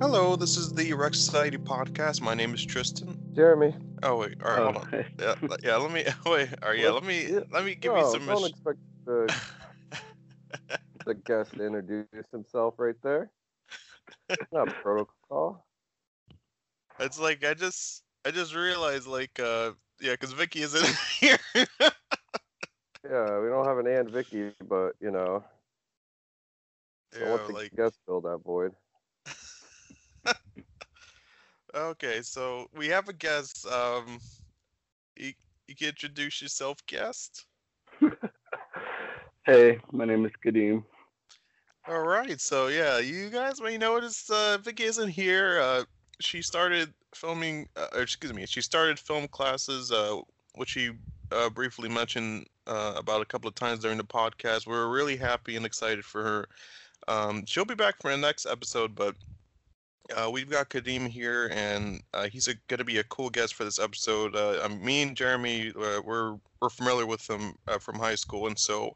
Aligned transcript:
Hello, 0.00 0.36
this 0.36 0.56
is 0.56 0.72
the 0.72 0.94
REC 0.94 1.14
Society 1.14 1.58
podcast. 1.58 2.22
My 2.22 2.32
name 2.32 2.54
is 2.54 2.64
Tristan. 2.64 3.18
Jeremy. 3.34 3.76
Oh 4.02 4.16
wait, 4.16 4.36
all 4.42 4.50
right, 4.50 4.62
hold 4.62 4.76
Oh, 4.76 4.96
on. 4.96 5.04
Yeah, 5.18 5.34
yeah, 5.62 5.76
let 5.76 5.90
me 5.92 6.04
wait. 6.24 6.48
All 6.62 6.70
right, 6.70 6.78
yeah, 6.78 6.88
let 6.92 7.04
me 7.04 7.28
let 7.50 7.66
me 7.66 7.74
give 7.74 7.92
no, 7.92 7.98
you 7.98 8.10
some. 8.10 8.24
don't 8.24 8.40
Mis- 8.40 8.52
expect 8.52 8.78
the, 9.04 9.34
the 11.04 11.14
guest 11.14 11.52
to 11.58 11.66
introduce 11.66 12.06
himself 12.32 12.76
right 12.78 12.96
there. 13.02 13.30
Not 14.50 14.68
protocol. 14.68 15.66
it's 17.00 17.20
like 17.20 17.44
I 17.44 17.52
just 17.52 18.02
I 18.24 18.30
just 18.30 18.54
realized 18.54 19.06
like 19.06 19.38
uh 19.38 19.72
yeah, 20.00 20.12
because 20.12 20.32
Vyky 20.32 20.62
isn't 20.62 20.96
here. 21.20 21.36
Yeah, 23.04 23.40
we 23.40 23.48
don't 23.48 23.66
have 23.66 23.78
an 23.78 23.86
Aunt 23.88 24.12
Vyky, 24.12 24.54
but 24.68 24.94
you 25.00 25.10
know, 25.10 25.44
I 27.20 27.24
yeah, 27.24 27.26
want 27.26 27.44
the 27.46 27.52
like 27.52 27.72
guest 27.76 27.98
fill 28.06 28.20
that 28.22 28.38
void. 28.44 28.74
okay, 31.74 32.20
so 32.22 32.66
we 32.74 32.88
have 32.88 33.08
a 33.08 33.12
guest. 33.12 33.66
Um, 33.66 34.18
you, 35.16 35.32
you 35.66 35.74
can 35.76 35.88
introduce 35.88 36.42
yourself, 36.42 36.84
guest. 36.86 37.46
Hey, 39.44 39.78
my 39.92 40.04
name 40.04 40.24
is 40.26 40.32
Kadeem. 40.44 40.84
All 41.88 42.00
right, 42.02 42.40
so 42.40 42.68
yeah, 42.68 42.98
you 42.98 43.30
guys 43.30 43.60
may 43.60 43.76
notice 43.78 44.30
uh, 44.30 44.58
Vyky 44.62 44.80
isn't 44.80 45.10
here. 45.10 45.60
Uh, 45.60 45.84
she 46.20 46.42
started 46.42 46.92
filming, 47.14 47.68
uh, 47.76 47.88
or 47.94 48.02
excuse 48.02 48.32
me, 48.32 48.46
she 48.46 48.60
started 48.60 48.98
film 48.98 49.28
classes, 49.28 49.90
uh, 49.90 50.20
which 50.54 50.70
she 50.70 50.92
uh, 51.32 51.50
briefly 51.50 51.88
mentioned 51.88 52.46
uh, 52.70 52.94
about 52.96 53.20
a 53.20 53.26
couple 53.26 53.48
of 53.48 53.54
times 53.54 53.80
during 53.80 53.98
the 53.98 54.04
podcast. 54.04 54.66
We're 54.66 54.88
really 54.88 55.16
happy 55.16 55.56
and 55.56 55.66
excited 55.66 56.04
for 56.04 56.22
her. 56.22 56.48
Um, 57.08 57.44
she'll 57.44 57.64
be 57.64 57.74
back 57.74 57.96
for 58.00 58.10
the 58.10 58.16
next 58.16 58.46
episode, 58.46 58.94
but 58.94 59.16
uh, 60.16 60.30
we've 60.30 60.48
got 60.48 60.70
Kadeem 60.70 61.08
here, 61.08 61.50
and 61.52 62.00
uh, 62.14 62.28
he's 62.28 62.46
going 62.46 62.78
to 62.78 62.84
be 62.84 62.98
a 62.98 63.04
cool 63.04 63.28
guest 63.28 63.54
for 63.54 63.64
this 63.64 63.78
episode. 63.78 64.36
Uh, 64.36 64.60
um, 64.62 64.82
me 64.84 65.02
and 65.02 65.16
Jeremy, 65.16 65.72
uh, 65.76 66.00
we're 66.04 66.36
we're 66.60 66.68
familiar 66.68 67.06
with 67.06 67.28
him 67.28 67.54
uh, 67.68 67.78
from 67.78 67.98
high 67.98 68.14
school, 68.14 68.46
and 68.46 68.58
so 68.58 68.94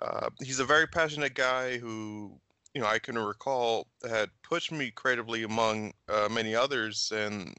uh, 0.00 0.28
he's 0.42 0.58
a 0.58 0.64
very 0.64 0.86
passionate 0.86 1.34
guy 1.34 1.78
who, 1.78 2.32
you 2.74 2.80
know, 2.80 2.86
I 2.86 2.98
can 2.98 3.18
recall 3.18 3.86
had 4.08 4.30
pushed 4.42 4.72
me 4.72 4.90
creatively 4.90 5.44
among 5.44 5.92
many 6.30 6.54
others, 6.54 7.12
and 7.14 7.54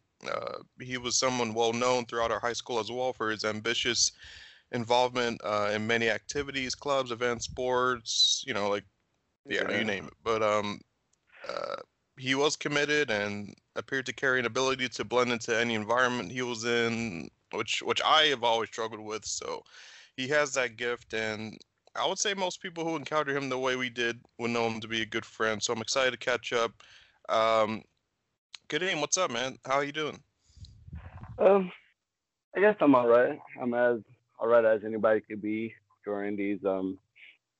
he 0.81 0.97
was 0.97 1.15
someone 1.15 1.53
well 1.53 1.73
known 1.73 2.05
throughout 2.05 2.31
our 2.31 2.39
high 2.39 2.53
school 2.53 2.79
as 2.79 2.91
well 2.91 3.13
for 3.13 3.29
his 3.29 3.45
ambitious 3.45 4.11
involvement 4.71 5.41
uh, 5.43 5.71
in 5.73 5.87
many 5.87 6.09
activities, 6.09 6.75
clubs, 6.75 7.11
events, 7.11 7.45
sports, 7.45 8.43
you 8.47 8.53
know, 8.53 8.69
like 8.69 8.85
yeah, 9.49 9.69
Yeah. 9.69 9.77
you 9.77 9.85
name 9.85 10.05
it. 10.07 10.13
But 10.23 10.43
um, 10.43 10.79
uh, 11.47 11.77
he 12.17 12.35
was 12.35 12.55
committed 12.55 13.11
and 13.11 13.53
appeared 13.75 14.05
to 14.07 14.13
carry 14.13 14.39
an 14.39 14.45
ability 14.45 14.89
to 14.89 15.05
blend 15.05 15.31
into 15.31 15.57
any 15.57 15.73
environment 15.75 16.31
he 16.31 16.41
was 16.41 16.65
in, 16.65 17.29
which 17.53 17.81
which 17.83 18.01
I 18.03 18.23
have 18.25 18.43
always 18.43 18.69
struggled 18.69 19.01
with. 19.01 19.25
So 19.25 19.63
he 20.17 20.27
has 20.29 20.53
that 20.53 20.77
gift, 20.77 21.13
and 21.13 21.57
I 21.95 22.07
would 22.07 22.19
say 22.19 22.33
most 22.33 22.61
people 22.61 22.83
who 22.85 22.95
encounter 22.95 23.35
him 23.35 23.49
the 23.49 23.59
way 23.59 23.75
we 23.75 23.89
did 23.89 24.21
would 24.39 24.51
know 24.51 24.67
him 24.67 24.81
to 24.81 24.87
be 24.87 25.01
a 25.01 25.05
good 25.05 25.25
friend. 25.25 25.61
So 25.61 25.73
I'm 25.73 25.81
excited 25.81 26.11
to 26.11 26.17
catch 26.17 26.53
up. 26.53 26.71
Um, 27.29 27.83
good 28.69 28.83
evening. 28.83 29.01
What's 29.01 29.17
up, 29.17 29.31
man? 29.31 29.57
How 29.65 29.75
are 29.75 29.83
you 29.83 29.91
doing? 29.93 30.23
Um, 31.37 31.71
I 32.55 32.61
guess 32.61 32.75
I'm 32.81 32.95
all 32.95 33.07
right. 33.07 33.39
I'm 33.61 33.73
as 33.73 33.99
all 34.39 34.47
right 34.47 34.65
as 34.65 34.81
anybody 34.85 35.21
could 35.21 35.41
be 35.41 35.73
during 36.03 36.35
these 36.35 36.59
um 36.65 36.97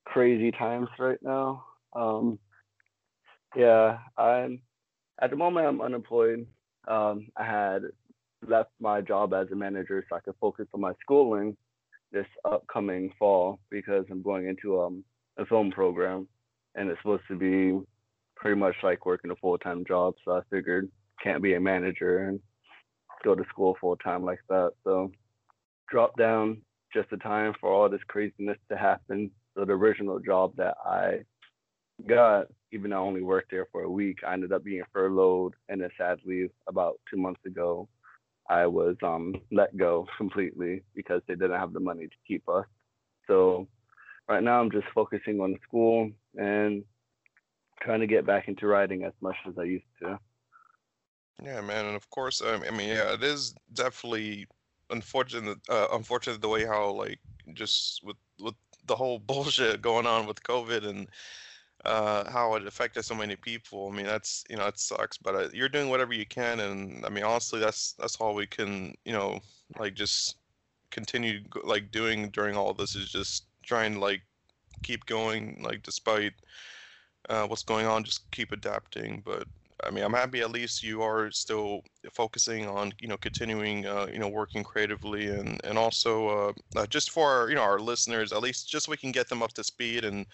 crazy 0.05 0.51
times 0.51 0.87
right 0.99 1.21
now. 1.21 1.65
Um, 1.93 2.39
yeah, 3.55 3.97
I'm 4.17 4.61
at 5.21 5.29
the 5.29 5.35
moment 5.35 5.67
I'm 5.67 5.81
unemployed. 5.81 6.45
Um, 6.87 7.27
I 7.37 7.45
had 7.45 7.83
left 8.47 8.69
my 8.80 9.02
job 9.02 9.33
as 9.33 9.47
a 9.52 9.55
manager 9.55 10.05
so 10.08 10.15
I 10.15 10.19
could 10.19 10.35
focus 10.39 10.67
on 10.73 10.81
my 10.81 10.93
schooling 11.02 11.58
this 12.11 12.27
upcoming 12.45 13.11
fall 13.17 13.59
because 13.69 14.05
I'm 14.09 14.21
going 14.21 14.47
into 14.47 14.80
um 14.80 15.03
a 15.37 15.45
film 15.45 15.71
program 15.71 16.27
and 16.75 16.89
it's 16.89 16.99
supposed 17.02 17.23
to 17.27 17.35
be 17.35 17.77
pretty 18.35 18.59
much 18.59 18.75
like 18.83 19.05
working 19.05 19.31
a 19.31 19.35
full 19.35 19.58
time 19.58 19.83
job. 19.85 20.14
So 20.23 20.31
I 20.33 20.41
figured 20.49 20.89
can't 21.21 21.41
be 21.41 21.55
a 21.55 21.59
manager 21.59 22.27
and 22.27 22.39
go 23.23 23.35
to 23.35 23.43
school 23.49 23.75
full 23.81 23.95
time 23.97 24.23
like 24.23 24.39
that. 24.49 24.71
So 24.83 25.11
drop 25.89 26.17
down 26.17 26.61
just 26.93 27.11
in 27.11 27.19
time 27.19 27.53
for 27.59 27.71
all 27.71 27.89
this 27.89 28.01
craziness 28.07 28.57
to 28.69 28.77
happen. 28.77 29.31
So 29.55 29.65
the 29.65 29.73
original 29.73 30.19
job 30.19 30.53
that 30.57 30.75
I 30.85 31.19
got, 32.07 32.47
even 32.71 32.91
though 32.91 32.97
I 32.97 33.07
only 33.07 33.21
worked 33.21 33.51
there 33.51 33.67
for 33.71 33.83
a 33.83 33.89
week, 33.89 34.19
I 34.25 34.33
ended 34.33 34.51
up 34.51 34.63
being 34.63 34.83
furloughed 34.93 35.53
and 35.69 35.81
then 35.81 35.89
sadly 35.97 36.49
about 36.67 36.99
two 37.09 37.17
months 37.17 37.41
ago 37.45 37.87
I 38.49 38.67
was 38.67 38.95
um 39.03 39.35
let 39.51 39.75
go 39.75 40.07
completely 40.17 40.83
because 40.93 41.21
they 41.27 41.35
didn't 41.35 41.59
have 41.59 41.73
the 41.73 41.79
money 41.79 42.07
to 42.07 42.15
keep 42.27 42.47
us. 42.47 42.65
So 43.27 43.67
right 44.27 44.43
now 44.43 44.59
I'm 44.59 44.71
just 44.71 44.87
focusing 44.93 45.39
on 45.39 45.57
school 45.67 46.11
and 46.35 46.83
trying 47.81 48.02
to 48.02 48.07
get 48.07 48.25
back 48.25 48.47
into 48.47 48.67
writing 48.67 49.03
as 49.03 49.13
much 49.21 49.35
as 49.47 49.53
I 49.59 49.63
used 49.63 49.85
to. 50.02 50.19
Yeah, 51.43 51.59
man, 51.61 51.85
and 51.85 51.95
of 51.95 52.09
course, 52.09 52.41
I 52.41 52.57
mean, 52.71 52.89
yeah, 52.89 53.13
it 53.13 53.23
is 53.23 53.53
definitely 53.73 54.47
unfortunate. 54.89 55.57
Uh, 55.69 55.87
unfortunate 55.93 56.41
the 56.41 56.49
way 56.49 56.65
how 56.65 56.91
like 56.91 57.19
just 57.53 58.03
with 58.03 58.17
with 58.39 58.55
the 58.87 58.95
whole 58.95 59.19
bullshit 59.27 59.81
going 59.81 60.05
on 60.05 60.27
with 60.27 60.43
COVID 60.43 60.85
and 60.87 61.07
uh, 61.85 62.29
how 62.31 62.55
it 62.55 62.65
affected 62.65 63.03
so 63.03 63.15
many 63.15 63.35
people. 63.35 63.89
I 63.91 63.95
mean, 63.95 64.05
that's 64.05 64.43
you 64.49 64.57
know, 64.57 64.65
it 64.67 64.79
sucks, 64.79 65.17
but 65.17 65.35
uh, 65.35 65.49
you're 65.53 65.69
doing 65.69 65.89
whatever 65.89 66.13
you 66.13 66.25
can, 66.25 66.59
and 66.59 67.05
I 67.05 67.09
mean, 67.09 67.23
honestly, 67.23 67.59
that's 67.59 67.93
that's 67.93 68.15
all 68.17 68.33
we 68.33 68.47
can, 68.47 68.95
you 69.05 69.13
know, 69.13 69.39
like 69.79 69.93
just 69.93 70.37
continue 70.91 71.41
like 71.63 71.91
doing 71.91 72.29
during 72.29 72.55
all 72.55 72.73
this 72.73 72.95
is 72.95 73.11
just 73.11 73.45
trying 73.63 73.93
to 73.93 73.99
like 73.99 74.21
keep 74.83 75.05
going, 75.05 75.61
like 75.63 75.83
despite 75.83 76.33
uh, 77.29 77.45
what's 77.47 77.63
going 77.63 77.85
on, 77.85 78.03
just 78.03 78.29
keep 78.31 78.52
adapting. 78.52 79.21
But 79.25 79.47
I 79.83 79.91
mean, 79.91 80.03
I'm 80.03 80.13
happy 80.13 80.41
at 80.41 80.52
least 80.52 80.83
you 80.83 81.02
are 81.02 81.31
still 81.31 81.81
focusing 82.13 82.67
on, 82.67 82.93
you 82.99 83.08
know, 83.08 83.17
continuing, 83.17 83.86
uh, 83.86 84.08
you 84.11 84.19
know, 84.19 84.30
working 84.30 84.63
creatively 84.63 85.27
and 85.30 85.59
and 85.65 85.77
also 85.77 86.27
uh, 86.49 86.53
uh, 86.75 86.86
just 86.87 87.11
for 87.11 87.30
our, 87.30 87.49
you 87.49 87.55
know 87.55 87.61
our 87.61 87.80
listeners, 87.80 88.31
at 88.31 88.41
least 88.41 88.69
just 88.69 88.85
so 88.85 88.91
we 88.91 88.97
can 88.97 89.11
get 89.11 89.30
them 89.30 89.43
up 89.43 89.53
to 89.53 89.64
speed 89.64 90.05
and 90.05 90.25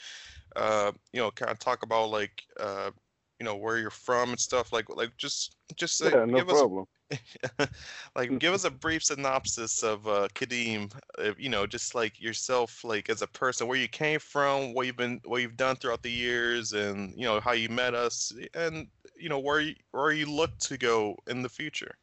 uh, 0.56 0.91
you 1.13 1.19
know, 1.22 1.31
kind 1.31 1.51
of 1.51 1.59
talk 1.59 1.84
about 1.84 2.09
like 2.12 2.44
uh, 2.59 2.91
you 3.40 3.46
know 3.46 3.56
where 3.56 3.78
you're 3.80 3.90
from 3.90 4.30
and 4.31 4.40
stuff 4.40 4.72
like 4.72 4.85
like 4.96 5.16
just 5.18 5.56
just 5.75 6.01
uh, 6.01 6.12
Yeah, 6.12 6.25
no 6.25 6.41
give 6.41 6.50
problem. 6.50 6.85
us 6.85 7.00
like 8.16 8.38
give 8.40 8.54
us 8.54 8.64
a 8.64 8.72
brief 8.86 9.04
synopsis 9.04 9.84
of 9.84 10.08
uh, 10.08 10.28
Kadeem, 10.34 10.94
uh, 11.20 11.34
you 11.38 11.50
know, 11.50 11.66
just 11.66 11.96
like 11.96 12.22
yourself, 12.22 12.84
like 12.84 13.10
as 13.10 13.22
a 13.22 13.28
person, 13.28 13.68
where 13.68 13.78
you 13.78 13.88
came 13.88 14.20
from, 14.20 14.74
what 14.74 14.86
you've 14.86 14.98
been, 14.98 15.22
what 15.26 15.42
you've 15.42 15.58
done 15.58 15.76
throughout 15.76 16.04
the 16.04 16.12
years, 16.12 16.74
and 16.74 17.14
you 17.16 17.26
know 17.26 17.40
how 17.40 17.52
you 17.52 17.70
met 17.70 17.94
us, 17.94 18.34
and 18.54 18.88
you 19.18 19.30
know 19.30 19.40
where 19.40 19.62
you 19.62 19.76
where 19.92 20.12
you 20.12 20.26
look 20.26 20.58
to 20.60 20.78
go 20.78 21.16
in 21.28 21.42
the 21.42 21.50
future. 21.50 21.96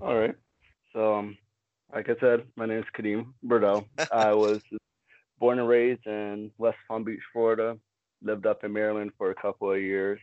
All 0.00 0.16
right. 0.16 0.34
So, 0.92 1.14
um, 1.14 1.38
like 1.92 2.08
I 2.08 2.16
said, 2.20 2.44
my 2.56 2.66
name 2.66 2.78
is 2.78 2.84
Kadeem 2.96 3.26
Briddell. 3.44 3.86
I 4.12 4.32
was 4.32 4.60
born 5.38 5.58
and 5.58 5.68
raised 5.68 6.06
in 6.06 6.50
West 6.58 6.78
Palm 6.88 7.04
Beach, 7.04 7.20
Florida. 7.32 7.76
Lived 8.22 8.46
up 8.46 8.64
in 8.64 8.72
Maryland 8.72 9.12
for 9.18 9.30
a 9.30 9.34
couple 9.34 9.70
of 9.70 9.80
years, 9.80 10.18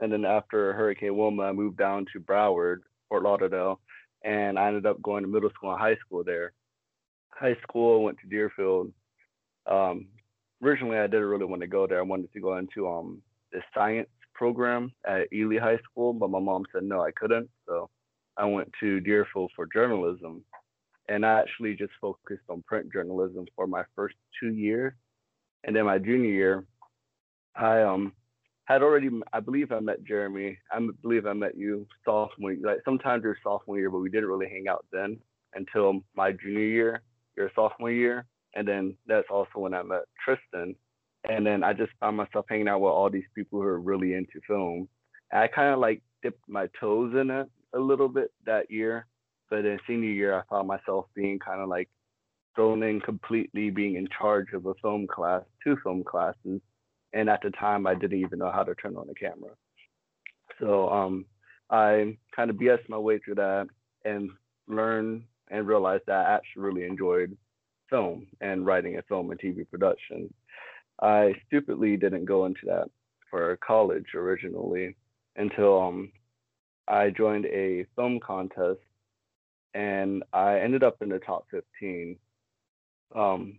and 0.00 0.12
then 0.12 0.24
after 0.24 0.72
Hurricane 0.72 1.16
Wilma, 1.16 1.44
I 1.44 1.52
moved 1.52 1.78
down 1.78 2.04
to 2.12 2.20
Broward, 2.20 2.80
Fort 3.08 3.22
Lauderdale, 3.22 3.80
and 4.24 4.58
I 4.58 4.68
ended 4.68 4.86
up 4.86 5.02
going 5.02 5.22
to 5.22 5.28
middle 5.28 5.50
school 5.50 5.72
and 5.72 5.80
high 5.80 5.96
school 5.96 6.24
there. 6.24 6.52
High 7.30 7.56
school, 7.62 8.02
went 8.02 8.18
to 8.18 8.26
Deerfield. 8.28 8.92
Um, 9.70 10.08
originally, 10.62 10.98
I 10.98 11.06
didn't 11.06 11.26
really 11.26 11.44
want 11.44 11.60
to 11.62 11.68
go 11.68 11.86
there. 11.86 11.98
I 11.98 12.02
wanted 12.02 12.32
to 12.32 12.40
go 12.40 12.56
into 12.56 12.88
um 12.88 13.22
the 13.52 13.60
science 13.74 14.08
program 14.34 14.92
at 15.06 15.32
Ely 15.32 15.58
High 15.58 15.78
School, 15.90 16.12
but 16.12 16.30
my 16.30 16.38
mom 16.38 16.64
said 16.72 16.84
no, 16.84 17.02
I 17.02 17.10
couldn't. 17.12 17.48
So 17.66 17.90
I 18.36 18.44
went 18.44 18.70
to 18.80 19.00
Deerfield 19.00 19.50
for 19.56 19.66
journalism, 19.66 20.44
and 21.08 21.24
I 21.24 21.40
actually 21.40 21.74
just 21.74 21.92
focused 22.00 22.44
on 22.48 22.62
print 22.66 22.92
journalism 22.92 23.46
for 23.56 23.66
my 23.66 23.82
first 23.96 24.16
two 24.40 24.52
years. 24.52 24.92
And 25.64 25.74
then 25.74 25.86
my 25.86 25.98
junior 25.98 26.30
year, 26.30 26.64
I 27.56 27.82
um 27.82 28.12
had 28.68 28.82
already, 28.82 29.08
I 29.32 29.40
believe 29.40 29.72
I 29.72 29.80
met 29.80 30.04
Jeremy. 30.04 30.58
I 30.70 30.78
believe 31.00 31.24
I 31.24 31.32
met 31.32 31.56
you 31.56 31.86
sophomore. 32.04 32.54
Like 32.62 32.78
sometimes 32.84 33.24
your 33.24 33.38
sophomore 33.42 33.78
year, 33.78 33.90
but 33.90 34.00
we 34.00 34.10
didn't 34.10 34.28
really 34.28 34.48
hang 34.48 34.68
out 34.68 34.84
then 34.92 35.18
until 35.54 36.02
my 36.14 36.32
junior 36.32 36.60
year, 36.60 37.02
your 37.34 37.50
sophomore 37.54 37.90
year, 37.90 38.26
and 38.54 38.68
then 38.68 38.94
that's 39.06 39.28
also 39.30 39.52
when 39.54 39.72
I 39.72 39.82
met 39.82 40.02
Tristan. 40.22 40.74
And 41.28 41.46
then 41.46 41.64
I 41.64 41.72
just 41.72 41.92
found 41.98 42.18
myself 42.18 42.44
hanging 42.48 42.68
out 42.68 42.82
with 42.82 42.90
all 42.90 43.08
these 43.08 43.24
people 43.34 43.58
who 43.58 43.66
are 43.66 43.80
really 43.80 44.12
into 44.12 44.38
film. 44.46 44.86
And 45.32 45.40
I 45.40 45.48
kind 45.48 45.72
of 45.72 45.80
like 45.80 46.02
dipped 46.22 46.46
my 46.46 46.68
toes 46.78 47.14
in 47.18 47.30
it 47.30 47.48
a 47.74 47.78
little 47.78 48.08
bit 48.08 48.30
that 48.44 48.70
year. 48.70 49.06
But 49.48 49.64
in 49.64 49.78
senior 49.86 50.10
year, 50.10 50.38
I 50.38 50.42
found 50.50 50.68
myself 50.68 51.06
being 51.14 51.38
kind 51.38 51.62
of 51.62 51.70
like 51.70 51.88
thrown 52.54 52.82
in 52.82 53.00
completely 53.00 53.70
being 53.70 53.96
in 53.96 54.08
charge 54.18 54.48
of 54.52 54.66
a 54.66 54.74
film 54.82 55.06
class, 55.06 55.42
two 55.64 55.78
film 55.82 56.04
classes, 56.04 56.60
and 57.12 57.28
at 57.28 57.42
the 57.42 57.50
time 57.50 57.86
I 57.86 57.94
didn't 57.94 58.20
even 58.20 58.38
know 58.38 58.50
how 58.50 58.62
to 58.62 58.74
turn 58.74 58.96
on 58.96 59.08
a 59.08 59.14
camera. 59.14 59.50
So 60.60 60.88
um, 60.90 61.24
I 61.70 62.16
kind 62.34 62.50
of 62.50 62.56
BS 62.56 62.80
my 62.88 62.98
way 62.98 63.18
through 63.18 63.36
that 63.36 63.68
and 64.04 64.30
learned 64.66 65.22
and 65.50 65.66
realized 65.66 66.04
that 66.06 66.26
I 66.26 66.34
actually 66.34 66.62
really 66.62 66.84
enjoyed 66.84 67.36
film 67.88 68.26
and 68.40 68.66
writing 68.66 68.98
a 68.98 69.02
film 69.02 69.30
and 69.30 69.40
TV 69.40 69.68
production. 69.68 70.32
I 71.00 71.34
stupidly 71.46 71.96
didn't 71.96 72.24
go 72.24 72.46
into 72.46 72.60
that 72.66 72.90
for 73.30 73.56
college 73.64 74.14
originally 74.14 74.96
until 75.36 75.80
um, 75.80 76.12
I 76.88 77.10
joined 77.10 77.46
a 77.46 77.86
film 77.94 78.20
contest 78.20 78.80
and 79.74 80.22
I 80.32 80.58
ended 80.58 80.82
up 80.82 80.96
in 81.00 81.08
the 81.10 81.18
top 81.18 81.46
15. 81.50 82.16
Um, 83.14 83.58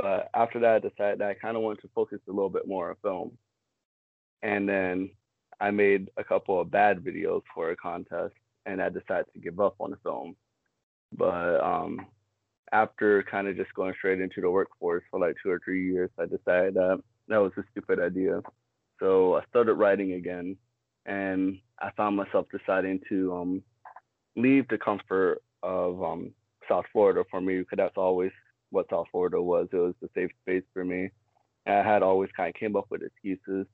but 0.00 0.30
after 0.34 0.58
that, 0.60 0.76
I 0.76 0.78
decided 0.78 1.18
that 1.18 1.28
I 1.28 1.34
kind 1.34 1.56
of 1.56 1.62
wanted 1.62 1.82
to 1.82 1.90
focus 1.94 2.20
a 2.28 2.32
little 2.32 2.48
bit 2.48 2.66
more 2.66 2.90
on 2.90 2.96
film. 3.02 3.38
And 4.42 4.68
then 4.68 5.10
I 5.60 5.70
made 5.70 6.08
a 6.16 6.24
couple 6.24 6.60
of 6.60 6.70
bad 6.70 7.00
videos 7.00 7.42
for 7.54 7.70
a 7.70 7.76
contest 7.76 8.34
and 8.64 8.80
I 8.80 8.88
decided 8.88 9.26
to 9.34 9.40
give 9.40 9.60
up 9.60 9.74
on 9.78 9.90
the 9.90 9.98
film. 10.02 10.36
But 11.16 11.60
um, 11.62 12.06
after 12.72 13.22
kind 13.24 13.48
of 13.48 13.56
just 13.56 13.74
going 13.74 13.94
straight 13.98 14.20
into 14.20 14.40
the 14.40 14.50
workforce 14.50 15.02
for 15.10 15.20
like 15.20 15.36
two 15.42 15.50
or 15.50 15.60
three 15.62 15.90
years, 15.90 16.10
I 16.18 16.24
decided 16.24 16.74
that 16.74 17.00
that 17.28 17.38
was 17.38 17.52
a 17.58 17.62
stupid 17.72 18.00
idea. 18.00 18.40
So 19.00 19.36
I 19.36 19.42
started 19.48 19.74
writing 19.74 20.12
again, 20.12 20.56
and 21.06 21.58
I 21.80 21.90
found 21.96 22.16
myself 22.16 22.46
deciding 22.52 23.00
to 23.08 23.34
um, 23.34 23.62
leave 24.36 24.68
the 24.68 24.78
comfort 24.78 25.42
of 25.62 26.02
um, 26.02 26.32
South 26.68 26.84
Florida 26.92 27.24
for 27.30 27.40
me 27.40 27.58
because 27.58 27.78
that's 27.78 27.96
always 27.96 28.32
what 28.70 28.86
South 28.90 29.06
Florida 29.10 29.40
was. 29.40 29.68
It 29.72 29.76
was 29.76 29.94
the 30.00 30.08
safe 30.14 30.30
space 30.42 30.64
for 30.72 30.84
me. 30.84 31.10
And 31.66 31.76
I 31.76 31.92
had 31.92 32.02
always 32.02 32.30
kind 32.36 32.48
of 32.48 32.58
came 32.58 32.76
up 32.76 32.86
with 32.90 33.02
excuses 33.02 33.66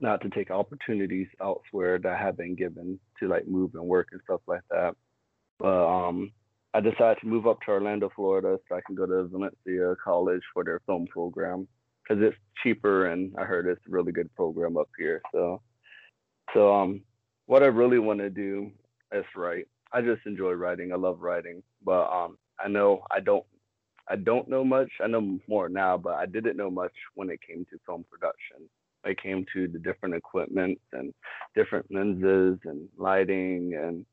not 0.00 0.22
to 0.22 0.30
take 0.30 0.50
opportunities 0.50 1.28
elsewhere 1.40 1.98
that 1.98 2.18
had 2.18 2.36
been 2.36 2.54
given 2.54 2.98
to 3.18 3.28
like 3.28 3.46
move 3.46 3.74
and 3.74 3.84
work 3.84 4.08
and 4.12 4.20
stuff 4.24 4.40
like 4.46 4.62
that. 4.70 4.94
But 5.58 5.86
um, 5.86 6.32
I 6.72 6.80
decided 6.80 7.18
to 7.20 7.26
move 7.26 7.46
up 7.46 7.58
to 7.62 7.72
Orlando, 7.72 8.10
Florida, 8.14 8.58
so 8.68 8.76
I 8.76 8.80
can 8.86 8.94
go 8.94 9.06
to 9.06 9.28
Valencia 9.28 9.94
College 10.02 10.42
for 10.54 10.64
their 10.64 10.80
film 10.86 11.06
program 11.06 11.68
because 12.02 12.22
it's 12.22 12.36
cheaper 12.62 13.06
and 13.06 13.34
I 13.38 13.44
heard 13.44 13.66
it's 13.66 13.80
a 13.86 13.90
really 13.90 14.12
good 14.12 14.34
program 14.34 14.76
up 14.76 14.88
here. 14.98 15.20
So, 15.32 15.60
so 16.54 16.74
um, 16.74 17.02
what 17.46 17.62
I 17.62 17.66
really 17.66 17.98
want 17.98 18.20
to 18.20 18.30
do 18.30 18.70
is 19.12 19.24
write. 19.36 19.66
I 19.92 20.00
just 20.00 20.24
enjoy 20.24 20.52
writing. 20.52 20.92
I 20.92 20.96
love 20.96 21.20
writing, 21.20 21.62
but 21.84 22.08
um, 22.10 22.38
I 22.58 22.68
know 22.68 23.02
I 23.10 23.20
don't. 23.20 23.44
I 24.10 24.16
don't 24.16 24.48
know 24.48 24.64
much. 24.64 24.90
I 25.02 25.06
know 25.06 25.38
more 25.46 25.68
now, 25.68 25.96
but 25.96 26.14
I 26.14 26.26
didn't 26.26 26.56
know 26.56 26.70
much 26.70 26.92
when 27.14 27.30
it 27.30 27.40
came 27.46 27.64
to 27.70 27.78
film 27.86 28.04
production. 28.10 28.68
it 29.04 29.22
came 29.22 29.46
to 29.54 29.68
the 29.68 29.78
different 29.78 30.14
equipment 30.16 30.78
and 30.92 31.14
different 31.54 31.86
lenses 31.90 32.58
and 32.64 32.88
lighting 32.98 33.74
and 33.74 34.04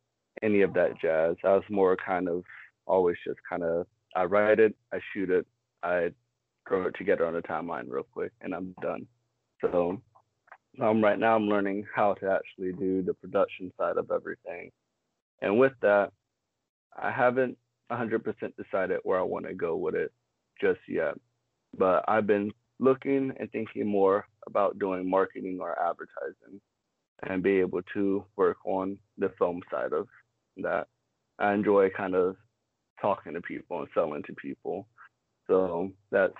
any 0.43 0.61
of 0.61 0.73
that 0.75 0.99
jazz. 1.01 1.35
I 1.43 1.53
was 1.55 1.63
more 1.69 1.97
kind 1.97 2.29
of 2.29 2.43
always 2.85 3.17
just 3.25 3.39
kind 3.49 3.63
of 3.63 3.87
I 4.15 4.23
write 4.25 4.59
it, 4.59 4.75
I 4.93 4.99
shoot 5.13 5.29
it, 5.29 5.45
I 5.83 6.11
throw 6.67 6.87
it 6.87 6.95
together 6.97 7.25
on 7.25 7.35
a 7.35 7.41
timeline 7.41 7.85
real 7.89 8.07
quick, 8.11 8.31
and 8.41 8.53
I'm 8.53 8.75
done. 8.81 9.07
So 9.61 10.01
um, 10.81 11.03
right 11.03 11.19
now 11.19 11.35
I'm 11.35 11.47
learning 11.49 11.85
how 11.93 12.13
to 12.15 12.31
actually 12.31 12.71
do 12.73 13.01
the 13.01 13.13
production 13.15 13.73
side 13.77 13.97
of 13.97 14.11
everything, 14.11 14.71
and 15.41 15.57
with 15.59 15.73
that, 15.81 16.11
I 17.01 17.11
haven't 17.11 17.57
100% 17.91 18.23
decided 18.55 18.99
where 19.03 19.19
I 19.19 19.23
want 19.23 19.45
to 19.47 19.53
go 19.53 19.75
with 19.75 19.95
it 19.95 20.11
just 20.59 20.79
yet, 20.87 21.15
but 21.77 22.03
I've 22.07 22.27
been 22.27 22.51
looking 22.79 23.33
and 23.39 23.51
thinking 23.51 23.87
more 23.87 24.25
about 24.45 24.79
doing 24.79 25.09
marketing 25.09 25.59
or 25.61 25.79
advertising 25.79 26.61
and 27.23 27.41
be 27.41 27.59
able 27.59 27.81
to 27.93 28.23
work 28.35 28.57
on 28.65 28.97
the 29.17 29.31
film 29.37 29.61
side 29.71 29.93
of 29.93 30.07
that 30.57 30.87
I 31.39 31.53
enjoy 31.53 31.89
kind 31.89 32.15
of 32.15 32.35
talking 33.01 33.33
to 33.33 33.41
people 33.41 33.79
and 33.79 33.87
selling 33.93 34.23
to 34.23 34.33
people. 34.33 34.87
So 35.47 35.91
that's 36.11 36.33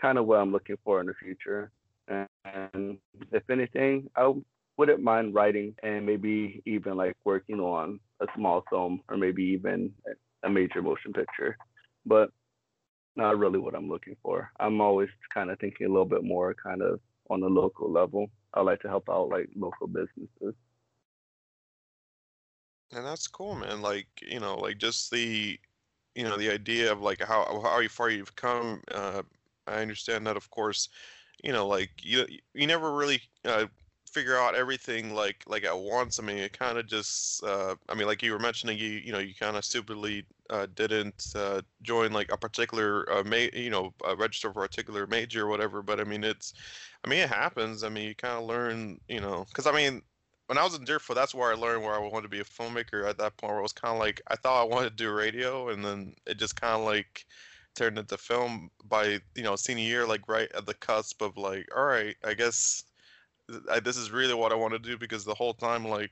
kind 0.00 0.18
of 0.18 0.26
what 0.26 0.38
I'm 0.38 0.52
looking 0.52 0.76
for 0.84 1.00
in 1.00 1.06
the 1.06 1.14
future. 1.22 1.70
And 2.08 2.98
if 3.32 3.48
anything, 3.50 4.08
I 4.16 4.32
wouldn't 4.76 5.02
mind 5.02 5.34
writing 5.34 5.74
and 5.82 6.04
maybe 6.06 6.62
even 6.66 6.96
like 6.96 7.16
working 7.24 7.60
on 7.60 8.00
a 8.20 8.26
small 8.36 8.64
film 8.70 9.00
or 9.08 9.16
maybe 9.16 9.42
even 9.44 9.92
a 10.42 10.50
major 10.50 10.82
motion 10.82 11.12
picture. 11.12 11.56
But 12.06 12.30
not 13.16 13.38
really 13.38 13.58
what 13.58 13.74
I'm 13.74 13.88
looking 13.88 14.16
for. 14.22 14.50
I'm 14.58 14.80
always 14.80 15.08
kind 15.32 15.50
of 15.50 15.58
thinking 15.58 15.86
a 15.86 15.90
little 15.90 16.04
bit 16.04 16.24
more 16.24 16.54
kind 16.54 16.82
of 16.82 17.00
on 17.28 17.40
the 17.40 17.48
local 17.48 17.90
level. 17.90 18.30
I 18.54 18.60
like 18.62 18.80
to 18.80 18.88
help 18.88 19.08
out 19.08 19.28
like 19.28 19.48
local 19.54 19.86
businesses. 19.86 20.54
And 22.92 23.04
that's 23.06 23.28
cool, 23.28 23.54
man. 23.54 23.82
Like, 23.82 24.08
you 24.20 24.40
know, 24.40 24.56
like 24.56 24.78
just 24.78 25.10
the, 25.10 25.58
you 26.14 26.24
know, 26.24 26.36
the 26.36 26.50
idea 26.50 26.90
of 26.90 27.00
like 27.00 27.22
how 27.22 27.60
how 27.62 27.86
far 27.88 28.10
you've 28.10 28.34
come. 28.34 28.82
Uh, 28.92 29.22
I 29.66 29.80
understand 29.80 30.26
that, 30.26 30.36
of 30.36 30.50
course, 30.50 30.88
you 31.44 31.52
know, 31.52 31.66
like 31.66 31.90
you 32.02 32.26
you 32.54 32.66
never 32.66 32.92
really 32.94 33.20
uh, 33.44 33.66
figure 34.12 34.36
out 34.36 34.54
everything 34.54 35.14
like 35.14 35.44
like 35.46 35.64
at 35.64 35.78
once. 35.78 36.18
I 36.18 36.22
mean, 36.22 36.38
it 36.38 36.52
kind 36.58 36.78
of 36.78 36.86
just, 36.86 37.42
uh, 37.44 37.76
I 37.88 37.94
mean, 37.94 38.06
like 38.06 38.22
you 38.22 38.32
were 38.32 38.38
mentioning, 38.38 38.78
you 38.78 38.88
you 38.88 39.12
know, 39.12 39.18
you 39.18 39.34
kind 39.34 39.56
of 39.56 39.64
stupidly 39.64 40.26
uh, 40.50 40.66
didn't 40.74 41.32
uh, 41.36 41.62
join 41.82 42.12
like 42.12 42.30
a 42.32 42.36
particular 42.38 43.10
uh, 43.12 43.22
ma- 43.24 43.36
you 43.54 43.70
know, 43.70 43.94
uh, 44.06 44.16
register 44.16 44.52
for 44.52 44.64
a 44.64 44.68
particular 44.68 45.06
major 45.06 45.44
or 45.46 45.48
whatever. 45.48 45.82
But 45.82 46.00
I 46.00 46.04
mean, 46.04 46.24
it's, 46.24 46.54
I 47.04 47.08
mean, 47.08 47.20
it 47.20 47.28
happens. 47.30 47.84
I 47.84 47.88
mean, 47.88 48.08
you 48.08 48.14
kind 48.14 48.38
of 48.38 48.44
learn, 48.48 49.00
you 49.08 49.20
know, 49.20 49.44
because 49.48 49.66
I 49.66 49.72
mean, 49.72 50.02
when 50.46 50.58
I 50.58 50.64
was 50.64 50.74
in 50.74 50.84
Deerfield, 50.84 51.16
that's 51.16 51.34
where 51.34 51.52
I 51.52 51.54
learned 51.54 51.82
where 51.84 51.94
I 51.94 51.98
wanted 51.98 52.22
to 52.22 52.28
be 52.28 52.40
a 52.40 52.44
filmmaker. 52.44 53.08
At 53.08 53.18
that 53.18 53.36
point, 53.36 53.52
where 53.52 53.60
it 53.60 53.62
was 53.62 53.72
kind 53.72 53.94
of 53.94 54.00
like 54.00 54.20
I 54.28 54.36
thought 54.36 54.60
I 54.62 54.64
wanted 54.64 54.90
to 54.90 54.96
do 55.04 55.12
radio, 55.12 55.68
and 55.70 55.84
then 55.84 56.14
it 56.26 56.38
just 56.38 56.60
kind 56.60 56.74
of 56.80 56.84
like 56.86 57.26
turned 57.74 57.98
into 57.98 58.18
film 58.18 58.70
by 58.84 59.20
you 59.36 59.42
know 59.44 59.56
senior 59.56 59.84
year, 59.84 60.06
like 60.06 60.28
right 60.28 60.50
at 60.52 60.66
the 60.66 60.74
cusp 60.74 61.22
of 61.22 61.36
like, 61.36 61.68
all 61.76 61.84
right, 61.84 62.16
I 62.24 62.34
guess 62.34 62.84
I, 63.70 63.80
this 63.80 63.96
is 63.96 64.10
really 64.10 64.34
what 64.34 64.52
I 64.52 64.56
want 64.56 64.72
to 64.72 64.78
do 64.78 64.98
because 64.98 65.24
the 65.24 65.34
whole 65.34 65.54
time, 65.54 65.84
like, 65.86 66.10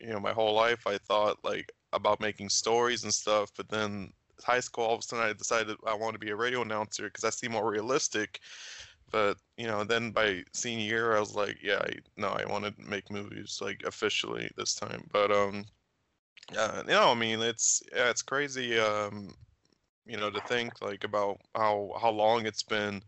you 0.00 0.08
know, 0.08 0.20
my 0.20 0.32
whole 0.32 0.54
life 0.54 0.86
I 0.86 0.98
thought 0.98 1.38
like 1.44 1.70
about 1.92 2.20
making 2.20 2.48
stories 2.48 3.04
and 3.04 3.12
stuff, 3.12 3.50
but 3.56 3.68
then 3.68 4.12
high 4.44 4.60
school, 4.60 4.84
all 4.84 4.94
of 4.94 5.00
a 5.00 5.02
sudden 5.02 5.24
I 5.24 5.32
decided 5.32 5.76
I 5.86 5.94
want 5.94 6.14
to 6.14 6.18
be 6.18 6.30
a 6.30 6.36
radio 6.36 6.62
announcer 6.62 7.04
because 7.04 7.24
I 7.24 7.30
see 7.30 7.48
more 7.48 7.70
realistic. 7.70 8.40
But 9.10 9.38
you 9.56 9.66
know, 9.66 9.84
then 9.84 10.12
by 10.12 10.44
senior 10.52 10.84
year, 10.84 11.16
I 11.16 11.20
was 11.20 11.34
like, 11.34 11.58
yeah, 11.62 11.80
I, 11.82 11.94
no, 12.16 12.28
I 12.28 12.44
want 12.46 12.64
to 12.64 12.74
make 12.78 13.10
movies 13.10 13.58
like 13.60 13.82
officially 13.84 14.48
this 14.56 14.74
time. 14.74 15.08
But 15.12 15.32
um, 15.32 15.64
yeah, 16.52 16.78
you 16.82 16.92
know, 16.92 17.10
I 17.10 17.14
mean, 17.14 17.40
it's 17.40 17.82
yeah, 17.94 18.10
it's 18.10 18.22
crazy. 18.22 18.78
Um, 18.78 19.34
you 20.06 20.16
know, 20.16 20.30
to 20.30 20.40
think 20.42 20.80
like 20.80 21.04
about 21.04 21.38
how 21.54 21.92
how 22.00 22.10
long 22.10 22.46
it's 22.46 22.62
been, 22.62 23.02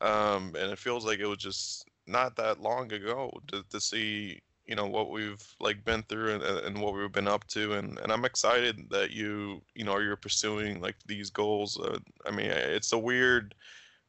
um, 0.00 0.54
and 0.58 0.72
it 0.72 0.78
feels 0.78 1.04
like 1.04 1.18
it 1.20 1.26
was 1.26 1.38
just 1.38 1.87
not 2.08 2.36
that 2.36 2.60
long 2.60 2.92
ago 2.92 3.30
to 3.46 3.64
to 3.70 3.80
see 3.80 4.40
you 4.66 4.74
know 4.74 4.86
what 4.86 5.10
we've 5.10 5.46
like 5.60 5.82
been 5.84 6.02
through 6.04 6.34
and, 6.34 6.42
and 6.42 6.80
what 6.80 6.94
we've 6.94 7.12
been 7.12 7.28
up 7.28 7.46
to 7.48 7.72
and, 7.74 7.98
and 8.00 8.12
i'm 8.12 8.24
excited 8.24 8.88
that 8.90 9.10
you 9.10 9.62
you 9.74 9.84
know 9.84 9.98
you're 9.98 10.16
pursuing 10.16 10.80
like 10.80 10.96
these 11.06 11.30
goals 11.30 11.78
uh, 11.80 11.98
i 12.26 12.30
mean 12.30 12.50
it's 12.50 12.92
a 12.92 12.98
weird 12.98 13.54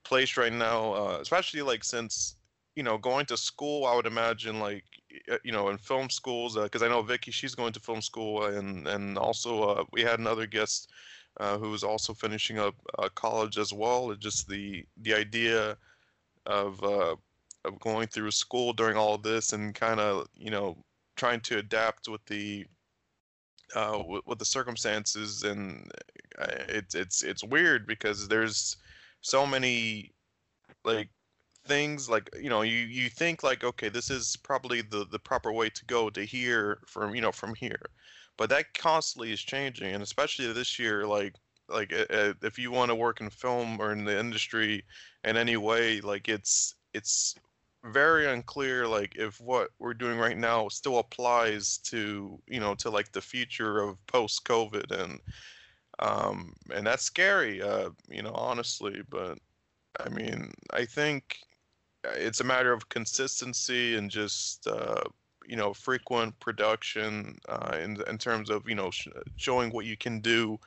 place 0.03 0.37
right 0.37 0.53
now, 0.53 0.93
uh, 0.93 1.17
especially 1.21 1.61
like 1.61 1.83
since 1.83 2.35
you 2.75 2.83
know 2.83 2.97
going 2.97 3.25
to 3.27 3.37
school. 3.37 3.85
I 3.85 3.95
would 3.95 4.05
imagine 4.05 4.59
like 4.59 4.85
you 5.43 5.51
know 5.51 5.69
in 5.69 5.77
film 5.77 6.09
schools 6.09 6.55
because 6.55 6.81
uh, 6.81 6.85
I 6.85 6.89
know 6.89 7.03
Vyky 7.03 7.31
she's 7.33 7.55
going 7.55 7.73
to 7.73 7.79
film 7.79 8.01
school 8.01 8.45
and 8.45 8.87
and 8.87 9.17
also 9.17 9.63
uh, 9.63 9.83
we 9.91 10.01
had 10.01 10.19
another 10.19 10.47
guest 10.47 10.91
uh, 11.39 11.57
who 11.57 11.69
was 11.71 11.83
also 11.83 12.13
finishing 12.13 12.59
up 12.59 12.75
uh, 12.97 13.09
college 13.15 13.57
as 13.57 13.71
well. 13.73 14.13
just 14.15 14.47
the 14.47 14.85
the 15.01 15.13
idea 15.13 15.77
of 16.45 16.83
of 17.65 17.79
going 17.79 18.07
through 18.07 18.31
school 18.31 18.73
during 18.73 18.97
all 18.97 19.17
this 19.17 19.53
and 19.53 19.75
kind 19.75 19.99
of 19.99 20.27
you 20.35 20.49
know 20.49 20.77
trying 21.15 21.41
to 21.41 21.57
adapt 21.57 22.07
with 22.07 22.23
the 22.25 22.65
uh, 23.75 24.01
with, 24.07 24.25
with 24.25 24.39
the 24.39 24.45
circumstances 24.45 25.43
and 25.43 25.91
it's 26.69 26.95
it's 26.95 27.21
it's 27.23 27.43
weird 27.43 27.85
because 27.85 28.27
there's 28.27 28.77
so 29.21 29.45
many 29.45 30.11
like 30.85 31.09
things 31.65 32.09
like 32.09 32.29
you 32.41 32.49
know 32.49 32.61
you 32.61 32.77
you 32.77 33.09
think 33.09 33.43
like 33.43 33.63
okay 33.63 33.89
this 33.89 34.09
is 34.09 34.37
probably 34.37 34.81
the 34.81 35.05
the 35.11 35.19
proper 35.19 35.51
way 35.51 35.69
to 35.69 35.85
go 35.85 36.09
to 36.09 36.23
here 36.23 36.79
from 36.87 37.13
you 37.13 37.21
know 37.21 37.31
from 37.31 37.53
here. 37.55 37.81
But 38.37 38.49
that 38.51 38.73
constantly 38.73 39.33
is 39.33 39.41
changing 39.41 39.93
and 39.93 40.01
especially 40.01 40.51
this 40.53 40.79
year 40.79 41.05
like 41.05 41.35
like 41.67 41.93
uh, 41.93 42.33
if 42.41 42.57
you 42.57 42.71
want 42.71 42.89
to 42.89 42.95
work 42.95 43.21
in 43.21 43.29
film 43.29 43.79
or 43.79 43.91
in 43.91 44.05
the 44.05 44.17
industry 44.17 44.83
in 45.25 45.37
any 45.37 45.57
way 45.57 46.01
like 46.01 46.29
it's 46.29 46.75
it's 46.93 47.35
very 47.85 48.27
unclear 48.27 48.87
like 48.87 49.15
if 49.15 49.39
what 49.39 49.69
we're 49.79 49.93
doing 49.93 50.17
right 50.17 50.37
now 50.37 50.67
still 50.67 50.99
applies 50.99 51.77
to 51.77 52.37
you 52.47 52.59
know 52.59 52.75
to 52.75 52.89
like 52.89 53.11
the 53.13 53.21
future 53.21 53.79
of 53.79 54.05
post 54.07 54.43
covid 54.45 54.91
and 54.91 55.21
um, 55.99 56.53
and 56.73 56.85
that's 56.87 57.03
scary. 57.03 57.61
Uh, 57.61 57.89
you 58.09 58.21
know, 58.21 58.31
honestly, 58.33 59.01
but 59.09 59.37
I 59.99 60.09
mean, 60.09 60.53
I 60.73 60.85
think 60.85 61.39
it's 62.03 62.39
a 62.41 62.45
matter 62.45 62.73
of 62.73 62.89
consistency 62.89 63.95
and 63.97 64.09
just 64.11 64.67
uh, 64.67 65.01
you 65.47 65.55
know 65.55 65.73
frequent 65.73 66.39
production 66.39 67.37
uh, 67.49 67.77
in 67.81 68.01
in 68.07 68.17
terms 68.17 68.49
of 68.49 68.67
you 68.69 68.75
know 68.75 68.91
sh- 68.91 69.07
showing 69.37 69.71
what 69.71 69.85
you 69.85 69.97
can 69.97 70.19
do 70.21 70.59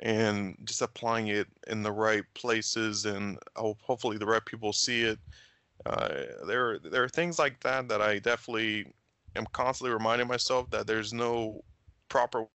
and 0.00 0.56
just 0.64 0.82
applying 0.82 1.28
it 1.28 1.48
in 1.68 1.82
the 1.82 1.92
right 1.92 2.24
places 2.34 3.06
and 3.06 3.38
hopefully 3.56 4.18
the 4.18 4.26
right 4.26 4.44
people 4.46 4.72
see 4.72 5.02
it. 5.04 5.18
Uh, 5.84 6.24
there 6.46 6.78
there 6.78 7.02
are 7.04 7.08
things 7.08 7.38
like 7.38 7.60
that 7.60 7.88
that 7.88 8.00
I 8.00 8.18
definitely 8.18 8.92
am 9.34 9.46
constantly 9.52 9.92
reminding 9.92 10.28
myself 10.28 10.70
that 10.70 10.86
there's 10.86 11.12
no 11.12 11.62
proper 12.08 12.46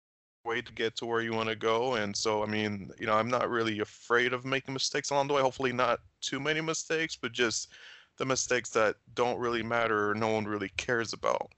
way 0.44 0.62
to 0.62 0.72
get 0.72 0.96
to 0.96 1.06
where 1.06 1.20
you 1.22 1.32
want 1.32 1.48
to 1.48 1.56
go. 1.56 1.94
And 1.94 2.16
so 2.16 2.42
i 2.42 2.46
mean 2.46 2.90
you 3.00 3.06
know 3.06 3.14
i'm 3.14 3.28
not 3.30 3.50
really 3.50 3.80
afraid 3.80 4.32
of 4.32 4.44
making 4.44 4.74
mistakes 4.74 5.10
along 5.10 5.28
the 5.28 5.34
way. 5.34 5.42
Hopefully 5.42 5.72
not 5.72 6.00
too 6.20 6.38
many 6.40 6.60
mistakes 6.60 7.16
but 7.16 7.32
just 7.32 7.72
the 8.18 8.24
mistakes 8.26 8.70
that 8.70 8.96
don't 9.14 9.38
really 9.38 9.62
matter 9.62 10.10
or 10.10 10.14
no 10.14 10.28
one 10.28 10.44
really 10.46 10.70
cares 10.76 11.12
about. 11.12 11.52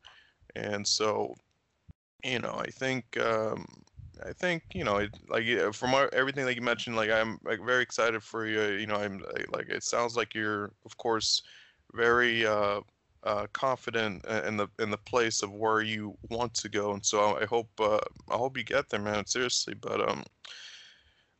And 0.56 0.86
so 0.86 1.34
you 2.24 2.38
know 2.38 2.54
i 2.58 2.66
think 2.70 3.16
um 3.18 3.66
I 4.26 4.32
think 4.32 4.62
you 4.74 4.84
know, 4.84 4.96
it, 4.98 5.10
like 5.28 5.46
from 5.74 5.94
everything 6.12 6.46
that 6.46 6.54
you 6.54 6.62
mentioned, 6.62 6.96
like 6.96 7.10
I'm 7.10 7.38
like 7.44 7.64
very 7.64 7.82
excited 7.82 8.22
for 8.22 8.46
you. 8.46 8.78
You 8.78 8.86
know, 8.86 8.96
I'm 8.96 9.22
like 9.52 9.68
it 9.68 9.82
sounds 9.82 10.16
like 10.16 10.34
you're, 10.34 10.72
of 10.84 10.96
course, 10.96 11.42
very 11.94 12.46
uh, 12.46 12.80
uh, 13.24 13.46
confident 13.52 14.24
in 14.46 14.56
the 14.56 14.68
in 14.78 14.90
the 14.90 14.98
place 14.98 15.42
of 15.42 15.52
where 15.52 15.82
you 15.82 16.16
want 16.30 16.54
to 16.54 16.68
go, 16.68 16.92
and 16.92 17.04
so 17.04 17.36
I 17.36 17.44
hope 17.44 17.68
uh, 17.80 17.98
I 18.30 18.36
hope 18.36 18.56
you 18.56 18.64
get 18.64 18.88
there, 18.88 19.00
man. 19.00 19.26
Seriously, 19.26 19.74
but 19.74 20.08
um, 20.08 20.24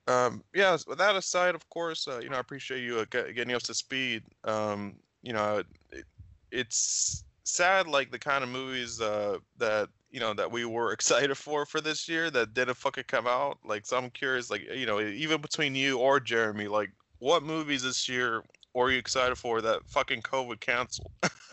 um, 0.06 0.44
yeah. 0.54 0.76
With 0.86 0.98
that 0.98 1.16
aside, 1.16 1.54
of 1.54 1.68
course, 1.70 2.08
uh, 2.08 2.20
you 2.20 2.30
know, 2.30 2.36
I 2.36 2.40
appreciate 2.40 2.82
you 2.82 2.98
uh, 3.00 3.04
getting 3.04 3.54
us 3.54 3.64
to 3.64 3.74
speed. 3.74 4.22
Um, 4.44 4.96
you 5.22 5.32
know, 5.32 5.62
it, 5.92 6.04
it's 6.50 7.24
sad, 7.44 7.86
like 7.88 8.10
the 8.10 8.18
kind 8.18 8.42
of 8.42 8.50
movies 8.50 9.00
uh, 9.00 9.38
that 9.58 9.88
you 10.10 10.20
know 10.20 10.34
that 10.34 10.50
we 10.50 10.64
were 10.64 10.92
excited 10.94 11.36
for 11.36 11.66
for 11.66 11.80
this 11.80 12.08
year 12.08 12.30
that 12.30 12.54
didn't 12.54 12.76
fucking 12.76 13.04
come 13.08 13.26
out. 13.26 13.58
Like, 13.64 13.86
so 13.86 13.96
I'm 13.96 14.10
curious, 14.10 14.50
like 14.50 14.62
you 14.74 14.86
know, 14.86 15.00
even 15.00 15.40
between 15.40 15.74
you 15.74 15.98
or 15.98 16.20
Jeremy, 16.20 16.68
like 16.68 16.90
what 17.18 17.42
movies 17.42 17.82
this 17.82 18.08
year 18.08 18.42
were 18.74 18.90
you 18.90 18.98
excited 18.98 19.36
for 19.36 19.60
that 19.62 19.80
fucking 19.86 20.22
COVID 20.22 20.60
canceled? 20.60 21.10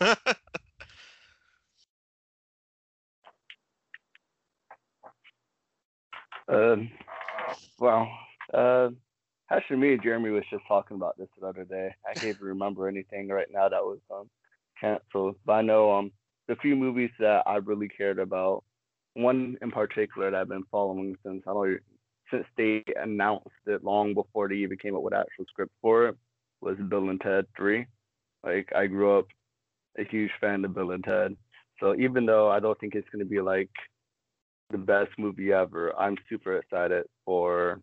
um, 6.48 6.90
well, 7.78 8.08
uh, 8.54 8.90
actually, 9.50 9.76
me 9.76 9.94
and 9.94 10.02
Jeremy 10.02 10.30
was 10.30 10.44
just 10.50 10.62
talking 10.68 10.96
about 10.96 11.16
this 11.18 11.28
the 11.40 11.46
other 11.46 11.64
day. 11.64 11.94
I 12.08 12.14
can't 12.14 12.36
even 12.36 12.46
remember 12.46 12.86
anything 12.86 13.28
right 13.28 13.48
now 13.52 13.68
that 13.68 13.82
was 13.82 13.98
um, 14.14 14.30
canceled, 14.80 15.36
but 15.44 15.52
I 15.54 15.62
know 15.62 15.92
um 15.92 16.12
the 16.48 16.56
few 16.56 16.76
movies 16.76 17.10
that 17.18 17.42
I 17.46 17.56
really 17.56 17.88
cared 17.88 18.18
about. 18.18 18.64
One 19.14 19.56
in 19.62 19.70
particular 19.70 20.30
that 20.30 20.38
I've 20.38 20.48
been 20.48 20.64
following 20.70 21.16
since 21.24 21.42
I 21.46 21.52
don't 21.52 21.78
since 22.30 22.44
they 22.56 22.82
announced 23.00 23.48
it 23.66 23.84
long 23.84 24.12
before 24.12 24.48
they 24.48 24.56
even 24.56 24.78
came 24.78 24.96
up 24.96 25.02
with 25.02 25.14
actual 25.14 25.44
script 25.48 25.72
for 25.80 26.08
it 26.08 26.16
was 26.60 26.76
Bill 26.88 27.10
and 27.10 27.20
Ted 27.20 27.46
3. 27.56 27.86
Like 28.44 28.70
I 28.74 28.86
grew 28.86 29.18
up 29.18 29.26
a 29.98 30.04
huge 30.04 30.30
fan 30.40 30.64
of 30.64 30.74
Bill 30.74 30.90
and 30.90 31.04
Ted. 31.04 31.36
So 31.80 31.94
even 31.94 32.26
though 32.26 32.50
I 32.50 32.60
don't 32.60 32.78
think 32.80 32.94
it's 32.94 33.08
going 33.10 33.24
to 33.24 33.30
be 33.30 33.40
like 33.40 33.70
the 34.70 34.78
best 34.78 35.10
movie 35.18 35.52
ever, 35.52 35.96
I'm 35.98 36.16
super 36.28 36.56
excited 36.56 37.04
for 37.24 37.80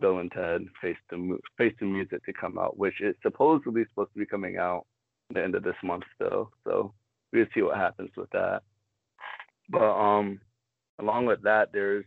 Bill 0.00 0.18
and 0.18 0.32
Ted 0.32 0.66
Face 0.80 0.96
the 1.10 1.38
Face 1.56 1.74
the 1.80 1.86
Music 1.86 2.24
to 2.24 2.32
come 2.32 2.58
out, 2.58 2.78
which 2.78 3.00
is 3.00 3.14
supposedly 3.22 3.84
supposed 3.88 4.12
to 4.12 4.18
be 4.18 4.26
coming 4.26 4.56
out 4.58 4.86
the 5.32 5.42
end 5.42 5.54
of 5.54 5.62
this 5.62 5.76
month 5.82 6.04
still. 6.14 6.50
So 6.64 6.92
we'll 7.32 7.46
see 7.54 7.62
what 7.62 7.76
happens 7.76 8.10
with 8.16 8.30
that. 8.30 8.62
But 9.68 9.92
um, 9.92 10.40
along 10.98 11.26
with 11.26 11.42
that, 11.42 11.70
there's 11.72 12.04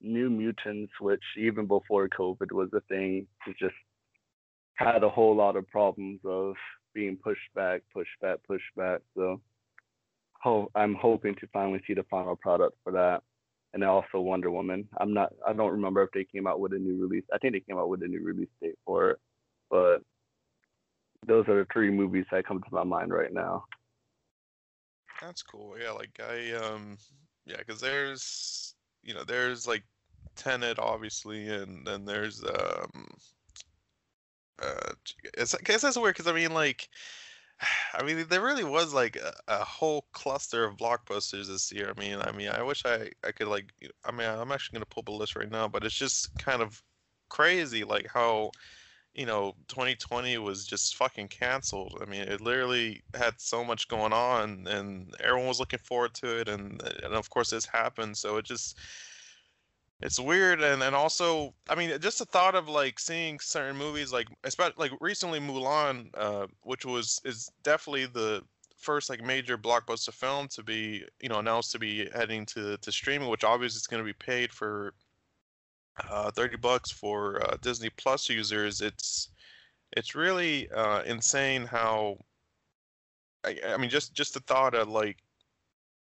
New 0.00 0.30
Mutants, 0.30 0.92
which 1.00 1.22
even 1.36 1.66
before 1.66 2.08
COVID 2.08 2.52
was 2.52 2.68
a 2.74 2.80
thing, 2.82 3.26
it 3.46 3.56
just 3.58 3.74
had 4.74 5.04
a 5.04 5.08
whole 5.08 5.36
lot 5.36 5.56
of 5.56 5.68
problems 5.68 6.20
of 6.24 6.54
being 6.94 7.16
pushed 7.16 7.40
back, 7.54 7.82
pushed 7.92 8.20
back, 8.20 8.38
pushed 8.46 8.74
back. 8.76 9.00
So 9.16 9.40
ho- 10.40 10.70
I'm 10.74 10.94
hoping 10.94 11.34
to 11.36 11.46
finally 11.52 11.80
see 11.86 11.94
the 11.94 12.04
final 12.04 12.36
product 12.36 12.76
for 12.82 12.92
that. 12.92 13.22
And 13.74 13.82
also 13.84 14.20
Wonder 14.20 14.50
Woman. 14.50 14.86
I'm 14.98 15.14
not 15.14 15.32
I 15.46 15.54
don't 15.54 15.72
remember 15.72 16.02
if 16.02 16.10
they 16.12 16.24
came 16.24 16.46
out 16.46 16.60
with 16.60 16.74
a 16.74 16.78
new 16.78 17.00
release. 17.00 17.24
I 17.32 17.38
think 17.38 17.54
they 17.54 17.60
came 17.60 17.78
out 17.78 17.88
with 17.88 18.02
a 18.02 18.06
new 18.06 18.22
release 18.22 18.50
date 18.60 18.78
for 18.84 19.10
it. 19.12 19.18
But 19.70 20.02
those 21.26 21.48
are 21.48 21.60
the 21.60 21.66
three 21.72 21.90
movies 21.90 22.26
that 22.30 22.46
come 22.46 22.60
to 22.60 22.74
my 22.74 22.84
mind 22.84 23.12
right 23.14 23.32
now. 23.32 23.64
That's 25.22 25.42
cool. 25.42 25.76
Yeah, 25.80 25.92
like 25.92 26.20
I 26.20 26.52
um 26.52 26.98
yeah, 27.46 27.58
because 27.58 27.80
there's 27.80 28.74
you 29.02 29.14
know 29.14 29.24
there's 29.24 29.66
like 29.66 29.84
Tenet 30.36 30.78
obviously, 30.78 31.48
and 31.48 31.86
then 31.86 32.04
there's 32.04 32.42
um 32.42 33.06
uh 34.60 34.92
it's 35.34 35.54
I 35.54 35.58
guess 35.62 35.82
that's 35.82 35.96
weird 35.96 36.16
because 36.16 36.30
I 36.30 36.34
mean 36.34 36.52
like 36.52 36.88
I 37.94 38.02
mean 38.02 38.26
there 38.28 38.42
really 38.42 38.64
was 38.64 38.92
like 38.92 39.16
a, 39.16 39.32
a, 39.46 39.64
whole 39.64 40.06
cluster 40.12 40.64
of 40.64 40.76
blockbusters 40.76 41.46
this 41.46 41.70
year. 41.70 41.92
I 41.96 42.00
mean 42.00 42.18
I 42.20 42.32
mean 42.32 42.48
I 42.48 42.62
wish 42.62 42.82
I 42.84 43.10
I 43.24 43.30
could 43.32 43.48
like 43.48 43.72
I 44.04 44.10
mean 44.10 44.28
I'm 44.28 44.50
actually 44.50 44.78
gonna 44.78 44.86
pull 44.86 45.02
up 45.02 45.08
a 45.08 45.12
list 45.12 45.36
right 45.36 45.50
now, 45.50 45.68
but 45.68 45.84
it's 45.84 45.94
just 45.94 46.36
kind 46.38 46.62
of 46.62 46.82
crazy 47.28 47.84
like 47.84 48.08
how 48.12 48.50
you 49.14 49.26
know, 49.26 49.54
2020 49.68 50.38
was 50.38 50.64
just 50.66 50.96
fucking 50.96 51.28
canceled. 51.28 51.98
I 52.00 52.06
mean, 52.06 52.22
it 52.22 52.40
literally 52.40 53.02
had 53.14 53.34
so 53.40 53.62
much 53.64 53.88
going 53.88 54.12
on, 54.12 54.66
and 54.66 55.14
everyone 55.20 55.48
was 55.48 55.60
looking 55.60 55.80
forward 55.80 56.14
to 56.14 56.40
it, 56.40 56.48
and 56.48 56.82
and 56.82 57.14
of 57.14 57.28
course 57.30 57.50
this 57.50 57.66
happened. 57.66 58.16
So 58.16 58.38
it 58.38 58.46
just 58.46 58.78
it's 60.00 60.18
weird, 60.18 60.62
and 60.62 60.82
and 60.82 60.96
also, 60.96 61.54
I 61.68 61.74
mean, 61.74 61.98
just 62.00 62.18
the 62.20 62.24
thought 62.24 62.54
of 62.54 62.68
like 62.68 62.98
seeing 62.98 63.38
certain 63.38 63.76
movies, 63.76 64.12
like 64.12 64.28
especially 64.44 64.74
like 64.78 64.92
recently 65.00 65.40
Mulan, 65.40 66.10
uh, 66.14 66.46
which 66.62 66.84
was 66.86 67.20
is 67.24 67.50
definitely 67.62 68.06
the 68.06 68.42
first 68.78 69.08
like 69.10 69.22
major 69.22 69.56
blockbuster 69.56 70.12
film 70.12 70.48
to 70.48 70.62
be 70.62 71.04
you 71.20 71.28
know 71.28 71.38
announced 71.38 71.70
to 71.72 71.78
be 71.78 72.08
heading 72.14 72.46
to 72.46 72.78
to 72.78 72.90
streaming, 72.90 73.28
which 73.28 73.44
obviously 73.44 73.76
is 73.76 73.86
going 73.86 74.02
to 74.02 74.06
be 74.06 74.12
paid 74.14 74.52
for 74.52 74.94
uh, 76.10 76.30
30 76.30 76.56
bucks 76.56 76.90
for 76.90 77.42
uh, 77.44 77.56
Disney 77.62 77.90
Plus 77.90 78.28
users, 78.28 78.80
it's 78.80 79.28
it's 79.96 80.14
really 80.14 80.70
uh, 80.70 81.02
insane 81.02 81.66
how 81.66 82.16
I, 83.44 83.58
I, 83.68 83.76
mean 83.76 83.90
just 83.90 84.14
just 84.14 84.34
the 84.34 84.40
thought 84.40 84.74
of 84.74 84.88
like 84.88 85.18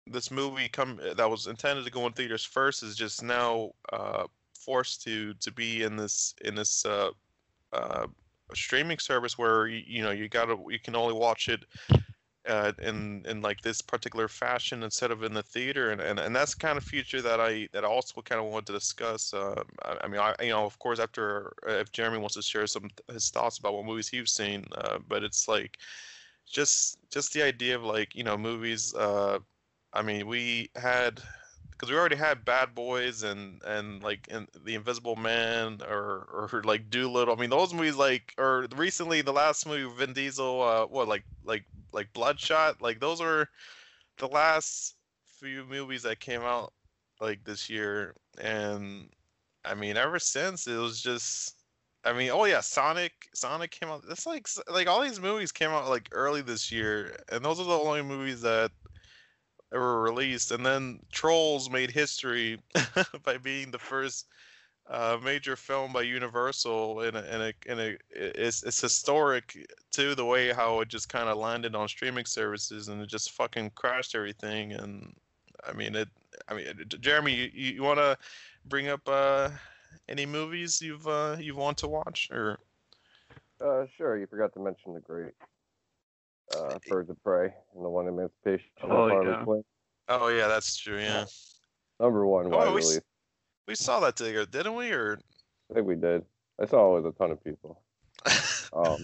this 0.06 0.30
movie 0.30 0.68
come 0.68 1.00
that 1.16 1.30
was 1.30 1.46
intended 1.46 1.84
to 1.84 1.90
go 1.90 2.06
in 2.06 2.12
theaters 2.12 2.44
first 2.44 2.82
is 2.82 2.96
just 2.96 3.22
now 3.22 3.70
uh, 3.92 4.24
forced 4.58 5.02
to 5.02 5.34
to 5.34 5.52
be 5.52 5.82
in 5.82 5.96
this 5.96 6.34
in 6.44 6.54
this 6.54 6.84
uh, 6.84 7.10
uh, 7.72 8.06
streaming 8.54 8.98
service 8.98 9.38
where 9.38 9.66
you, 9.66 9.82
you 9.86 10.02
know 10.02 10.10
you 10.10 10.28
gotta 10.28 10.56
you 10.68 10.78
can 10.78 10.96
only 10.96 11.14
watch 11.14 11.48
it 11.48 11.64
uh, 12.48 12.72
in 12.82 13.24
in 13.28 13.42
like 13.42 13.60
this 13.60 13.80
particular 13.82 14.26
fashion 14.26 14.82
instead 14.82 15.10
of 15.10 15.22
in 15.22 15.34
the 15.34 15.42
theater, 15.42 15.90
and, 15.90 16.00
and, 16.00 16.18
and 16.18 16.34
that's 16.34 16.54
kind 16.54 16.78
of 16.78 16.84
future 16.84 17.20
that 17.22 17.40
I 17.40 17.68
that 17.72 17.84
I 17.84 17.88
also 17.88 18.20
kind 18.22 18.40
of 18.40 18.46
wanted 18.46 18.66
to 18.66 18.72
discuss. 18.72 19.34
Uh, 19.34 19.62
I, 19.84 19.96
I, 20.02 20.08
mean, 20.08 20.20
I 20.20 20.34
you 20.42 20.50
know, 20.50 20.64
of 20.64 20.78
course, 20.78 20.98
after 20.98 21.52
uh, 21.68 21.72
if 21.72 21.92
Jeremy 21.92 22.18
wants 22.18 22.34
to 22.36 22.42
share 22.42 22.66
some 22.66 22.88
his 23.12 23.30
thoughts 23.30 23.58
about 23.58 23.74
what 23.74 23.84
movies 23.84 24.08
he's 24.08 24.30
seen, 24.30 24.64
uh, 24.76 24.98
but 25.06 25.22
it's 25.22 25.46
like 25.46 25.78
just 26.50 26.98
just 27.10 27.32
the 27.34 27.42
idea 27.42 27.76
of 27.76 27.84
like 27.84 28.14
you 28.14 28.24
know 28.24 28.36
movies. 28.36 28.94
Uh, 28.94 29.38
I 29.92 30.02
mean, 30.02 30.26
we 30.26 30.70
had 30.76 31.20
because 31.78 31.92
we 31.92 31.98
already 31.98 32.16
had 32.16 32.44
Bad 32.44 32.74
Boys 32.74 33.22
and 33.22 33.62
and 33.64 34.02
like 34.02 34.26
and 34.30 34.48
The 34.64 34.74
Invisible 34.74 35.16
Man 35.16 35.80
or 35.88 36.26
or 36.52 36.62
like 36.64 36.90
Dolittle. 36.90 37.34
I 37.34 37.40
mean, 37.40 37.50
those 37.50 37.72
movies 37.72 37.94
like 37.96 38.34
or 38.36 38.66
recently 38.76 39.22
the 39.22 39.32
last 39.32 39.66
movie 39.66 39.94
Vin 39.96 40.12
Diesel, 40.12 40.62
uh, 40.62 40.86
what 40.86 41.06
like 41.08 41.24
like 41.44 41.64
like 41.92 42.12
Bloodshot, 42.12 42.82
like 42.82 43.00
those 43.00 43.20
are 43.20 43.48
the 44.18 44.26
last 44.28 44.96
few 45.38 45.64
movies 45.64 46.02
that 46.02 46.18
came 46.20 46.42
out 46.42 46.72
like 47.20 47.44
this 47.44 47.70
year, 47.70 48.14
and 48.40 49.08
I 49.64 49.74
mean, 49.74 49.96
ever 49.96 50.18
since 50.18 50.66
it 50.66 50.76
was 50.76 51.00
just. 51.00 51.54
I 52.04 52.12
mean, 52.12 52.30
oh 52.30 52.44
yeah, 52.44 52.60
Sonic. 52.60 53.12
Sonic 53.34 53.72
came 53.72 53.90
out. 53.90 54.04
It's 54.08 54.24
like 54.26 54.48
like 54.72 54.86
all 54.88 55.02
these 55.02 55.20
movies 55.20 55.52
came 55.52 55.70
out 55.70 55.88
like 55.88 56.08
early 56.12 56.42
this 56.42 56.72
year, 56.72 57.16
and 57.30 57.44
those 57.44 57.60
are 57.60 57.64
the 57.64 57.72
only 57.72 58.02
movies 58.02 58.40
that 58.42 58.70
were 59.76 60.00
released. 60.00 60.50
And 60.50 60.64
then 60.64 61.00
Trolls 61.12 61.70
made 61.70 61.90
history 61.90 62.58
by 63.24 63.36
being 63.38 63.70
the 63.70 63.78
first 63.78 64.26
uh, 64.88 65.18
major 65.22 65.54
film 65.54 65.92
by 65.92 66.02
Universal, 66.02 67.00
and 67.00 67.16
and 67.16 67.42
a, 67.42 67.52
and 67.66 67.80
a, 67.80 67.96
it's 68.10 68.62
it's 68.62 68.80
historic 68.80 69.56
too 69.90 70.14
the 70.14 70.24
way 70.24 70.52
how 70.52 70.80
it 70.80 70.88
just 70.88 71.08
kind 71.10 71.28
of 71.28 71.36
landed 71.36 71.74
on 71.74 71.88
streaming 71.88 72.24
services 72.24 72.88
and 72.88 73.02
it 73.02 73.08
just 73.08 73.32
fucking 73.32 73.70
crashed 73.74 74.14
everything. 74.14 74.72
And 74.72 75.14
I 75.66 75.72
mean 75.72 75.94
it. 75.94 76.08
I 76.48 76.54
mean, 76.54 76.66
Jeremy, 77.00 77.34
you, 77.34 77.72
you 77.72 77.82
want 77.82 77.98
to 77.98 78.16
bring 78.64 78.88
up 78.88 79.06
uh, 79.06 79.50
any 80.08 80.24
movies 80.24 80.80
you've 80.80 81.06
uh 81.06 81.36
you 81.38 81.54
want 81.54 81.76
to 81.78 81.88
watch 81.88 82.30
or? 82.30 82.58
Uh, 83.60 83.84
sure. 83.96 84.16
You 84.16 84.26
forgot 84.26 84.54
to 84.54 84.60
mention 84.60 84.94
the 84.94 85.00
great 85.00 85.34
uh, 86.56 86.78
Birds 86.88 87.10
of 87.10 87.22
Prey 87.22 87.52
and 87.74 87.84
the 87.84 87.88
one 87.88 88.06
Emancipation 88.08 88.68
Oh, 88.82 89.08
Harley 89.08 89.30
yeah. 89.30 89.44
Quinn. 89.44 89.62
Oh 90.08 90.28
yeah, 90.28 90.48
that's 90.48 90.76
true. 90.76 90.98
Yeah, 90.98 91.24
Number 92.00 92.26
one 92.26 92.46
Oh, 92.46 92.56
wide 92.56 92.74
we 92.74 92.80
s- 92.80 92.88
release. 92.88 93.00
we 93.66 93.74
saw 93.74 94.00
that 94.00 94.16
together, 94.16 94.46
didn't 94.46 94.74
we? 94.74 94.90
Or 94.92 95.18
I 95.70 95.74
think 95.74 95.86
we 95.86 95.96
did. 95.96 96.24
I 96.60 96.66
saw 96.66 96.96
it 96.96 97.02
with 97.02 97.14
a 97.14 97.18
ton 97.18 97.30
of 97.30 97.42
people. 97.44 97.82
Um, 98.70 98.98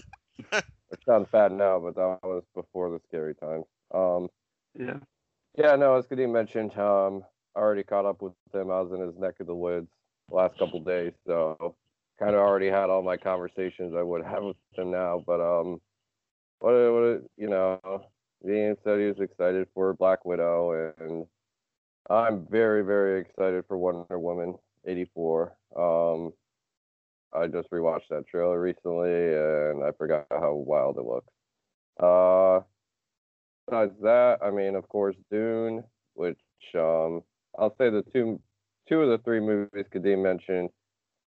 it 0.51 0.99
sounds 1.07 1.27
bad 1.31 1.51
now, 1.51 1.79
but 1.79 1.95
that 1.95 2.19
was 2.21 2.43
before 2.53 2.91
the 2.91 2.99
scary 3.07 3.33
times. 3.33 3.65
Um, 3.91 4.29
Yeah. 4.77 4.99
yeah, 5.57 5.75
no, 5.75 5.95
as 5.95 6.05
Kadeem 6.05 6.31
mentioned, 6.31 6.77
um, 6.77 7.23
I 7.55 7.59
already 7.61 7.81
caught 7.83 8.05
up 8.05 8.21
with 8.21 8.33
him. 8.53 8.69
I 8.69 8.79
was 8.81 8.91
in 8.91 8.99
his 9.01 9.17
neck 9.17 9.39
of 9.39 9.47
the 9.47 9.55
woods 9.55 9.87
the 10.29 10.35
last 10.35 10.59
couple 10.59 10.79
days, 10.81 11.13
so 11.25 11.75
kind 12.19 12.35
of 12.35 12.41
already 12.41 12.67
had 12.67 12.91
all 12.91 13.01
my 13.01 13.17
conversations 13.17 13.95
I 13.97 14.03
would 14.03 14.23
have 14.23 14.43
with 14.43 14.57
him 14.77 14.91
now. 14.91 15.23
But 15.25 15.41
um, 15.41 15.81
what 16.59 16.73
what 16.73 17.21
you 17.37 17.49
know, 17.49 17.79
Ian 18.47 18.77
said 18.83 18.99
he 18.99 19.05
was 19.05 19.19
excited 19.19 19.67
for 19.73 19.93
Black 19.93 20.25
Widow, 20.25 20.93
and 20.97 21.25
I'm 22.09 22.47
very 22.49 22.83
very 22.83 23.21
excited 23.21 23.65
for 23.67 23.77
Wonder 23.77 24.19
Woman 24.19 24.55
'84. 24.85 25.55
Um, 25.75 26.33
I 27.33 27.47
just 27.47 27.69
rewatched 27.71 28.07
that 28.09 28.27
trailer 28.27 28.59
recently, 28.59 29.09
and 29.09 29.83
I 29.83 29.91
forgot 29.97 30.25
how 30.29 30.53
wild 30.53 30.97
it 30.97 31.05
looks. 31.05 31.31
Uh, 31.99 32.61
besides 33.67 33.93
that, 34.01 34.37
I 34.41 34.51
mean, 34.51 34.75
of 34.75 34.87
course, 34.87 35.15
Dune, 35.31 35.83
which 36.13 36.39
um, 36.75 37.21
I'll 37.57 37.75
say 37.77 37.89
the 37.89 38.03
two 38.13 38.39
two 38.87 39.01
of 39.01 39.09
the 39.09 39.23
three 39.23 39.39
movies 39.39 39.85
Kadeem 39.93 40.21
mentioned, 40.21 40.69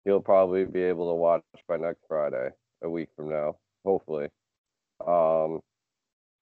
he'll 0.04 0.20
probably 0.20 0.64
be 0.64 0.82
able 0.82 1.11
to 1.11 1.14
watch 1.14 1.42
by 1.68 1.76
next 1.76 2.02
Friday, 2.06 2.50
a 2.82 2.88
week 2.88 3.08
from 3.16 3.28
now, 3.28 3.56
hopefully. 3.85 4.28
Um, 5.07 5.61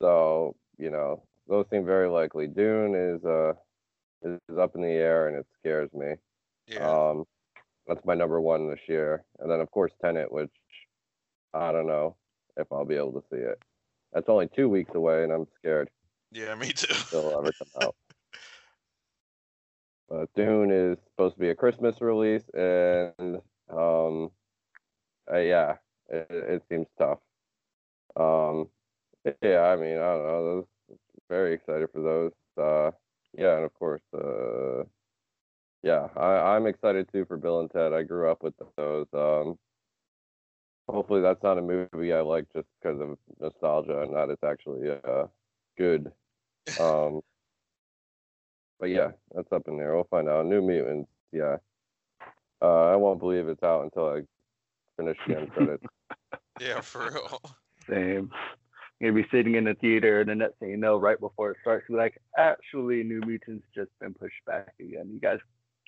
so 0.00 0.56
you 0.78 0.90
know, 0.90 1.22
those 1.48 1.66
seem 1.70 1.84
very 1.84 2.08
likely. 2.08 2.46
Dune 2.46 2.94
is 2.94 3.24
uh 3.24 3.54
is 4.22 4.58
up 4.58 4.74
in 4.74 4.82
the 4.82 4.88
air, 4.88 5.28
and 5.28 5.38
it 5.38 5.46
scares 5.58 5.92
me. 5.92 6.14
yeah, 6.68 7.10
Um, 7.10 7.24
that's 7.86 8.04
my 8.04 8.14
number 8.14 8.40
one 8.40 8.68
this 8.68 8.80
year, 8.88 9.24
and 9.38 9.50
then 9.50 9.60
of 9.60 9.70
course 9.70 9.92
Tenet, 10.02 10.30
which 10.32 10.50
I 11.54 11.72
don't 11.72 11.86
know 11.86 12.16
if 12.56 12.66
I'll 12.72 12.84
be 12.84 12.96
able 12.96 13.12
to 13.12 13.24
see 13.30 13.38
it. 13.38 13.60
That's 14.12 14.28
only 14.28 14.48
two 14.48 14.68
weeks 14.68 14.92
away, 14.94 15.24
and 15.24 15.32
I'm 15.32 15.46
scared 15.58 15.90
yeah, 16.32 16.54
me 16.54 16.72
too. 16.72 16.94
it'll 17.10 17.38
ever 17.38 17.52
come 17.58 17.70
out. 17.82 17.96
But 20.08 20.32
Dune 20.34 20.70
is 20.70 20.98
supposed 21.10 21.34
to 21.34 21.40
be 21.40 21.50
a 21.50 21.54
Christmas 21.54 22.00
release, 22.00 22.44
and 22.54 23.40
um, 23.68 24.30
uh, 25.30 25.38
yeah, 25.38 25.76
it, 26.08 26.26
it 26.30 26.62
seems 26.68 26.86
tough. 26.98 27.18
Um, 28.16 28.68
yeah, 29.42 29.62
I 29.62 29.76
mean, 29.76 29.98
I 29.98 30.14
don't 30.14 30.26
know. 30.26 30.44
Those, 30.44 30.98
very 31.28 31.54
excited 31.54 31.88
for 31.92 32.00
those. 32.02 32.32
Uh, 32.56 32.90
yeah, 33.36 33.56
and 33.56 33.64
of 33.64 33.74
course, 33.74 34.02
uh, 34.14 34.84
yeah, 35.82 36.08
I, 36.16 36.54
I'm 36.56 36.66
excited 36.66 37.08
too 37.12 37.24
for 37.26 37.36
Bill 37.36 37.60
and 37.60 37.70
Ted. 37.70 37.92
I 37.92 38.02
grew 38.02 38.30
up 38.30 38.42
with 38.42 38.54
those. 38.76 39.06
Um, 39.12 39.58
hopefully, 40.88 41.20
that's 41.20 41.42
not 41.42 41.58
a 41.58 41.62
movie 41.62 42.12
I 42.12 42.20
like 42.20 42.46
just 42.54 42.66
because 42.80 43.00
of 43.00 43.18
nostalgia, 43.40 44.02
and 44.02 44.14
that 44.14 44.30
it's 44.30 44.44
actually 44.44 44.90
uh, 44.90 45.26
good. 45.76 46.10
Um, 46.80 47.20
but 48.80 48.90
yeah, 48.90 49.10
that's 49.34 49.52
up 49.52 49.68
in 49.68 49.76
there. 49.76 49.94
We'll 49.94 50.04
find 50.10 50.28
out. 50.28 50.46
New 50.46 50.62
Mutants, 50.62 51.10
yeah. 51.32 51.56
Uh, 52.62 52.86
I 52.86 52.96
won't 52.96 53.20
believe 53.20 53.48
it's 53.48 53.62
out 53.62 53.84
until 53.84 54.08
I 54.08 54.22
finish 54.96 55.18
the 55.26 55.38
end 55.38 55.52
credits. 55.52 55.84
yeah, 56.60 56.80
for 56.80 57.10
real. 57.10 57.40
Same. 57.88 58.30
You're 59.00 59.12
gonna 59.12 59.22
be 59.22 59.28
sitting 59.30 59.56
in 59.56 59.64
the 59.64 59.74
theater, 59.74 60.20
and 60.20 60.30
the 60.30 60.34
next 60.34 60.58
thing 60.58 60.70
you 60.70 60.76
know, 60.78 60.96
right 60.96 61.20
before 61.20 61.50
it 61.50 61.58
starts, 61.60 61.86
you're 61.88 61.98
like, 61.98 62.20
actually, 62.38 63.02
New 63.02 63.20
Mutants 63.26 63.66
just 63.74 63.90
been 64.00 64.14
pushed 64.14 64.42
back 64.46 64.72
again. 64.80 65.10
You 65.12 65.20
guys, 65.20 65.38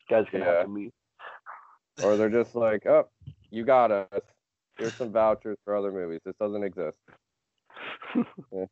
you 0.09 0.17
guys 0.17 0.27
gonna 0.31 0.45
have 0.45 0.67
to 0.67 0.73
leave. 0.73 0.93
or 2.03 2.17
they're 2.17 2.29
just 2.29 2.55
like, 2.55 2.87
oh, 2.87 3.09
you 3.51 3.65
got 3.65 3.91
us. 3.91 4.23
Here's 4.77 4.95
some 4.97 5.13
vouchers 5.13 5.59
for 5.65 5.75
other 5.77 5.91
movies. 5.91 6.21
This 6.25 6.35
doesn't 6.39 6.63
exist. 6.65 6.97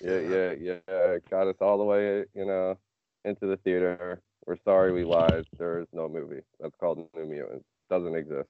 Yeah, 0.00 0.20
yeah, 0.20 0.52
yeah. 0.60 1.16
Got 1.28 1.48
us 1.48 1.56
all 1.60 1.76
the 1.78 1.84
way, 1.84 2.24
you 2.34 2.46
know, 2.46 2.78
into 3.24 3.46
the 3.46 3.56
theater. 3.58 4.20
We're 4.46 4.56
sorry 4.64 4.92
we 4.92 5.04
lied. 5.04 5.44
There 5.58 5.80
is 5.80 5.88
no 5.92 6.08
movie. 6.08 6.42
That's 6.60 6.74
called 6.78 7.08
New 7.16 7.26
Mutants. 7.26 7.64
Doesn't 7.90 8.14
exist. 8.14 8.48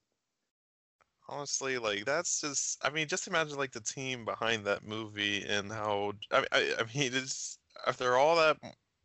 Honestly, 1.29 1.77
like 1.79 2.05
that's 2.07 2.41
just. 2.41 2.83
I 2.83 2.91
mean, 2.91 3.07
just 3.07 3.27
imagine 3.27 3.59
like 3.59 3.73
the 3.73 3.81
team 3.81 4.25
behind 4.25 4.65
that 4.67 4.85
movie 4.85 5.45
and 5.45 5.71
how. 5.71 6.13
I 6.33 6.47
I, 6.53 6.75
I 6.81 6.83
mean, 6.95 7.13
it's 7.15 7.59
after 7.87 8.17
all 8.17 8.37
that 8.37 8.57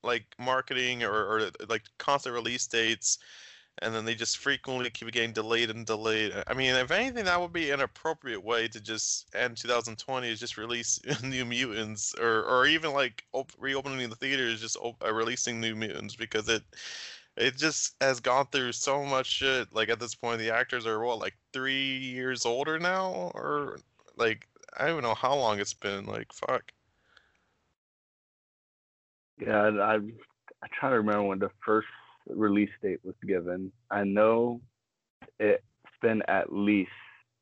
like 0.04 0.26
marketing 0.40 1.04
or, 1.04 1.12
or 1.14 1.52
like 1.68 1.84
constant 2.00 2.34
release 2.34 2.66
dates, 2.68 3.18
and 3.82 3.94
then 3.96 4.06
they 4.06 4.16
just 4.16 4.38
frequently 4.40 4.90
keep 4.92 5.12
getting 5.12 5.34
delayed 5.34 5.70
and 5.72 5.86
delayed. 5.86 6.34
I 6.48 6.54
mean, 6.54 6.76
if 6.76 6.92
anything, 6.92 7.26
that 7.26 7.42
would 7.42 7.54
be 7.54 7.72
an 7.72 7.82
appropriate 7.82 8.44
way 8.44 8.68
to 8.70 8.82
just 8.82 9.28
end 9.36 9.58
2020 9.58 10.30
is 10.30 10.40
just 10.40 10.58
release 10.58 11.00
New 11.24 11.46
Mutants, 11.46 12.16
or 12.16 12.44
or 12.44 12.68
even 12.68 12.94
like 12.94 13.26
op- 13.34 13.54
reopening 13.60 14.10
the 14.10 14.16
theaters, 14.18 14.62
just 14.62 14.78
op- 14.78 15.04
uh, 15.04 15.14
releasing 15.14 15.62
New 15.62 15.76
Mutants 15.76 16.16
because 16.16 16.50
it 16.50 16.64
it 17.36 17.58
just 17.58 17.96
has 18.02 18.20
gone 18.20 18.48
through 18.52 18.74
so 18.74 19.04
much 19.04 19.28
shit. 19.28 19.74
Like 19.74 19.90
at 19.90 20.00
this 20.00 20.16
point, 20.16 20.40
the 20.40 20.52
actors 20.52 20.86
are 20.86 21.04
what 21.04 21.20
like 21.20 21.36
three 21.52 21.98
years 21.98 22.46
older 22.46 22.80
now, 22.80 23.32
or 23.34 23.78
like 24.18 24.48
I 24.78 24.86
don't 24.86 24.92
even 24.98 25.04
know 25.04 25.16
how 25.16 25.36
long 25.36 25.60
it's 25.60 25.74
been. 25.74 26.06
Like 26.06 26.32
fuck. 26.34 26.72
Yeah, 29.40 29.72
I, 29.82 29.96
I 29.96 30.68
try 30.80 30.90
to 30.92 30.98
remember 30.98 31.24
when 31.24 31.40
the 31.40 31.50
first 31.66 31.88
release 32.28 32.70
date 32.82 33.00
was 33.04 33.16
given. 33.26 33.72
I 33.90 34.04
know 34.04 34.62
it's 35.40 35.62
been 36.02 36.22
at 36.28 36.54
least, 36.54 36.92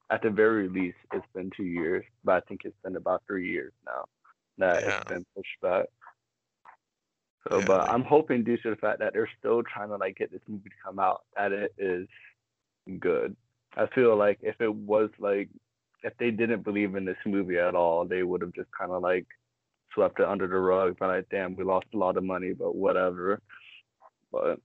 at 0.10 0.22
the 0.24 0.30
very 0.30 0.70
least, 0.70 0.98
it's 1.14 1.26
been 1.36 1.52
two 1.56 1.66
years, 1.66 2.06
but 2.24 2.36
I 2.36 2.40
think 2.48 2.62
it's 2.64 2.78
been 2.84 2.96
about 2.96 3.24
three 3.28 3.50
years 3.50 3.74
now 3.86 4.06
that 4.58 4.84
Yeah. 4.84 4.98
it's 5.00 5.10
been 5.10 5.26
pushed 5.36 5.62
back. 5.62 5.86
So, 7.50 7.60
Yeah, 7.60 7.66
but 7.66 7.80
like- 7.82 7.90
I'm 7.90 8.04
hoping 8.04 8.44
due 8.44 8.58
to 8.58 8.70
the 8.70 8.76
fact 8.76 9.00
that 9.00 9.14
they're 9.14 9.30
still 9.40 9.64
trying 9.64 9.90
to 9.90 9.98
like 9.98 10.18
get 10.18 10.32
this 10.32 10.42
movie 10.48 10.70
to 10.70 10.76
come 10.84 11.00
out, 11.00 11.24
that 11.36 11.52
it 11.52 11.74
is 11.78 12.08
good. 13.00 13.36
I 13.76 13.88
feel 13.88 14.16
like 14.16 14.40
if 14.42 14.60
it 14.60 14.74
was 14.74 15.10
like, 15.20 15.50
if 16.04 16.14
they 16.18 16.32
didn't 16.32 16.64
believe 16.64 16.96
in 16.96 17.06
this 17.06 17.18
movie 17.26 17.58
at 17.58 17.76
all, 17.76 18.06
they 18.06 18.24
would 18.24 18.42
have 18.42 18.54
just 18.54 18.70
kind 18.78 18.92
of 18.92 19.02
like 19.02 19.26
swept 19.94 20.20
it 20.20 20.26
under 20.26 20.48
the 20.48 20.58
rug, 20.58 20.98
but 21.00 21.08
like, 21.08 21.30
damn, 21.30 21.56
we 21.56 21.64
lost 21.64 21.88
a 21.94 21.98
lot 21.98 22.18
of 22.18 22.24
money, 22.24 22.54
but 22.54 22.76
whatever. 22.76 23.42
But 24.32 24.60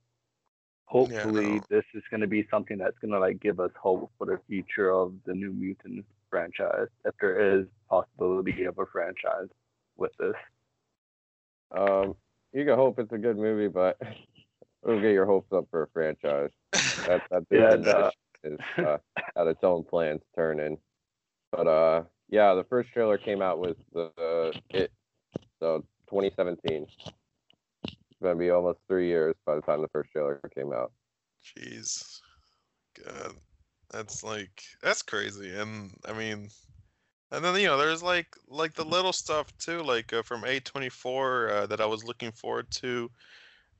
hopefully, 0.85 1.55
no. 1.55 1.61
this 1.69 1.83
is 1.93 2.03
going 2.09 2.21
to 2.21 2.27
be 2.27 2.47
something 2.49 2.77
that's 2.77 2.97
going 2.99 3.11
to 3.11 3.19
like 3.19 3.39
give 3.39 3.59
us 3.59 3.71
hope 3.81 4.11
for 4.17 4.25
the 4.25 4.39
future 4.47 4.91
of 4.91 5.13
the 5.25 5.33
New 5.33 5.51
Mutant 5.51 6.05
franchise, 6.29 6.87
if 7.05 7.13
there 7.21 7.59
is 7.59 7.65
possibility 7.89 8.65
of 8.65 8.77
a 8.79 8.85
franchise 8.85 9.47
with 9.95 10.11
this. 10.19 10.35
Um, 11.71 12.15
you 12.53 12.65
can 12.65 12.75
hope 12.75 12.99
it's 12.99 13.11
a 13.11 13.17
good 13.17 13.37
movie, 13.37 13.67
but 13.67 13.97
don't 14.85 15.01
get 15.01 15.11
your 15.11 15.25
hopes 15.25 15.51
up 15.53 15.65
for 15.71 15.83
a 15.83 15.87
franchise. 15.89 16.49
That 17.05 17.21
that 17.29 17.43
Yeah, 17.51 17.75
no. 17.75 18.11
is 18.43 18.59
uh, 18.77 18.97
had 19.35 19.47
its 19.47 19.63
own 19.63 19.83
plans 19.83 20.21
turning. 20.35 20.77
But 21.51 21.67
uh, 21.67 22.03
yeah, 22.29 22.53
the 22.55 22.63
first 22.65 22.91
trailer 22.93 23.17
came 23.17 23.41
out 23.41 23.59
with 23.59 23.77
the 23.93 24.11
uh, 24.17 24.51
it, 24.71 24.91
so 25.59 25.79
2017. 26.09 26.87
It's 27.83 28.23
gonna 28.23 28.35
be 28.35 28.49
almost 28.49 28.79
three 28.87 29.07
years 29.07 29.35
by 29.45 29.55
the 29.55 29.61
time 29.61 29.81
the 29.81 29.87
first 29.89 30.11
trailer 30.11 30.39
came 30.53 30.73
out. 30.73 30.91
Jeez. 31.43 32.19
God. 33.05 33.33
That's 33.91 34.23
like 34.23 34.61
that's 34.81 35.01
crazy. 35.01 35.53
And 35.53 35.91
I 36.05 36.13
mean 36.13 36.49
and 37.31 37.43
then 37.43 37.55
you 37.55 37.67
know 37.67 37.77
there's 37.77 38.03
like 38.03 38.35
like 38.47 38.73
the 38.73 38.85
little 38.85 39.13
stuff 39.13 39.55
too 39.57 39.81
like 39.83 40.13
uh, 40.13 40.21
from 40.21 40.43
A24 40.43 41.49
uh, 41.51 41.65
that 41.67 41.81
I 41.81 41.85
was 41.85 42.03
looking 42.03 42.31
forward 42.31 42.69
to. 42.71 43.09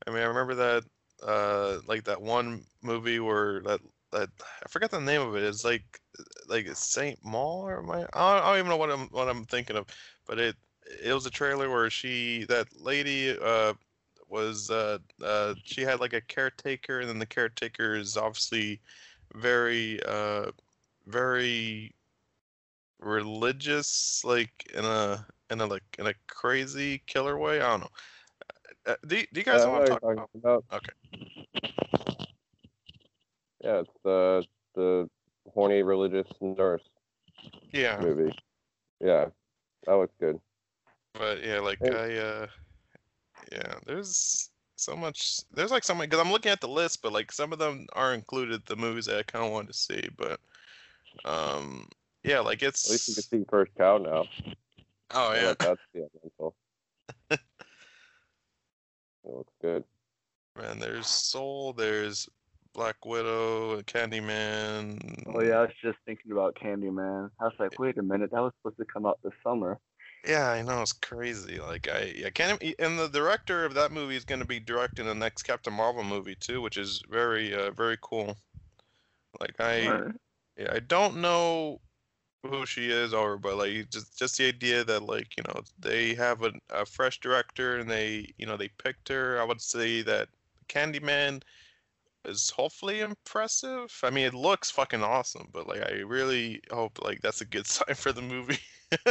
I 0.06 0.10
mean 0.10 0.22
I 0.22 0.26
remember 0.26 0.54
that 0.56 0.84
uh 1.26 1.80
like 1.86 2.04
that 2.04 2.20
one 2.22 2.62
movie 2.82 3.20
where 3.20 3.60
that 3.62 3.80
that 4.12 4.30
I 4.64 4.68
forgot 4.68 4.90
the 4.90 5.00
name 5.00 5.20
of 5.20 5.36
it. 5.36 5.42
It's 5.42 5.64
like 5.64 6.00
like 6.48 6.66
Saint 6.74 7.18
Maud 7.24 7.70
or 7.70 7.82
my 7.82 8.00
I 8.12 8.34
don't, 8.34 8.44
I 8.44 8.50
don't 8.50 8.58
even 8.58 8.68
know 8.70 8.76
what 8.76 8.90
I'm 8.90 9.08
what 9.08 9.28
I'm 9.28 9.44
thinking 9.44 9.76
of, 9.76 9.86
but 10.26 10.38
it 10.38 10.56
it 11.04 11.12
was 11.12 11.26
a 11.26 11.30
trailer 11.30 11.70
where 11.70 11.90
she 11.90 12.44
that 12.48 12.68
lady 12.80 13.36
uh 13.38 13.74
was 14.28 14.70
uh, 14.70 14.98
uh, 15.22 15.54
she 15.64 15.82
had 15.82 16.00
like 16.00 16.12
a 16.12 16.20
caretaker, 16.20 17.00
and 17.00 17.08
then 17.08 17.18
the 17.18 17.26
caretaker 17.26 17.94
is 17.94 18.16
obviously 18.16 18.80
very 19.34 20.00
uh, 20.04 20.50
very 21.06 21.94
religious, 23.00 24.22
like 24.24 24.70
in 24.74 24.84
a 24.84 25.26
in 25.50 25.60
a 25.60 25.66
like 25.66 25.84
in 25.98 26.06
a 26.06 26.14
crazy 26.28 27.02
killer 27.06 27.38
way. 27.38 27.60
I 27.60 27.70
don't 27.70 27.80
know. 27.80 27.88
Uh, 28.86 28.96
do, 29.06 29.16
do 29.32 29.40
you 29.40 29.44
guys 29.44 29.64
Uh, 29.64 29.66
know 29.66 29.72
what 29.72 29.82
I'm 29.82 29.86
you 29.90 29.98
talking 29.98 30.08
about? 30.16 30.30
about? 30.34 30.64
Okay. 30.72 30.92
Yeah, 33.62 33.80
it's 33.80 33.90
the 34.04 34.44
the 34.74 35.08
horny 35.52 35.82
religious 35.82 36.26
nurse 36.40 36.82
Yeah, 37.72 38.00
movie. 38.00 38.34
Yeah, 39.00 39.26
that 39.86 39.94
looks 39.94 40.14
good. 40.20 40.40
but 41.14 41.42
yeah, 41.42 41.60
like 41.60 41.80
Hey. 41.80 41.90
I 41.92 42.16
uh, 42.16 42.46
yeah, 43.52 43.74
there's 43.86 44.50
so 44.76 44.96
much. 44.96 45.40
There's 45.52 45.70
like 45.70 45.84
so 45.84 45.94
many 45.94 46.06
because 46.06 46.24
I'm 46.24 46.32
looking 46.32 46.52
at 46.52 46.60
the 46.60 46.68
list, 46.68 47.02
but 47.02 47.12
like 47.12 47.32
some 47.32 47.52
of 47.52 47.58
them 47.58 47.86
are 47.94 48.14
included 48.14 48.62
the 48.66 48.76
movies 48.76 49.06
that 49.06 49.18
I 49.18 49.22
kind 49.22 49.44
of 49.44 49.52
wanted 49.52 49.68
to 49.68 49.74
see, 49.78 50.08
but 50.16 50.40
um, 51.24 51.88
yeah, 52.28 52.40
like 52.40 52.62
it's. 52.62 52.86
At 52.86 52.92
least 52.92 53.08
you 53.08 53.14
can 53.14 53.22
see 53.22 53.44
First 53.48 53.72
Cow 53.76 53.98
now. 53.98 54.24
oh 55.12 55.34
yeah, 55.34 55.48
like 55.48 55.58
that's 55.58 55.80
the 55.94 56.08
mental. 56.22 56.54
it 57.30 57.40
looks 59.24 59.52
good. 59.62 59.84
man. 60.56 60.78
There's 60.78 61.06
Soul, 61.06 61.72
there's 61.72 62.28
Black 62.74 63.04
Widow, 63.04 63.80
Candyman. 63.82 65.24
Oh 65.34 65.40
yeah, 65.40 65.56
I 65.56 65.60
was 65.62 65.70
just 65.82 65.98
thinking 66.04 66.32
about 66.32 66.54
Candyman. 66.54 67.30
I 67.40 67.44
was 67.44 67.54
like, 67.58 67.78
wait 67.78 67.98
a 67.98 68.02
minute, 68.02 68.30
that 68.32 68.40
was 68.42 68.52
supposed 68.58 68.78
to 68.78 68.84
come 68.84 69.06
out 69.06 69.18
this 69.24 69.32
summer. 69.42 69.78
Yeah, 70.26 70.50
I 70.50 70.62
know 70.62 70.82
it's 70.82 70.92
crazy. 70.92 71.58
Like 71.58 71.88
I, 71.88 72.12
I 72.26 72.30
can't. 72.30 72.62
And 72.78 72.98
the 72.98 73.08
director 73.08 73.64
of 73.64 73.74
that 73.74 73.92
movie 73.92 74.16
is 74.16 74.24
going 74.24 74.40
to 74.40 74.46
be 74.46 74.60
directing 74.60 75.06
the 75.06 75.14
next 75.14 75.44
Captain 75.44 75.72
Marvel 75.72 76.04
movie 76.04 76.34
too, 76.34 76.60
which 76.60 76.76
is 76.76 77.02
very, 77.08 77.54
uh, 77.54 77.70
very 77.70 77.96
cool. 78.02 78.36
Like 79.40 79.54
I, 79.60 79.86
Alright. 79.86 80.14
yeah, 80.58 80.72
I 80.72 80.80
don't 80.80 81.20
know 81.20 81.80
who 82.42 82.66
she 82.66 82.90
is 82.90 83.12
or, 83.14 83.36
but 83.38 83.56
like 83.56 83.90
just 83.90 84.18
just 84.18 84.38
the 84.38 84.46
idea 84.48 84.84
that 84.84 85.02
like 85.04 85.36
you 85.36 85.42
know 85.48 85.60
they 85.78 86.14
have 86.14 86.42
a, 86.42 86.52
a 86.70 86.86
fresh 86.86 87.20
director 87.20 87.78
and 87.78 87.90
they 87.90 88.32
you 88.38 88.46
know 88.46 88.56
they 88.56 88.68
picked 88.68 89.08
her. 89.08 89.40
I 89.40 89.44
would 89.44 89.60
say 89.60 90.02
that 90.02 90.28
Candyman 90.68 91.42
is 92.24 92.50
hopefully 92.50 93.00
impressive. 93.00 93.92
I 94.04 94.10
mean, 94.10 94.26
it 94.26 94.34
looks 94.34 94.70
fucking 94.70 95.02
awesome, 95.02 95.48
but 95.52 95.66
like 95.68 95.82
I 95.82 96.00
really 96.00 96.60
hope 96.72 96.98
like 97.02 97.20
that's 97.22 97.40
a 97.40 97.46
good 97.46 97.66
sign 97.68 97.94
for 97.96 98.12
the 98.12 98.22
movie. 98.22 98.60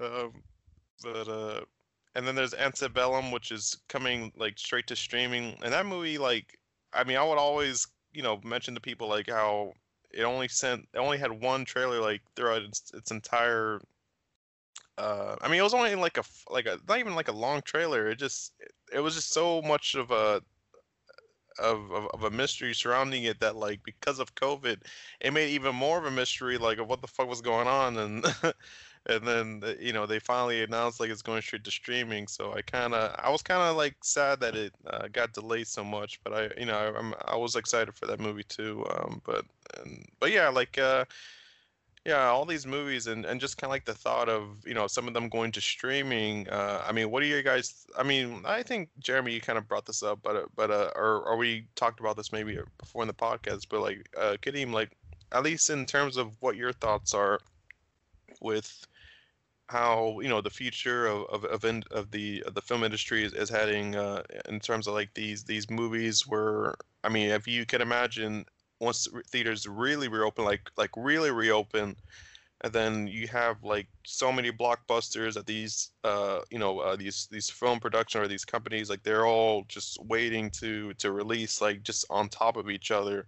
um, 0.00 0.32
but 1.02 1.28
uh, 1.28 1.60
and 2.14 2.26
then 2.26 2.34
there's 2.34 2.54
Antebellum, 2.54 3.30
which 3.32 3.52
is 3.52 3.78
coming 3.88 4.32
like 4.36 4.58
straight 4.58 4.86
to 4.88 4.96
streaming, 4.96 5.56
and 5.62 5.72
that 5.72 5.86
movie 5.86 6.18
like 6.18 6.58
I 6.92 7.04
mean 7.04 7.16
I 7.16 7.24
would 7.24 7.38
always 7.38 7.86
you 8.12 8.22
know 8.22 8.40
mention 8.44 8.74
to 8.74 8.80
people 8.80 9.08
like 9.08 9.30
how 9.30 9.74
it 10.12 10.22
only 10.22 10.48
sent 10.48 10.86
it 10.94 10.98
only 10.98 11.18
had 11.18 11.32
one 11.32 11.64
trailer 11.64 12.00
like 12.00 12.22
throughout 12.36 12.62
its, 12.62 12.90
its 12.94 13.10
entire 13.10 13.80
uh 14.98 15.36
i 15.40 15.48
mean 15.48 15.58
it 15.58 15.62
was 15.62 15.74
only 15.74 15.94
like 15.94 16.18
a 16.18 16.24
like 16.50 16.66
a 16.66 16.78
not 16.88 16.98
even 16.98 17.14
like 17.14 17.28
a 17.28 17.32
long 17.32 17.62
trailer 17.62 18.08
it 18.08 18.18
just 18.18 18.52
it, 18.60 18.72
it 18.94 19.00
was 19.00 19.14
just 19.14 19.32
so 19.32 19.62
much 19.62 19.94
of 19.94 20.10
a 20.10 20.42
of, 21.58 21.90
of 21.90 22.06
of 22.12 22.24
a 22.24 22.30
mystery 22.30 22.74
surrounding 22.74 23.24
it 23.24 23.40
that 23.40 23.56
like 23.56 23.82
because 23.84 24.18
of 24.18 24.34
covid 24.34 24.78
it 25.20 25.32
made 25.32 25.50
even 25.50 25.74
more 25.74 25.98
of 25.98 26.04
a 26.04 26.10
mystery 26.10 26.58
like 26.58 26.78
of 26.78 26.88
what 26.88 27.00
the 27.00 27.08
fuck 27.08 27.28
was 27.28 27.40
going 27.40 27.66
on 27.66 27.98
and 27.98 28.24
and 29.06 29.26
then 29.26 29.62
uh, 29.64 29.74
you 29.80 29.92
know 29.92 30.06
they 30.06 30.18
finally 30.18 30.62
announced 30.62 31.00
like 31.00 31.10
it's 31.10 31.22
going 31.22 31.42
straight 31.42 31.64
to 31.64 31.70
streaming 31.70 32.26
so 32.26 32.52
i 32.54 32.62
kind 32.62 32.94
of 32.94 33.14
i 33.18 33.28
was 33.28 33.42
kind 33.42 33.62
of 33.62 33.76
like 33.76 33.96
sad 34.02 34.40
that 34.40 34.54
it 34.54 34.72
uh, 34.86 35.08
got 35.12 35.32
delayed 35.32 35.66
so 35.66 35.82
much 35.82 36.20
but 36.22 36.32
i 36.32 36.48
you 36.58 36.66
know 36.66 36.74
I, 36.74 36.96
i'm 36.96 37.14
i 37.26 37.36
was 37.36 37.56
excited 37.56 37.94
for 37.94 38.06
that 38.06 38.20
movie 38.20 38.44
too 38.44 38.84
um 38.90 39.20
but 39.24 39.44
and 39.78 40.06
but 40.20 40.30
yeah 40.30 40.48
like 40.48 40.78
uh 40.78 41.04
yeah 42.04 42.26
all 42.26 42.44
these 42.44 42.66
movies 42.66 43.06
and 43.06 43.24
and 43.24 43.40
just 43.40 43.58
kind 43.58 43.68
of 43.68 43.72
like 43.72 43.84
the 43.84 43.94
thought 43.94 44.28
of 44.28 44.58
you 44.66 44.74
know 44.74 44.86
some 44.86 45.06
of 45.08 45.14
them 45.14 45.28
going 45.28 45.52
to 45.52 45.60
streaming 45.60 46.48
uh 46.48 46.82
i 46.86 46.92
mean 46.92 47.10
what 47.10 47.20
do 47.20 47.26
you 47.26 47.42
guys 47.42 47.86
i 47.96 48.02
mean 48.02 48.42
i 48.44 48.62
think 48.62 48.88
jeremy 48.98 49.32
you 49.32 49.40
kind 49.40 49.58
of 49.58 49.68
brought 49.68 49.86
this 49.86 50.02
up 50.02 50.18
but 50.22 50.36
uh, 50.36 50.44
but 50.56 50.70
uh 50.70 50.90
or, 50.96 51.22
or 51.22 51.36
we 51.36 51.64
talked 51.76 52.00
about 52.00 52.16
this 52.16 52.32
maybe 52.32 52.58
before 52.78 53.02
in 53.02 53.08
the 53.08 53.14
podcast 53.14 53.66
but 53.68 53.80
like 53.80 54.08
uh 54.16 54.36
Kadeem, 54.42 54.72
like 54.72 54.96
at 55.32 55.42
least 55.42 55.70
in 55.70 55.86
terms 55.86 56.16
of 56.16 56.36
what 56.40 56.56
your 56.56 56.72
thoughts 56.72 57.14
are 57.14 57.40
with 58.40 58.86
how 59.68 60.18
you 60.20 60.28
know 60.28 60.40
the 60.40 60.50
future 60.50 61.06
of 61.06 61.24
of 61.30 61.44
of, 61.44 61.64
in, 61.64 61.82
of 61.90 62.10
the 62.10 62.42
of 62.46 62.54
the 62.54 62.62
film 62.62 62.84
industry 62.84 63.24
is, 63.24 63.32
is 63.32 63.48
heading 63.50 63.96
uh, 63.96 64.22
in 64.48 64.60
terms 64.60 64.86
of 64.86 64.94
like 64.94 65.12
these 65.14 65.44
these 65.44 65.70
movies 65.70 66.26
where 66.26 66.74
I 67.04 67.08
mean 67.08 67.30
if 67.30 67.46
you 67.46 67.64
can 67.66 67.80
imagine 67.80 68.44
once 68.80 69.08
theaters 69.28 69.66
really 69.66 70.08
reopen 70.08 70.44
like 70.44 70.70
like 70.76 70.90
really 70.96 71.30
reopen 71.30 71.96
and 72.62 72.72
then 72.72 73.06
you 73.06 73.26
have 73.28 73.62
like 73.64 73.88
so 74.04 74.32
many 74.32 74.50
blockbusters 74.52 75.34
that 75.34 75.46
these 75.46 75.90
uh 76.04 76.40
you 76.50 76.58
know 76.58 76.78
uh, 76.80 76.96
these 76.96 77.28
these 77.30 77.50
film 77.50 77.80
production 77.80 78.20
or 78.20 78.28
these 78.28 78.44
companies 78.44 78.88
like 78.90 79.02
they're 79.02 79.26
all 79.26 79.64
just 79.68 79.98
waiting 80.04 80.50
to 80.50 80.92
to 80.94 81.12
release 81.12 81.60
like 81.60 81.82
just 81.82 82.04
on 82.10 82.28
top 82.28 82.56
of 82.56 82.70
each 82.70 82.90
other. 82.90 83.26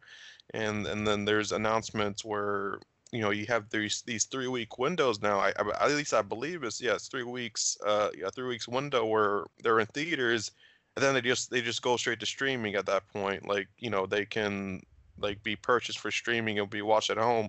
And 0.52 0.86
and 0.86 1.06
then 1.06 1.24
there's 1.24 1.52
announcements 1.52 2.24
where 2.24 2.78
you 3.14 3.22
know 3.22 3.30
you 3.30 3.46
have 3.46 3.70
these 3.70 4.02
these 4.06 4.24
three 4.24 4.48
week 4.48 4.78
windows 4.78 5.22
now 5.22 5.38
I, 5.38 5.52
I 5.56 5.86
at 5.86 5.92
least 5.92 6.12
i 6.14 6.22
believe 6.22 6.64
it's 6.64 6.80
yeah 6.80 6.98
three 6.98 7.22
weeks 7.22 7.78
uh 7.86 8.10
yeah 8.18 8.28
three 8.34 8.48
weeks 8.48 8.66
window 8.68 9.06
where 9.06 9.44
they're 9.62 9.80
in 9.80 9.86
theaters 9.86 10.50
and 10.96 11.04
then 11.04 11.14
they 11.14 11.20
just 11.20 11.50
they 11.50 11.60
just 11.60 11.82
go 11.82 11.96
straight 11.96 12.20
to 12.20 12.26
streaming 12.26 12.74
at 12.74 12.86
that 12.86 13.06
point 13.08 13.46
like 13.46 13.68
you 13.78 13.90
know 13.90 14.06
they 14.06 14.26
can 14.26 14.82
like 15.18 15.42
be 15.44 15.56
purchased 15.56 16.00
for 16.00 16.10
streaming 16.10 16.58
and 16.58 16.70
be 16.70 16.82
watched 16.82 17.10
at 17.10 17.18
home. 17.18 17.48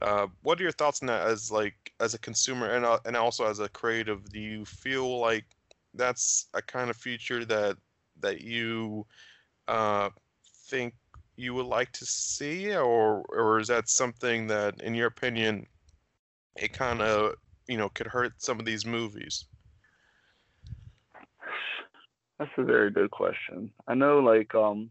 Uh 0.00 0.28
what 0.42 0.60
are 0.60 0.62
your 0.62 0.72
thoughts 0.72 1.02
on 1.02 1.08
that 1.08 1.26
as 1.26 1.50
like 1.50 1.92
as 2.00 2.14
a 2.14 2.18
consumer 2.18 2.70
and 2.70 2.84
uh, 2.84 2.98
and 3.04 3.16
also 3.16 3.46
as 3.46 3.60
a 3.60 3.68
creative? 3.68 4.30
Do 4.30 4.40
you 4.40 4.64
feel 4.64 5.18
like 5.20 5.44
that's 5.94 6.48
a 6.54 6.62
kind 6.62 6.90
of 6.90 6.96
future 6.96 7.44
that 7.46 7.76
that 8.20 8.40
you 8.42 9.06
uh 9.68 10.10
think 10.68 10.94
you 11.36 11.54
would 11.54 11.66
like 11.66 11.92
to 11.92 12.04
see, 12.04 12.74
or 12.74 13.24
or 13.28 13.58
is 13.58 13.68
that 13.68 13.88
something 13.88 14.46
that, 14.48 14.80
in 14.82 14.94
your 14.94 15.08
opinion, 15.08 15.66
it 16.56 16.72
kind 16.72 17.02
of 17.02 17.34
you 17.66 17.76
know 17.76 17.88
could 17.88 18.06
hurt 18.06 18.32
some 18.38 18.58
of 18.58 18.66
these 18.66 18.86
movies? 18.86 19.46
That's 22.38 22.50
a 22.58 22.64
very 22.64 22.90
good 22.90 23.10
question. 23.10 23.70
I 23.86 23.94
know, 23.94 24.18
like, 24.18 24.54
um, 24.54 24.90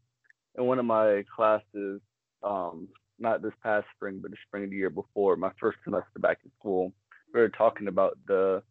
in 0.57 0.65
one 0.65 0.79
of 0.79 0.85
my 0.85 1.25
classes, 1.35 2.01
um, 2.41 2.87
not 3.19 3.41
this 3.41 3.53
past 3.61 3.85
spring, 3.95 4.19
but 4.21 4.31
the 4.31 4.37
spring 4.47 4.63
of 4.63 4.69
the 4.69 4.77
year 4.77 4.89
before, 4.89 5.35
my 5.35 5.51
first 5.59 5.77
semester 5.83 6.19
back 6.19 6.39
in 6.45 6.51
school, 6.59 6.93
we 7.33 7.41
were 7.41 7.49
talking 7.49 7.87
about 7.87 8.17
the 8.27 8.63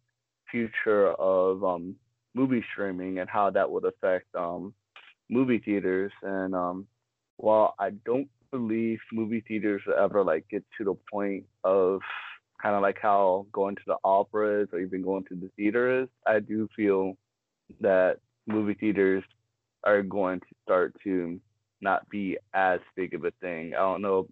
future 0.49 1.11
of 1.13 1.63
um, 1.63 1.95
movie 2.33 2.63
streaming 2.71 3.19
and 3.19 3.29
how 3.29 3.49
that 3.51 3.69
would 3.69 3.85
affect 3.85 4.33
um, 4.35 4.73
movie 5.29 5.59
theaters. 5.59 6.11
And 6.23 6.55
um, 6.55 6.87
while 7.37 7.75
I 7.79 7.91
don't 8.05 8.29
believe 8.51 8.99
movie 9.11 9.43
theaters 9.47 9.81
ever 9.99 10.23
like 10.23 10.45
get 10.49 10.63
to 10.77 10.83
the 10.83 10.95
point 11.11 11.45
of 11.63 12.01
kind 12.61 12.75
of 12.75 12.81
like 12.81 12.97
how 13.01 13.45
going 13.51 13.75
to 13.75 13.81
the 13.85 13.97
opera 14.03 14.61
is 14.61 14.69
or 14.71 14.79
even 14.79 15.01
going 15.01 15.25
to 15.25 15.35
the 15.35 15.49
theater 15.57 16.03
is, 16.03 16.07
I 16.25 16.39
do 16.39 16.69
feel 16.75 17.17
that 17.81 18.17
movie 18.47 18.75
theaters 18.75 19.23
are 19.83 20.01
going 20.01 20.39
to 20.39 20.45
start 20.63 20.95
to 21.03 21.39
not 21.81 22.07
be 22.09 22.37
as 22.53 22.79
big 22.95 23.13
of 23.13 23.25
a 23.25 23.31
thing. 23.41 23.73
I 23.73 23.79
don't 23.79 24.01
know, 24.01 24.27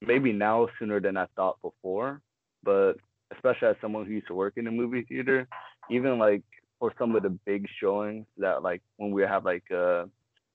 maybe 0.00 0.32
now 0.32 0.68
sooner 0.78 1.00
than 1.00 1.16
I 1.16 1.26
thought 1.36 1.60
before, 1.60 2.22
but 2.62 2.94
especially 3.34 3.68
as 3.68 3.76
someone 3.80 4.06
who 4.06 4.12
used 4.12 4.28
to 4.28 4.34
work 4.34 4.54
in 4.56 4.66
a 4.66 4.70
movie 4.70 5.04
theater, 5.06 5.46
even 5.90 6.18
like 6.18 6.42
for 6.78 6.92
some 6.98 7.14
of 7.14 7.22
the 7.22 7.30
big 7.30 7.66
showings 7.80 8.26
that 8.38 8.62
like 8.62 8.80
when 8.96 9.10
we 9.10 9.22
have 9.22 9.44
like 9.44 9.64
a 9.70 10.08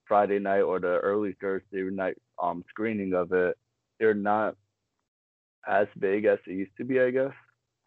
Friday 0.09 0.39
night 0.39 0.63
or 0.63 0.81
the 0.81 0.99
early 0.99 1.37
Thursday 1.41 1.83
night 1.83 2.17
um 2.43 2.65
screening 2.69 3.13
of 3.15 3.33
it, 3.33 3.57
they're 3.99 4.15
not 4.15 4.55
as 5.67 5.87
big 5.99 6.25
as 6.25 6.39
they 6.47 6.53
used 6.53 6.75
to 6.77 6.85
be, 6.85 6.99
I 6.99 7.11
guess. 7.11 7.33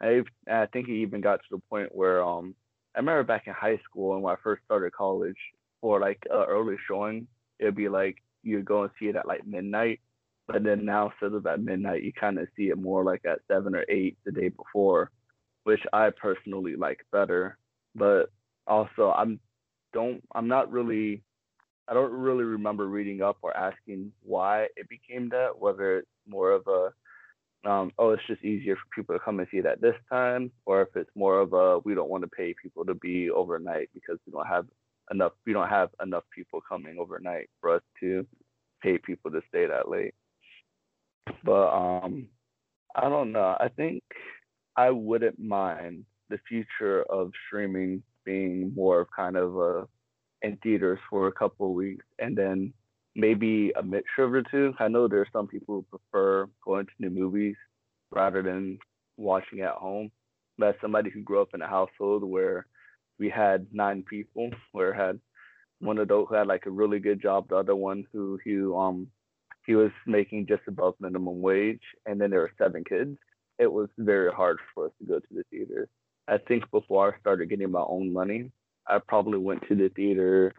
I 0.03 0.23
I 0.51 0.67
think 0.67 0.89
it 0.89 0.95
even 0.95 1.21
got 1.21 1.37
to 1.41 1.49
the 1.53 1.63
point 1.71 1.95
where 1.95 2.25
um 2.25 2.55
I 2.95 3.01
remember 3.01 3.25
back 3.25 3.49
in 3.49 3.55
high 3.55 3.81
school 3.85 4.15
and 4.15 4.23
when 4.23 4.35
I 4.35 4.39
first 4.43 4.65
started 4.65 4.93
college 4.93 5.39
for 5.81 6.01
like 6.01 6.21
a 6.31 6.45
early 6.45 6.77
showing, 6.89 7.29
it'd 7.61 7.77
be 7.77 7.89
like 7.91 8.17
you'd 8.43 8.67
go 8.67 8.85
and 8.85 8.93
see 8.99 9.07
it 9.09 9.17
at 9.17 9.27
like 9.29 9.47
midnight. 9.47 10.01
But 10.49 10.65
then 10.65 10.85
now 10.85 11.11
instead 11.11 11.35
of 11.37 11.47
at 11.47 11.61
midnight, 11.63 12.05
you 12.05 12.13
kind 12.13 12.39
of 12.39 12.49
see 12.57 12.71
it 12.71 12.79
more 12.79 13.05
like 13.05 13.23
at 13.27 13.41
seven 13.49 13.75
or 13.75 13.85
eight 13.89 14.19
the 14.25 14.33
day 14.33 14.49
before, 14.51 15.11
which 15.65 15.83
I 15.93 16.11
personally 16.11 16.77
like 16.77 17.01
better. 17.13 17.59
But 17.95 18.31
also 18.67 19.13
I'm 19.13 19.41
don't 19.95 20.23
I'm 20.35 20.49
not 20.49 20.73
really 20.73 21.23
I 21.89 21.95
don't 21.95 22.13
really 22.13 22.45
remember 22.45 22.87
reading 22.87 23.23
up 23.23 23.39
or 23.43 23.57
asking 23.57 24.13
why 24.23 24.69
it 24.77 24.89
became 24.89 25.29
that, 25.31 25.59
whether 25.59 25.99
it's 25.99 26.09
more 26.27 26.53
of 26.53 26.67
a 26.67 26.91
um, 27.65 27.93
oh, 27.99 28.11
it's 28.11 28.27
just 28.27 28.43
easier 28.43 28.75
for 28.75 28.83
people 28.95 29.15
to 29.15 29.25
come 29.25 29.39
and 29.39 29.47
see 29.51 29.59
it 29.59 29.67
at 29.67 29.81
this 29.81 29.95
time, 30.11 30.51
or 30.67 30.83
if 30.83 30.89
it's 30.97 31.11
more 31.15 31.41
of 31.41 31.53
a 31.53 31.79
we 31.81 31.95
don't 31.95 32.11
want 32.11 32.25
to 32.25 32.29
pay 32.29 32.55
people 32.61 32.85
to 32.85 32.95
be 32.95 33.31
overnight 33.31 33.89
because 33.95 34.19
we 34.27 34.33
don't 34.33 34.47
have 34.47 34.67
enough 35.11 35.33
we 35.47 35.53
don't 35.53 35.69
have 35.69 35.91
enough 36.03 36.25
people 36.35 36.61
coming 36.69 36.97
overnight 36.99 37.49
for 37.61 37.75
us 37.75 37.83
to 38.01 38.27
pay 38.83 38.99
people 38.99 39.31
to 39.31 39.41
stay 39.49 39.67
that 39.67 39.89
late. 39.89 40.15
But 41.45 41.69
um 41.69 42.27
I 42.95 43.09
don't 43.09 43.33
know. 43.33 43.57
I 43.59 43.69
think 43.69 44.03
I 44.77 44.91
wouldn't 44.91 45.39
mind 45.39 46.05
the 46.31 46.39
future 46.49 47.05
of 47.05 47.31
streaming 47.47 48.03
being 48.25 48.73
more 48.75 49.01
of 49.01 49.09
kind 49.15 49.37
of 49.37 49.57
a 49.57 49.89
in 50.43 50.57
theaters 50.63 50.99
for 51.09 51.29
a 51.29 51.33
couple 51.33 51.67
of 51.67 51.73
weeks 51.73 52.05
and 52.19 52.37
then 52.37 52.73
maybe 53.15 53.73
a 53.77 53.83
mixture 53.83 54.25
of 54.25 54.33
the 54.33 54.45
two. 54.51 54.75
I 54.79 54.89
know 54.89 55.07
there's 55.07 55.29
some 55.33 55.47
people 55.47 55.75
who 55.91 55.99
prefer 55.99 56.49
going 56.65 56.87
to 56.87 56.93
new 56.99 57.11
movies 57.11 57.57
rather 58.11 58.43
than 58.43 58.79
watching 59.17 59.61
at 59.61 59.75
home. 59.75 60.11
But 60.59 60.71
as 60.71 60.75
somebody 60.81 61.11
who 61.11 61.23
grew 61.23 61.43
up 61.43 61.55
in 61.55 61.63
a 61.63 61.67
household 61.69 62.25
where 62.25 62.67
we 63.19 63.29
had 63.29 63.67
nine 63.73 64.03
people, 64.09 64.51
where 64.73 64.93
had 64.93 65.19
one 65.81 65.99
adult 65.99 66.29
who 66.29 66.35
had 66.35 66.47
like 66.47 66.67
a 66.67 66.71
really 66.71 66.99
good 66.99 67.21
job, 67.21 67.49
the 67.49 67.57
other 67.57 67.77
one 67.77 68.05
who 68.13 68.39
he 68.45 68.57
um 68.57 69.09
he 69.67 69.75
was 69.75 69.93
making 70.07 70.47
just 70.47 70.63
above 70.67 70.95
minimum 71.01 71.41
wage, 71.41 71.83
and 72.07 72.21
then 72.21 72.31
there 72.31 72.41
were 72.41 72.53
seven 72.59 72.83
kids. 72.85 73.17
It 73.59 73.73
was 73.73 73.89
very 73.97 74.33
hard 74.33 74.59
for 74.75 74.87
us 74.87 74.93
to 74.99 75.07
go 75.07 75.19
to 75.21 75.27
the 75.31 75.45
theater. 75.51 75.89
I 76.27 76.39
think 76.39 76.69
before 76.71 77.15
I 77.15 77.21
started 77.21 77.49
getting 77.49 77.71
my 77.71 77.85
own 77.87 78.13
money, 78.13 78.51
I 78.87 78.99
probably 78.99 79.39
went 79.39 79.67
to 79.69 79.75
the 79.75 79.89
theater 79.91 80.53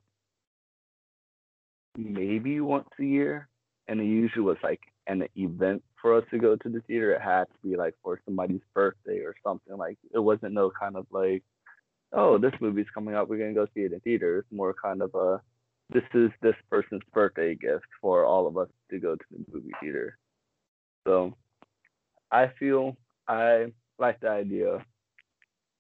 maybe 1.97 2.59
once 2.59 2.89
a 2.99 3.03
year, 3.03 3.47
and 3.87 3.99
it 3.99 4.05
usually 4.05 4.43
was 4.43 4.57
like 4.63 4.81
an 5.07 5.27
event 5.35 5.83
for 6.01 6.17
us 6.17 6.23
to 6.31 6.39
go 6.39 6.55
to 6.55 6.69
the 6.69 6.81
theater. 6.81 7.13
It 7.13 7.21
had 7.21 7.45
to 7.45 7.69
be 7.69 7.75
like 7.75 7.95
for 8.03 8.19
somebody's 8.25 8.61
birthday 8.73 9.19
or 9.19 9.35
something. 9.45 9.77
Like 9.77 9.97
it 10.13 10.19
wasn't 10.19 10.53
no 10.53 10.71
kind 10.71 10.95
of 10.95 11.05
like, 11.11 11.43
oh, 12.13 12.37
this 12.37 12.53
movie's 12.61 12.89
coming 12.93 13.15
out, 13.15 13.29
we're 13.29 13.37
gonna 13.37 13.53
go 13.53 13.67
see 13.73 13.81
it 13.81 13.93
in 13.93 13.99
theater. 14.01 14.39
It's 14.39 14.51
more 14.51 14.73
kind 14.73 15.01
of 15.01 15.13
a, 15.15 15.41
this 15.91 16.03
is 16.13 16.31
this 16.41 16.55
person's 16.69 17.01
birthday 17.13 17.55
gift 17.55 17.85
for 18.01 18.25
all 18.25 18.47
of 18.47 18.57
us 18.57 18.69
to 18.91 18.99
go 18.99 19.15
to 19.15 19.25
the 19.31 19.45
movie 19.51 19.71
theater. 19.81 20.17
So, 21.05 21.35
I 22.31 22.51
feel 22.59 22.97
I 23.27 23.71
like 23.99 24.19
the 24.21 24.29
idea 24.29 24.85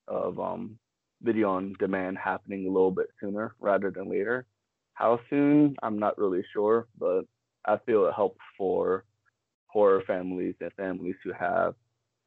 of 0.07 0.39
um 0.39 0.77
video 1.23 1.49
on 1.51 1.73
demand 1.79 2.17
happening 2.17 2.67
a 2.67 2.71
little 2.71 2.91
bit 2.91 3.07
sooner 3.19 3.55
rather 3.59 3.89
than 3.89 4.09
later. 4.09 4.45
How 4.93 5.19
soon? 5.29 5.75
I'm 5.81 5.97
not 5.97 6.17
really 6.17 6.43
sure, 6.53 6.87
but 6.97 7.25
I 7.65 7.77
feel 7.85 8.05
it 8.05 8.13
helps 8.13 8.41
for 8.57 9.05
horror 9.67 10.03
families 10.05 10.55
and 10.61 10.71
families 10.73 11.15
who 11.23 11.31
have 11.33 11.73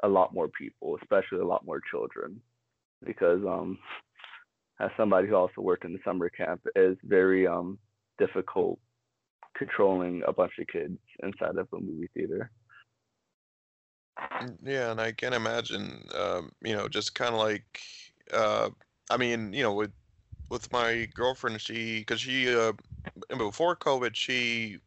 a 0.02 0.08
lot 0.08 0.34
more 0.34 0.48
people, 0.48 0.98
especially 1.00 1.38
a 1.38 1.46
lot 1.46 1.64
more 1.64 1.80
children, 1.90 2.40
because 3.04 3.40
um, 3.46 3.78
as 4.80 4.90
somebody 4.96 5.28
who 5.28 5.34
also 5.34 5.60
worked 5.60 5.84
in 5.84 5.92
the 5.92 6.00
summer 6.04 6.28
camp, 6.28 6.60
is 6.74 6.96
very 7.04 7.46
um 7.46 7.78
difficult 8.18 8.78
controlling 9.56 10.22
a 10.26 10.32
bunch 10.32 10.52
of 10.60 10.66
kids 10.66 10.98
inside 11.22 11.56
of 11.56 11.68
a 11.72 11.80
movie 11.80 12.10
theater. 12.14 12.50
Yeah, 14.62 14.90
and 14.90 15.00
I 15.00 15.12
can 15.12 15.32
imagine, 15.32 16.02
um, 16.14 16.50
you 16.62 16.74
know, 16.74 16.88
just 16.88 17.14
kind 17.14 17.34
of 17.34 17.40
like, 17.40 17.80
uh, 18.32 18.70
I 19.10 19.16
mean, 19.16 19.52
you 19.52 19.62
know, 19.62 19.74
with 19.74 19.92
with 20.50 20.72
my 20.72 21.08
girlfriend, 21.14 21.60
she 21.60 22.00
because 22.00 22.20
she 22.20 22.54
uh, 22.54 22.72
before 23.38 23.76
COVID, 23.76 24.14
she 24.16 24.78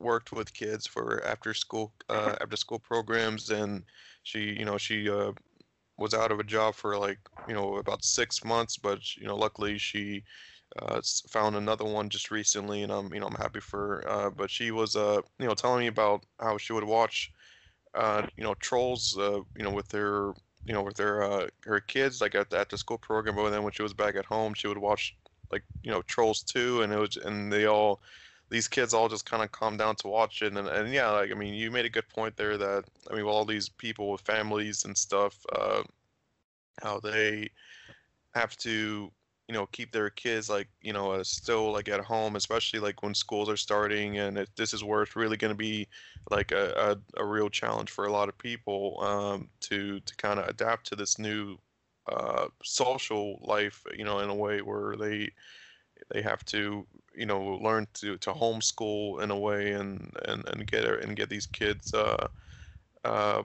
worked 0.00 0.32
with 0.32 0.54
kids 0.54 0.86
for 0.86 1.24
after 1.24 1.54
school 1.54 1.94
uh, 2.08 2.36
after 2.40 2.56
school 2.56 2.78
programs, 2.80 3.50
and 3.50 3.84
she 4.22 4.40
you 4.58 4.64
know 4.64 4.78
she 4.78 5.08
uh, 5.10 5.32
was 5.98 6.14
out 6.14 6.32
of 6.32 6.40
a 6.40 6.44
job 6.44 6.74
for 6.74 6.98
like 6.98 7.18
you 7.48 7.54
know 7.54 7.76
about 7.76 8.04
six 8.04 8.44
months, 8.44 8.76
but 8.78 9.16
you 9.16 9.26
know 9.26 9.36
luckily 9.36 9.78
she 9.78 10.24
uh, 10.80 11.00
found 11.28 11.56
another 11.56 11.84
one 11.84 12.08
just 12.08 12.30
recently, 12.30 12.82
and 12.82 12.92
I'm 12.92 13.12
you 13.14 13.20
know 13.20 13.26
I'm 13.28 13.36
happy 13.36 13.60
for 13.60 13.78
her. 14.04 14.10
Uh, 14.10 14.30
but 14.30 14.50
she 14.50 14.70
was 14.70 14.96
uh 14.96 15.20
you 15.38 15.46
know 15.46 15.54
telling 15.54 15.80
me 15.80 15.86
about 15.88 16.24
how 16.40 16.58
she 16.58 16.72
would 16.72 16.84
watch 16.84 17.32
uh 17.94 18.26
you 18.36 18.44
know 18.44 18.54
trolls 18.54 19.16
uh 19.18 19.40
you 19.56 19.64
know 19.64 19.70
with 19.70 19.88
their 19.88 20.32
you 20.64 20.72
know 20.72 20.82
with 20.82 20.96
their 20.96 21.22
uh, 21.22 21.46
her 21.64 21.80
kids 21.80 22.20
like 22.20 22.34
at 22.34 22.50
the 22.50 22.58
after 22.58 22.76
school 22.76 22.98
program 22.98 23.36
but 23.36 23.50
then 23.50 23.62
when 23.62 23.72
she 23.72 23.82
was 23.82 23.94
back 23.94 24.16
at 24.16 24.24
home 24.24 24.54
she 24.54 24.68
would 24.68 24.78
watch 24.78 25.16
like 25.50 25.64
you 25.82 25.90
know 25.90 26.02
trolls 26.02 26.42
2 26.42 26.82
and 26.82 26.92
it 26.92 26.98
was 26.98 27.16
and 27.16 27.52
they 27.52 27.66
all 27.66 28.00
these 28.48 28.68
kids 28.68 28.92
all 28.92 29.08
just 29.08 29.24
kind 29.24 29.42
of 29.42 29.50
calm 29.50 29.76
down 29.76 29.96
to 29.96 30.08
watch 30.08 30.42
it 30.42 30.56
and, 30.56 30.68
and 30.68 30.92
yeah 30.92 31.10
like 31.10 31.30
i 31.30 31.34
mean 31.34 31.54
you 31.54 31.70
made 31.70 31.84
a 31.84 31.90
good 31.90 32.08
point 32.08 32.36
there 32.36 32.56
that 32.56 32.84
i 33.10 33.14
mean 33.14 33.24
all 33.24 33.44
these 33.44 33.68
people 33.68 34.10
with 34.10 34.20
families 34.20 34.84
and 34.84 34.96
stuff 34.96 35.44
uh, 35.56 35.82
how 36.82 37.00
they 37.00 37.50
have 38.34 38.56
to 38.56 39.10
you 39.52 39.58
know 39.58 39.66
keep 39.66 39.92
their 39.92 40.08
kids 40.08 40.48
like 40.48 40.66
you 40.80 40.94
know 40.94 41.12
uh, 41.12 41.22
still 41.22 41.70
like 41.72 41.86
at 41.86 42.00
home 42.00 42.36
especially 42.36 42.80
like 42.80 43.02
when 43.02 43.12
schools 43.12 43.50
are 43.50 43.56
starting 43.56 44.18
and 44.18 44.46
this 44.56 44.72
is 44.72 44.82
where 44.82 45.02
it's 45.02 45.14
really 45.14 45.36
going 45.36 45.52
to 45.52 45.54
be 45.54 45.86
like 46.30 46.52
a, 46.52 46.96
a, 47.18 47.20
a, 47.20 47.24
real 47.26 47.50
challenge 47.50 47.90
for 47.90 48.06
a 48.06 48.12
lot 48.12 48.30
of 48.30 48.38
people 48.38 48.98
um, 49.02 49.50
to 49.60 50.00
to 50.00 50.16
kind 50.16 50.40
of 50.40 50.48
adapt 50.48 50.86
to 50.86 50.96
this 50.96 51.18
new 51.18 51.58
uh, 52.10 52.46
social 52.62 53.38
life 53.42 53.84
you 53.94 54.04
know 54.04 54.20
in 54.20 54.30
a 54.30 54.34
way 54.34 54.62
where 54.62 54.96
they 54.96 55.30
they 56.10 56.22
have 56.22 56.42
to 56.46 56.86
you 57.14 57.26
know 57.26 57.58
learn 57.62 57.86
to 57.92 58.16
to 58.16 58.32
homeschool 58.32 59.22
in 59.22 59.30
a 59.30 59.38
way 59.38 59.72
and 59.72 60.16
and 60.28 60.48
and 60.48 60.66
get 60.66 60.86
and 60.86 61.14
get 61.14 61.28
these 61.28 61.46
kids 61.46 61.92
uh, 61.92 62.26
uh, 63.04 63.42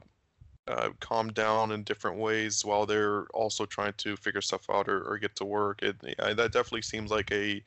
uh, 0.68 0.92
calm 1.00 1.32
down 1.34 1.72
in 1.72 1.84
different 1.84 2.18
ways 2.18 2.66
while 2.66 2.86
they're 2.86 3.26
also 3.28 3.66
trying 3.66 3.94
to 3.98 4.18
figure 4.18 4.42
stuff 4.42 4.70
out 4.70 4.88
or, 4.90 5.04
or 5.04 5.18
get 5.18 5.36
to 5.38 5.46
work. 5.46 5.82
It 5.84 6.00
that 6.02 6.52
definitely 6.52 6.82
seems 6.84 7.12
like 7.12 7.32
a 7.32 7.64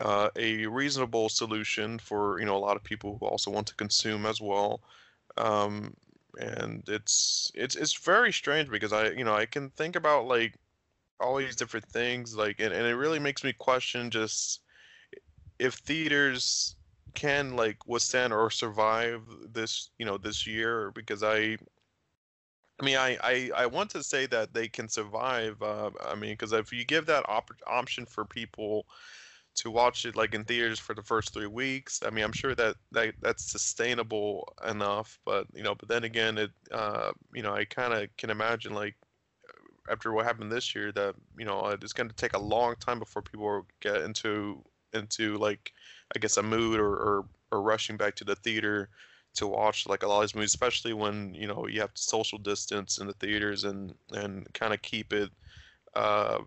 uh, 0.00 0.28
a 0.36 0.66
reasonable 0.66 1.28
solution 1.28 1.98
for 1.98 2.38
you 2.40 2.46
know 2.46 2.56
a 2.56 2.58
lot 2.58 2.76
of 2.76 2.84
people 2.84 3.16
who 3.18 3.26
also 3.26 3.50
want 3.50 3.66
to 3.68 3.74
consume 3.74 4.26
as 4.26 4.40
well. 4.40 4.82
Um, 5.36 5.94
and 6.38 6.82
it's 6.88 7.50
it's 7.54 7.76
it's 7.76 7.94
very 7.94 8.32
strange 8.32 8.70
because 8.70 8.92
I 8.92 9.10
you 9.10 9.24
know 9.24 9.34
I 9.34 9.46
can 9.46 9.70
think 9.70 9.96
about 9.96 10.26
like 10.26 10.58
all 11.20 11.36
these 11.36 11.56
different 11.56 11.86
things 11.86 12.36
like 12.36 12.60
and, 12.60 12.74
and 12.74 12.86
it 12.86 12.96
really 12.96 13.18
makes 13.18 13.44
me 13.44 13.52
question 13.52 14.10
just 14.10 14.60
if 15.58 15.74
theaters 15.74 16.76
can 17.14 17.56
like 17.56 17.86
withstand 17.86 18.32
or 18.32 18.50
survive 18.50 19.22
this 19.52 19.90
you 19.98 20.04
know 20.06 20.18
this 20.18 20.46
year 20.46 20.90
because 20.92 21.22
I 21.22 21.56
I 22.80 22.84
mean, 22.84 22.96
I, 22.96 23.16
I, 23.22 23.50
I 23.56 23.66
want 23.66 23.90
to 23.90 24.02
say 24.02 24.26
that 24.26 24.52
they 24.52 24.68
can 24.68 24.88
survive. 24.88 25.60
Uh, 25.62 25.90
I 26.04 26.14
mean, 26.14 26.32
because 26.32 26.52
if 26.52 26.72
you 26.72 26.84
give 26.84 27.06
that 27.06 27.24
op- 27.28 27.50
option 27.66 28.04
for 28.04 28.24
people 28.24 28.86
to 29.56 29.70
watch 29.70 30.04
it 30.04 30.16
like 30.16 30.34
in 30.34 30.44
theaters 30.44 30.78
for 30.78 30.94
the 30.94 31.02
first 31.02 31.32
three 31.32 31.46
weeks, 31.46 32.02
I 32.04 32.10
mean, 32.10 32.24
I'm 32.24 32.32
sure 32.32 32.54
that, 32.54 32.76
that 32.92 33.14
that's 33.22 33.50
sustainable 33.50 34.52
enough. 34.68 35.18
But 35.24 35.46
you 35.54 35.62
know, 35.62 35.74
but 35.74 35.88
then 35.88 36.04
again, 36.04 36.36
it 36.36 36.50
uh, 36.70 37.12
you 37.32 37.42
know, 37.42 37.54
I 37.54 37.64
kind 37.64 37.94
of 37.94 38.14
can 38.18 38.30
imagine 38.30 38.74
like 38.74 38.96
after 39.90 40.12
what 40.12 40.26
happened 40.26 40.50
this 40.52 40.74
year 40.74 40.92
that 40.92 41.14
you 41.38 41.44
know 41.44 41.66
it's 41.80 41.92
going 41.92 42.08
to 42.08 42.14
take 42.16 42.34
a 42.34 42.38
long 42.38 42.74
time 42.80 42.98
before 42.98 43.22
people 43.22 43.66
get 43.80 43.96
into 44.02 44.62
into 44.92 45.36
like 45.38 45.72
I 46.14 46.18
guess 46.18 46.36
a 46.36 46.42
mood 46.42 46.80
or, 46.80 46.92
or, 46.94 47.24
or 47.52 47.62
rushing 47.62 47.96
back 47.96 48.16
to 48.16 48.24
the 48.24 48.36
theater 48.36 48.88
to 49.36 49.46
watch 49.46 49.86
like 49.86 50.02
a 50.02 50.06
lot 50.08 50.22
of 50.22 50.28
these 50.28 50.34
movies, 50.34 50.50
especially 50.50 50.92
when 50.92 51.34
you 51.34 51.46
know 51.46 51.66
you 51.66 51.80
have 51.80 51.94
to 51.94 52.02
social 52.02 52.38
distance 52.38 52.98
in 52.98 53.06
the 53.06 53.12
theaters 53.14 53.64
and 53.64 53.94
and 54.12 54.52
kind 54.54 54.74
of 54.74 54.82
keep 54.82 55.12
it 55.12 55.30
uh, 55.94 56.38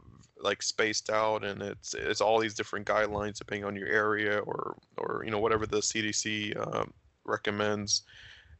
like 0.42 0.62
spaced 0.62 1.10
out, 1.10 1.44
and 1.44 1.62
it's 1.62 1.94
it's 1.94 2.22
all 2.22 2.40
these 2.40 2.56
different 2.56 2.88
guidelines 2.88 3.38
depending 3.38 3.66
on 3.66 3.76
your 3.76 3.88
area 3.88 4.40
or 4.40 4.78
or 4.98 5.24
you 5.26 5.32
know 5.32 5.40
whatever 5.40 5.66
the 5.66 5.82
CDC 5.82 6.56
um, 6.58 6.94
recommends, 7.26 8.04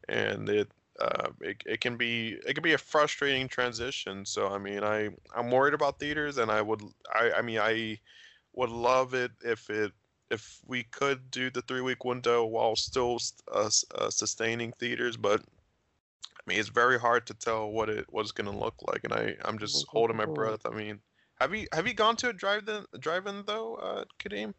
and 0.08 0.50
it. 0.50 0.70
Uh, 1.00 1.30
it, 1.40 1.64
it 1.66 1.80
can 1.80 1.96
be 1.96 2.38
it 2.46 2.56
can 2.56 2.62
be 2.62 2.74
a 2.74 2.78
frustrating 2.78 3.48
transition. 3.48 4.26
So 4.26 4.50
I 4.50 4.58
mean 4.58 4.84
I 4.84 5.10
I'm 5.34 5.50
worried 5.50 5.74
about 5.74 5.98
theaters, 5.98 6.38
and 6.38 6.52
I 6.52 6.62
would 6.62 6.82
I 7.16 7.32
I 7.38 7.42
mean 7.42 7.58
I 7.58 8.00
would 8.54 8.70
love 8.70 9.14
it 9.14 9.32
if 9.42 9.70
it 9.70 9.94
if 10.32 10.60
we 10.68 10.84
could 10.84 11.32
do 11.32 11.50
the 11.50 11.62
three 11.62 11.82
week 11.82 12.06
window 12.06 12.46
while 12.46 12.76
still 12.76 13.20
uh, 13.52 13.70
uh, 13.96 14.10
sustaining 14.10 14.72
theaters, 14.74 15.18
but 15.18 15.42
I 15.42 16.42
mean 16.46 16.60
it's 16.60 16.70
very 16.70 17.00
hard 17.00 17.26
to 17.28 17.34
tell 17.34 17.70
what 17.72 17.90
it 17.90 18.12
was 18.12 18.32
going 18.32 18.52
to 18.52 18.58
look 18.58 18.76
like, 18.88 19.04
and 19.04 19.14
I 19.14 19.36
I'm 19.46 19.58
just 19.58 19.88
holding 19.88 20.18
my 20.18 20.26
breath. 20.26 20.66
I 20.66 20.70
mean, 20.70 21.00
have 21.40 21.54
you 21.54 21.68
have 21.74 21.88
you 21.88 21.94
gone 21.94 22.16
to 22.18 22.30
a 22.30 22.34
drive-in 22.34 22.86
drive-in 23.00 23.44
though, 23.46 23.76
uh, 23.76 24.04
Kadeem? 24.20 24.54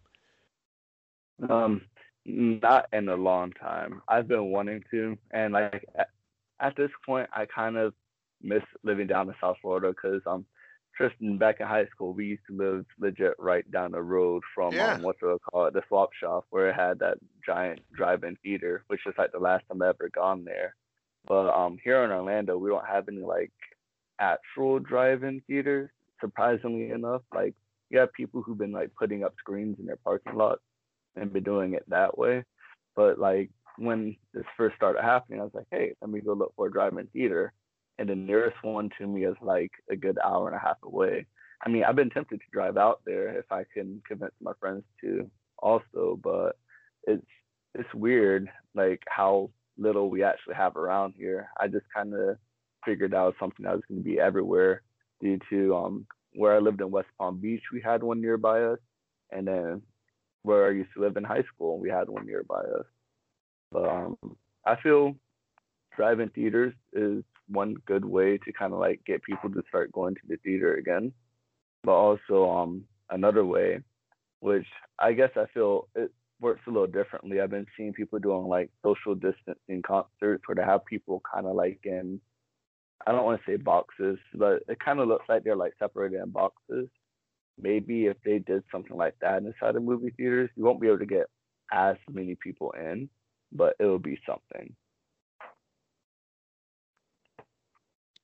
Um, 1.48 1.82
not 2.24 2.86
in 2.92 3.08
a 3.08 3.16
long 3.16 3.52
time. 3.52 4.02
I've 4.08 4.28
been 4.28 4.46
wanting 4.50 4.84
to, 4.90 5.16
and 5.30 5.54
like 5.54 5.84
at, 5.94 6.08
at 6.60 6.76
this 6.76 6.90
point, 7.06 7.28
I 7.32 7.46
kind 7.46 7.76
of 7.76 7.94
miss 8.42 8.62
living 8.82 9.06
down 9.06 9.28
in 9.28 9.34
South 9.40 9.56
Florida 9.60 9.90
because 9.90 10.22
um 10.26 10.46
Tristan, 11.00 11.38
back 11.38 11.60
in 11.60 11.66
high 11.66 11.86
school, 11.86 12.12
we 12.12 12.26
used 12.26 12.42
to 12.46 12.56
live 12.56 12.84
legit 12.98 13.32
right 13.38 13.68
down 13.70 13.92
the 13.92 14.02
road 14.02 14.42
from 14.54 14.74
yeah. 14.74 14.92
um, 14.94 15.02
what 15.02 15.18
do 15.18 15.38
call 15.50 15.64
it, 15.64 15.72
the 15.72 15.82
swap 15.88 16.10
shop, 16.12 16.44
where 16.50 16.68
it 16.68 16.74
had 16.74 16.98
that 16.98 17.16
giant 17.44 17.80
drive-in 17.94 18.36
theater, 18.42 18.84
which 18.88 19.00
is 19.06 19.14
like 19.16 19.32
the 19.32 19.38
last 19.38 19.64
time 19.66 19.80
I 19.80 19.88
ever 19.88 20.10
gone 20.14 20.44
there. 20.44 20.74
But 21.26 21.48
um, 21.54 21.78
here 21.82 22.04
in 22.04 22.10
Orlando, 22.10 22.58
we 22.58 22.68
don't 22.68 22.86
have 22.86 23.08
any 23.08 23.22
like 23.22 23.52
actual 24.18 24.78
drive-in 24.78 25.40
theaters. 25.46 25.88
Surprisingly 26.20 26.90
enough, 26.90 27.22
like 27.34 27.54
you 27.88 27.98
have 27.98 28.12
people 28.12 28.42
who've 28.42 28.58
been 28.58 28.72
like 28.72 28.90
putting 28.94 29.24
up 29.24 29.32
screens 29.38 29.78
in 29.80 29.86
their 29.86 29.96
parking 29.96 30.34
lot 30.34 30.58
and 31.16 31.32
been 31.32 31.44
doing 31.44 31.72
it 31.72 31.88
that 31.88 32.18
way. 32.18 32.44
But 32.94 33.18
like 33.18 33.48
when 33.78 34.16
this 34.34 34.44
first 34.54 34.76
started 34.76 35.00
happening, 35.00 35.40
I 35.40 35.44
was 35.44 35.54
like, 35.54 35.68
hey, 35.70 35.94
let 36.02 36.10
me 36.10 36.20
go 36.20 36.34
look 36.34 36.52
for 36.56 36.66
a 36.66 36.70
drive-in 36.70 37.06
theater 37.06 37.54
and 38.00 38.08
the 38.08 38.16
nearest 38.16 38.56
one 38.62 38.88
to 38.98 39.06
me 39.06 39.26
is 39.26 39.36
like 39.42 39.70
a 39.90 39.94
good 39.94 40.18
hour 40.24 40.48
and 40.48 40.56
a 40.56 40.58
half 40.58 40.78
away. 40.82 41.26
I 41.64 41.68
mean, 41.68 41.84
I've 41.84 41.96
been 41.96 42.08
tempted 42.08 42.40
to 42.40 42.46
drive 42.50 42.78
out 42.78 43.02
there 43.04 43.28
if 43.38 43.44
I 43.52 43.64
can 43.74 44.02
convince 44.08 44.32
my 44.40 44.52
friends 44.58 44.82
to 45.02 45.30
also, 45.58 46.18
but 46.22 46.56
it's 47.06 47.26
it's 47.74 47.94
weird 47.94 48.48
like 48.74 49.02
how 49.06 49.50
little 49.76 50.08
we 50.08 50.24
actually 50.24 50.54
have 50.54 50.76
around 50.76 51.14
here. 51.16 51.50
I 51.60 51.68
just 51.68 51.84
kind 51.94 52.14
of 52.14 52.38
figured 52.86 53.14
out 53.14 53.36
something 53.38 53.64
that 53.64 53.74
was 53.74 53.84
going 53.86 54.02
to 54.02 54.04
be 54.04 54.18
everywhere 54.18 54.80
due 55.20 55.38
to 55.50 55.76
um 55.76 56.06
where 56.32 56.56
I 56.56 56.58
lived 56.58 56.80
in 56.80 56.90
West 56.90 57.08
Palm 57.18 57.38
Beach, 57.38 57.62
we 57.72 57.82
had 57.82 58.02
one 58.02 58.22
nearby 58.22 58.62
us, 58.62 58.78
and 59.30 59.46
then 59.46 59.82
where 60.42 60.68
I 60.68 60.70
used 60.70 60.90
to 60.94 61.02
live 61.02 61.18
in 61.18 61.24
high 61.24 61.42
school, 61.54 61.78
we 61.78 61.90
had 61.90 62.08
one 62.08 62.24
nearby 62.24 62.60
us. 62.60 62.86
But 63.70 63.88
um, 63.88 64.16
I 64.64 64.76
feel 64.82 65.16
drive-in 65.96 66.30
theaters 66.30 66.72
is 66.92 67.22
one 67.50 67.74
good 67.86 68.04
way 68.04 68.38
to 68.38 68.52
kind 68.52 68.72
of 68.72 68.78
like 68.78 69.00
get 69.06 69.22
people 69.22 69.50
to 69.50 69.62
start 69.68 69.92
going 69.92 70.14
to 70.14 70.20
the 70.28 70.36
theater 70.38 70.74
again. 70.74 71.12
But 71.82 71.92
also 71.92 72.50
um 72.50 72.84
another 73.10 73.44
way, 73.44 73.80
which 74.40 74.66
I 74.98 75.12
guess 75.12 75.30
I 75.36 75.46
feel 75.52 75.88
it 75.94 76.12
works 76.40 76.62
a 76.66 76.70
little 76.70 76.86
differently. 76.86 77.40
I've 77.40 77.50
been 77.50 77.66
seeing 77.76 77.92
people 77.92 78.18
doing 78.18 78.46
like 78.46 78.70
social 78.84 79.14
distancing 79.14 79.82
concerts 79.82 80.44
where 80.46 80.56
they 80.56 80.62
have 80.62 80.84
people 80.84 81.22
kind 81.32 81.46
of 81.46 81.54
like 81.54 81.80
in 81.84 82.20
I 83.06 83.12
don't 83.12 83.24
want 83.24 83.40
to 83.40 83.50
say 83.50 83.56
boxes, 83.56 84.18
but 84.34 84.62
it 84.68 84.78
kind 84.78 85.00
of 85.00 85.08
looks 85.08 85.24
like 85.28 85.42
they're 85.42 85.56
like 85.56 85.72
separated 85.78 86.20
in 86.20 86.30
boxes. 86.30 86.88
Maybe 87.60 88.06
if 88.06 88.16
they 88.24 88.38
did 88.38 88.62
something 88.70 88.96
like 88.96 89.14
that 89.20 89.42
inside 89.42 89.76
of 89.76 89.82
movie 89.82 90.12
theaters, 90.16 90.50
you 90.54 90.64
won't 90.64 90.80
be 90.80 90.88
able 90.88 90.98
to 90.98 91.06
get 91.06 91.26
as 91.72 91.96
many 92.10 92.36
people 92.42 92.72
in, 92.72 93.08
but 93.52 93.74
it 93.78 93.84
will 93.84 93.98
be 93.98 94.18
something. 94.26 94.74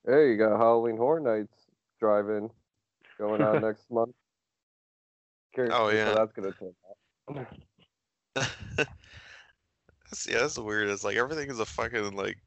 Hey, 0.07 0.31
you 0.31 0.37
got 0.37 0.57
Halloween 0.57 0.97
Horror 0.97 1.19
Nights 1.19 1.67
driving 1.99 2.49
going 3.19 3.43
on 3.43 3.61
next 3.63 3.91
month. 3.91 4.15
Curious 5.53 5.75
Oh, 5.75 5.91
to 5.91 5.91
see 5.91 5.97
how 5.97 6.15
yeah. 6.15 6.15
that's 6.15 6.33
gonna 6.33 6.53
turn 6.53 6.75
out. 7.29 7.47
that's, 8.37 10.29
yeah, 10.29 10.39
that's 10.41 10.59
weird. 10.59 10.89
It's 10.91 11.03
like 11.03 11.17
everything 11.17 11.51
is 11.51 11.59
a 11.59 11.67
fucking 11.67 12.15
like 12.15 12.39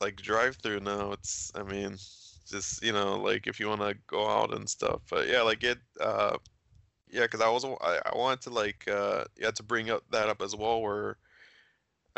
like 0.00 0.16
drive 0.16 0.56
through 0.56 0.80
now. 0.80 1.12
It's 1.12 1.52
I 1.54 1.62
mean, 1.62 1.92
just 1.92 2.82
you 2.82 2.92
know, 2.92 3.16
like 3.18 3.46
if 3.46 3.60
you 3.60 3.68
want 3.68 3.82
to 3.82 3.94
go 4.06 4.26
out 4.26 4.54
and 4.54 4.68
stuff. 4.68 5.02
But 5.10 5.28
yeah, 5.28 5.42
like 5.42 5.62
it. 5.64 5.78
Uh, 6.00 6.38
yeah, 7.10 7.22
because 7.22 7.40
I 7.42 7.50
was 7.50 7.64
I, 7.64 8.00
I 8.06 8.16
wanted 8.16 8.42
to 8.42 8.50
like 8.50 8.88
uh 8.88 9.24
yeah 9.36 9.50
to 9.50 9.62
bring 9.62 9.90
up 9.90 10.04
that 10.10 10.28
up 10.30 10.40
as 10.40 10.56
well. 10.56 10.80
Where 10.80 11.18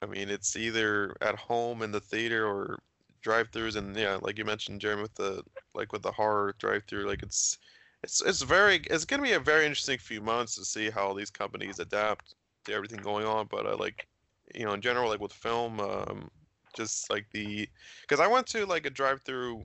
I 0.03 0.07
mean, 0.07 0.29
it's 0.31 0.57
either 0.57 1.17
at 1.21 1.37
home 1.37 1.83
in 1.83 1.93
the 1.93 2.01
theater 2.01 2.47
or 2.47 2.79
drive-throughs, 3.23 3.77
and 3.77 3.97
yeah, 3.97 4.19
like 4.23 4.39
you 4.39 4.45
mentioned, 4.45 4.81
Jeremy, 4.81 5.03
with 5.03 5.15
the 5.15 5.43
like 5.75 5.93
with 5.93 6.03
the 6.03 6.13
horror 6.13 6.55
drive-through, 6.59 7.07
like 7.07 7.23
it's 7.23 7.59
it's 8.03 8.23
it's 8.23 8.43
very 8.43 8.77
it's 8.91 9.05
gonna 9.05 9.23
be 9.23 9.33
a 9.33 9.41
very 9.41 9.65
interesting 9.65 9.99
few 9.99 10.21
months 10.21 10.55
to 10.57 10.65
see 10.65 10.91
how 10.91 11.13
these 11.13 11.31
companies 11.31 11.79
adapt 11.79 12.35
to 12.65 12.73
everything 12.73 13.01
going 13.01 13.27
on. 13.27 13.47
But 13.51 13.67
uh, 13.67 13.77
like 13.77 14.07
you 14.55 14.65
know, 14.65 14.73
in 14.73 14.81
general, 14.81 15.09
like 15.09 15.21
with 15.21 15.33
film, 15.33 15.81
um, 15.81 16.31
just 16.75 17.11
like 17.11 17.27
the 17.33 17.69
because 18.03 18.21
I 18.21 18.27
went 18.27 18.47
to 18.49 18.67
like 18.67 18.87
a 18.87 18.91
drive-through 18.91 19.65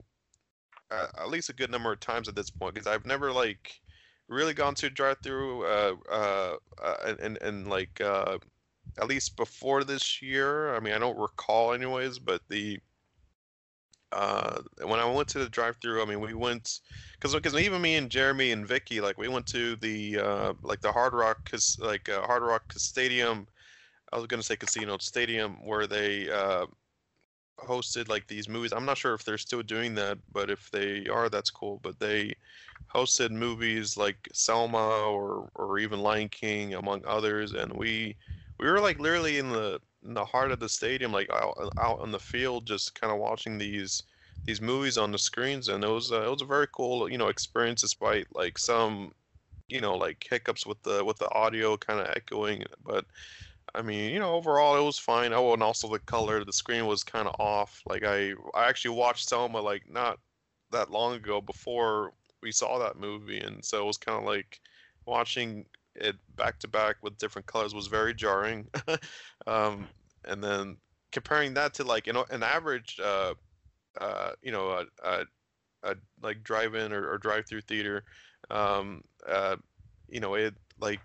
uh, 0.90 1.06
at 1.18 1.28
least 1.28 1.48
a 1.48 1.54
good 1.54 1.70
number 1.70 1.92
of 1.92 2.00
times 2.00 2.28
at 2.28 2.34
this 2.34 2.50
point 2.50 2.74
because 2.74 2.86
I've 2.86 3.06
never 3.06 3.32
like 3.32 3.80
really 4.28 4.54
gone 4.54 4.74
to 4.76 4.90
drive-through 4.90 5.64
uh, 5.64 5.94
uh, 6.10 6.56
uh, 6.82 7.14
and 7.20 7.38
and 7.42 7.68
like 7.68 8.00
uh, 8.00 8.38
at 8.98 9.08
least 9.08 9.36
before 9.36 9.84
this 9.84 10.20
year. 10.22 10.74
I 10.74 10.80
mean, 10.80 10.92
I 10.92 10.98
don't 10.98 11.18
recall 11.18 11.72
anyways, 11.72 12.18
but 12.18 12.42
the 12.48 12.78
uh, 14.16 14.62
when 14.82 14.98
I 14.98 15.04
went 15.04 15.28
to 15.28 15.38
the 15.40 15.48
drive-through, 15.48 16.00
I 16.00 16.06
mean, 16.06 16.20
we 16.20 16.32
went 16.32 16.80
because 17.18 17.34
because 17.34 17.54
even 17.54 17.82
me 17.82 17.96
and 17.96 18.10
Jeremy 18.10 18.52
and 18.52 18.66
Vyky, 18.66 19.02
like 19.02 19.18
we 19.18 19.28
went 19.28 19.46
to 19.48 19.76
the 19.76 20.18
uh, 20.18 20.52
like 20.62 20.80
the 20.80 20.90
Hard 20.90 21.12
Rock, 21.12 21.50
cause 21.50 21.78
like 21.80 22.08
uh, 22.08 22.22
Hard 22.22 22.42
Rock 22.42 22.72
Stadium. 22.76 23.46
I 24.12 24.16
was 24.16 24.26
gonna 24.26 24.42
say 24.42 24.56
Casino 24.56 24.96
Stadium, 24.98 25.56
where 25.66 25.86
they 25.86 26.30
uh, 26.30 26.64
hosted 27.58 28.08
like 28.08 28.26
these 28.26 28.48
movies. 28.48 28.72
I'm 28.72 28.86
not 28.86 28.96
sure 28.96 29.12
if 29.12 29.24
they're 29.24 29.36
still 29.36 29.62
doing 29.62 29.94
that, 29.96 30.18
but 30.32 30.48
if 30.48 30.70
they 30.70 31.06
are, 31.08 31.28
that's 31.28 31.50
cool. 31.50 31.80
But 31.82 31.98
they 32.00 32.34
hosted 32.94 33.30
movies 33.32 33.98
like 33.98 34.28
Selma 34.32 34.78
or 34.78 35.50
or 35.54 35.78
even 35.78 36.00
Lion 36.00 36.30
King, 36.30 36.74
among 36.74 37.02
others, 37.06 37.52
and 37.52 37.70
we 37.72 38.16
we 38.58 38.66
were 38.66 38.80
like 38.80 38.98
literally 38.98 39.36
in 39.36 39.50
the 39.50 39.78
in 40.06 40.14
the 40.14 40.24
heart 40.24 40.52
of 40.52 40.60
the 40.60 40.68
stadium, 40.68 41.12
like 41.12 41.30
out 41.30 41.72
out 41.78 42.00
on 42.00 42.12
the 42.12 42.18
field, 42.18 42.66
just 42.66 42.98
kind 42.98 43.12
of 43.12 43.18
watching 43.18 43.58
these 43.58 44.04
these 44.44 44.60
movies 44.60 44.98
on 44.98 45.12
the 45.12 45.18
screens, 45.18 45.68
and 45.68 45.82
it 45.84 45.88
was 45.88 46.12
uh, 46.12 46.22
it 46.22 46.30
was 46.30 46.42
a 46.42 46.46
very 46.46 46.68
cool 46.72 47.10
you 47.10 47.18
know 47.18 47.28
experience, 47.28 47.82
despite 47.82 48.26
like 48.34 48.58
some 48.58 49.12
you 49.68 49.80
know 49.80 49.96
like 49.96 50.26
hiccups 50.28 50.66
with 50.66 50.82
the 50.82 51.04
with 51.04 51.18
the 51.18 51.32
audio 51.32 51.76
kind 51.76 52.00
of 52.00 52.08
echoing, 52.16 52.64
but. 52.84 53.04
I 53.74 53.82
mean, 53.82 54.10
you 54.10 54.20
know, 54.20 54.34
overall 54.34 54.78
it 54.78 54.86
was 54.86 54.98
fine. 54.98 55.34
Oh, 55.34 55.52
and 55.52 55.62
also 55.62 55.88
the 55.88 55.98
color, 55.98 56.44
the 56.44 56.52
screen 56.52 56.86
was 56.86 57.04
kind 57.04 57.28
of 57.28 57.34
off. 57.38 57.82
Like 57.84 58.04
I, 58.04 58.32
I 58.54 58.68
actually 58.68 58.96
watched 58.96 59.28
Selma 59.28 59.60
like 59.60 59.82
not 59.90 60.18
that 60.70 60.90
long 60.90 61.14
ago 61.14 61.42
before 61.42 62.12
we 62.42 62.52
saw 62.52 62.78
that 62.78 62.98
movie, 62.98 63.40
and 63.40 63.62
so 63.62 63.82
it 63.82 63.86
was 63.86 63.98
kind 63.98 64.18
of 64.18 64.24
like 64.24 64.60
watching 65.04 65.66
it 65.96 66.16
back 66.36 66.58
to 66.60 66.68
back 66.68 66.96
with 67.02 67.18
different 67.18 67.46
colors 67.46 67.74
was 67.74 67.88
very 67.88 68.14
jarring. 68.14 68.68
um, 69.46 69.88
and 70.24 70.42
then 70.42 70.78
comparing 71.12 71.54
that 71.54 71.74
to 71.74 71.84
like 71.84 72.06
you 72.06 72.12
know 72.12 72.26
an 72.30 72.42
average, 72.42 73.00
uh, 73.02 73.34
uh, 74.00 74.32
you 74.42 74.52
know, 74.52 74.70
a, 74.70 74.86
a, 75.04 75.24
a 75.82 75.96
like 76.22 76.42
drive-in 76.44 76.92
or, 76.92 77.10
or 77.10 77.18
drive-through 77.18 77.62
theater, 77.62 78.04
um, 78.50 79.02
uh, 79.28 79.56
you 80.08 80.20
know, 80.20 80.34
it 80.34 80.54
like 80.80 81.00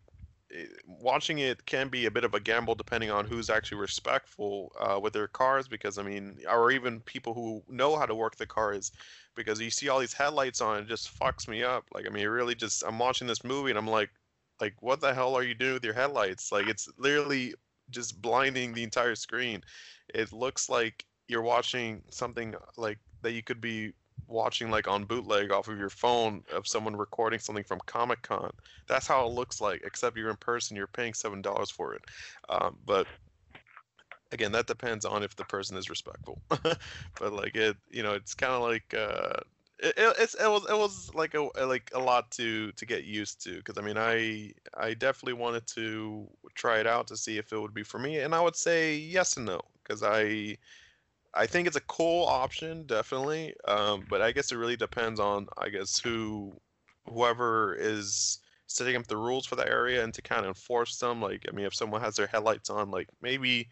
it- 0.49 0.81
watching 0.85 1.39
it 1.39 1.65
can 1.65 1.87
be 1.89 2.05
a 2.05 2.11
bit 2.11 2.23
of 2.25 2.33
a 2.33 2.39
gamble 2.39 2.75
depending 2.75 3.09
on 3.11 3.25
who's 3.25 3.49
actually 3.49 3.79
respectful 3.79 4.71
uh, 4.79 4.99
with 4.99 5.13
their 5.13 5.27
cars 5.27 5.67
because 5.67 5.97
i 5.97 6.03
mean 6.03 6.37
or 6.49 6.71
even 6.71 6.99
people 7.01 7.33
who 7.33 7.63
know 7.69 7.97
how 7.97 8.05
to 8.05 8.15
work 8.15 8.35
the 8.37 8.45
cars 8.45 8.91
because 9.35 9.61
you 9.61 9.69
see 9.71 9.89
all 9.89 9.99
these 9.99 10.13
headlights 10.13 10.61
on 10.61 10.79
it 10.79 10.87
just 10.87 11.09
fucks 11.19 11.47
me 11.47 11.63
up 11.63 11.85
like 11.93 12.05
i 12.05 12.09
mean 12.09 12.23
it 12.23 12.27
really 12.27 12.55
just 12.55 12.83
i'm 12.85 12.99
watching 12.99 13.27
this 13.27 13.43
movie 13.45 13.69
and 13.69 13.79
i'm 13.79 13.87
like 13.87 14.09
like 14.61 14.73
what 14.79 15.01
the 15.01 15.13
hell 15.13 15.35
are 15.35 15.43
you 15.43 15.55
doing 15.55 15.73
with 15.73 15.83
your 15.83 15.93
headlights 15.93 16.51
like 16.51 16.67
it's 16.67 16.87
literally 16.97 17.53
just 17.89 18.21
blinding 18.21 18.73
the 18.73 18.83
entire 18.83 19.15
screen 19.15 19.61
it 20.13 20.31
looks 20.31 20.69
like 20.69 21.05
you're 21.27 21.41
watching 21.41 22.01
something 22.09 22.53
like 22.77 22.99
that 23.21 23.31
you 23.31 23.43
could 23.43 23.61
be 23.61 23.93
watching 24.27 24.71
like 24.71 24.87
on 24.87 25.03
bootleg 25.03 25.51
off 25.51 25.67
of 25.67 25.77
your 25.77 25.89
phone 25.89 26.43
of 26.53 26.67
someone 26.67 26.95
recording 26.95 27.39
something 27.39 27.63
from 27.63 27.79
Comic 27.85 28.21
Con. 28.21 28.51
That's 28.87 29.07
how 29.07 29.25
it 29.25 29.33
looks 29.33 29.61
like, 29.61 29.81
except 29.83 30.17
you're 30.17 30.29
in 30.29 30.37
person, 30.37 30.77
you're 30.77 30.87
paying 30.87 31.13
seven 31.13 31.41
dollars 31.41 31.69
for 31.69 31.93
it. 31.93 32.01
Um, 32.49 32.77
but 32.85 33.07
again, 34.31 34.51
that 34.53 34.67
depends 34.67 35.05
on 35.05 35.23
if 35.23 35.35
the 35.35 35.43
person 35.45 35.77
is 35.77 35.89
respectful. 35.89 36.41
but 36.49 37.33
like 37.33 37.55
it, 37.55 37.77
you 37.89 38.03
know, 38.03 38.13
it's 38.13 38.33
kind 38.33 38.53
of 38.53 38.61
like 38.61 38.93
uh, 38.93 39.41
it, 39.81 39.93
it, 39.97 40.35
it 40.39 40.47
was 40.49 40.65
it 40.69 40.77
was 40.77 41.11
like 41.15 41.33
a 41.33 41.41
like 41.63 41.91
a 41.93 41.99
lot 41.99 42.31
to 42.31 42.71
to 42.73 42.85
get 42.85 43.03
used 43.03 43.43
to 43.43 43.55
because 43.57 43.77
I 43.77 43.81
mean 43.81 43.97
I 43.97 44.53
I 44.77 44.93
definitely 44.93 45.33
wanted 45.33 45.67
to 45.67 46.27
try 46.55 46.79
it 46.79 46.87
out 46.87 47.07
to 47.07 47.17
see 47.17 47.37
if 47.37 47.51
it 47.51 47.59
would 47.59 47.73
be 47.73 47.83
for 47.83 47.99
me, 47.99 48.19
and 48.19 48.35
I 48.35 48.41
would 48.41 48.55
say 48.55 48.95
yes 48.95 49.37
and 49.37 49.45
no 49.45 49.61
because 49.83 50.03
I 50.03 50.57
I 51.33 51.45
think 51.47 51.67
it's 51.67 51.77
a 51.77 51.81
cool 51.81 52.25
option, 52.25 52.85
definitely. 52.85 53.55
Um, 53.67 54.05
but 54.09 54.21
I 54.21 54.31
guess 54.31 54.51
it 54.51 54.57
really 54.57 54.75
depends 54.75 55.19
on, 55.19 55.47
I 55.57 55.69
guess, 55.69 55.99
who, 55.99 56.53
whoever 57.05 57.75
is 57.75 58.39
setting 58.67 58.95
up 58.95 59.07
the 59.07 59.17
rules 59.17 59.45
for 59.45 59.55
the 59.55 59.67
area 59.67 60.03
and 60.03 60.13
to 60.13 60.21
kind 60.21 60.41
of 60.41 60.47
enforce 60.47 60.97
them. 60.97 61.21
Like, 61.21 61.45
I 61.47 61.55
mean, 61.55 61.65
if 61.65 61.75
someone 61.75 62.01
has 62.01 62.15
their 62.15 62.27
headlights 62.27 62.69
on, 62.69 62.91
like 62.91 63.07
maybe 63.21 63.69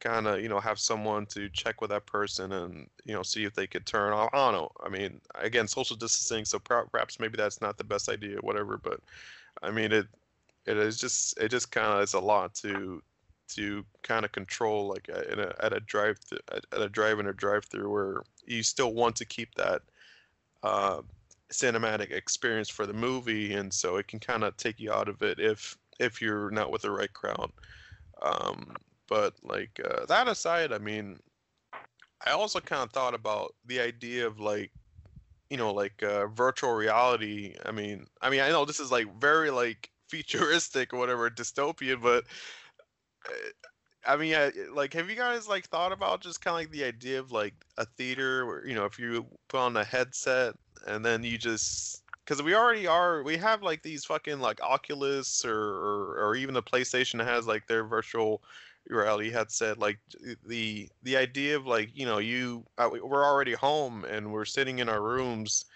kind 0.00 0.26
of, 0.26 0.40
you 0.40 0.48
know, 0.48 0.60
have 0.60 0.78
someone 0.78 1.26
to 1.26 1.48
check 1.50 1.80
with 1.80 1.90
that 1.90 2.06
person 2.06 2.52
and, 2.52 2.88
you 3.04 3.14
know, 3.14 3.22
see 3.22 3.44
if 3.44 3.54
they 3.54 3.66
could 3.66 3.86
turn 3.86 4.12
off. 4.12 4.30
I 4.32 4.38
don't 4.50 4.54
know. 4.60 4.70
I 4.84 4.88
mean, 4.88 5.20
again, 5.34 5.68
social 5.68 5.96
distancing, 5.96 6.44
so 6.44 6.58
perhaps 6.58 7.20
maybe 7.20 7.36
that's 7.36 7.60
not 7.60 7.76
the 7.78 7.84
best 7.84 8.08
idea, 8.08 8.38
whatever. 8.40 8.78
But 8.78 9.00
I 9.62 9.70
mean, 9.70 9.92
it, 9.92 10.06
it 10.66 10.76
is 10.76 10.98
just, 10.98 11.38
it 11.38 11.50
just 11.50 11.72
kind 11.72 11.92
of 11.92 12.02
is 12.02 12.14
a 12.14 12.20
lot 12.20 12.54
to 12.56 13.02
to 13.48 13.84
kind 14.02 14.26
of 14.26 14.32
control 14.32 14.88
like 14.88 15.08
a- 15.08 15.32
in 15.32 15.40
a, 15.40 15.54
at 15.60 15.72
a 15.72 15.80
drive 15.80 16.18
th- 16.28 16.42
at 16.52 16.64
at 16.72 16.82
a 16.82 16.88
drive 16.88 17.18
in 17.18 17.26
or 17.26 17.32
drive 17.32 17.64
through 17.64 17.90
where 17.90 18.22
you 18.46 18.62
still 18.62 18.92
want 18.92 19.16
to 19.16 19.24
keep 19.24 19.54
that 19.54 19.82
uh, 20.62 21.00
cinematic 21.52 22.10
experience 22.10 22.68
for 22.68 22.86
the 22.86 22.92
movie 22.92 23.54
and 23.54 23.72
so 23.72 23.96
it 23.96 24.06
can 24.08 24.20
kind 24.20 24.44
of 24.44 24.56
take 24.56 24.78
you 24.80 24.92
out 24.92 25.08
of 25.08 25.22
it 25.22 25.38
if 25.40 25.76
if 25.98 26.20
you're 26.20 26.50
not 26.50 26.70
with 26.70 26.82
the 26.82 26.90
right 26.90 27.12
crowd 27.14 27.50
um, 28.22 28.74
but 29.08 29.34
like 29.42 29.80
uh, 29.84 30.04
that 30.06 30.28
aside 30.28 30.72
i 30.72 30.78
mean 30.78 31.18
i 32.26 32.30
also 32.30 32.60
kind 32.60 32.82
of 32.82 32.90
thought 32.92 33.14
about 33.14 33.54
the 33.66 33.80
idea 33.80 34.26
of 34.26 34.38
like 34.40 34.70
you 35.50 35.56
know 35.56 35.72
like 35.72 36.02
uh, 36.02 36.26
virtual 36.28 36.74
reality 36.74 37.54
i 37.64 37.70
mean 37.70 38.06
i 38.22 38.30
mean 38.30 38.40
i 38.40 38.48
know 38.48 38.64
this 38.64 38.80
is 38.80 38.92
like 38.92 39.06
very 39.20 39.50
like 39.50 39.90
futuristic 40.08 40.94
or 40.94 40.98
whatever 40.98 41.28
dystopian 41.28 42.00
but 42.00 42.24
I 44.06 44.16
mean, 44.16 44.30
yeah, 44.30 44.50
like, 44.72 44.94
have 44.94 45.10
you 45.10 45.16
guys 45.16 45.48
like 45.48 45.66
thought 45.66 45.92
about 45.92 46.22
just 46.22 46.40
kind 46.40 46.54
of 46.54 46.60
like 46.60 46.70
the 46.70 46.84
idea 46.84 47.18
of 47.18 47.30
like 47.30 47.54
a 47.76 47.84
theater 47.84 48.46
where 48.46 48.66
you 48.66 48.74
know 48.74 48.86
if 48.86 48.98
you 48.98 49.26
put 49.48 49.58
on 49.58 49.76
a 49.76 49.84
headset 49.84 50.54
and 50.86 51.04
then 51.04 51.22
you 51.22 51.36
just 51.36 52.02
because 52.24 52.42
we 52.42 52.54
already 52.54 52.86
are 52.86 53.22
we 53.22 53.36
have 53.36 53.62
like 53.62 53.82
these 53.82 54.04
fucking 54.04 54.40
like 54.40 54.62
Oculus 54.62 55.44
or 55.44 55.60
or, 55.60 56.26
or 56.26 56.36
even 56.36 56.54
the 56.54 56.62
PlayStation 56.62 57.22
has 57.22 57.46
like 57.46 57.66
their 57.66 57.84
virtual 57.84 58.42
reality 58.88 59.30
headset. 59.30 59.78
Like 59.78 59.98
the 60.46 60.88
the 61.02 61.16
idea 61.16 61.56
of 61.56 61.66
like 61.66 61.90
you 61.94 62.06
know 62.06 62.18
you 62.18 62.64
uh, 62.78 62.90
we're 63.02 63.24
already 63.24 63.52
home 63.52 64.04
and 64.04 64.32
we're 64.32 64.44
sitting 64.44 64.78
in 64.78 64.88
our 64.88 65.02
rooms, 65.02 65.66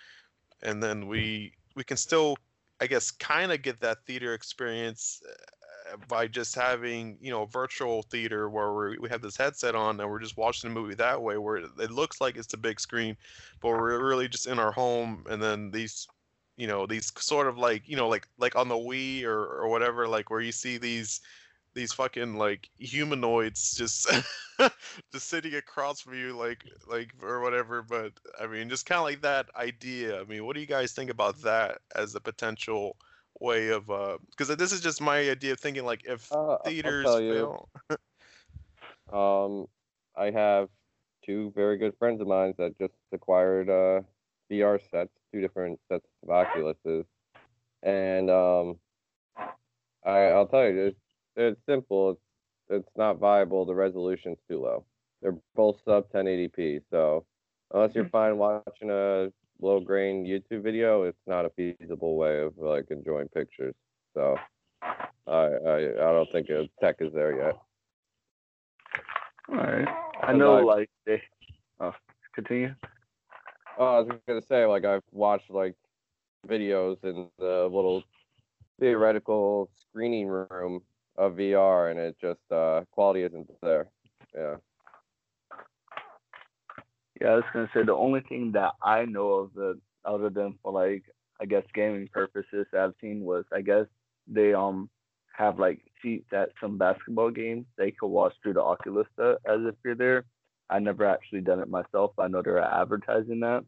and 0.62 0.82
then 0.82 1.06
we 1.06 1.52
we 1.74 1.84
can 1.84 1.96
still 1.96 2.36
I 2.80 2.86
guess 2.86 3.10
kind 3.10 3.52
of 3.52 3.62
get 3.62 3.80
that 3.80 3.98
theater 4.06 4.34
experience 4.34 5.22
uh, 5.28 5.96
by 6.08 6.26
just 6.26 6.54
having 6.54 7.16
you 7.20 7.30
know 7.30 7.44
virtual 7.46 8.02
theater 8.02 8.48
where 8.48 8.72
we 8.72 8.98
we 8.98 9.08
have 9.08 9.22
this 9.22 9.36
headset 9.36 9.74
on 9.74 10.00
and 10.00 10.10
we're 10.10 10.18
just 10.18 10.36
watching 10.36 10.70
the 10.70 10.80
movie 10.80 10.94
that 10.94 11.20
way 11.20 11.38
where 11.38 11.56
it 11.56 11.90
looks 11.90 12.20
like 12.20 12.36
it's 12.36 12.48
the 12.48 12.56
big 12.56 12.80
screen, 12.80 13.16
but 13.60 13.68
we're 13.68 14.04
really 14.04 14.28
just 14.28 14.46
in 14.46 14.58
our 14.58 14.72
home 14.72 15.24
and 15.30 15.42
then 15.42 15.70
these 15.70 16.08
you 16.56 16.66
know 16.66 16.86
these 16.86 17.12
sort 17.18 17.46
of 17.46 17.58
like 17.58 17.82
you 17.86 17.96
know 17.96 18.08
like 18.08 18.26
like 18.38 18.56
on 18.56 18.68
the 18.68 18.74
Wii 18.74 19.24
or 19.24 19.44
or 19.44 19.68
whatever 19.68 20.06
like 20.06 20.30
where 20.30 20.40
you 20.40 20.52
see 20.52 20.78
these 20.78 21.20
these 21.74 21.92
fucking 21.92 22.34
like 22.36 22.68
humanoids 22.78 23.74
just 23.74 24.10
just 25.12 25.28
sitting 25.28 25.54
across 25.54 26.00
from 26.00 26.14
you 26.14 26.32
like 26.36 26.64
like 26.88 27.12
or 27.22 27.40
whatever 27.40 27.82
but 27.82 28.12
i 28.40 28.46
mean 28.46 28.68
just 28.68 28.86
kind 28.86 28.98
of 28.98 29.04
like 29.04 29.22
that 29.22 29.46
idea 29.56 30.20
i 30.20 30.24
mean 30.24 30.44
what 30.44 30.54
do 30.54 30.60
you 30.60 30.66
guys 30.66 30.92
think 30.92 31.10
about 31.10 31.40
that 31.42 31.78
as 31.94 32.14
a 32.14 32.20
potential 32.20 32.96
way 33.40 33.68
of 33.68 33.90
uh 33.90 34.18
because 34.30 34.54
this 34.56 34.72
is 34.72 34.80
just 34.80 35.00
my 35.00 35.18
idea 35.30 35.52
of 35.52 35.60
thinking 35.60 35.84
like 35.84 36.04
if 36.04 36.30
Uh, 36.30 36.56
theaters 36.64 37.06
I'll 37.06 37.12
tell 37.12 37.20
you. 37.22 37.48
fail 37.48 37.68
Um, 39.12 39.66
I 40.16 40.30
have 40.30 40.68
two 41.24 41.52
very 41.54 41.76
good 41.78 41.94
friends 41.98 42.20
of 42.20 42.26
mine 42.26 42.54
that 42.58 42.78
just 42.78 42.94
acquired 43.12 43.68
uh, 43.68 44.02
VR 44.50 44.78
sets, 44.90 45.12
two 45.32 45.40
different 45.40 45.78
sets 45.88 46.06
of 46.22 46.28
Oculuses, 46.28 47.04
and 47.82 48.30
um, 48.30 48.78
I, 50.04 50.26
I'll 50.32 50.46
tell 50.46 50.64
you, 50.64 50.94
it's, 51.36 51.60
simple. 51.66 52.10
It's 52.10 52.20
it's 52.70 52.96
not 52.96 53.18
viable. 53.18 53.66
The 53.66 53.74
resolution's 53.74 54.38
too 54.48 54.62
low. 54.62 54.84
They're 55.20 55.36
both 55.54 55.76
sub 55.84 56.10
1080p. 56.12 56.80
So 56.90 57.26
unless 57.72 57.94
you're 57.94 58.04
mm-hmm. 58.04 58.10
fine 58.10 58.38
watching 58.38 58.90
a 58.90 59.28
low 59.60 59.80
grain 59.80 60.24
YouTube 60.24 60.62
video, 60.62 61.02
it's 61.02 61.18
not 61.26 61.44
a 61.44 61.50
feasible 61.50 62.16
way 62.16 62.40
of 62.40 62.54
like 62.56 62.86
enjoying 62.90 63.28
pictures. 63.28 63.74
So 64.14 64.36
I 64.82 65.32
I, 65.32 65.76
I 65.76 66.12
don't 66.12 66.32
think 66.32 66.48
tech 66.80 66.96
is 67.00 67.12
there 67.12 67.36
yet. 67.36 67.58
All 69.50 69.56
right. 69.56 69.88
I 70.22 70.32
know, 70.32 70.58
I- 70.58 70.62
like 70.62 70.90
they. 71.04 71.22
Oh, 71.80 71.94
continue. 72.34 72.74
Oh, 73.78 73.96
I 73.96 74.00
was 74.00 74.18
gonna 74.28 74.42
say, 74.42 74.64
like 74.66 74.84
I've 74.84 75.02
watched 75.10 75.50
like 75.50 75.74
videos 76.46 77.02
in 77.04 77.28
the 77.38 77.68
little 77.70 78.02
theoretical 78.78 79.70
screening 79.78 80.28
room 80.28 80.82
of 81.16 81.34
VR, 81.34 81.90
and 81.90 82.00
it 82.00 82.16
just 82.20 82.40
uh, 82.50 82.82
quality 82.90 83.22
isn't 83.22 83.48
there. 83.62 83.88
Yeah. 84.34 84.56
Yeah, 87.20 87.28
I 87.28 87.34
was 87.36 87.44
gonna 87.52 87.70
say 87.74 87.84
the 87.84 87.94
only 87.94 88.20
thing 88.28 88.52
that 88.52 88.72
I 88.82 89.04
know 89.04 89.30
of 89.34 89.54
that 89.54 89.78
other 90.04 90.30
than 90.30 90.58
for 90.62 90.72
like 90.72 91.04
I 91.40 91.44
guess 91.44 91.64
gaming 91.74 92.08
purposes 92.12 92.66
I've 92.76 92.94
seen 93.00 93.20
was 93.20 93.44
I 93.52 93.60
guess 93.60 93.86
they 94.26 94.54
um 94.54 94.88
have 95.36 95.58
like 95.58 95.80
seats 96.02 96.28
at 96.32 96.50
some 96.60 96.78
basketball 96.78 97.30
games 97.30 97.66
they 97.76 97.90
could 97.90 98.08
watch 98.08 98.32
through 98.42 98.54
the 98.54 98.62
Oculus 98.62 99.06
as 99.18 99.36
if 99.46 99.74
you're 99.84 99.94
there. 99.94 100.24
I 100.68 100.78
never 100.78 101.04
actually 101.06 101.42
done 101.42 101.60
it 101.60 101.68
myself. 101.68 102.12
I 102.18 102.28
know 102.28 102.42
they're 102.42 102.58
advertising 102.58 103.40
that, 103.40 103.64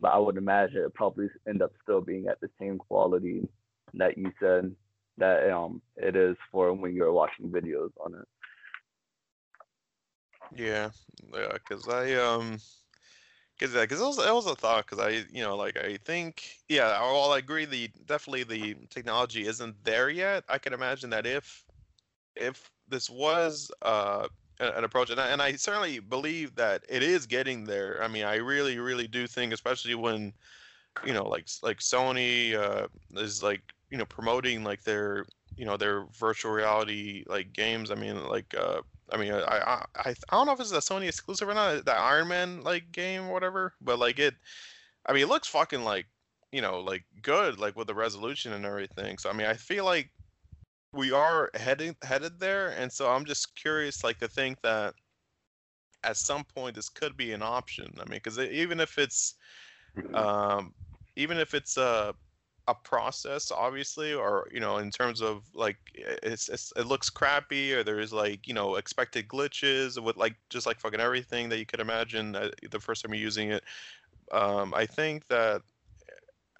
but 0.00 0.08
I 0.08 0.18
would 0.18 0.36
imagine 0.36 0.78
it 0.78 0.94
probably 0.94 1.28
end 1.48 1.62
up 1.62 1.72
still 1.82 2.00
being 2.00 2.28
at 2.28 2.40
the 2.40 2.48
same 2.58 2.78
quality 2.78 3.46
that 3.94 4.16
you 4.16 4.32
said 4.40 4.74
that 5.18 5.50
um 5.50 5.82
it 5.96 6.16
is 6.16 6.36
for 6.50 6.72
when 6.72 6.94
you're 6.94 7.12
watching 7.12 7.50
videos 7.50 7.90
on 8.04 8.14
it. 8.14 8.26
Yeah, 10.54 10.90
yeah, 11.32 11.52
because 11.52 11.88
I 11.88 12.14
um, 12.14 12.58
because 13.58 13.74
yeah, 13.74 13.82
because 13.82 14.00
it 14.00 14.04
was 14.04 14.18
it 14.18 14.34
was 14.34 14.46
a 14.46 14.54
thought 14.54 14.86
because 14.86 14.98
I 14.98 15.24
you 15.32 15.42
know 15.42 15.56
like 15.56 15.76
I 15.76 15.96
think 15.96 16.42
yeah, 16.68 17.00
while 17.00 17.32
I 17.32 17.38
agree 17.38 17.64
the 17.64 17.88
definitely 18.06 18.44
the 18.44 18.76
technology 18.90 19.46
isn't 19.46 19.84
there 19.84 20.08
yet. 20.10 20.44
I 20.48 20.58
can 20.58 20.72
imagine 20.72 21.10
that 21.10 21.26
if 21.26 21.64
if 22.36 22.70
this 22.88 23.08
was 23.10 23.70
uh 23.82 24.28
an 24.60 24.84
approach 24.84 25.10
and 25.10 25.20
I, 25.20 25.28
and 25.28 25.42
I 25.42 25.52
certainly 25.56 25.98
believe 25.98 26.56
that 26.56 26.84
it 26.88 27.02
is 27.02 27.26
getting 27.26 27.64
there. 27.64 28.02
I 28.02 28.08
mean, 28.08 28.24
I 28.24 28.36
really 28.36 28.78
really 28.78 29.08
do 29.08 29.26
think, 29.26 29.52
especially 29.52 29.94
when 29.94 30.34
you 31.04 31.12
know 31.12 31.24
like 31.28 31.46
like 31.62 31.78
Sony 31.78 32.54
uh 32.54 32.88
is 33.16 33.42
like 33.42 33.62
you 33.90 33.98
know 33.98 34.04
promoting 34.06 34.64
like 34.64 34.82
their 34.82 35.26
you 35.56 35.64
know 35.64 35.76
their 35.76 36.06
virtual 36.18 36.52
reality 36.52 37.24
like 37.26 37.52
games. 37.52 37.90
I 37.90 37.94
mean 37.94 38.22
like 38.28 38.54
uh 38.58 38.82
I 39.12 39.16
mean, 39.18 39.32
I, 39.32 39.38
I 39.38 39.84
I 39.96 40.10
I 40.10 40.14
don't 40.32 40.46
know 40.46 40.52
if 40.52 40.60
it's 40.60 40.72
a 40.72 40.76
Sony 40.76 41.08
exclusive 41.08 41.48
or 41.48 41.54
not. 41.54 41.84
That 41.84 41.98
Iron 41.98 42.28
Man 42.28 42.62
like 42.62 42.90
game 42.92 43.28
or 43.28 43.32
whatever, 43.32 43.72
but 43.80 43.98
like 43.98 44.18
it, 44.18 44.34
I 45.06 45.12
mean, 45.12 45.22
it 45.22 45.28
looks 45.28 45.48
fucking 45.48 45.84
like 45.84 46.06
you 46.52 46.60
know 46.60 46.80
like 46.80 47.04
good 47.22 47.58
like 47.58 47.76
with 47.76 47.86
the 47.86 47.94
resolution 47.94 48.52
and 48.52 48.64
everything. 48.66 49.18
So 49.18 49.30
I 49.30 49.32
mean, 49.32 49.46
I 49.46 49.54
feel 49.54 49.84
like 49.84 50.10
we 50.92 51.12
are 51.12 51.50
heading 51.54 51.94
headed 52.02 52.40
there, 52.40 52.70
and 52.70 52.90
so 52.90 53.10
I'm 53.10 53.24
just 53.24 53.54
curious 53.54 54.02
like 54.02 54.18
to 54.18 54.28
think 54.28 54.60
that 54.62 54.94
at 56.02 56.16
some 56.16 56.44
point 56.44 56.74
this 56.74 56.88
could 56.88 57.16
be 57.16 57.32
an 57.32 57.42
option. 57.42 57.92
I 57.98 58.08
mean, 58.08 58.20
because 58.22 58.38
even 58.38 58.80
if 58.80 58.98
it's 58.98 59.34
um, 60.14 60.74
even 61.14 61.38
if 61.38 61.54
it's 61.54 61.76
a 61.76 62.14
a 62.68 62.74
process 62.74 63.52
obviously 63.52 64.12
or 64.12 64.48
you 64.52 64.58
know 64.58 64.78
in 64.78 64.90
terms 64.90 65.20
of 65.20 65.44
like 65.54 65.76
it's, 65.94 66.48
it's 66.48 66.72
it 66.76 66.86
looks 66.86 67.08
crappy 67.08 67.72
or 67.72 67.84
there's 67.84 68.12
like 68.12 68.46
you 68.48 68.54
know 68.54 68.74
expected 68.74 69.28
glitches 69.28 70.02
with 70.02 70.16
like 70.16 70.34
just 70.50 70.66
like 70.66 70.80
fucking 70.80 71.00
everything 71.00 71.48
that 71.48 71.58
you 71.58 71.66
could 71.66 71.80
imagine 71.80 72.34
uh, 72.34 72.50
the 72.70 72.80
first 72.80 73.02
time 73.02 73.14
you're 73.14 73.22
using 73.22 73.52
it. 73.52 73.62
Um, 74.32 74.74
i 74.74 74.84
think 74.84 75.28
that 75.28 75.62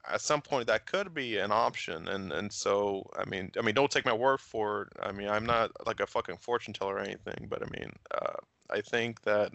at 0.08 0.20
some 0.20 0.40
point 0.40 0.68
that 0.68 0.86
could 0.86 1.12
be 1.12 1.38
an 1.38 1.50
option 1.50 2.06
and 2.06 2.32
and 2.32 2.52
so 2.52 3.08
i 3.18 3.24
mean 3.24 3.50
i 3.58 3.62
mean 3.62 3.74
don't 3.74 3.90
take 3.90 4.04
my 4.04 4.12
word 4.12 4.40
for 4.40 4.82
it. 4.82 4.88
I 5.02 5.10
mean 5.10 5.28
i'm 5.28 5.44
not 5.44 5.72
like 5.86 5.98
a 5.98 6.06
fucking 6.06 6.36
fortune 6.36 6.72
teller 6.72 6.96
or 6.96 7.00
anything 7.00 7.48
but 7.50 7.62
i 7.62 7.78
mean 7.78 7.92
uh, 8.14 8.36
i 8.70 8.80
think 8.80 9.22
that 9.22 9.50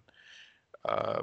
uh, 0.83 1.21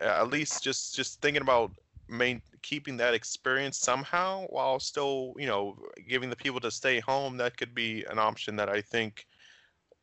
at 0.00 0.28
least 0.28 0.64
just 0.64 0.96
just 0.96 1.20
thinking 1.20 1.42
about 1.42 1.70
main 2.08 2.40
keeping 2.62 2.96
that 2.96 3.14
experience 3.14 3.78
somehow 3.78 4.46
while 4.48 4.78
still 4.78 5.34
you 5.38 5.46
know 5.46 5.76
giving 6.08 6.30
the 6.30 6.36
people 6.36 6.60
to 6.60 6.70
stay 6.70 7.00
home 7.00 7.36
that 7.36 7.56
could 7.56 7.74
be 7.74 8.04
an 8.10 8.18
option 8.18 8.56
that 8.56 8.68
i 8.68 8.80
think 8.80 9.26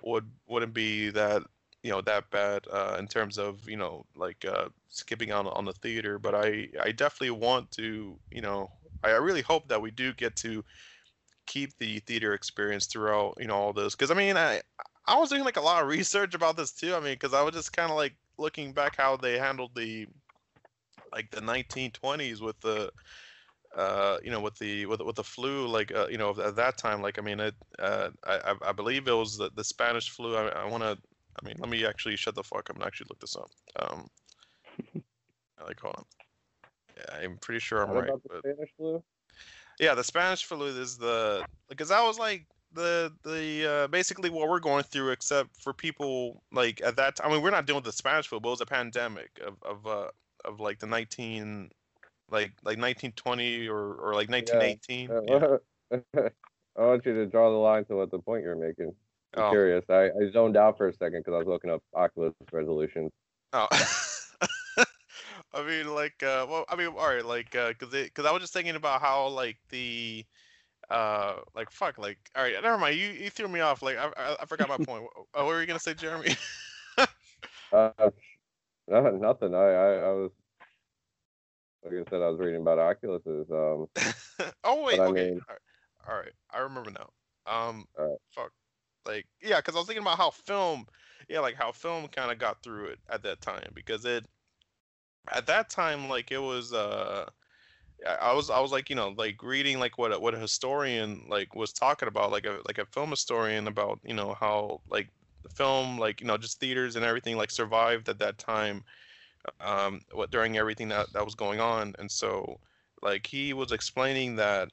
would 0.04 0.30
wouldn't 0.48 0.74
be 0.74 1.10
that 1.10 1.44
you 1.84 1.92
know 1.92 2.02
that 2.02 2.30
bad 2.32 2.66
uh, 2.72 2.96
in 2.98 3.08
terms 3.08 3.38
of 3.38 3.68
you 3.70 3.78
know 3.78 4.06
like 4.16 4.44
uh, 4.46 4.70
skipping 4.90 5.32
on 5.32 5.48
on 5.48 5.66
the 5.66 5.74
theater. 5.74 6.18
But 6.18 6.34
i 6.34 6.68
i 6.82 6.92
definitely 6.92 7.32
want 7.32 7.72
to 7.72 8.18
you 8.32 8.42
know 8.42 8.72
i 9.04 9.10
I 9.10 9.18
really 9.18 9.42
hope 9.42 9.68
that 9.68 9.82
we 9.82 9.92
do 9.92 10.14
get 10.14 10.36
to 10.38 10.64
keep 11.46 11.78
the 11.78 12.00
theater 12.00 12.34
experience 12.34 12.86
throughout 12.86 13.36
you 13.38 13.48
know 13.48 13.56
all 13.56 13.74
this 13.74 13.96
because 13.96 14.12
i 14.12 14.14
mean 14.14 14.38
i 14.38 14.62
i 15.06 15.18
was 15.18 15.30
doing 15.30 15.44
like 15.44 15.58
a 15.58 15.62
lot 15.62 15.82
of 15.84 15.90
research 15.90 16.34
about 16.34 16.56
this 16.56 16.72
too. 16.72 16.96
I 16.96 17.00
mean 17.02 17.14
because 17.14 17.34
i 17.34 17.42
was 17.42 17.54
just 17.54 17.74
kind 17.74 17.92
of 17.92 17.98
like 17.98 18.14
looking 18.38 18.72
back 18.72 18.96
how 18.96 19.18
they 19.18 19.38
handled 19.38 19.72
the 19.76 20.08
like 21.14 21.30
the 21.32 21.42
1920s 21.42 22.42
with 22.42 22.60
the 22.62 22.92
uh 23.76 24.18
you 24.24 24.32
know 24.32 24.40
with 24.40 24.58
the 24.60 24.86
with, 24.86 25.02
with 25.02 25.16
the 25.16 25.24
flu 25.24 25.68
like 25.68 25.94
uh, 25.94 26.08
you 26.08 26.18
know 26.18 26.30
at 26.42 26.56
that 26.56 26.78
time 26.78 27.02
like 27.02 27.18
i 27.18 27.22
mean 27.22 27.40
it 27.40 27.56
uh 27.80 28.10
i 28.26 28.54
i 28.62 28.72
believe 28.72 29.08
it 29.08 29.14
was 29.14 29.38
the, 29.38 29.50
the 29.56 29.64
spanish 29.64 30.10
flu. 30.10 30.36
I, 30.36 30.48
I 30.50 30.66
want 30.66 30.84
to 30.84 30.98
i 31.42 31.46
mean 31.46 31.56
let 31.60 31.70
me 31.70 31.86
actually 31.86 32.16
shut 32.16 32.36
the 32.36 32.44
fuck 32.44 32.70
up 32.70 32.76
and 32.76 32.86
actually 32.86 33.08
look 33.10 33.20
this 33.20 33.36
up. 33.36 33.50
Um 33.80 34.08
like 35.66 35.80
hold 35.80 35.96
on. 35.98 36.06
Yeah 36.98 37.24
i'm 37.24 37.38
pretty 37.38 37.60
sure 37.60 37.82
i'm 37.82 37.92
right 37.92 38.10
about 38.10 38.24
the 38.24 38.30
but 38.30 38.40
Spanish 38.40 38.70
flu? 38.78 39.04
yeah 39.80 39.96
the 39.96 40.04
spanish 40.04 40.44
flu 40.44 40.68
is 40.68 40.98
the 40.98 41.44
because 41.68 41.90
that 41.90 42.04
was 42.04 42.20
like 42.20 42.46
the 42.74 43.12
the 43.24 43.68
uh, 43.68 43.88
basically 43.88 44.30
what 44.30 44.50
we're 44.50 44.60
going 44.60 44.84
through 44.84 45.10
except 45.10 45.50
for 45.62 45.74
people 45.74 46.42
like 46.52 46.82
at 46.84 46.96
that 46.96 47.16
time 47.16 47.32
i 47.32 47.34
mean 47.34 47.42
we're 47.42 47.50
not 47.50 47.66
dealing 47.66 47.82
with 47.82 47.86
the 47.86 47.92
spanish 47.92 48.28
flu 48.28 48.40
but 48.40 48.50
it 48.50 48.52
was 48.52 48.62
a 48.62 48.66
pandemic 48.66 49.30
of 49.46 49.56
of 49.64 49.88
uh 49.88 50.08
of 50.46 50.60
like 50.60 50.80
the 50.80 50.88
19 50.88 51.72
like 52.32 52.52
like 52.64 52.78
1920 52.80 53.68
or 53.68 53.94
or 53.96 54.14
like 54.16 54.30
1918 54.30 55.12
Uh, 55.12 55.22
yeah. 55.92 55.98
I 56.76 56.82
want 56.82 57.06
you 57.06 57.14
to 57.14 57.26
draw 57.28 57.52
the 57.52 57.58
line 57.58 57.86
to 57.86 57.96
what 57.96 58.10
the 58.10 58.18
point 58.20 58.44
you're 58.44 58.56
making. 58.56 58.94
I'm 59.36 59.44
Oh. 59.44 59.50
curious. 59.52 59.84
I, 59.90 60.06
I 60.06 60.32
zoned 60.32 60.58
out 60.58 60.78
for 60.78 60.88
a 60.88 60.94
second 60.94 61.20
because 61.20 61.34
I 61.36 61.38
was 61.38 61.48
looking 61.48 61.70
up 61.70 61.84
Oculus 61.94 62.34
resolutions. 62.52 63.12
Oh. 63.52 63.68
I 65.54 65.64
mean, 65.64 65.94
like, 65.94 66.24
uh, 66.24 66.48
well, 66.50 66.66
I 66.68 66.76
mean, 66.76 66.88
all 66.88 67.08
right, 67.10 67.24
like, 67.24 67.56
uh, 67.56 67.74
cause 67.74 67.94
it, 67.94 68.12
cause 68.16 68.26
I 68.26 68.32
was 68.32 68.42
just 68.42 68.54
thinking 68.54 68.76
about 68.76 69.02
how, 69.02 69.28
like, 69.28 69.58
the, 69.70 70.26
uh, 70.90 71.36
like, 71.56 71.70
fuck, 71.70 72.00
like, 72.00 72.18
all 72.36 72.42
right, 72.42 72.54
never 72.62 72.78
mind. 72.80 72.98
You, 72.98 73.10
you 73.10 73.30
threw 73.30 73.48
me 73.48 73.60
off. 73.60 73.84
Like, 73.84 73.98
I, 73.98 74.08
I, 74.18 74.36
I 74.42 74.46
forgot 74.46 74.68
my 74.68 74.78
point. 74.78 75.04
What, 75.14 75.28
what 75.34 75.46
were 75.46 75.62
you 75.62 75.68
gonna 75.68 75.80
say, 75.80 75.94
Jeremy? 75.94 76.36
Uh, 77.72 77.92
no, 78.88 79.10
nothing. 79.12 79.54
I, 79.56 79.58
I, 79.58 79.94
I 79.96 80.12
was, 80.12 80.32
like 81.84 81.94
I 81.94 82.10
said, 82.10 82.22
I 82.22 82.30
was 82.30 82.40
reading 82.40 82.62
about 82.62 82.78
Oculuses. 82.78 83.50
Um, 83.52 83.88
oh 84.64 84.84
wait, 84.84 85.00
I 85.00 85.04
okay. 85.04 85.32
mean- 85.32 85.42
all 85.50 85.56
right, 85.56 86.10
all 86.10 86.16
right, 86.18 86.34
I 86.52 86.60
remember 86.60 86.92
now. 86.92 87.10
Um, 87.46 87.86
right. 87.98 88.18
fuck. 88.34 88.52
like 89.06 89.26
yeah, 89.42 89.58
because 89.58 89.76
I 89.76 89.80
was 89.80 89.88
thinking 89.88 90.04
about 90.04 90.18
how 90.18 90.30
film, 90.32 90.86
yeah, 91.30 91.40
like 91.40 91.56
how 91.56 91.72
film 91.72 92.08
kind 92.08 92.32
of 92.32 92.40
got 92.40 92.64
through 92.64 92.86
it 92.88 93.00
at 93.10 93.24
that 93.24 93.42
time 93.42 93.72
because 93.74 94.06
it 94.06 94.26
at 95.32 95.48
that 95.48 95.70
time 95.70 96.10
like 96.10 96.32
it 96.32 96.42
was 96.42 96.74
uh 96.74 97.30
I 98.22 98.34
was 98.34 98.50
I 98.50 98.60
was 98.60 98.72
like 98.72 98.90
you 98.90 98.96
know 98.96 99.14
like 99.18 99.42
reading 99.42 99.80
like 99.80 99.98
what 99.98 100.14
a, 100.14 100.20
what 100.20 100.34
a 100.34 100.40
historian 100.40 101.26
like 101.30 101.56
was 101.56 101.72
talking 101.72 102.08
about 102.08 102.32
like 102.32 102.46
a 102.46 102.60
like 102.68 102.78
a 102.78 102.86
film 102.86 103.12
historian 103.12 103.68
about 103.68 104.00
you 104.04 104.14
know 104.14 104.34
how 104.34 104.82
like 104.90 105.10
the 105.44 105.50
film 105.50 105.98
like 105.98 106.22
you 106.22 106.28
know 106.28 106.38
just 106.38 106.60
theaters 106.60 106.96
and 106.96 107.06
everything 107.06 107.38
like 107.38 107.52
survived 107.52 108.10
at 108.10 108.20
that 108.20 108.38
time 108.38 108.84
um 109.60 110.02
what 110.12 110.32
during 110.32 110.58
everything 110.58 110.88
that 110.90 111.12
that 111.14 111.26
was 111.26 111.36
going 111.36 111.60
on. 111.60 111.94
And 112.00 112.10
so 112.10 112.60
like 113.02 113.28
he 113.28 113.54
was 113.54 113.72
explaining 113.72 114.36
that 114.38 114.70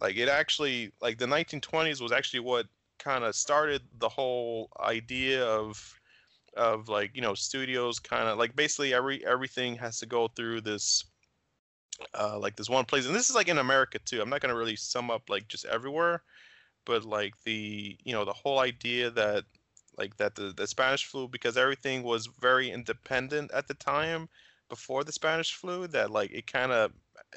like 0.00 0.16
it 0.16 0.28
actually 0.28 0.92
like 1.00 1.18
the 1.18 1.26
1920s 1.26 2.00
was 2.00 2.12
actually 2.12 2.40
what 2.40 2.66
kind 2.98 3.24
of 3.24 3.34
started 3.34 3.82
the 3.98 4.08
whole 4.08 4.68
idea 4.80 5.44
of 5.44 6.00
of 6.56 6.88
like 6.88 7.12
you 7.14 7.22
know 7.22 7.34
studios 7.34 7.98
kind 8.00 8.28
of 8.28 8.36
like 8.36 8.54
basically 8.56 8.92
every 8.92 9.24
everything 9.24 9.76
has 9.76 9.98
to 9.98 10.06
go 10.06 10.28
through 10.28 10.60
this 10.60 11.04
uh 12.18 12.38
like 12.38 12.56
this 12.56 12.68
one 12.68 12.84
place. 12.84 13.06
And 13.06 13.14
this 13.14 13.30
is 13.30 13.36
like 13.36 13.48
in 13.48 13.58
america 13.58 13.98
too. 14.04 14.20
I'm 14.20 14.30
not 14.30 14.40
going 14.40 14.52
to 14.52 14.58
really 14.58 14.76
sum 14.76 15.10
up 15.10 15.30
like 15.30 15.46
just 15.48 15.64
everywhere 15.66 16.22
but 16.86 17.04
like 17.04 17.34
the 17.44 17.96
you 18.04 18.12
know 18.12 18.24
the 18.24 18.32
whole 18.32 18.58
idea 18.58 19.10
that 19.10 19.44
like 20.00 20.16
that 20.16 20.34
the, 20.34 20.52
the 20.56 20.66
spanish 20.66 21.04
flu 21.06 21.28
because 21.28 21.56
everything 21.56 22.02
was 22.02 22.26
very 22.40 22.70
independent 22.70 23.50
at 23.52 23.68
the 23.68 23.74
time 23.74 24.28
before 24.68 25.04
the 25.04 25.12
spanish 25.12 25.54
flu 25.54 25.86
that 25.86 26.10
like 26.10 26.32
it 26.32 26.46
kind 26.46 26.72
of 26.72 26.92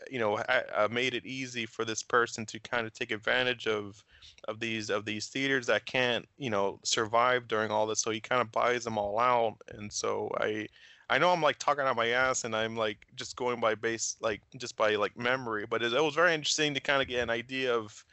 you 0.09 0.20
know 0.20 0.38
uh, 0.38 0.88
made 0.91 1.14
it 1.14 1.26
easy 1.26 1.66
for 1.66 1.86
this 1.86 2.03
person 2.03 2.45
to 2.45 2.59
kind 2.59 2.86
of 2.88 2.93
take 2.93 3.11
advantage 3.11 3.68
of 3.68 4.03
of 4.47 4.59
these 4.59 4.89
of 4.89 5.05
these 5.05 5.28
theaters 5.28 5.68
that 5.68 5.86
can't 5.86 6.26
you 6.38 6.49
know 6.49 6.80
survive 6.84 7.47
during 7.47 7.72
all 7.72 7.86
this. 7.86 8.01
So 8.01 8.11
he 8.11 8.20
kind 8.20 8.41
of 8.41 8.51
buys 8.51 8.84
them 8.84 8.97
all 8.97 9.20
out. 9.20 9.57
And 9.70 9.91
so 9.91 10.32
i 10.39 10.68
i 11.09 11.18
know 11.18 11.32
i'm 11.32 11.41
like 11.41 11.59
talking 11.59 11.84
out 11.84 11.97
my 11.97 12.07
ass 12.07 12.45
and 12.45 12.55
i'm 12.55 12.78
like 12.78 13.05
just 13.18 13.36
going 13.36 13.59
by 13.59 13.76
base 13.76 14.16
like 14.22 14.41
just 14.57 14.78
by 14.78 14.95
like 14.95 15.18
memory 15.18 15.66
but 15.70 15.84
it, 15.84 15.91
it 15.91 16.01
was 16.01 16.16
very 16.16 16.34
interesting 16.34 16.74
to 16.74 16.80
kind 16.80 17.01
of 17.01 17.09
get 17.09 17.22
an 17.22 17.30
idea 17.30 17.76
of 17.76 18.05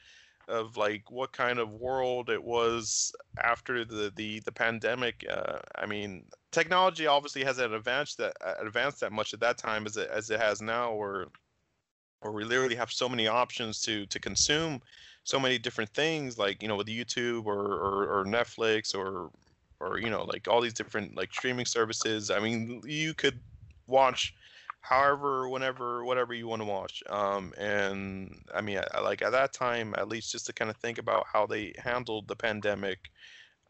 of 0.51 0.76
like 0.76 1.11
what 1.11 1.32
kind 1.32 1.59
of 1.59 1.72
world 1.72 2.28
it 2.30 2.42
was 2.42 3.12
after 3.42 3.84
the 3.84 4.12
the, 4.16 4.40
the 4.40 4.53
pandemic 4.53 5.24
uh, 5.30 5.59
i 5.76 5.86
mean 5.86 6.24
technology 6.51 7.07
obviously 7.07 7.44
has 7.44 7.59
an 7.59 7.72
advantage 7.72 8.16
that 8.16 8.34
uh, 8.44 8.55
advanced 8.61 9.01
that 9.01 9.12
much 9.12 9.32
at 9.32 9.40
that 9.40 9.57
time 9.57 9.86
as 9.86 9.96
it 9.96 10.09
as 10.11 10.30
it 10.30 10.40
has 10.40 10.61
now 10.61 10.90
or 10.90 11.28
or 12.22 12.32
we 12.32 12.44
literally 12.44 12.74
have 12.74 12.92
so 12.92 13.09
many 13.09 13.26
options 13.26 13.80
to 13.80 14.07
to 14.07 14.18
consume 14.18 14.80
so 15.24 15.38
many 15.38 15.59
different 15.59 15.90
things 15.90 16.38
like 16.38 16.62
you 16.62 16.68
know 16.68 16.76
with 16.76 16.88
youtube 16.88 17.46
or, 17.46 17.61
or, 17.61 18.20
or 18.20 18.24
netflix 18.24 18.94
or 18.94 19.30
or 19.80 19.98
you 19.98 20.11
know 20.11 20.24
like 20.24 20.46
all 20.46 20.61
these 20.61 20.74
different 20.74 21.16
like 21.16 21.32
streaming 21.32 21.66
services. 21.66 22.30
I 22.30 22.38
mean 22.38 22.82
you 22.84 23.14
could 23.14 23.40
watch 23.86 24.34
however 24.81 25.49
whenever 25.49 26.05
whatever 26.05 26.33
you 26.33 26.49
want 26.49 26.62
to 26.62 26.66
watch 26.66 27.03
um 27.11 27.53
and 27.59 28.35
i 28.55 28.61
mean 28.61 28.78
I, 28.78 28.99
I, 28.99 29.01
like 29.01 29.22
at 29.22 29.33
that 29.33 29.53
time 29.53 29.95
at 29.99 30.09
least 30.09 30.33
just 30.33 30.47
to 30.47 30.53
kind 30.53 30.70
of 30.70 30.76
think 30.78 30.99
about 30.99 31.26
how 31.31 31.47
they 31.47 31.74
handled 31.76 32.28
the 32.28 32.37
pandemic 32.37 33.11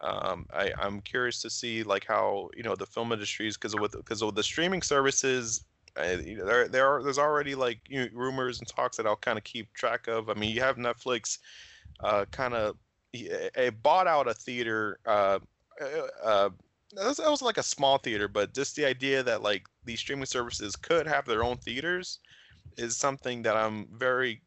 um 0.01 0.47
i 0.53 0.73
i'm 0.79 1.01
curious 1.01 1.43
to 1.43 1.51
see 1.51 1.83
like 1.83 2.07
how 2.07 2.49
you 2.57 2.63
know 2.63 2.77
the 2.77 2.87
film 2.87 3.13
industries 3.13 3.57
because 3.57 3.75
with 3.75 3.93
because 3.93 4.23
of 4.23 4.35
the 4.35 4.43
streaming 4.43 4.83
services 4.83 5.65
there 5.95 6.69
there 6.69 6.87
are 6.87 7.03
there's 7.03 7.19
already 7.19 7.55
like 7.55 7.81
you 7.89 8.01
know, 8.01 8.09
rumors 8.13 8.59
and 8.59 8.69
talks 8.69 8.97
that 8.97 9.07
I'll 9.07 9.17
kind 9.17 9.39
of 9.39 9.45
keep 9.45 9.73
track 9.73 10.09
of. 10.09 10.29
I 10.29 10.35
mean, 10.35 10.55
you 10.55 10.61
have 10.61 10.77
Netflix 10.77 11.39
uh, 12.01 12.25
kind 12.31 12.55
of 12.55 12.77
it 13.13 13.83
bought 13.83 14.07
out 14.07 14.29
a 14.29 14.35
theater. 14.35 14.99
Uh, 15.05 15.39
uh 16.23 16.51
that 16.93 17.07
was, 17.07 17.19
was, 17.19 17.43
like 17.43 17.59
a 17.59 17.63
small 17.63 17.99
theater, 17.99 18.29
but 18.29 18.55
just 18.55 18.77
the 18.77 18.85
idea 18.85 19.23
that 19.23 19.43
like 19.43 19.67
these 19.85 20.01
streaming 20.01 20.27
services 20.27 20.77
could 20.77 21.07
have 21.07 21.25
their 21.25 21.45
own 21.45 21.57
theaters 21.59 22.19
is 22.77 22.97
something 22.97 23.43
that 23.43 23.57
I'm 23.57 23.87
very 23.93 24.43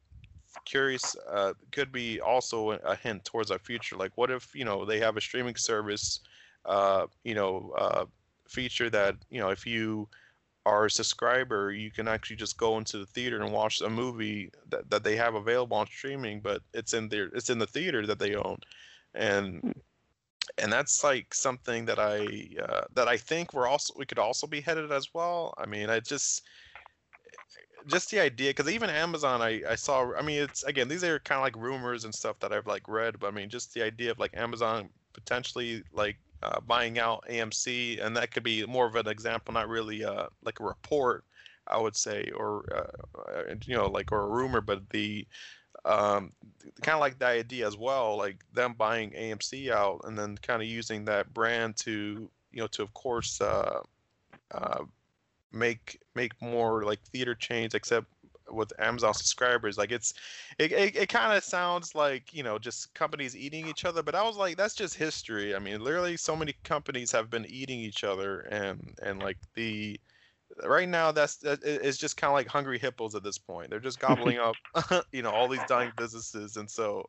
curious. 0.66 1.16
Uh, 1.30 1.54
could 1.72 1.92
be 1.92 2.20
also 2.20 2.72
a 2.72 2.96
hint 2.96 3.26
towards 3.26 3.52
our 3.52 3.60
future. 3.60 3.96
Like, 3.96 4.12
what 4.16 4.32
if 4.32 4.54
you 4.54 4.66
know 4.66 4.86
they 4.86 5.00
have 5.00 5.18
a 5.18 5.22
streaming 5.22 5.56
service, 5.56 6.20
uh, 6.66 7.08
you 7.24 7.36
know, 7.36 7.74
uh, 7.78 8.06
feature 8.48 8.90
that 8.90 9.16
you 9.30 9.40
know 9.40 9.50
if 9.50 9.66
you 9.66 10.08
are 10.66 10.86
a 10.86 10.92
subscriber, 10.92 11.72
you 11.72 11.92
can 11.92 12.08
actually 12.08 12.38
just 12.38 12.58
go 12.58 12.78
into 12.78 12.98
the 12.98 13.06
theater 13.06 13.42
and 13.42 13.52
watch 13.52 13.82
a 13.82 13.90
movie 13.90 14.50
that, 14.70 14.90
that 14.90 15.04
they 15.04 15.16
have 15.16 15.36
available 15.36 15.76
on 15.76 15.88
streaming, 15.88 16.40
but 16.40 16.62
it's 16.74 16.94
in 16.94 17.10
their 17.10 17.26
it's 17.28 17.50
in 17.50 17.60
the 17.60 17.68
theater 17.68 18.06
that 18.08 18.20
they 18.20 18.36
own, 18.36 18.58
and 19.14 19.60
hmm. 19.62 19.72
And 20.58 20.72
that's 20.72 21.04
like 21.04 21.34
something 21.34 21.86
that 21.86 22.00
I 22.00 22.48
uh, 22.62 22.82
that 22.94 23.08
I 23.08 23.18
think 23.18 23.54
we're 23.54 23.68
also 23.68 23.94
we 23.98 24.06
could 24.06 24.20
also 24.20 24.48
be 24.48 24.62
headed 24.62 24.92
as 24.92 25.14
well. 25.14 25.54
I 25.58 25.66
mean, 25.66 25.90
I 25.90 26.00
just 26.00 26.44
just 27.88 28.12
the 28.12 28.20
idea 28.20 28.52
because 28.52 28.70
even 28.70 28.90
Amazon, 28.90 29.42
I 29.42 29.62
I 29.68 29.76
saw. 29.76 30.14
I 30.14 30.22
mean, 30.22 30.42
it's 30.42 30.64
again 30.64 30.88
these 30.88 31.04
are 31.04 31.20
kind 31.20 31.40
of 31.40 31.44
like 31.44 31.56
rumors 31.56 32.06
and 32.06 32.14
stuff 32.14 32.40
that 32.40 32.54
I've 32.54 32.68
like 32.68 32.88
read, 32.88 33.20
but 33.20 33.28
I 33.28 33.32
mean 33.32 33.50
just 33.50 33.74
the 33.74 33.84
idea 33.84 34.12
of 34.12 34.20
like 34.20 34.36
Amazon 34.36 34.90
potentially 35.14 35.84
like 35.92 36.18
uh, 36.44 36.60
buying 36.62 37.00
out 37.00 37.24
AMC, 37.30 38.00
and 38.04 38.16
that 38.18 38.32
could 38.32 38.44
be 38.44 38.66
more 38.66 38.86
of 38.86 38.96
an 38.96 39.08
example, 39.08 39.54
not 39.54 39.70
really 39.70 40.04
uh, 40.04 40.28
like 40.44 40.60
a 40.60 40.64
report, 40.64 41.24
I 41.68 41.80
would 41.80 41.96
say, 41.96 42.30
or 42.36 42.66
uh, 42.76 43.20
uh 43.32 43.56
you 43.66 43.76
know, 43.76 43.88
like 43.88 44.12
or 44.12 44.22
a 44.22 44.28
rumor, 44.28 44.62
but 44.62 44.90
the 44.90 45.26
um, 45.86 46.32
kind 46.82 46.96
of 46.96 47.02
like 47.02 47.20
the 47.20 47.28
idea 47.28 47.68
as 47.68 47.78
well, 47.78 48.18
like 48.18 48.38
them 48.54 48.74
buying 48.78 49.12
AMC 49.12 49.72
out 49.72 50.02
and 50.06 50.18
then 50.18 50.38
kind 50.38 50.62
of 50.62 50.68
using 50.68 51.06
that 51.06 51.34
brand 51.34 51.76
to 51.78 52.30
you 52.52 52.60
know 52.62 52.68
to 52.68 52.84
of 52.84 52.94
course 52.94 53.42
uh, 53.42 53.82
uh, 54.52 54.84
make 55.52 56.00
make 56.16 56.40
more 56.42 56.84
like 56.84 57.02
theater 57.02 57.36
chains, 57.36 57.74
except 57.74 58.08
with 58.50 58.72
Amazon 58.80 59.14
subscribers. 59.14 59.78
Like 59.78 59.92
it's 59.92 60.14
it 60.58 60.72
it, 60.72 60.96
it 60.96 61.10
kind 61.10 61.36
of 61.36 61.44
sounds 61.44 61.96
like 61.96 62.34
you 62.34 62.44
know 62.44 62.58
just 62.58 62.94
companies 62.94 63.36
eating 63.36 63.68
each 63.68 63.86
other, 63.86 64.04
but 64.04 64.16
I 64.16 64.24
was 64.24 64.38
like 64.38 64.58
that's 64.58 64.76
just 64.76 64.96
history. 64.96 65.56
I 65.56 65.60
mean, 65.60 65.84
literally 65.84 66.18
so 66.18 66.36
many 66.36 66.54
companies 66.64 67.12
have 67.12 67.30
been 67.30 67.46
eating 67.48 67.80
each 67.80 68.04
other, 68.04 68.42
and 68.42 68.98
and 69.02 69.20
like 69.22 69.38
the 69.56 70.00
right 70.66 70.88
now 70.90 71.12
that's 71.12 71.40
it's 71.44 71.98
just 71.98 72.18
kind 72.18 72.30
of 72.30 72.36
like 72.36 72.48
hungry 72.48 72.80
hippos 72.80 73.16
at 73.16 73.24
this 73.24 73.38
point. 73.38 73.70
They're 73.70 73.80
just 73.80 74.00
gobbling 74.00 74.38
up 74.40 74.56
you 75.12 75.22
know 75.22 75.32
all 75.32 75.48
these 75.48 75.64
dying 75.68 75.92
businesses, 75.98 76.58
and 76.58 76.70
so. 76.70 77.06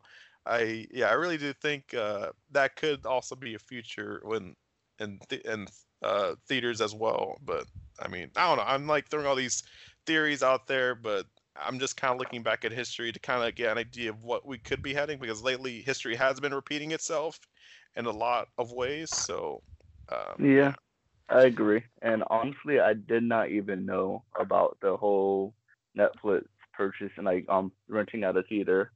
I 0.46 0.86
yeah, 0.90 1.08
I 1.08 1.14
really 1.14 1.38
do 1.38 1.54
think 1.54 1.94
uh, 1.94 2.28
that 2.50 2.76
could 2.76 3.06
also 3.06 3.34
be 3.34 3.54
a 3.54 3.58
future 3.58 4.20
when 4.24 4.54
in 4.98 5.18
th- 5.28 5.42
in 5.42 5.66
uh, 6.02 6.34
theaters 6.48 6.80
as 6.80 6.94
well. 6.94 7.38
But 7.42 7.64
I 7.98 8.08
mean, 8.08 8.30
I 8.36 8.48
don't 8.48 8.58
know. 8.58 8.64
I'm 8.70 8.86
like 8.86 9.08
throwing 9.08 9.26
all 9.26 9.36
these 9.36 9.62
theories 10.06 10.42
out 10.42 10.66
there, 10.66 10.94
but 10.94 11.26
I'm 11.56 11.78
just 11.78 11.96
kind 11.96 12.12
of 12.12 12.18
looking 12.18 12.42
back 12.42 12.64
at 12.64 12.72
history 12.72 13.12
to 13.12 13.20
kind 13.20 13.46
of 13.46 13.54
get 13.54 13.72
an 13.72 13.78
idea 13.78 14.10
of 14.10 14.22
what 14.24 14.46
we 14.46 14.58
could 14.58 14.82
be 14.82 14.94
heading 14.94 15.18
because 15.18 15.42
lately 15.42 15.82
history 15.82 16.16
has 16.16 16.40
been 16.40 16.54
repeating 16.54 16.90
itself 16.90 17.38
in 17.96 18.06
a 18.06 18.10
lot 18.10 18.48
of 18.58 18.72
ways. 18.72 19.10
So, 19.12 19.62
um, 20.10 20.48
yeah, 20.56 20.74
I 21.28 21.42
agree. 21.44 21.82
And 22.02 22.22
honestly, 22.28 22.80
I 22.80 22.94
did 22.94 23.22
not 23.22 23.50
even 23.50 23.86
know 23.86 24.24
about 24.38 24.78
the 24.82 24.96
whole 24.96 25.54
Netflix 25.96 26.44
purchase 26.72 27.12
and 27.16 27.26
like 27.26 27.46
um 27.48 27.70
renting 27.88 28.24
out 28.24 28.36
a 28.36 28.42
theater 28.42 28.92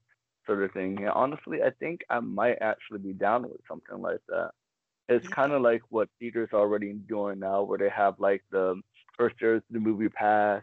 sort 0.47 0.63
of 0.63 0.73
thing. 0.73 0.99
Yeah, 1.01 1.13
honestly, 1.13 1.63
I 1.63 1.71
think 1.71 2.03
I 2.11 2.21
might 2.21 2.59
actually 2.61 2.99
be 2.99 3.13
down 3.13 3.43
with 3.43 3.61
something 3.69 4.01
like 4.01 4.21
that. 4.29 4.51
It's 5.09 5.25
yeah. 5.25 5.35
kind 5.35 5.53
of 5.53 5.63
like 5.63 5.83
what 5.89 6.09
theaters 6.19 6.51
are 6.53 6.61
already 6.61 6.93
doing 6.93 7.39
now, 7.39 7.63
where 7.63 7.79
they 7.79 7.89
have 7.89 8.19
like 8.19 8.45
the 8.51 8.81
first 9.17 9.37
there's 9.41 9.63
the 9.71 9.81
movie 9.81 10.09
pass 10.09 10.63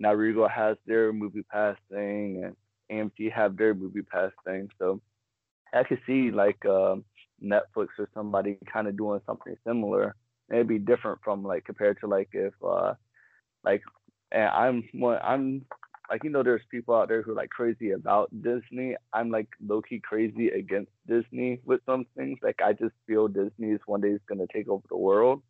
now 0.00 0.14
Regal 0.14 0.48
has 0.48 0.78
their 0.86 1.12
movie 1.12 1.42
pass 1.42 1.76
thing 1.92 2.42
and 2.42 2.56
AMC 2.90 3.30
have 3.32 3.56
their 3.56 3.74
movie 3.74 4.02
pass 4.02 4.32
thing. 4.44 4.70
So 4.78 5.00
I 5.74 5.84
could 5.84 6.00
see 6.06 6.30
like 6.30 6.64
um, 6.64 7.04
Netflix 7.44 7.88
or 7.98 8.08
somebody 8.14 8.56
kind 8.72 8.88
of 8.88 8.96
doing 8.96 9.20
something 9.26 9.54
similar. 9.64 10.16
It'd 10.50 10.68
be 10.68 10.78
different 10.78 11.20
from 11.24 11.42
like 11.42 11.64
compared 11.64 11.98
to 12.00 12.06
like 12.06 12.30
if 12.32 12.54
uh 12.66 12.94
like 13.64 13.82
and 14.32 14.48
I'm 14.48 14.84
I'm 15.22 15.64
like 16.10 16.24
you 16.24 16.30
know 16.30 16.42
there's 16.42 16.62
people 16.70 16.94
out 16.94 17.08
there 17.08 17.22
who 17.22 17.32
are 17.32 17.36
like 17.36 17.50
crazy 17.50 17.92
about 17.92 18.30
Disney. 18.42 18.96
I'm 19.12 19.30
like 19.30 19.48
low 19.64 19.80
key 19.82 20.00
crazy 20.02 20.48
against 20.48 20.90
Disney 21.06 21.60
with 21.64 21.80
some 21.86 22.06
things. 22.16 22.38
Like 22.42 22.58
I 22.64 22.72
just 22.72 22.94
feel 23.06 23.28
Disney 23.28 23.70
is 23.70 23.80
one 23.86 24.00
day 24.00 24.08
is 24.10 24.20
gonna 24.28 24.46
take 24.52 24.68
over 24.68 24.84
the 24.88 24.96
world. 24.96 25.42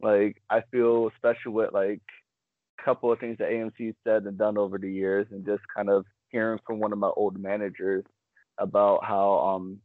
Like 0.00 0.42
I 0.50 0.62
feel 0.70 1.10
especially 1.14 1.52
with 1.52 1.72
like 1.72 2.02
a 2.78 2.84
couple 2.84 3.12
of 3.12 3.18
things 3.18 3.38
that 3.38 3.50
AMC 3.50 3.94
said 4.04 4.24
and 4.24 4.38
done 4.38 4.58
over 4.58 4.78
the 4.78 4.92
years, 4.92 5.26
and 5.30 5.44
just 5.44 5.62
kind 5.74 5.90
of 5.90 6.04
hearing 6.30 6.60
from 6.66 6.78
one 6.80 6.92
of 6.92 6.98
my 6.98 7.10
old 7.16 7.38
managers 7.38 8.04
about 8.58 9.04
how 9.04 9.38
um 9.38 9.78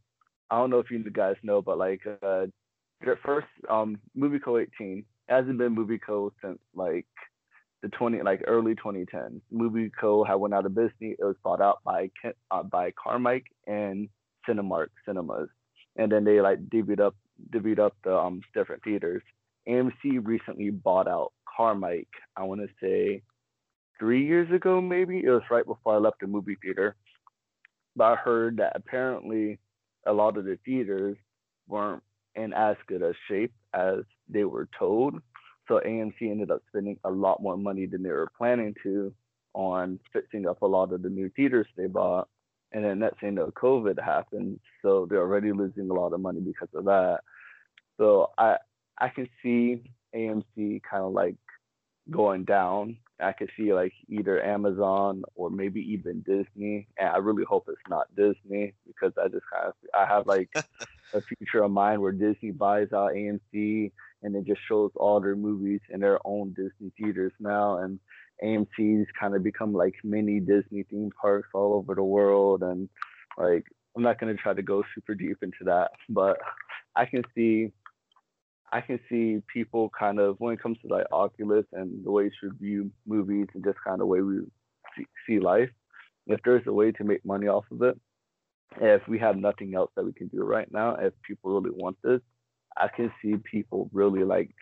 I 0.49 0.57
don't 0.57 0.69
know 0.69 0.79
if 0.79 0.91
you 0.91 0.99
guys 1.11 1.35
know, 1.43 1.61
but 1.61 1.77
like 1.77 2.01
uh, 2.21 2.47
first 3.23 3.47
um 3.69 3.99
Muvico 4.17 4.61
18 4.61 5.03
hasn't 5.27 5.57
been 5.57 5.75
Muvico 5.75 6.31
since 6.43 6.59
like 6.75 7.05
the 7.81 7.89
20 7.89 8.21
like 8.21 8.43
early 8.47 8.75
2010s. 8.75 9.41
Muvico 9.53 10.25
had 10.25 10.35
went 10.35 10.53
out 10.53 10.65
of 10.65 10.75
business. 10.75 10.93
It 11.01 11.19
was 11.19 11.35
bought 11.43 11.61
out 11.61 11.79
by 11.83 12.09
uh, 12.51 12.63
by 12.63 12.91
Carmike 12.91 13.45
and 13.67 14.07
Cinemark 14.47 14.87
Cinemas. 15.05 15.49
and 15.95 16.11
then 16.11 16.23
they 16.23 16.41
like 16.41 16.59
divvied 16.69 16.99
up 16.99 17.15
divvied 17.49 17.79
up 17.79 17.95
the 18.03 18.15
um 18.15 18.41
different 18.53 18.83
theaters. 18.83 19.23
AMC 19.67 20.25
recently 20.25 20.69
bought 20.69 21.07
out 21.07 21.31
Carmike. 21.59 22.07
I 22.35 22.43
want 22.43 22.61
to 22.61 22.67
say 22.81 23.21
three 23.99 24.25
years 24.25 24.51
ago, 24.51 24.81
maybe 24.81 25.19
it 25.23 25.29
was 25.29 25.43
right 25.51 25.65
before 25.65 25.95
I 25.95 25.97
left 25.97 26.21
the 26.21 26.27
movie 26.27 26.57
theater. 26.61 26.95
But 27.95 28.03
I 28.05 28.15
heard 28.15 28.57
that 28.57 28.73
apparently 28.75 29.59
a 30.05 30.13
lot 30.13 30.37
of 30.37 30.45
the 30.45 30.57
theaters 30.65 31.17
weren't 31.67 32.03
in 32.35 32.53
as 32.53 32.75
good 32.87 33.01
a 33.01 33.13
shape 33.27 33.53
as 33.73 33.99
they 34.29 34.43
were 34.43 34.67
told. 34.77 35.15
So 35.67 35.79
AMC 35.85 36.21
ended 36.21 36.51
up 36.51 36.61
spending 36.69 36.97
a 37.03 37.09
lot 37.09 37.41
more 37.41 37.57
money 37.57 37.85
than 37.85 38.03
they 38.03 38.09
were 38.09 38.31
planning 38.37 38.75
to 38.83 39.13
on 39.53 39.99
fixing 40.13 40.47
up 40.47 40.61
a 40.61 40.65
lot 40.67 40.93
of 40.93 41.01
the 41.01 41.09
new 41.09 41.29
theaters 41.29 41.67
they 41.75 41.87
bought. 41.87 42.27
And 42.71 42.83
then 42.83 42.99
next 42.99 43.19
thing 43.19 43.35
know, 43.35 43.51
COVID 43.51 44.01
happened. 44.01 44.59
So 44.81 45.05
they're 45.09 45.19
already 45.19 45.51
losing 45.51 45.89
a 45.89 45.93
lot 45.93 46.13
of 46.13 46.21
money 46.21 46.39
because 46.39 46.69
of 46.73 46.85
that. 46.85 47.19
So 47.97 48.31
I 48.37 48.57
I 48.97 49.09
can 49.09 49.27
see 49.43 49.83
AMC 50.15 50.81
kind 50.83 51.03
of 51.03 51.11
like 51.13 51.35
going 52.09 52.45
down. 52.45 52.97
I 53.19 53.33
could 53.33 53.51
see 53.55 53.73
like 53.73 53.93
either 54.09 54.43
Amazon 54.43 55.23
or 55.35 55.49
maybe 55.49 55.81
even 55.93 56.21
Disney. 56.21 56.87
And 56.97 57.09
I 57.09 57.17
really 57.17 57.43
hope 57.43 57.65
it's 57.67 57.77
not 57.89 58.13
Disney 58.15 58.73
because 58.87 59.13
I 59.21 59.27
just 59.27 59.45
kind 59.51 59.67
of 59.67 59.73
I 59.93 60.05
have 60.05 60.27
like 60.27 60.49
a 61.13 61.21
future 61.21 61.63
of 61.63 61.71
mine 61.71 62.01
where 62.01 62.11
Disney 62.11 62.51
buys 62.51 62.91
out 62.93 63.13
AMC 63.13 63.91
and 64.23 64.35
it 64.35 64.45
just 64.45 64.61
shows 64.67 64.91
all 64.95 65.19
their 65.19 65.35
movies 65.35 65.81
in 65.89 65.99
their 65.99 66.19
own 66.25 66.53
Disney 66.53 66.91
theaters 66.97 67.33
now. 67.39 67.79
And 67.79 67.99
AMC's 68.43 69.07
kind 69.19 69.35
of 69.35 69.43
become 69.43 69.73
like 69.73 69.95
mini 70.03 70.39
Disney 70.39 70.83
theme 70.83 71.11
parks 71.19 71.49
all 71.53 71.73
over 71.73 71.95
the 71.95 72.03
world. 72.03 72.63
And 72.63 72.89
like, 73.37 73.65
I'm 73.95 74.03
not 74.03 74.19
going 74.19 74.35
to 74.35 74.41
try 74.41 74.53
to 74.53 74.61
go 74.61 74.83
super 74.95 75.15
deep 75.15 75.37
into 75.41 75.63
that, 75.65 75.91
but 76.09 76.37
I 76.95 77.05
can 77.05 77.23
see, 77.35 77.71
I 78.71 78.81
can 78.81 78.99
see 79.09 79.41
people 79.51 79.91
kind 79.97 80.19
of, 80.19 80.35
when 80.39 80.53
it 80.53 80.61
comes 80.61 80.77
to 80.81 80.87
like 80.87 81.07
Oculus 81.11 81.65
and 81.73 82.03
the 82.05 82.11
way 82.11 82.23
we 82.23 82.31
should 82.39 82.57
view 82.59 82.91
movies 83.05 83.47
and 83.53 83.63
just 83.63 83.77
kind 83.85 84.01
of 84.01 84.07
way 84.07 84.21
we 84.21 84.39
see 85.27 85.39
life, 85.39 85.69
if 86.27 86.39
there's 86.45 86.65
a 86.67 86.73
way 86.73 86.91
to 86.93 87.03
make 87.03 87.25
money 87.25 87.47
off 87.47 87.65
of 87.71 87.81
it, 87.81 87.99
if 88.79 89.07
we 89.07 89.19
have 89.19 89.37
nothing 89.37 89.75
else 89.75 89.91
that 89.95 90.05
we 90.05 90.13
can 90.13 90.27
do 90.27 90.43
right 90.43 90.71
now, 90.71 90.95
if 90.95 91.13
people 91.27 91.51
really 91.51 91.75
want 91.75 91.97
this, 92.03 92.21
I 92.77 92.87
can 92.87 93.11
see 93.21 93.35
people 93.37 93.89
really 93.91 94.23
like 94.23 94.53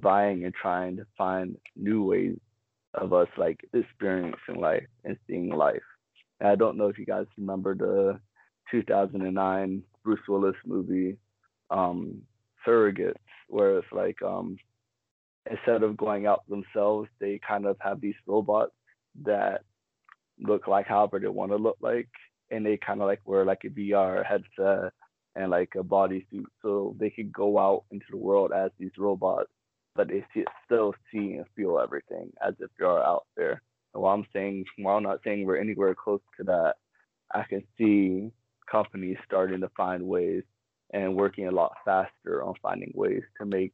buying 0.00 0.44
and 0.44 0.54
trying 0.54 0.96
to 0.96 1.06
find 1.16 1.56
new 1.74 2.04
ways 2.04 2.36
of 2.94 3.12
us 3.12 3.28
like 3.36 3.60
experiencing 3.72 4.60
life 4.60 4.86
and 5.04 5.16
seeing 5.26 5.50
life. 5.50 5.82
And 6.40 6.48
I 6.48 6.54
don't 6.54 6.76
know 6.76 6.88
if 6.88 6.98
you 6.98 7.06
guys 7.06 7.26
remember 7.38 7.74
the 7.74 8.20
2009 8.70 9.82
Bruce 10.04 10.20
Willis 10.28 10.56
movie, 10.66 11.16
um, 11.70 12.22
Surrogates, 12.66 13.14
where 13.48 13.78
it's 13.78 13.86
like 13.92 14.20
um, 14.22 14.58
instead 15.50 15.82
of 15.82 15.96
going 15.96 16.26
out 16.26 16.48
themselves, 16.48 17.08
they 17.20 17.40
kind 17.46 17.66
of 17.66 17.76
have 17.80 18.00
these 18.00 18.14
robots 18.26 18.72
that 19.24 19.62
look 20.38 20.66
like 20.66 20.86
however 20.86 21.18
they 21.18 21.28
want 21.28 21.52
to 21.52 21.56
look 21.56 21.78
like, 21.80 22.08
and 22.50 22.64
they 22.64 22.76
kind 22.76 23.00
of 23.00 23.06
like 23.06 23.20
wear 23.24 23.44
like 23.44 23.62
a 23.64 23.68
VR 23.68 24.24
headset 24.24 24.92
and 25.34 25.50
like 25.50 25.72
a 25.76 25.82
bodysuit 25.82 26.44
so 26.62 26.94
they 26.98 27.10
could 27.10 27.32
go 27.32 27.58
out 27.58 27.84
into 27.90 28.06
the 28.10 28.16
world 28.16 28.52
as 28.52 28.70
these 28.78 28.96
robots, 28.98 29.50
but 29.94 30.08
they 30.08 30.24
still 30.64 30.94
see 31.12 31.34
and 31.34 31.44
feel 31.54 31.78
everything 31.78 32.30
as 32.46 32.54
if 32.60 32.70
you're 32.78 33.04
out 33.04 33.26
there. 33.36 33.62
And 33.92 34.02
while 34.02 34.14
I'm 34.14 34.26
saying, 34.32 34.64
while 34.78 34.96
I'm 34.96 35.02
not 35.02 35.20
saying 35.24 35.44
we're 35.44 35.60
anywhere 35.60 35.94
close 35.94 36.20
to 36.38 36.44
that, 36.44 36.74
I 37.34 37.42
can 37.42 37.62
see 37.76 38.30
companies 38.70 39.18
starting 39.26 39.60
to 39.60 39.70
find 39.76 40.06
ways 40.06 40.42
and 40.92 41.16
working 41.16 41.48
a 41.48 41.52
lot 41.52 41.72
faster 41.84 42.42
on 42.42 42.54
finding 42.62 42.92
ways 42.94 43.22
to 43.38 43.46
make 43.46 43.72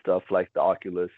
stuff 0.00 0.22
like 0.30 0.52
the 0.52 0.60
Oculus 0.60 1.10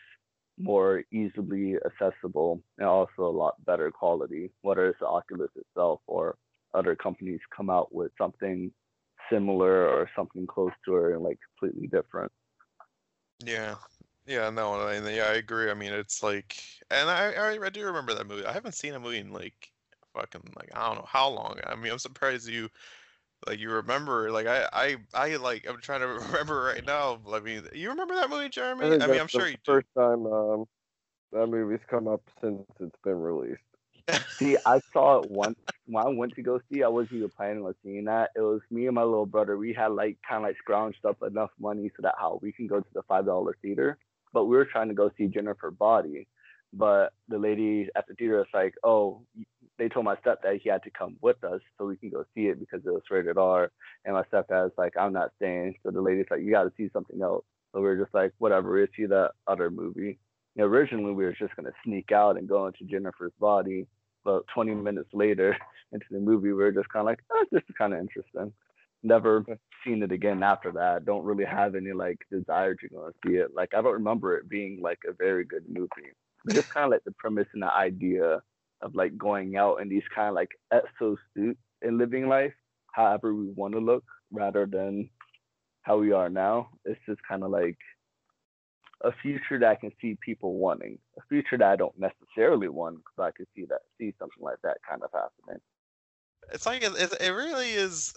more 0.59 1.03
easily 1.13 1.77
accessible 1.85 2.63
and 2.79 2.87
also 2.87 3.27
a 3.27 3.31
lot 3.31 3.63
better 3.65 3.91
quality, 3.91 4.51
whether 4.63 4.89
it's 4.89 4.99
the 5.01 5.07
Oculus 5.07 5.51
itself 5.55 6.01
or 6.07 6.37
other 6.75 6.97
companies 6.97 7.41
come 7.55 7.71
out 7.71 7.95
with 7.95 8.11
something 8.19 8.71
similar 9.31 9.87
or 9.89 10.09
something 10.17 10.47
close 10.47 10.73
to 10.85 10.97
it 10.97 11.15
and 11.15 11.23
like 11.23 11.39
completely 11.59 11.89
different. 11.89 12.31
Yeah. 13.45 13.77
Yeah, 14.27 14.51
no, 14.51 14.73
I, 14.73 14.99
yeah, 15.09 15.29
I 15.31 15.35
agree. 15.35 15.71
I 15.71 15.75
mean, 15.75 15.93
it's 15.93 16.21
like, 16.21 16.57
and 16.91 17.09
I, 17.09 17.33
I, 17.33 17.65
I 17.65 17.71
do 17.71 17.85
remember 17.85 18.13
that 18.15 18.27
movie. 18.27 18.45
I 18.45 18.53
haven't 18.53 18.75
seen 18.75 18.95
a 18.95 19.01
movie 19.01 19.19
in 19.19 19.33
like 19.33 19.71
fucking 20.15 20.53
like 20.57 20.71
I 20.75 20.87
don't 20.89 20.97
know 20.97 21.09
how 21.09 21.29
long. 21.29 21.59
I 21.65 21.77
mean, 21.77 21.93
I'm 21.93 21.99
surprised 21.99 22.49
you 22.49 22.69
like 23.47 23.59
you 23.59 23.71
remember. 23.71 24.31
Like 24.31 24.47
I, 24.47 24.67
I, 24.73 24.97
I 25.15 25.37
like 25.37 25.67
I'm 25.69 25.81
trying 25.81 26.01
to 26.01 26.07
remember 26.27 26.63
right 26.63 26.85
now. 26.85 27.19
I 27.33 27.41
mean, 27.41 27.65
you 27.75 27.91
remember 27.91 28.15
that 28.15 28.31
movie, 28.31 28.49
Jeremy? 28.49 28.87
I, 28.87 29.05
I 29.05 29.07
mean, 29.07 29.21
I'm 29.21 29.29
sure 29.29 29.49
you. 29.49 29.57
First 29.65 29.87
do. 29.97 30.01
time 30.03 30.27
um, 30.27 30.67
that 31.33 31.47
movie's 31.47 31.85
come 31.89 32.09
up 32.09 32.23
since 32.41 32.63
it's 32.81 32.97
been 33.05 33.21
released 33.21 33.61
see, 34.39 34.57
I 34.65 34.81
saw 34.93 35.21
it 35.21 35.31
once 35.31 35.59
when 35.87 36.05
I 36.05 36.09
went 36.09 36.35
to 36.35 36.43
go 36.43 36.61
see. 36.71 36.83
I 36.83 36.89
wasn't 36.89 37.15
even 37.15 37.31
planning 37.31 37.65
on 37.65 37.75
seeing 37.83 38.05
that. 38.05 38.31
It 38.37 38.41
was 38.41 38.61
me 38.71 38.87
and 38.87 38.95
my 38.95 39.03
little 39.03 39.27
brother. 39.27 39.57
We 39.57 39.73
had 39.73 39.89
like 39.89 40.19
kind 40.29 40.45
of 40.45 40.49
like 40.49 40.57
scrounged 40.67 41.05
up 41.09 41.23
enough 41.23 41.51
money 41.59 41.91
so 41.97 42.03
that 42.03 42.15
how 42.19 42.39
we 42.43 42.53
can 42.53 42.67
go 42.67 42.81
to 42.81 42.87
the 42.95 43.03
five 43.03 43.27
dollar 43.27 43.57
theater. 43.63 43.99
But 44.33 44.45
we 44.45 44.57
were 44.57 44.65
trying 44.65 44.89
to 44.89 44.95
go 44.95 45.11
see 45.17 45.27
Jennifer 45.27 45.71
Body. 45.71 46.27
But 46.73 47.13
the 47.29 47.39
lady 47.39 47.89
at 47.97 48.07
the 48.07 48.15
theater 48.15 48.39
was 48.39 48.47
like, 48.53 48.75
"Oh, 48.85 49.23
they 49.79 49.89
told 49.89 50.05
my 50.05 50.17
stepdad 50.17 50.61
he 50.61 50.69
had 50.69 50.83
to 50.85 50.91
come 50.91 51.17
with 51.21 51.43
us 51.45 51.61
so 51.77 51.87
we 51.87 51.97
can 51.97 52.11
go 52.11 52.25
see 52.35 52.47
it 52.47 52.59
because 52.59 52.85
it 52.87 52.93
was 52.93 53.03
rated 53.11 53.39
R." 53.39 53.71
And 54.05 54.15
my 54.15 54.23
stepdad's 54.25 54.77
like, 54.79 54.95
"I'm 54.97 55.13
not 55.13 55.33
staying." 55.37 55.77
So 55.83 55.91
the 55.91 56.01
lady's 56.01 56.27
like, 56.31 56.43
"You 56.43 56.51
got 56.51 56.65
to 56.65 56.73
see 56.77 56.89
something 56.93 57.21
else." 57.23 57.45
So 57.73 57.81
we 57.81 57.89
are 57.89 58.03
just 58.03 58.15
like, 58.15 58.33
"Whatever, 58.39 58.73
we'll 58.73 58.87
see 58.97 59.07
that 59.07 59.33
other 59.47 59.71
movie." 59.71 60.19
You 60.55 60.63
know, 60.63 60.67
originally 60.67 61.13
we 61.13 61.25
were 61.25 61.33
just 61.33 61.55
gonna 61.57 61.73
sneak 61.85 62.13
out 62.13 62.39
and 62.39 62.49
go 62.49 62.67
into 62.67 62.85
Jennifer's 62.85 63.33
body, 63.39 63.87
but 64.25 64.47
20 64.49 64.73
mm-hmm. 64.73 64.83
minutes 64.83 65.11
later 65.13 65.57
into 65.93 66.07
the 66.11 66.21
movie, 66.21 66.53
we 66.53 66.65
are 66.65 66.73
just 66.73 66.89
kind 66.89 67.03
of 67.03 67.07
like, 67.07 67.21
oh, 67.33 67.45
this 67.53 67.63
is 67.69 67.75
kind 67.79 67.95
of 67.95 68.01
interesting. 68.01 68.53
Never 69.03 69.45
seen 69.85 70.03
it 70.03 70.11
again 70.11 70.43
after 70.43 70.73
that. 70.73 71.05
Don't 71.05 71.25
really 71.25 71.45
have 71.45 71.75
any 71.75 71.93
like 71.93 72.19
desire 72.31 72.75
to 72.75 72.89
go 72.89 73.07
and 73.07 73.15
see 73.25 73.37
it. 73.37 73.55
Like 73.55 73.75
I 73.75 73.83
don't 73.83 73.93
remember 73.93 74.37
it 74.37 74.49
being 74.49 74.81
like 74.83 74.99
a 75.09 75.13
very 75.13 75.45
good 75.45 75.65
movie. 75.69 76.13
just 76.51 76.71
kind 76.71 76.87
of 76.87 76.91
like 76.91 77.05
the 77.05 77.13
premise 77.13 77.47
and 77.53 77.63
the 77.63 77.73
idea 77.73 78.43
of 78.87 78.95
like 78.95 79.17
going 79.19 79.57
out 79.57 79.81
in 79.83 79.89
these 79.89 80.03
kind 80.15 80.29
of 80.29 80.35
like 80.35 80.51
exosuits 80.73 81.57
and 81.83 81.99
living 81.99 82.29
life 82.29 82.55
however 82.93 83.35
we 83.35 83.47
want 83.55 83.75
to 83.75 83.81
look 83.81 84.05
rather 84.33 84.67
than 84.67 85.09
how 85.83 85.99
we 85.99 86.13
are 86.13 86.31
now. 86.31 86.71
It's 86.85 87.01
just 87.07 87.21
kind 87.29 87.45
of 87.45 87.51
like 87.51 87.79
a 89.03 89.13
future 89.23 89.59
that 89.61 89.69
I 89.71 89.75
can 89.75 89.93
see 90.01 90.17
people 90.25 90.55
wanting, 90.55 90.99
a 91.19 91.23
future 91.29 91.59
that 91.59 91.69
I 91.69 91.77
don't 91.77 91.95
necessarily 91.99 92.69
want 92.69 92.97
because 92.97 93.29
I 93.29 93.31
could 93.37 93.47
see 93.55 93.67
that 93.69 93.83
see 93.99 94.15
something 94.19 94.43
like 94.43 94.61
that 94.63 94.79
kind 94.89 95.03
of 95.03 95.11
happening. 95.13 95.61
It's 96.53 96.67
like 96.67 96.83
it, 96.83 96.93
it 97.21 97.31
really 97.31 97.71
is 97.71 98.15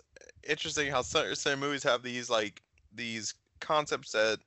interesting 0.47 0.89
how 0.89 1.01
certain 1.01 1.59
movies 1.59 1.83
have 1.83 2.01
these 2.01 2.29
like 2.29 2.61
these 2.93 3.35
concepts 3.59 4.13
that 4.13 4.39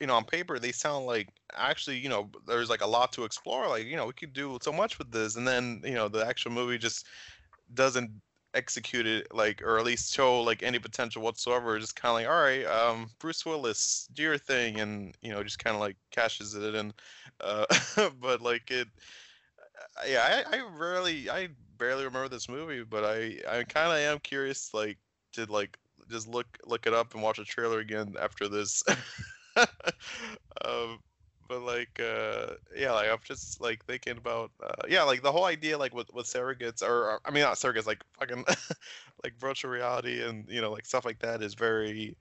you 0.00 0.06
know 0.06 0.14
on 0.14 0.24
paper 0.24 0.58
they 0.58 0.72
sound 0.72 1.06
like 1.06 1.28
actually 1.56 1.98
you 1.98 2.08
know 2.08 2.30
there's 2.46 2.70
like 2.70 2.82
a 2.82 2.86
lot 2.86 3.12
to 3.12 3.24
explore 3.24 3.68
like 3.68 3.84
you 3.86 3.96
know 3.96 4.06
we 4.06 4.12
could 4.12 4.32
do 4.32 4.58
so 4.62 4.72
much 4.72 4.98
with 4.98 5.10
this 5.10 5.36
and 5.36 5.46
then 5.46 5.80
you 5.84 5.94
know 5.94 6.08
the 6.08 6.24
actual 6.24 6.52
movie 6.52 6.78
just 6.78 7.06
doesn't 7.74 8.10
execute 8.54 9.06
it 9.06 9.26
like 9.34 9.62
or 9.62 9.78
at 9.78 9.84
least 9.84 10.12
show 10.14 10.40
like 10.40 10.62
any 10.62 10.78
potential 10.78 11.22
whatsoever. 11.22 11.78
Just 11.78 11.94
kind 11.94 12.10
of 12.10 12.14
like 12.14 12.28
all 12.28 12.42
right 12.42 12.64
um 12.66 13.08
bruce 13.18 13.44
willis 13.44 14.08
do 14.14 14.22
your 14.22 14.38
thing 14.38 14.80
and 14.80 15.14
you 15.22 15.30
know 15.30 15.42
just 15.42 15.58
kind 15.58 15.74
of 15.74 15.80
like 15.80 15.96
cashes 16.10 16.54
it 16.54 16.74
in 16.74 16.92
uh 17.40 17.66
but 18.20 18.40
like 18.40 18.70
it 18.70 18.88
yeah 20.06 20.44
I, 20.50 20.56
I 20.58 20.62
rarely 20.76 21.28
i 21.30 21.48
barely 21.76 22.04
remember 22.04 22.28
this 22.28 22.48
movie 22.48 22.82
but 22.82 23.04
i 23.04 23.38
i 23.48 23.64
kind 23.64 23.92
of 23.92 23.98
am 23.98 24.18
curious 24.20 24.72
like 24.74 24.98
to 25.32 25.44
like 25.50 25.78
just 26.10 26.28
look 26.28 26.46
look 26.64 26.86
it 26.86 26.94
up 26.94 27.14
and 27.14 27.22
watch 27.22 27.38
a 27.38 27.44
trailer 27.44 27.80
again 27.80 28.14
after 28.20 28.48
this 28.48 28.82
um 30.64 30.98
but 31.48 31.62
like 31.62 32.00
uh 32.00 32.54
yeah 32.76 32.92
like 32.92 33.08
i'm 33.10 33.18
just 33.24 33.60
like 33.60 33.84
thinking 33.86 34.18
about 34.18 34.50
uh 34.62 34.82
yeah 34.88 35.02
like 35.02 35.22
the 35.22 35.32
whole 35.32 35.44
idea 35.46 35.78
like 35.78 35.94
with 35.94 36.12
with 36.12 36.26
surrogates 36.26 36.82
or, 36.82 37.10
or 37.10 37.20
i 37.24 37.30
mean 37.30 37.42
not 37.42 37.54
surrogates 37.56 37.86
like 37.86 38.02
fucking 38.18 38.44
like 39.24 39.34
virtual 39.40 39.70
reality 39.70 40.22
and 40.22 40.44
you 40.48 40.60
know 40.60 40.70
like 40.70 40.86
stuff 40.86 41.04
like 41.04 41.18
that 41.20 41.42
is 41.42 41.54
very 41.54 42.16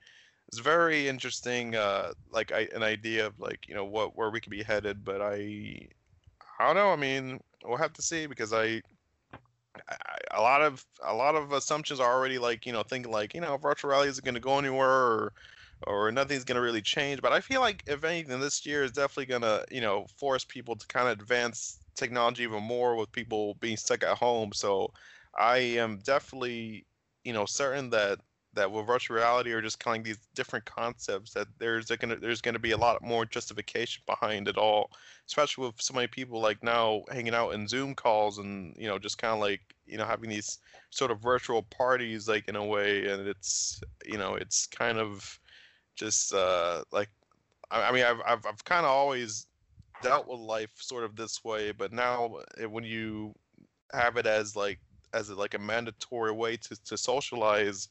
it's 0.47 0.59
very 0.59 1.07
interesting 1.07 1.75
uh 1.75 2.11
like 2.31 2.51
I, 2.53 2.67
an 2.73 2.83
idea 2.83 3.27
of 3.27 3.39
like 3.39 3.67
you 3.67 3.75
know 3.75 3.85
what 3.85 4.15
where 4.17 4.29
we 4.29 4.39
could 4.39 4.51
be 4.51 4.63
headed 4.63 5.03
but 5.03 5.21
i 5.21 5.87
i 6.59 6.65
don't 6.65 6.75
know 6.75 6.91
i 6.91 6.95
mean 6.95 7.39
we'll 7.65 7.77
have 7.77 7.93
to 7.93 8.01
see 8.01 8.27
because 8.27 8.53
i 8.53 8.81
I, 9.89 9.95
a 10.31 10.41
lot 10.41 10.61
of 10.61 10.85
a 11.03 11.13
lot 11.13 11.35
of 11.35 11.51
assumptions 11.51 11.99
are 11.99 12.11
already 12.11 12.39
like 12.39 12.65
you 12.65 12.73
know 12.73 12.83
thinking 12.83 13.11
like 13.11 13.33
you 13.33 13.41
know 13.41 13.57
virtual 13.57 13.91
reality 13.91 14.09
isn't 14.09 14.25
going 14.25 14.35
to 14.35 14.41
go 14.41 14.57
anywhere 14.57 14.89
or 14.89 15.33
or 15.85 16.11
nothing's 16.11 16.43
going 16.43 16.55
to 16.55 16.61
really 16.61 16.81
change. 16.81 17.21
But 17.21 17.33
I 17.33 17.39
feel 17.39 17.61
like 17.61 17.83
if 17.87 18.03
anything, 18.03 18.39
this 18.39 18.65
year 18.65 18.83
is 18.83 18.91
definitely 18.91 19.27
going 19.27 19.41
to, 19.43 19.65
you 19.69 19.81
know, 19.81 20.07
force 20.17 20.43
people 20.43 20.75
to 20.75 20.87
kind 20.87 21.07
of 21.07 21.19
advance 21.19 21.79
technology 21.95 22.43
even 22.43 22.63
more 22.63 22.95
with 22.95 23.11
people 23.11 23.55
being 23.59 23.77
stuck 23.77 24.03
at 24.03 24.17
home. 24.17 24.51
So 24.53 24.91
I 25.37 25.57
am 25.57 25.99
definitely, 25.99 26.85
you 27.23 27.33
know, 27.33 27.45
certain 27.45 27.89
that 27.91 28.19
that 28.53 28.71
with 28.71 28.87
virtual 28.87 29.15
reality 29.15 29.51
or 29.51 29.61
just 29.61 29.79
kind 29.79 29.99
of 29.99 30.05
these 30.05 30.17
different 30.33 30.65
concepts 30.65 31.31
that 31.33 31.47
there's 31.59 31.85
gonna 31.85 32.15
there's 32.15 32.41
gonna 32.41 32.59
be 32.59 32.71
a 32.71 32.77
lot 32.77 33.01
more 33.03 33.25
justification 33.25 34.03
behind 34.07 34.47
it 34.47 34.57
all, 34.57 34.89
especially 35.27 35.67
with 35.67 35.79
so 35.79 35.93
many 35.93 36.07
people 36.07 36.41
like 36.41 36.61
now 36.63 37.03
hanging 37.11 37.35
out 37.35 37.53
in 37.53 37.67
Zoom 37.67 37.93
calls 37.93 38.39
and 38.39 38.75
you 38.77 38.87
know 38.87 38.97
just 38.97 39.17
kind 39.19 39.33
of 39.33 39.39
like 39.39 39.61
you 39.85 39.97
know 39.97 40.05
having 40.05 40.29
these 40.29 40.57
sort 40.89 41.11
of 41.11 41.21
virtual 41.21 41.63
parties 41.63 42.27
like 42.27 42.47
in 42.47 42.55
a 42.55 42.65
way, 42.65 43.07
and 43.07 43.27
it's 43.27 43.79
you 44.05 44.17
know 44.17 44.35
it's 44.35 44.65
kind 44.67 44.97
of 44.97 45.39
just 45.97 46.33
uh, 46.33 46.83
like 46.91 47.09
I, 47.71 47.89
I 47.89 47.91
mean 47.91 48.03
I've 48.03 48.21
I've, 48.25 48.45
I've 48.45 48.63
kind 48.63 48.85
of 48.85 48.91
always 48.91 49.47
dealt 50.01 50.27
with 50.27 50.39
life 50.39 50.71
sort 50.77 51.03
of 51.03 51.15
this 51.15 51.43
way, 51.43 51.71
but 51.71 51.91
now 51.91 52.37
eh, 52.59 52.65
when 52.65 52.83
you 52.83 53.33
have 53.91 54.17
it 54.17 54.27
as 54.27 54.55
like 54.55 54.79
as 55.13 55.29
a, 55.29 55.35
like 55.35 55.53
a 55.55 55.59
mandatory 55.59 56.31
way 56.31 56.57
to, 56.57 56.75
to 56.83 56.97
socialize 56.97 57.87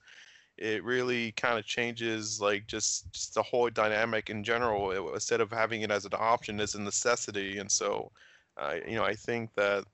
it 0.59 0.83
really 0.85 1.33
kind 1.33 1.59
of 1.59 1.67
changes 1.67 2.41
like 2.41 2.67
just 2.67 3.13
just 3.13 3.35
the 3.35 3.43
whole 3.43 3.69
dynamic 3.71 4.31
in 4.31 4.43
general 4.43 4.91
it, 4.93 5.15
instead 5.15 5.41
of 5.41 5.51
having 5.51 5.83
it 5.83 5.91
as 5.91 6.07
an 6.07 6.13
option 6.15 6.61
as 6.61 6.75
a 6.75 6.81
necessity. 6.81 7.59
And 7.59 7.71
so 7.71 8.11
uh, 8.57 8.77
you 8.87 8.97
know 8.97 9.05
i 9.05 9.15
think 9.15 9.51
that 9.55 9.85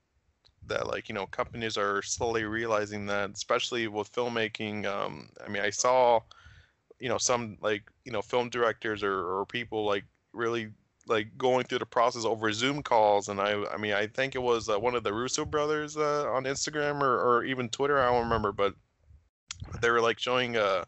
that 0.67 0.87
like 0.87 1.09
you 1.09 1.15
know 1.15 1.25
companies 1.27 1.77
are 1.77 2.01
slowly 2.01 2.45
realizing 2.45 3.05
that 3.05 3.31
especially 3.31 3.87
with 3.87 4.11
filmmaking 4.11 4.85
um, 4.85 5.29
i 5.45 5.49
mean 5.49 5.61
i 5.61 5.69
saw 5.69 6.19
you 7.03 7.09
know 7.09 7.17
some 7.17 7.57
like 7.59 7.83
you 8.05 8.13
know 8.13 8.21
film 8.21 8.49
directors 8.49 9.03
or, 9.03 9.39
or 9.39 9.45
people 9.45 9.83
like 9.83 10.05
really 10.31 10.69
like 11.05 11.37
going 11.37 11.65
through 11.65 11.79
the 11.79 11.85
process 11.85 12.23
over 12.23 12.53
Zoom 12.53 12.81
calls, 12.81 13.27
and 13.27 13.41
I 13.41 13.61
I 13.73 13.75
mean 13.75 13.91
I 13.91 14.07
think 14.07 14.35
it 14.35 14.41
was 14.41 14.69
uh, 14.69 14.79
one 14.79 14.95
of 14.95 15.03
the 15.03 15.13
Russo 15.13 15.43
brothers 15.43 15.97
uh, 15.97 16.31
on 16.31 16.45
Instagram 16.45 17.01
or, 17.01 17.19
or 17.19 17.43
even 17.43 17.67
Twitter 17.67 17.99
I 17.99 18.05
don't 18.05 18.23
remember, 18.23 18.53
but 18.53 18.73
they 19.81 19.89
were 19.89 19.99
like 19.99 20.17
showing 20.17 20.55
a 20.55 20.61
uh, 20.61 20.85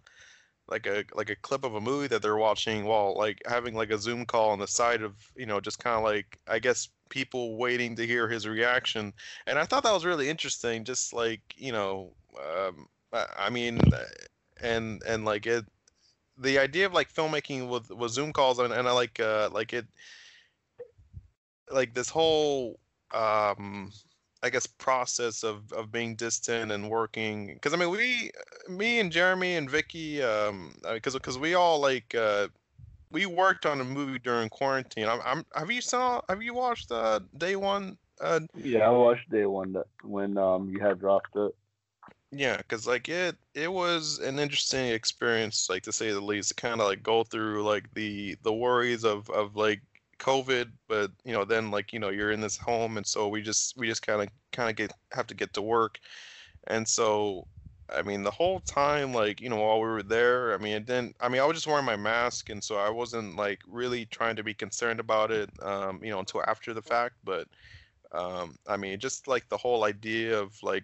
like 0.69 0.87
a 0.87 1.03
like 1.13 1.29
a 1.29 1.35
clip 1.35 1.65
of 1.65 1.75
a 1.75 1.81
movie 1.81 2.07
that 2.07 2.21
they're 2.21 2.37
watching 2.37 2.85
while 2.85 3.13
like 3.17 3.41
having 3.45 3.75
like 3.75 3.91
a 3.91 3.97
Zoom 3.97 4.25
call 4.25 4.51
on 4.51 4.59
the 4.59 4.67
side 4.67 5.01
of 5.01 5.15
you 5.35 5.45
know 5.45 5.59
just 5.59 5.79
kind 5.79 5.97
of 5.97 6.03
like 6.03 6.39
I 6.47 6.59
guess 6.59 6.87
people 7.09 7.57
waiting 7.57 7.93
to 7.97 8.07
hear 8.07 8.29
his 8.29 8.47
reaction, 8.47 9.11
and 9.47 9.59
I 9.59 9.65
thought 9.65 9.83
that 9.83 9.91
was 9.91 10.05
really 10.05 10.29
interesting. 10.29 10.85
Just 10.85 11.11
like 11.11 11.41
you 11.57 11.73
know, 11.73 12.13
um, 12.39 12.87
I 13.11 13.49
mean, 13.49 13.81
and 14.61 15.03
and 15.05 15.25
like 15.25 15.45
it 15.45 15.65
the 16.37 16.59
idea 16.59 16.85
of 16.85 16.93
like 16.93 17.11
filmmaking 17.11 17.67
with 17.69 17.89
with 17.91 18.11
Zoom 18.11 18.33
calls 18.33 18.59
and, 18.59 18.73
and 18.73 18.87
I 18.87 18.91
like 18.91 19.19
uh 19.19 19.49
like 19.51 19.73
it 19.73 19.85
like 21.71 21.93
this 21.93 22.09
whole 22.09 22.79
um 23.13 23.91
I 24.43 24.49
guess 24.49 24.67
process 24.67 25.43
of 25.43 25.71
of 25.73 25.91
being 25.91 26.15
distant 26.15 26.71
and 26.71 26.89
working 26.89 27.53
because 27.53 27.73
I 27.73 27.77
mean 27.77 27.89
we 27.89 28.31
me 28.67 28.99
and 28.99 29.11
Jeremy 29.11 29.55
and 29.55 29.69
Vyky 29.69 30.21
um 30.21 30.75
because 30.93 31.13
because 31.13 31.37
we 31.37 31.53
all 31.53 31.79
like 31.79 32.13
uh 32.15 32.47
we 33.11 33.25
worked 33.25 33.65
on 33.65 33.79
a 33.79 33.83
movie 33.85 34.19
during 34.19 34.49
quarantine. 34.49 35.07
I'm, 35.07 35.21
I'm 35.25 35.45
have 35.55 35.71
you 35.71 35.81
saw 35.81 36.21
have 36.29 36.41
you 36.41 36.53
watched 36.53 36.91
uh 36.91 37.19
day 37.37 37.55
one 37.55 37.97
uh 38.21 38.41
yeah 38.55 38.87
I 38.87 38.91
watched 38.91 39.29
day 39.29 39.45
one 39.45 39.73
that 39.73 39.87
when 40.03 40.37
um 40.37 40.69
you 40.69 40.79
had 40.79 40.99
dropped 40.99 41.35
it 41.35 41.53
yeah, 42.37 42.57
because 42.57 42.87
like 42.87 43.07
it 43.09 43.37
it 43.53 43.71
was 43.71 44.19
an 44.19 44.39
interesting 44.39 44.87
experience, 44.87 45.69
like 45.69 45.83
to 45.83 45.91
say 45.91 46.11
the 46.11 46.19
least, 46.21 46.49
to 46.49 46.55
kind 46.55 46.81
of 46.81 46.87
like 46.87 47.03
go 47.03 47.23
through 47.23 47.63
like 47.63 47.93
the 47.93 48.35
the 48.43 48.53
worries 48.53 49.03
of 49.05 49.29
of 49.29 49.55
like 49.55 49.81
COVID, 50.19 50.73
but 50.87 51.11
you 51.23 51.33
know 51.33 51.45
then 51.45 51.71
like 51.71 51.93
you 51.93 51.99
know 51.99 52.09
you're 52.09 52.31
in 52.31 52.41
this 52.41 52.57
home, 52.57 52.97
and 52.97 53.05
so 53.07 53.27
we 53.29 53.41
just 53.41 53.77
we 53.77 53.87
just 53.87 54.01
kind 54.05 54.21
of 54.21 54.29
kind 54.51 54.69
of 54.69 54.75
get 54.75 54.91
have 55.13 55.27
to 55.27 55.35
get 55.35 55.53
to 55.53 55.61
work, 55.61 55.99
and 56.67 56.87
so 56.87 57.47
I 57.89 58.01
mean 58.03 58.23
the 58.23 58.31
whole 58.31 58.61
time 58.61 59.13
like 59.13 59.41
you 59.41 59.49
know 59.49 59.57
while 59.61 59.77
we 59.81 59.87
were 59.87 60.03
there, 60.03 60.53
I 60.53 60.57
mean 60.57 60.73
it 60.75 60.85
didn't. 60.85 61.15
I 61.21 61.29
mean 61.29 61.41
I 61.41 61.45
was 61.45 61.57
just 61.57 61.67
wearing 61.67 61.85
my 61.85 61.97
mask, 61.97 62.49
and 62.49 62.63
so 62.63 62.77
I 62.77 62.89
wasn't 62.89 63.35
like 63.37 63.61
really 63.67 64.05
trying 64.07 64.35
to 64.37 64.43
be 64.43 64.53
concerned 64.55 64.99
about 64.99 65.31
it, 65.31 65.51
um, 65.63 66.03
you 66.03 66.11
know, 66.11 66.19
until 66.19 66.43
after 66.47 66.73
the 66.73 66.81
fact, 66.83 67.15
but 67.23 67.47
um, 68.11 68.57
I 68.67 68.77
mean, 68.77 68.99
just 68.99 69.27
like 69.27 69.47
the 69.49 69.57
whole 69.57 69.83
idea 69.83 70.39
of 70.39 70.55
like 70.63 70.83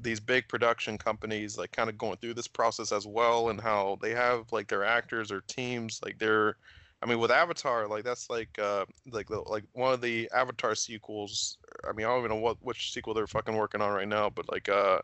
these 0.00 0.20
big 0.20 0.48
production 0.48 0.98
companies, 0.98 1.56
like 1.58 1.72
kind 1.72 1.88
of 1.88 1.98
going 1.98 2.16
through 2.18 2.34
this 2.34 2.48
process 2.48 2.92
as 2.92 3.06
well, 3.06 3.50
and 3.50 3.60
how 3.60 3.98
they 4.02 4.10
have 4.10 4.50
like 4.52 4.68
their 4.68 4.84
actors 4.84 5.30
or 5.30 5.42
teams, 5.42 6.00
like 6.04 6.18
they're, 6.18 6.56
I 7.02 7.06
mean, 7.06 7.18
with 7.18 7.30
Avatar, 7.30 7.88
like 7.88 8.04
that's 8.04 8.30
like 8.30 8.58
uh, 8.58 8.84
like 9.10 9.28
the, 9.28 9.40
like 9.46 9.64
one 9.72 9.92
of 9.92 10.00
the 10.00 10.30
Avatar 10.34 10.74
sequels. 10.74 11.58
I 11.88 11.92
mean, 11.92 12.06
I 12.06 12.10
don't 12.10 12.20
even 12.20 12.30
know 12.30 12.42
what 12.42 12.58
which 12.60 12.92
sequel 12.92 13.14
they're 13.14 13.26
fucking 13.26 13.56
working 13.56 13.80
on 13.80 13.92
right 13.92 14.08
now, 14.08 14.30
but 14.30 14.50
like 14.50 14.68
uh, 14.68 15.00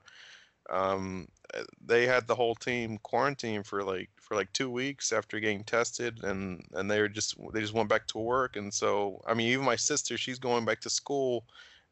um, 0.70 1.28
eh, 1.54 1.62
they 1.84 2.06
had 2.06 2.26
the 2.26 2.34
whole 2.34 2.54
team 2.54 2.98
quarantined 3.02 3.66
for 3.66 3.82
like 3.82 4.10
for 4.28 4.36
like 4.36 4.52
two 4.52 4.70
weeks 4.70 5.12
after 5.12 5.40
getting 5.40 5.64
tested, 5.64 6.22
and 6.22 6.62
and 6.74 6.90
they 6.90 7.00
were 7.00 7.08
just 7.08 7.34
they 7.52 7.60
just 7.60 7.72
went 7.72 7.88
back 7.88 8.06
to 8.08 8.18
work, 8.18 8.56
and 8.56 8.72
so 8.72 9.22
I 9.26 9.34
mean, 9.34 9.48
even 9.48 9.64
my 9.64 9.76
sister, 9.76 10.18
she's 10.18 10.38
going 10.38 10.64
back 10.64 10.80
to 10.82 10.90
school 10.90 11.44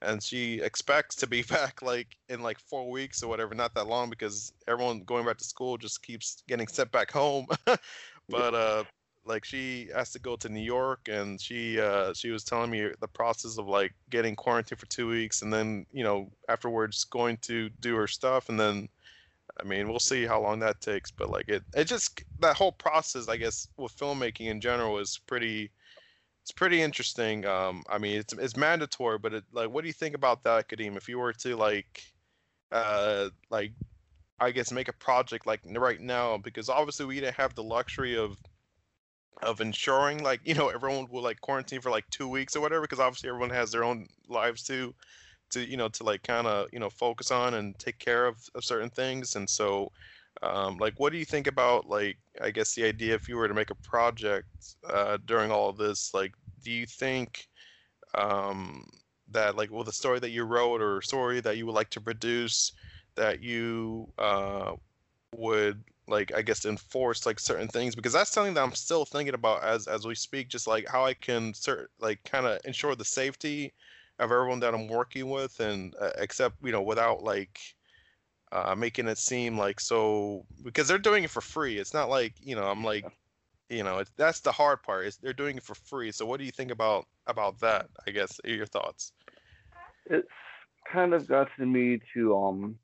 and 0.03 0.23
she 0.23 0.61
expects 0.61 1.17
to 1.17 1.27
be 1.27 1.43
back 1.55 1.83
like 1.83 2.17
in 2.29 2.43
like 2.43 2.59
four 2.59 2.91
weeks 2.91 3.23
or 3.23 3.29
whatever 3.29 3.55
not 3.55 3.75
that 3.75 3.87
long 3.87 4.11
because 4.11 4.53
everyone 4.69 5.01
going 5.01 5.25
back 5.25 5.39
to 5.39 5.45
school 5.45 5.77
just 5.79 6.03
keeps 6.03 6.43
getting 6.49 6.67
sent 6.67 6.91
back 6.93 7.11
home. 7.11 7.47
But 8.29 8.55
uh 8.55 8.85
like 9.25 9.45
she 9.45 9.89
has 9.95 10.11
to 10.13 10.19
go 10.19 10.37
to 10.37 10.49
new 10.49 10.61
york 10.61 11.09
and 11.09 11.41
she 11.41 11.81
uh 11.81 12.13
she 12.13 12.31
was 12.31 12.45
telling 12.45 12.71
me 12.71 12.89
the 13.01 13.09
process 13.09 13.59
of 13.59 13.69
like 13.69 13.93
getting 14.11 14.35
quarantined 14.35 14.81
for 14.81 14.87
two 14.87 15.09
weeks 15.09 15.43
and 15.43 15.53
then 15.53 15.87
you 15.93 16.05
know 16.05 16.31
afterwards 16.49 17.05
going 17.05 17.37
to 17.39 17.69
do 17.81 17.95
her 17.95 18.07
stuff 18.07 18.49
and 18.49 18.59
then 18.59 18.89
i 19.61 19.65
mean 19.65 19.89
we'll 19.89 19.99
see 19.99 20.25
how 20.25 20.41
long 20.41 20.59
that 20.59 20.81
takes 20.81 21.11
but 21.11 21.31
like 21.31 21.49
it 21.49 21.63
it 21.75 21.85
just 21.85 22.23
that 22.41 22.57
whole 22.57 22.73
process 22.73 23.29
i 23.29 23.37
guess 23.37 23.69
with 23.77 23.97
filmmaking 23.97 24.47
in 24.47 24.61
general 24.61 24.99
is 24.99 25.21
pretty 25.27 25.71
it's 26.47 26.53
pretty 26.53 26.81
interesting. 26.81 27.45
Um, 27.45 27.83
I 27.89 27.99
mean, 27.99 28.21
it's 28.21 28.33
it's 28.33 28.57
mandatory, 28.57 29.19
but 29.19 29.35
it, 29.35 29.43
like, 29.51 29.69
what 29.69 29.81
do 29.81 29.89
you 29.89 29.93
think 29.93 30.15
about 30.15 30.45
that, 30.45 30.69
Kadeem? 30.69 30.97
If 30.97 31.09
you 31.09 31.19
were 31.19 31.33
to 31.33 31.57
like, 31.57 32.05
uh, 32.71 33.31
like, 33.51 33.73
I 34.39 34.53
guess 34.53 34.71
make 34.71 34.87
a 34.87 34.93
project 34.93 35.45
like 35.45 35.59
right 35.67 36.01
now, 36.01 36.39
because 36.39 36.69
obviously 36.69 37.05
we 37.05 37.17
didn't 37.17 37.35
have 37.35 37.57
the 37.57 37.65
luxury 37.65 38.17
of 38.17 38.39
of 39.43 39.61
ensuring 39.61 40.23
like 40.23 40.41
you 40.45 40.55
know 40.55 40.69
everyone 40.69 41.09
will 41.11 41.21
like 41.23 41.41
quarantine 41.41 41.81
for 41.81 41.91
like 41.91 42.09
two 42.11 42.29
weeks 42.29 42.55
or 42.55 42.61
whatever, 42.61 42.83
because 42.83 43.01
obviously 43.01 43.29
everyone 43.29 43.51
has 43.51 43.73
their 43.73 43.83
own 43.83 44.07
lives 44.29 44.63
too, 44.63 44.95
to 45.51 45.61
you 45.69 45.77
know 45.77 45.89
to 45.89 46.05
like 46.05 46.23
kind 46.23 46.47
of 46.47 46.69
you 46.73 46.79
know 46.79 46.91
focus 46.91 47.31
on 47.31 47.55
and 47.55 47.79
take 47.79 47.99
care 47.99 48.27
of, 48.27 48.39
of 48.55 48.65
certain 48.65 48.91
things, 48.91 49.37
and 49.37 49.49
so. 49.49 49.91
Um, 50.43 50.77
like, 50.77 51.01
what 51.01 51.13
do 51.13 51.19
you 51.19 51.25
think 51.25 51.47
about 51.47 51.89
like 51.89 52.19
I 52.43 52.51
guess 52.51 52.75
the 52.75 52.85
idea 52.85 53.15
if 53.15 53.27
you 53.27 53.37
were 53.39 53.49
to 53.49 53.55
make 53.55 53.71
a 53.71 53.75
project 53.77 54.49
uh, 54.87 55.17
during 55.25 55.51
all 55.51 55.71
of 55.71 55.79
this, 55.79 56.13
like, 56.13 56.35
do 56.63 56.71
you 56.71 56.85
think 56.85 57.49
um, 58.15 58.89
that 59.31 59.57
like, 59.57 59.71
well, 59.71 59.85
the 59.85 59.93
story 59.93 60.19
that 60.21 60.31
you 60.31 60.45
wrote 60.45 60.83
or 60.83 61.01
story 61.03 61.41
that 61.41 61.57
you 61.57 61.67
would 61.67 61.75
like 61.75 61.91
to 61.91 62.01
produce, 62.01 62.73
that 63.15 63.43
you 63.43 64.09
uh, 64.19 64.73
would 65.37 65.83
like, 66.09 66.33
I 66.35 66.43
guess, 66.43 66.65
enforce 66.65 67.27
like 67.27 67.41
certain 67.41 67.69
things 67.69 67.95
because 67.95 68.13
that's 68.13 68.31
something 68.31 68.55
that 68.55 68.63
I'm 68.63 68.75
still 68.75 69.05
thinking 69.05 69.35
about 69.35 69.65
as 69.65 69.89
as 69.89 70.07
we 70.07 70.15
speak, 70.15 70.49
just 70.49 70.67
like 70.67 70.87
how 70.89 71.05
I 71.05 71.15
can 71.15 71.53
cert- 71.53 71.89
like 72.01 72.23
kind 72.25 72.47
of 72.47 72.61
ensure 72.65 72.95
the 72.95 73.05
safety 73.05 73.73
of 74.19 74.33
everyone 74.33 74.61
that 74.61 74.75
I'm 74.75 74.89
working 74.89 75.29
with, 75.31 75.59
and 75.61 75.95
uh, 76.01 76.11
except 76.19 76.57
you 76.63 76.73
know 76.73 76.83
without 76.83 77.23
like 77.23 77.59
uh, 78.53 78.75
making 78.77 79.09
it 79.09 79.19
seem 79.19 79.59
like 79.59 79.81
so 79.81 80.45
because 80.63 80.89
they're 80.89 80.99
doing 80.99 81.25
it 81.25 81.31
for 81.31 81.41
free. 81.41 81.79
It's 81.79 81.95
not 81.95 82.09
like 82.09 82.35
you 82.41 82.57
know 82.57 82.65
I'm 82.65 82.85
like, 82.85 83.05
you 83.69 83.83
know, 83.83 83.99
it's, 83.99 84.11
that's 84.17 84.41
the 84.41 84.53
hard 84.53 84.83
part. 84.83 85.07
Is 85.07 85.17
they're 85.17 85.33
doing 85.33 85.57
it 85.57 85.63
for 85.63 85.75
free. 85.75 86.13
So 86.13 86.27
what 86.27 86.39
do 86.39 86.47
you 86.47 86.53
think 86.53 86.71
about 86.71 87.07
about 87.27 87.61
that? 87.61 87.89
I 88.07 88.11
guess 88.11 88.41
your 88.45 88.67
thoughts. 88.67 89.13
It's 90.07 90.29
kind 90.93 91.15
of 91.15 91.27
gotten 91.27 91.73
me 91.73 92.01
to 92.15 92.37
um 92.37 92.79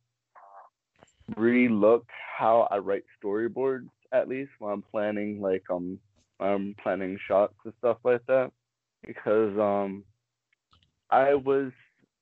relook 1.36 2.04
how 2.36 2.68
I 2.70 2.78
write 2.78 3.04
storyboards 3.22 3.88
at 4.12 4.28
least 4.28 4.50
when 4.58 4.72
I'm 4.72 4.82
planning 4.82 5.40
like 5.40 5.62
um 5.70 5.98
I'm 6.40 6.74
planning 6.82 7.18
shots 7.26 7.54
and 7.64 7.72
stuff 7.78 7.98
like 8.04 8.22
that 8.26 8.50
because 9.06 9.56
um 9.58 10.04
I 11.12 11.34
was 11.34 11.72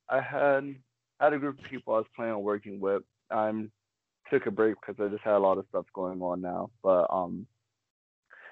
I 0.08 0.20
had 0.20 0.74
had 1.20 1.32
a 1.32 1.38
group 1.38 1.58
of 1.58 1.70
people 1.70 1.94
I 1.94 1.98
was 1.98 2.06
planning 2.16 2.34
on 2.34 2.42
working 2.42 2.80
with 2.80 3.02
I'm 3.30 3.70
took 4.30 4.46
a 4.46 4.50
break 4.50 4.74
because 4.80 5.00
I 5.00 5.08
just 5.08 5.24
had 5.24 5.34
a 5.34 5.38
lot 5.38 5.58
of 5.58 5.66
stuff 5.68 5.86
going 5.94 6.20
on 6.20 6.40
now. 6.40 6.70
But 6.82 7.06
um, 7.10 7.46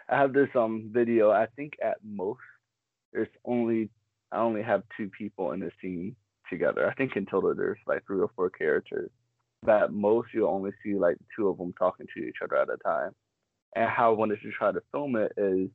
I 0.08 0.16
have 0.16 0.32
this 0.32 0.48
um 0.54 0.90
video. 0.92 1.30
I 1.30 1.46
think 1.56 1.72
at 1.84 1.98
most 2.04 2.40
there's 3.12 3.28
only 3.44 3.90
I 4.30 4.38
only 4.38 4.62
have 4.62 4.84
two 4.96 5.10
people 5.10 5.52
in 5.52 5.60
the 5.60 5.72
scene 5.82 6.14
together. 6.48 6.88
I 6.88 6.94
think 6.94 7.16
in 7.16 7.26
total 7.26 7.54
there's 7.54 7.78
like 7.86 8.06
three 8.06 8.20
or 8.20 8.30
four 8.36 8.48
characters. 8.48 9.10
But 9.64 9.92
most 9.92 10.28
you'll 10.32 10.50
only 10.50 10.70
see 10.84 10.94
like 10.94 11.16
two 11.34 11.48
of 11.48 11.58
them 11.58 11.74
talking 11.76 12.06
to 12.16 12.22
each 12.22 12.36
other 12.44 12.56
at 12.56 12.70
a 12.70 12.76
time. 12.76 13.10
And 13.74 13.90
how 13.90 14.12
I 14.12 14.16
wanted 14.16 14.40
to 14.42 14.52
try 14.52 14.70
to 14.70 14.80
film 14.92 15.16
it 15.16 15.32
is 15.36 15.68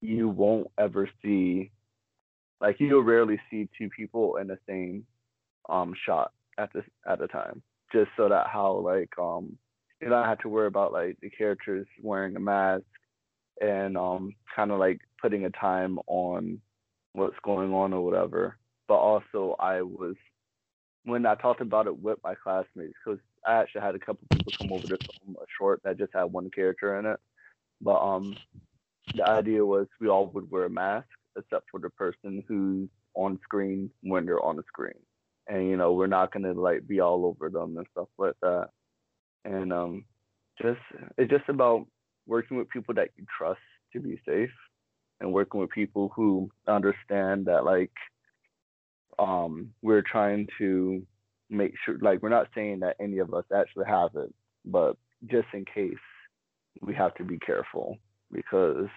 you 0.00 0.30
won't 0.30 0.68
ever 0.78 1.08
see 1.22 1.70
like 2.62 2.76
you'll 2.78 3.02
rarely 3.02 3.38
see 3.50 3.68
two 3.76 3.90
people 3.90 4.36
in 4.36 4.46
the 4.46 4.58
same 4.66 5.04
um 5.68 5.92
shot 6.06 6.32
at 6.58 6.72
this 6.72 6.84
at 7.06 7.20
a 7.20 7.28
time 7.28 7.62
just 7.92 8.10
so 8.16 8.28
that 8.28 8.46
how 8.46 8.72
like 8.72 9.10
um 9.18 9.58
you 10.00 10.08
don't 10.08 10.24
have 10.24 10.38
to 10.38 10.48
worry 10.48 10.66
about 10.66 10.92
like 10.92 11.18
the 11.20 11.28
characters 11.28 11.86
wearing 12.02 12.34
a 12.36 12.40
mask 12.40 12.84
and 13.60 13.98
um 13.98 14.34
kind 14.56 14.70
of 14.70 14.78
like 14.78 15.00
putting 15.20 15.44
a 15.44 15.50
time 15.50 15.98
on 16.06 16.58
what's 17.12 17.36
going 17.44 17.72
on 17.72 17.92
or 17.92 18.04
whatever. 18.04 18.56
But 18.88 18.96
also, 18.96 19.56
I 19.58 19.82
was 19.82 20.16
when 21.04 21.26
I 21.26 21.34
talked 21.34 21.60
about 21.60 21.86
it 21.86 21.98
with 21.98 22.18
my 22.22 22.34
classmates 22.34 22.94
because 23.04 23.20
I 23.46 23.54
actually 23.54 23.82
had 23.82 23.94
a 23.94 23.98
couple 23.98 24.26
people 24.30 24.52
come 24.58 24.72
over 24.72 24.86
to 24.86 24.98
film 24.98 25.36
a 25.40 25.44
short 25.58 25.80
that 25.84 25.98
just 25.98 26.12
had 26.14 26.24
one 26.24 26.50
character 26.50 26.98
in 26.98 27.06
it. 27.06 27.18
But 27.80 28.00
um, 28.00 28.36
the 29.14 29.26
idea 29.28 29.64
was 29.64 29.86
we 30.00 30.08
all 30.08 30.26
would 30.26 30.50
wear 30.50 30.66
a 30.66 30.70
mask 30.70 31.08
except 31.36 31.66
for 31.70 31.80
the 31.80 31.90
person 31.90 32.42
who's 32.48 32.88
on 33.14 33.38
screen 33.42 33.90
when 34.02 34.26
they're 34.26 34.44
on 34.44 34.56
the 34.56 34.62
screen, 34.68 34.98
and 35.48 35.68
you 35.68 35.76
know 35.76 35.92
we're 35.92 36.06
not 36.06 36.32
gonna 36.32 36.52
like 36.52 36.86
be 36.86 37.00
all 37.00 37.26
over 37.26 37.50
them 37.50 37.76
and 37.76 37.86
stuff 37.92 38.08
like 38.18 38.34
that. 38.42 38.68
And 39.44 39.72
um, 39.72 40.04
just 40.60 40.80
it's 41.18 41.30
just 41.30 41.48
about 41.48 41.86
working 42.26 42.56
with 42.56 42.68
people 42.70 42.94
that 42.94 43.08
you 43.16 43.24
trust 43.36 43.60
to 43.92 44.00
be 44.00 44.20
safe 44.26 44.50
and 45.20 45.32
working 45.32 45.60
with 45.60 45.70
people 45.70 46.12
who 46.14 46.50
understand 46.68 47.46
that 47.46 47.64
like 47.64 47.92
um 49.18 49.68
we're 49.82 50.02
trying 50.02 50.46
to 50.58 51.02
make 51.50 51.72
sure 51.84 51.98
like 52.00 52.22
we're 52.22 52.28
not 52.28 52.48
saying 52.54 52.80
that 52.80 52.96
any 53.00 53.18
of 53.18 53.32
us 53.34 53.44
actually 53.54 53.84
have 53.86 54.10
it 54.16 54.32
but 54.64 54.96
just 55.30 55.46
in 55.52 55.64
case 55.64 55.94
we 56.80 56.94
have 56.94 57.14
to 57.14 57.24
be 57.24 57.38
careful 57.38 57.96
because 58.32 58.88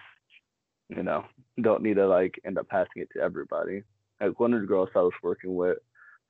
you 0.88 1.02
know 1.02 1.24
don't 1.62 1.82
need 1.82 1.94
to 1.94 2.06
like 2.06 2.40
end 2.46 2.58
up 2.58 2.68
passing 2.68 3.02
it 3.02 3.08
to 3.12 3.20
everybody 3.20 3.82
like 4.20 4.38
one 4.38 4.52
of 4.54 4.60
the 4.60 4.66
girls 4.66 4.88
i 4.94 5.00
was 5.00 5.12
working 5.22 5.54
with 5.54 5.78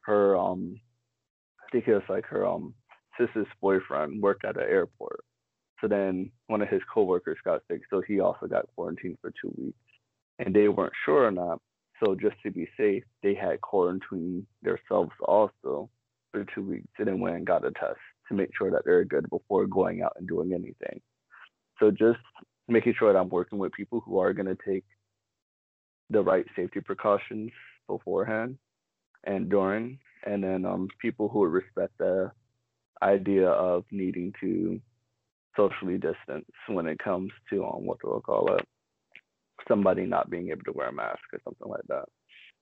her 0.01 0.37
um 0.37 0.79
i 1.63 1.71
think 1.71 1.87
it 1.87 1.95
was 1.95 2.03
like 2.09 2.25
her 2.25 2.47
um 2.47 2.75
sister's 3.19 3.47
boyfriend 3.61 4.23
worked 4.23 4.45
at 4.45 4.57
an 4.57 4.63
airport 4.63 5.21
so 5.81 5.89
then 5.89 6.31
one 6.47 6.63
of 6.63 6.69
his 6.69 6.83
coworkers 6.93 7.39
got 7.45 7.63
sick 7.71 7.83
so 7.91 8.03
he 8.07 8.21
also 8.21 8.47
got 8.47 8.67
quarantined 8.75 9.19
for 9.21 9.33
two 9.43 9.53
weeks 9.57 9.79
and 10.39 10.55
they 10.55 10.69
weren't 10.69 10.93
sure 11.05 11.27
or 11.27 11.31
not. 11.31 11.61
So 12.03 12.15
just 12.15 12.37
to 12.43 12.51
be 12.51 12.69
safe, 12.77 13.05
they 13.23 13.35
had 13.35 13.61
quarantined 13.61 14.47
themselves 14.63 15.13
also 15.27 15.89
for 16.33 16.45
two 16.55 16.63
weeks 16.63 16.89
and 16.99 17.09
then 17.09 17.21
went 17.21 17.37
and 17.37 17.47
got 17.47 17.65
a 17.65 17.71
test 17.73 17.99
to 18.29 18.35
make 18.35 18.51
sure 18.57 18.71
that 18.71 18.83
they're 18.85 19.05
good 19.05 19.29
before 19.31 19.67
going 19.67 20.03
out 20.03 20.13
and 20.19 20.29
doing 20.29 20.53
anything. 20.53 21.01
So 21.81 21.91
just 21.91 22.19
making 22.69 22.95
sure 22.99 23.13
that 23.13 23.19
I'm 23.19 23.29
working 23.29 23.59
with 23.59 23.73
people 23.73 24.01
who 24.05 24.19
are 24.19 24.33
going 24.33 24.47
to 24.47 24.59
take 24.67 24.85
the 26.11 26.23
right 26.23 26.45
safety 26.55 26.81
precautions 26.81 27.51
beforehand 27.87 28.59
and 29.25 29.49
during, 29.49 29.99
and 30.25 30.43
then 30.43 30.65
um, 30.65 30.89
people 31.01 31.29
who 31.29 31.45
respect 31.47 31.93
the 31.99 32.31
idea 33.03 33.49
of 33.49 33.85
needing 33.91 34.33
to 34.41 34.81
socially 35.57 35.95
distance 35.99 36.47
when 36.69 36.87
it 36.87 36.99
comes 36.99 37.31
to 37.51 37.65
um, 37.65 37.87
what 37.87 37.99
do 38.01 38.15
I 38.17 38.21
call 38.21 38.55
it 38.55 38.67
somebody 39.69 40.05
not 40.05 40.31
being 40.31 40.51
able 40.51 40.63
to 40.65 40.73
wear 40.73 40.89
a 40.89 40.93
mask 40.93 41.21
or 41.33 41.41
something 41.45 41.69
like 41.69 41.87
that. 41.89 42.05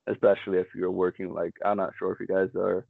Especially 0.07 0.59
if 0.59 0.67
you're 0.75 0.91
working 0.91 1.33
like 1.33 1.53
I'm 1.63 1.77
not 1.77 1.93
sure 1.97 2.11
if 2.11 2.19
you 2.19 2.27
guys 2.27 2.49
are 2.55 2.85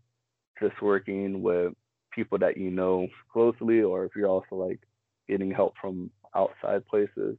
just 0.61 0.81
working 0.81 1.41
with 1.41 1.73
people 2.13 2.37
that 2.39 2.57
you 2.57 2.71
know 2.71 3.07
closely 3.31 3.81
or 3.81 4.05
if 4.05 4.11
you're 4.15 4.29
also 4.29 4.55
like 4.55 4.79
getting 5.27 5.51
help 5.51 5.73
from 5.81 6.09
outside 6.35 6.85
places. 6.87 7.37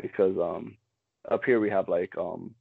Because 0.00 0.36
um 0.38 0.76
up 1.30 1.44
here 1.44 1.60
we 1.60 1.70
have 1.70 1.88
like 1.88 2.16
um 2.18 2.54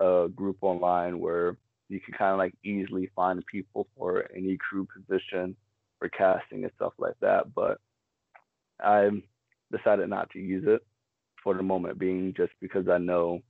a 0.00 0.28
group 0.34 0.58
online 0.62 1.18
where 1.18 1.56
you 1.88 2.00
can 2.00 2.14
kind 2.14 2.32
of 2.32 2.38
like 2.38 2.54
easily 2.64 3.10
find 3.16 3.44
people 3.46 3.86
for 3.96 4.28
any 4.34 4.56
crew 4.56 4.86
position 4.86 5.56
for 5.98 6.08
casting 6.08 6.64
and 6.64 6.72
stuff 6.76 6.92
like 6.98 7.16
that. 7.20 7.52
But 7.54 7.78
I 8.80 9.10
decided 9.76 10.08
not 10.08 10.30
to 10.30 10.38
use 10.38 10.64
it 10.66 10.84
for 11.42 11.54
the 11.54 11.62
moment 11.62 11.98
being 11.98 12.34
just 12.36 12.52
because 12.60 12.88
I 12.88 12.98
know 12.98 13.40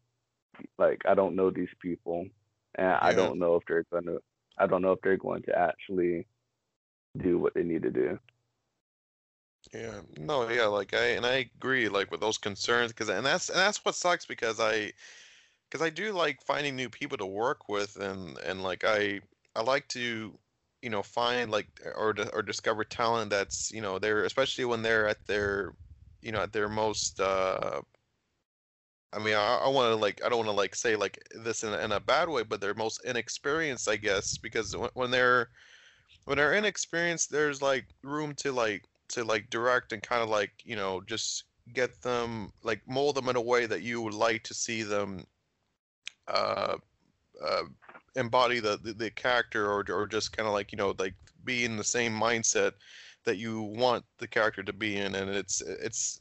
like 0.79 1.03
I 1.07 1.15
don't 1.15 1.37
know 1.37 1.51
these 1.51 1.69
people 1.81 2.27
and 2.75 2.87
yeah. 2.87 2.99
I 3.01 3.13
don't 3.13 3.39
know 3.39 3.57
if 3.57 3.63
they're 3.69 3.85
gonna 3.93 4.19
I 4.59 4.67
don't 4.67 4.83
know 4.83 4.93
if 4.93 5.01
they're 5.03 5.17
going 5.17 5.43
to 5.43 5.59
actually 5.59 6.27
do 7.19 7.39
what 7.39 7.55
they 7.55 7.63
need 7.63 7.83
to 7.83 7.91
do. 7.91 8.19
Yeah, 9.75 10.01
no, 10.17 10.49
yeah, 10.49 10.65
like 10.67 10.95
I 10.95 11.09
and 11.09 11.27
I 11.27 11.49
agree, 11.57 11.89
like 11.89 12.11
with 12.11 12.21
those 12.21 12.39
concerns, 12.39 12.93
because 12.93 13.09
and 13.11 13.25
that's 13.27 13.51
and 13.51 13.59
that's 13.59 13.85
what 13.85 13.95
sucks 13.95 14.25
because 14.25 14.59
I, 14.61 14.93
because 15.71 15.83
I 15.87 15.91
do 15.91 16.13
like 16.13 16.43
finding 16.45 16.77
new 16.77 16.91
people 16.91 17.19
to 17.19 17.27
work 17.27 17.69
with, 17.69 17.97
and 17.97 18.39
and 18.41 18.63
like 18.63 18.85
I 18.85 19.21
I 19.57 19.63
like 19.63 19.89
to, 19.91 20.39
you 20.83 20.91
know, 20.91 21.03
find 21.03 21.51
like 21.51 21.69
or 21.97 22.15
or 22.35 22.43
discover 22.43 22.85
talent 22.85 23.31
that's 23.31 23.71
you 23.73 23.83
know 23.83 23.99
they're 23.99 24.25
especially 24.25 24.65
when 24.67 24.83
they're 24.83 25.09
at 25.09 25.27
their 25.27 25.75
you 26.23 26.33
know 26.33 26.43
at 26.43 26.53
their 26.53 26.69
most 26.71 27.21
uh 27.21 27.83
I 29.13 29.19
mean, 29.19 29.35
I, 29.35 29.57
I 29.65 29.69
want 29.69 29.91
to 29.91 29.97
like, 29.97 30.23
I 30.25 30.29
don't 30.29 30.39
want 30.39 30.49
to 30.49 30.53
like 30.53 30.75
say 30.75 30.95
like 30.97 31.19
this 31.31 31.65
in, 31.65 31.73
in 31.73 31.93
a 31.93 32.01
bad 32.01 32.29
way, 32.29 32.43
but 32.43 32.61
they're 32.61 32.75
most 32.75 33.05
inexperienced, 33.05 33.89
I 33.89 33.97
guess, 33.97 34.37
because 34.39 34.77
when, 34.77 34.91
when 34.95 35.11
they're 35.11 35.51
when 36.27 36.39
they're 36.39 36.55
inexperienced, 36.55 37.31
there's 37.31 37.63
like 37.63 37.87
room 38.05 38.35
to 38.37 38.53
like 38.53 38.85
to 39.09 39.25
like 39.25 39.51
direct 39.51 39.93
and 39.93 40.03
kind 40.03 40.23
of 40.23 40.29
like 40.29 40.53
you 40.65 40.77
know 40.77 41.01
just 41.07 41.45
get 41.75 42.01
them 42.03 42.53
like 42.63 42.81
mold 42.87 43.15
them 43.15 43.29
in 43.29 43.37
a 43.37 43.41
way 43.41 43.67
that 43.67 43.83
you 43.83 44.01
would 44.01 44.15
like 44.15 44.43
to 44.43 44.55
see 44.55 44.83
them 44.83 45.25
uh, 46.29 46.77
uh 47.45 47.63
embody 48.17 48.59
the, 48.61 48.79
the, 48.83 48.93
the 48.93 49.11
character 49.11 49.71
or 49.71 49.85
or 49.91 50.07
just 50.07 50.37
kind 50.37 50.47
of 50.47 50.53
like 50.53 50.73
you 50.73 50.79
know 50.79 50.95
like 50.99 51.15
be 51.45 51.65
in 51.65 51.77
the 51.77 51.85
same 51.85 52.13
mindset 52.13 52.73
that 53.25 53.37
you 53.37 53.63
want 53.63 54.05
the 54.19 54.27
character 54.27 54.63
to 54.63 54.73
be 54.73 54.97
in. 54.97 55.15
And 55.15 55.31
it's 55.31 55.61
it's 55.61 56.19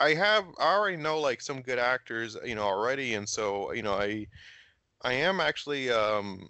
i 0.00 0.14
have 0.14 0.44
i 0.58 0.74
already 0.74 0.96
know 0.96 1.18
like 1.20 1.40
some 1.40 1.60
good 1.60 1.78
actors 1.78 2.36
you 2.44 2.54
know 2.54 2.62
already. 2.62 3.14
And 3.14 3.28
so 3.28 3.72
you 3.72 3.82
know 3.82 3.94
i 3.94 4.26
i 5.02 5.12
am 5.12 5.40
actually 5.40 5.90
um 5.90 6.48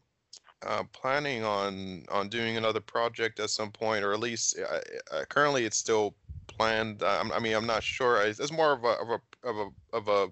uh, 0.66 0.82
planning 0.92 1.44
on 1.44 2.04
on 2.10 2.28
doing 2.28 2.56
another 2.56 2.80
project 2.80 3.38
at 3.40 3.50
some 3.50 3.70
point 3.70 4.04
or 4.04 4.12
at 4.12 4.20
least 4.20 4.58
uh, 4.58 4.80
uh, 5.12 5.24
currently 5.28 5.64
it's 5.64 5.76
still 5.76 6.14
planned 6.46 7.02
um, 7.02 7.30
i 7.32 7.38
mean 7.38 7.54
i'm 7.54 7.66
not 7.66 7.82
sure 7.82 8.20
it's 8.22 8.52
more 8.52 8.72
of 8.72 8.84
a 8.84 8.88
of 8.88 9.08
a 9.10 9.48
of 9.48 9.56
a, 9.56 9.96
of 9.96 10.08
a 10.08 10.28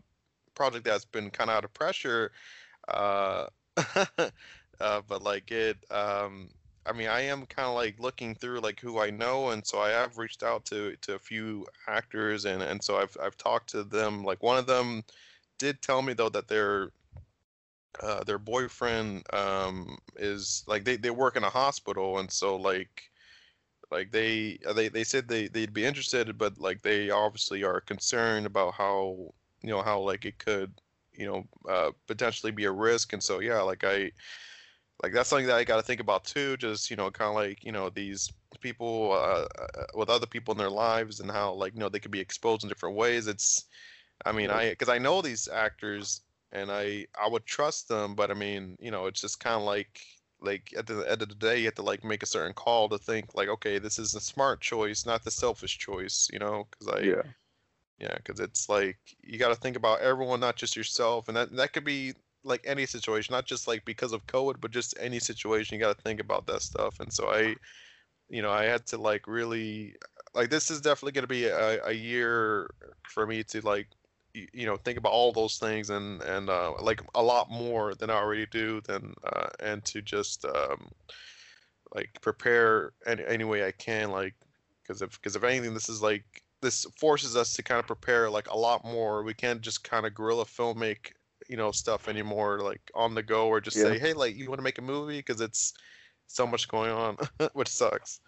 project 0.55 0.85
that's 0.85 1.05
been 1.05 1.31
kind 1.31 1.51
of 1.51 1.57
out 1.57 1.65
of 1.65 1.73
pressure 1.75 2.33
uh, 2.89 3.47
uh 4.81 5.01
but 5.07 5.23
like 5.23 5.51
it 5.51 5.77
um 5.91 6.49
I 6.89 6.93
mean, 6.93 7.09
I 7.09 7.23
am 7.23 7.47
kind 7.47 7.67
of 7.67 7.75
like 7.75 7.99
looking 7.99 8.35
through 8.35 8.61
like 8.61 8.79
who 8.79 9.01
I 9.01 9.11
know, 9.11 9.51
and 9.51 9.67
so 9.67 9.81
I 9.81 9.91
have 9.91 10.19
reached 10.19 10.43
out 10.43 10.65
to 10.67 10.95
to 11.03 11.15
a 11.15 11.19
few 11.19 11.67
actors, 11.89 12.45
and 12.45 12.63
and 12.63 12.83
so 12.83 12.97
I've 12.97 13.17
I've 13.21 13.37
talked 13.37 13.71
to 13.71 13.83
them. 13.83 14.23
Like 14.25 14.43
one 14.43 14.57
of 14.57 14.67
them 14.67 15.03
did 15.59 15.83
tell 15.83 16.03
me 16.03 16.13
though 16.13 16.29
that 16.29 16.49
their 16.49 16.91
uh, 18.03 18.25
their 18.25 18.39
boyfriend 18.39 19.23
um, 19.33 19.99
is 20.17 20.65
like 20.67 20.85
they, 20.85 20.97
they 20.97 21.11
work 21.11 21.37
in 21.37 21.45
a 21.45 21.51
hospital, 21.51 22.19
and 22.19 22.31
so 22.31 22.57
like 22.57 23.11
like 23.91 24.11
they 24.11 24.59
uh, 24.67 24.73
they 24.73 24.89
they 24.89 25.05
said 25.05 25.29
they 25.29 25.49
they'd 25.49 25.73
be 25.73 25.85
interested, 25.85 26.37
but 26.39 26.59
like 26.59 26.83
they 26.83 27.11
obviously 27.11 27.65
are 27.65 27.81
concerned 27.81 28.47
about 28.47 28.75
how 28.75 29.33
you 29.63 29.71
know 29.71 29.83
how 29.83 30.01
like 30.01 30.25
it 30.25 30.39
could 30.39 30.73
you 31.13 31.27
know 31.27 31.45
uh, 31.71 31.91
potentially 32.07 32.53
be 32.53 32.65
a 32.65 32.73
risk, 32.73 33.13
and 33.13 33.23
so 33.23 33.41
yeah, 33.41 33.61
like 33.61 33.85
I 33.85 34.11
like 35.03 35.13
that's 35.13 35.29
something 35.29 35.47
that 35.47 35.57
I 35.57 35.65
got 35.65 35.77
to 35.77 35.83
think 35.83 36.01
about 36.01 36.25
too. 36.25 36.57
Just 36.57 36.91
you 36.91 36.97
know, 36.97 37.11
kind 37.11 37.29
of 37.31 37.37
like 37.37 37.65
you 37.65 37.73
know 37.73 37.91
these 37.91 38.33
people 38.61 39.13
uh, 39.13 39.47
uh, 39.63 39.85
with 39.95 40.09
other 40.11 40.27
people 40.27 40.53
in 40.53 40.59
their 40.59 40.71
lives 40.71 41.21
and 41.21 41.31
how 41.31 41.53
like 41.55 41.75
you 41.75 41.81
know 41.81 41.89
they 41.89 42.01
could 42.01 42.11
be 42.11 42.21
exposed 42.21 42.65
in 42.65 42.69
different 42.69 42.97
ways. 42.97 43.27
It's, 43.27 43.67
I 44.25 44.33
mean, 44.33 44.51
I 44.51 44.71
because 44.71 44.89
I 44.89 44.99
know 44.99 45.23
these 45.23 45.49
actors 45.49 46.23
and 46.53 46.71
I 46.71 47.07
I 47.21 47.29
would 47.29 47.47
trust 47.47 47.89
them, 47.89 48.15
but 48.15 48.31
I 48.31 48.35
mean, 48.35 48.77
you 48.81 48.91
know, 48.91 49.07
it's 49.07 49.21
just 49.21 49.41
kind 49.41 49.57
of 49.57 49.63
like 49.63 50.01
like 50.41 50.73
at 50.77 50.87
the 50.87 51.01
end 51.11 51.23
of 51.23 51.29
the 51.29 51.35
day, 51.35 51.59
you 51.59 51.67
have 51.67 51.75
to 51.77 51.83
like 51.83 52.05
make 52.05 52.23
a 52.23 52.27
certain 52.27 52.55
call 52.55 52.89
to 52.91 52.99
think 52.99 53.35
like, 53.35 53.49
okay, 53.49 53.79
this 53.79 53.99
is 53.99 54.15
a 54.15 54.21
smart 54.21 54.61
choice, 54.61 55.07
not 55.07 55.25
the 55.25 55.31
selfish 55.31 55.79
choice, 55.79 56.29
you 56.33 56.39
know? 56.39 56.67
Because 56.71 56.89
I 56.89 57.15
yeah. 57.15 57.23
Yeah, 57.99 58.17
because 58.17 58.41
it's 58.41 58.69
like 58.69 58.99
you 59.23 59.39
got 59.39 59.49
to 59.49 59.55
think 59.57 59.77
about 59.77 60.01
everyone, 60.01 60.41
not 60.41 60.57
just 60.57 60.77
yourself, 60.77 61.29
and 61.29 61.37
that 61.37 61.53
that 61.57 61.73
could 61.73 61.85
be 61.85 62.15
like 62.45 62.61
any 62.67 62.87
situation, 62.87 63.33
not 63.33 63.47
just 63.47 63.67
like 63.67 63.85
because 63.85 64.13
of 64.13 64.27
COVID, 64.27 64.61
but 64.61 64.71
just 64.71 64.95
any 65.01 65.19
situation. 65.19 65.75
You 65.77 65.81
got 65.81 65.97
to 65.97 66.03
think 66.03 66.21
about 66.21 66.47
that 66.47 66.63
stuff. 66.63 67.01
And 67.01 67.13
so 67.13 67.31
I, 67.31 67.57
you 68.29 68.43
know, 68.43 68.51
I 68.53 68.65
had 68.65 68.87
to 68.89 68.99
like 68.99 69.27
really 69.27 69.97
like 70.35 70.51
this 70.51 70.71
is 70.71 70.81
definitely 70.81 71.13
going 71.13 71.25
to 71.25 71.29
be 71.29 71.47
a, 71.47 71.85
a 71.87 71.93
year 71.93 72.71
for 73.09 73.27
me 73.27 73.45
to 73.45 73.61
like 73.63 73.89
you 74.53 74.67
know 74.67 74.77
think 74.77 74.99
about 74.99 75.13
all 75.13 75.33
those 75.33 75.59
things 75.59 75.91
and 75.91 76.23
and 76.23 76.51
uh, 76.51 76.73
like 76.81 77.01
a 77.15 77.23
lot 77.23 77.51
more 77.51 77.95
than 77.95 78.11
I 78.11 78.15
already 78.15 78.47
do 78.47 78.81
than 78.83 79.15
uh, 79.25 79.49
and 79.61 79.85
to 79.87 80.03
just 80.03 80.45
um, 80.45 80.89
like 81.95 82.11
prepare 82.21 82.93
any, 83.07 83.25
any 83.27 83.45
way 83.45 83.67
I 83.67 83.73
can 83.73 84.11
like 84.11 84.35
because 84.83 85.03
if 85.03 85.21
because 85.21 85.37
if 85.37 85.45
anything 85.45 85.75
this 85.75 85.89
is 85.89 86.03
like 86.03 86.43
this 86.63 86.87
forces 86.99 87.37
us 87.37 87.53
to 87.55 87.63
kind 87.63 87.79
of 87.79 87.87
prepare 87.87 88.31
like 88.31 88.51
a 88.51 88.57
lot 88.57 88.85
more. 88.85 89.23
We 89.23 89.35
can't 89.35 89.61
just 89.61 89.85
kind 89.85 90.07
of 90.07 90.15
guerrilla 90.15 90.45
film 90.45 90.79
make 90.79 91.15
you 91.49 91.57
know 91.57 91.71
stuff 91.71 92.09
anymore 92.09 92.61
like 92.61 92.81
on 92.95 93.15
the 93.15 93.23
go 93.23 93.47
or 93.47 93.61
just 93.61 93.77
yeah. 93.77 93.85
say 93.85 93.99
hey 93.99 94.15
like 94.15 94.35
you 94.35 94.49
want 94.49 94.59
to 94.59 94.65
make 94.65 94.79
a 94.79 94.83
movie? 94.83 95.19
Because 95.19 95.41
it's 95.41 95.75
so 96.27 96.47
much 96.47 96.69
going 96.69 96.91
on 96.91 97.17
which 97.53 97.69
sucks. 97.69 98.21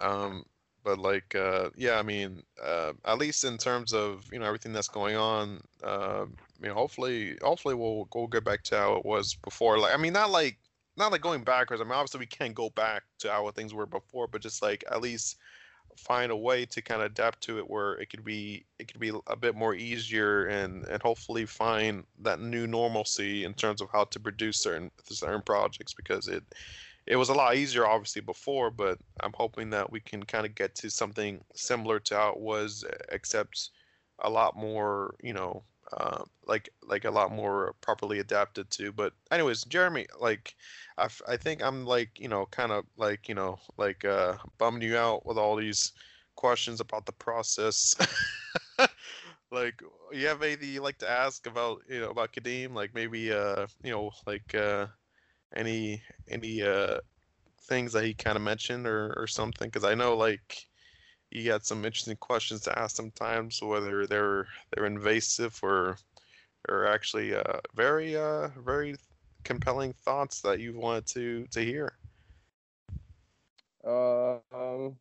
Um, 0.00 0.44
but 0.84 0.98
like, 0.98 1.34
uh, 1.34 1.70
yeah, 1.76 1.98
I 1.98 2.02
mean, 2.02 2.42
uh, 2.62 2.92
at 3.04 3.18
least 3.18 3.44
in 3.44 3.58
terms 3.58 3.92
of 3.92 4.24
you 4.32 4.38
know 4.38 4.46
everything 4.46 4.72
that's 4.72 4.88
going 4.88 5.16
on, 5.16 5.60
uh, 5.82 6.26
you 6.60 6.68
know, 6.68 6.74
hopefully, 6.74 7.36
hopefully 7.42 7.74
we'll 7.74 8.08
we'll 8.14 8.26
get 8.26 8.44
back 8.44 8.62
to 8.64 8.78
how 8.78 8.96
it 8.96 9.04
was 9.04 9.34
before. 9.34 9.78
Like, 9.78 9.94
I 9.94 9.96
mean, 9.96 10.12
not 10.12 10.30
like 10.30 10.58
not 10.96 11.12
like 11.12 11.22
going 11.22 11.44
backwards. 11.44 11.80
I 11.80 11.84
mean, 11.84 11.92
obviously 11.92 12.20
we 12.20 12.26
can't 12.26 12.54
go 12.54 12.70
back 12.70 13.02
to 13.20 13.30
how 13.30 13.50
things 13.50 13.74
were 13.74 13.86
before, 13.86 14.26
but 14.26 14.42
just 14.42 14.62
like 14.62 14.84
at 14.90 15.00
least 15.00 15.36
find 15.96 16.32
a 16.32 16.36
way 16.36 16.64
to 16.64 16.80
kind 16.82 17.02
of 17.02 17.10
adapt 17.10 17.42
to 17.42 17.58
it 17.58 17.68
where 17.68 17.94
it 17.94 18.08
could 18.08 18.24
be 18.24 18.64
it 18.78 18.88
could 18.88 19.00
be 19.00 19.12
a 19.26 19.36
bit 19.36 19.54
more 19.54 19.74
easier 19.74 20.46
and 20.46 20.84
and 20.86 21.02
hopefully 21.02 21.44
find 21.44 22.04
that 22.20 22.40
new 22.40 22.66
normalcy 22.66 23.44
in 23.44 23.52
terms 23.52 23.80
of 23.80 23.88
how 23.92 24.04
to 24.04 24.18
produce 24.18 24.58
certain 24.58 24.90
certain 25.04 25.42
projects 25.42 25.92
because 25.92 26.28
it 26.28 26.42
it 27.06 27.16
was 27.16 27.28
a 27.28 27.34
lot 27.34 27.56
easier 27.56 27.86
obviously 27.86 28.22
before 28.22 28.70
but 28.70 28.98
i'm 29.20 29.32
hoping 29.34 29.70
that 29.70 29.90
we 29.90 30.00
can 30.00 30.22
kind 30.22 30.46
of 30.46 30.54
get 30.54 30.74
to 30.74 30.90
something 30.90 31.40
similar 31.54 31.98
to 31.98 32.14
how 32.14 32.30
it 32.30 32.38
was 32.38 32.84
except 33.10 33.70
a 34.20 34.30
lot 34.30 34.56
more 34.56 35.14
you 35.22 35.32
know 35.32 35.62
uh, 35.92 36.22
like 36.46 36.70
like 36.82 37.04
a 37.04 37.10
lot 37.10 37.30
more 37.30 37.74
properly 37.80 38.18
adapted 38.18 38.70
to. 38.70 38.92
But 38.92 39.12
anyways, 39.30 39.64
Jeremy, 39.64 40.06
like 40.18 40.54
I, 40.98 41.08
I 41.28 41.36
think 41.36 41.62
I'm 41.62 41.84
like 41.84 42.18
you 42.18 42.28
know 42.28 42.46
kind 42.46 42.72
of 42.72 42.84
like 42.96 43.28
you 43.28 43.34
know 43.34 43.58
like 43.76 44.04
uh, 44.04 44.36
bumming 44.58 44.82
you 44.82 44.96
out 44.96 45.26
with 45.26 45.38
all 45.38 45.56
these 45.56 45.92
questions 46.34 46.80
about 46.80 47.06
the 47.06 47.12
process. 47.12 47.94
like 49.50 49.82
you 50.12 50.26
have 50.26 50.42
anything 50.42 50.70
you 50.70 50.80
like 50.80 50.98
to 50.98 51.10
ask 51.10 51.46
about 51.46 51.82
you 51.88 52.00
know 52.00 52.10
about 52.10 52.32
Kadeem? 52.32 52.74
Like 52.74 52.94
maybe 52.94 53.32
uh 53.32 53.66
you 53.82 53.92
know 53.92 54.12
like 54.26 54.54
uh 54.54 54.86
any 55.54 56.02
any 56.28 56.62
uh 56.62 56.98
things 57.62 57.92
that 57.92 58.04
he 58.04 58.14
kind 58.14 58.36
of 58.36 58.42
mentioned 58.42 58.86
or 58.86 59.12
or 59.16 59.26
something 59.26 59.68
because 59.68 59.84
I 59.84 59.94
know 59.94 60.16
like 60.16 60.66
you 61.32 61.48
got 61.48 61.64
some 61.64 61.84
interesting 61.84 62.16
questions 62.16 62.60
to 62.62 62.78
ask 62.78 62.94
sometimes, 62.96 63.62
whether 63.62 64.06
they're 64.06 64.46
they're 64.70 64.84
invasive 64.86 65.58
or 65.62 65.96
or 66.68 66.86
actually 66.86 67.34
uh, 67.34 67.60
very 67.74 68.16
uh, 68.16 68.48
very 68.64 68.96
compelling 69.42 69.94
thoughts 70.04 70.40
that 70.42 70.60
you 70.60 70.78
wanted 70.78 71.06
to 71.06 71.46
to 71.50 71.64
hear. 71.64 71.94
Uh, 73.84 74.34
um, 74.54 74.96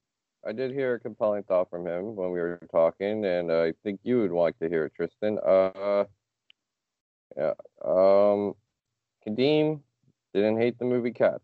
I 0.46 0.54
did 0.54 0.72
hear 0.72 0.96
a 0.96 1.00
compelling 1.00 1.44
thought 1.44 1.70
from 1.70 1.86
him 1.86 2.16
when 2.16 2.32
we 2.32 2.40
were 2.40 2.60
talking, 2.72 3.26
and 3.26 3.52
I 3.52 3.74
think 3.84 4.00
you 4.04 4.22
would 4.22 4.32
like 4.32 4.58
to 4.60 4.70
hear 4.70 4.86
it, 4.86 4.94
Tristan. 4.96 5.38
Uh, 5.38 6.06
yeah. 7.38 7.54
Um, 7.84 8.56
Kadeem 9.28 9.82
didn't 10.34 10.58
hate 10.58 10.78
the 10.80 10.86
movie 10.86 11.12
Cats, 11.12 11.44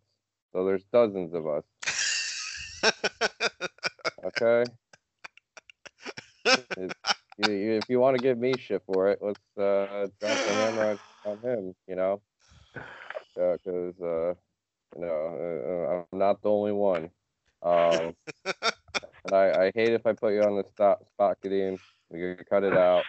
so 0.53 0.65
there's 0.65 0.83
dozens 0.91 1.33
of 1.33 1.47
us. 1.47 1.63
Okay. 4.25 4.71
if, 6.45 6.65
if 7.37 7.89
you 7.89 7.99
want 7.99 8.15
to 8.15 8.21
give 8.21 8.37
me 8.37 8.53
shit 8.57 8.83
for 8.85 9.09
it, 9.09 9.19
let's 9.21 9.39
uh, 9.57 10.07
drop 10.19 10.45
the 10.45 10.53
hammer 10.53 10.99
on, 11.25 11.37
him. 11.39 11.75
You 11.87 11.95
know, 11.95 12.21
because 13.35 13.93
uh, 14.01 14.05
uh, 14.05 14.33
you 14.95 15.01
know 15.01 16.03
uh, 16.09 16.13
I'm 16.13 16.19
not 16.19 16.41
the 16.41 16.49
only 16.49 16.71
one. 16.71 17.09
Um, 17.61 18.15
and 19.25 19.33
I, 19.33 19.65
I 19.65 19.71
hate 19.73 19.93
if 19.93 20.05
I 20.05 20.13
put 20.13 20.33
you 20.33 20.43
on 20.43 20.57
the 20.57 20.65
stop 20.73 21.05
spot, 21.13 21.37
Kadeem. 21.43 21.79
You 22.13 22.37
cut 22.49 22.63
it 22.63 22.73
out. 22.73 23.03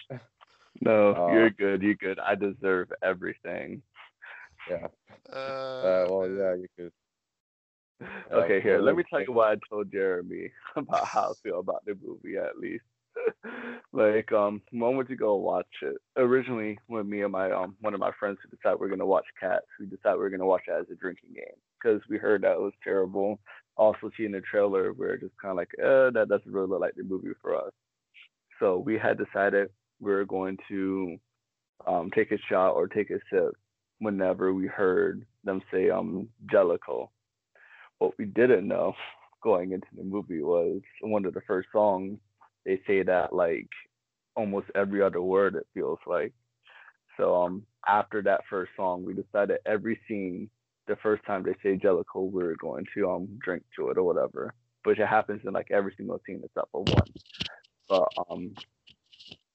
No, 0.81 1.15
uh, 1.15 1.33
you're 1.33 1.51
good. 1.51 1.83
You're 1.83 1.95
good. 1.95 2.19
I 2.19 2.35
deserve 2.35 2.93
everything. 3.03 3.83
Yeah. 4.71 4.87
Uh, 5.33 6.07
well, 6.09 6.29
yeah, 6.29 6.55
you 6.55 6.67
could 6.77 6.93
okay, 8.33 8.61
here, 8.61 8.81
let 8.81 8.95
me 8.97 9.03
tell 9.11 9.21
you 9.21 9.33
what 9.33 9.49
I 9.49 9.57
told 9.69 9.91
Jeremy 9.91 10.51
about 10.77 11.07
how 11.07 11.31
I 11.31 11.33
feel 11.43 11.59
about 11.59 11.85
the 11.85 11.97
movie 12.05 12.37
at 12.37 12.59
least. 12.59 12.85
like, 13.93 14.31
um, 14.31 14.63
when 14.71 14.97
would 14.97 15.09
you 15.09 15.17
go 15.17 15.35
watch 15.37 15.67
it. 15.83 15.97
Originally, 16.17 16.79
when 16.87 17.09
me 17.11 17.23
and 17.23 17.33
my 17.33 17.51
um 17.51 17.77
one 17.81 17.95
of 17.95 18.01
my 18.01 18.13
friends 18.19 18.39
who 18.43 18.57
decided 18.57 18.79
we 18.79 18.87
are 18.87 18.91
gonna 18.91 19.05
watch 19.05 19.25
Cats, 19.41 19.67
we 19.81 19.87
decided 19.87 20.19
we 20.19 20.27
are 20.27 20.31
gonna 20.31 20.47
watch 20.47 20.63
it 20.69 20.73
as 20.73 20.87
a 20.93 20.95
drinking 20.95 21.31
game 21.35 21.57
because 21.83 22.01
we 22.09 22.19
heard 22.19 22.43
that 22.43 22.53
it 22.53 22.61
was 22.61 22.73
terrible. 22.85 23.41
Also, 23.77 24.11
seeing 24.17 24.33
the 24.33 24.41
trailer, 24.41 24.93
we 24.93 25.07
are 25.07 25.17
just 25.17 25.37
kind 25.41 25.53
of 25.53 25.57
like, 25.57 25.71
uh, 25.83 26.11
that 26.11 26.27
doesn't 26.29 26.53
really 26.53 26.69
look 26.69 26.81
like 26.81 26.95
the 26.97 27.03
movie 27.03 27.29
for 27.41 27.57
us. 27.57 27.73
So 28.61 28.79
we 28.79 28.99
had 28.99 29.19
decided 29.19 29.71
we 30.01 30.13
are 30.13 30.25
going 30.25 30.57
to 30.69 31.17
um 31.87 32.11
take 32.15 32.31
a 32.31 32.39
shot 32.49 32.73
or 32.73 32.87
take 32.87 33.11
a 33.11 33.19
sip 33.33 33.55
whenever 33.99 34.53
we 34.53 34.67
heard 34.67 35.25
them 35.45 35.63
say 35.73 35.91
um 35.91 36.29
Jellicle 36.53 37.09
what 37.99 38.13
we 38.19 38.25
didn't 38.27 38.67
know 38.69 38.95
going 39.43 39.73
into 39.73 39.87
the 39.97 40.03
movie 40.05 40.43
was 40.43 40.81
one 41.03 41.25
of 41.25 41.35
the 41.35 41.41
first 41.47 41.69
songs 41.73 42.19
they 42.65 42.81
say 42.87 43.03
that 43.03 43.33
like 43.33 43.69
almost 44.37 44.67
every 44.75 45.03
other 45.03 45.23
word 45.23 45.55
it 45.57 45.67
feels 45.75 45.99
like. 46.07 46.33
So 47.17 47.35
um 47.35 47.65
after 47.87 48.23
that 48.23 48.43
first 48.51 48.73
song 48.77 49.05
we 49.05 49.15
decided 49.15 49.59
every 49.67 49.99
scene 50.09 50.51
the 50.87 50.97
first 51.03 51.25
time 51.27 51.43
they 51.43 51.55
say 51.63 51.77
jellicle 51.79 52.31
we 52.31 52.43
are 52.45 52.57
going 52.57 52.85
to 52.95 53.11
um 53.11 53.29
drink 53.43 53.63
to 53.77 53.91
it 53.91 53.99
or 53.99 54.05
whatever. 54.05 54.55
Which 54.85 54.99
it 54.99 55.07
happens 55.07 55.43
in 55.47 55.53
like 55.53 55.71
every 55.71 55.95
single 55.97 56.21
scene 56.27 56.43
except 56.45 56.71
for 56.73 56.83
one. 56.85 57.13
But 57.89 58.09
um 58.31 58.57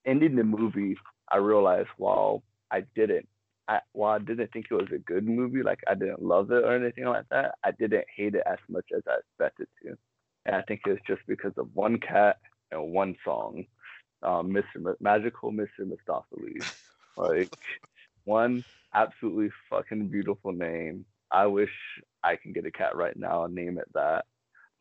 ending 0.06 0.36
the 0.36 0.44
movie 0.44 0.96
i 1.32 1.38
realized 1.38 1.90
while 1.98 2.44
i 2.72 2.82
didn't 2.96 3.28
I, 3.68 3.80
while 3.94 4.16
I 4.16 4.20
didn't 4.20 4.52
think 4.52 4.68
it 4.70 4.74
was 4.76 4.92
a 4.94 4.98
good 5.00 5.28
movie, 5.28 5.64
like 5.64 5.80
I 5.88 5.94
didn't 5.94 6.22
love 6.22 6.52
it 6.52 6.64
or 6.64 6.76
anything 6.76 7.06
like 7.06 7.26
that, 7.30 7.56
I 7.64 7.72
didn't 7.72 8.06
hate 8.16 8.36
it 8.36 8.44
as 8.46 8.60
much 8.70 8.86
as 8.96 9.04
I 9.08 9.20
expected 9.20 9.68
to. 9.84 9.98
And 10.46 10.56
I 10.56 10.62
think 10.64 10.82
it 10.86 10.90
was 10.90 11.00
just 11.08 11.22
because 11.28 11.54
of 11.58 11.70
one 11.74 11.98
cat 12.00 12.38
and 12.72 12.92
one 12.92 13.16
song, 13.24 13.66
um, 14.22 14.50
Mr. 14.50 14.64
M- 14.76 14.96
Magical 15.00 15.52
Mr. 15.52 15.82
Mistoffelees. 15.82 16.66
like 17.18 17.50
one 18.26 18.64
absolutely 18.94 19.50
fucking 19.70 20.08
beautiful 20.08 20.52
name. 20.52 21.06
I 21.32 21.48
wish 21.48 21.72
I 22.24 22.36
can 22.36 22.54
get 22.54 22.66
a 22.66 22.72
cat 22.72 22.96
right 22.96 23.18
now 23.18 23.46
and 23.46 23.56
name 23.56 23.78
it 23.78 23.92
that. 23.94 24.26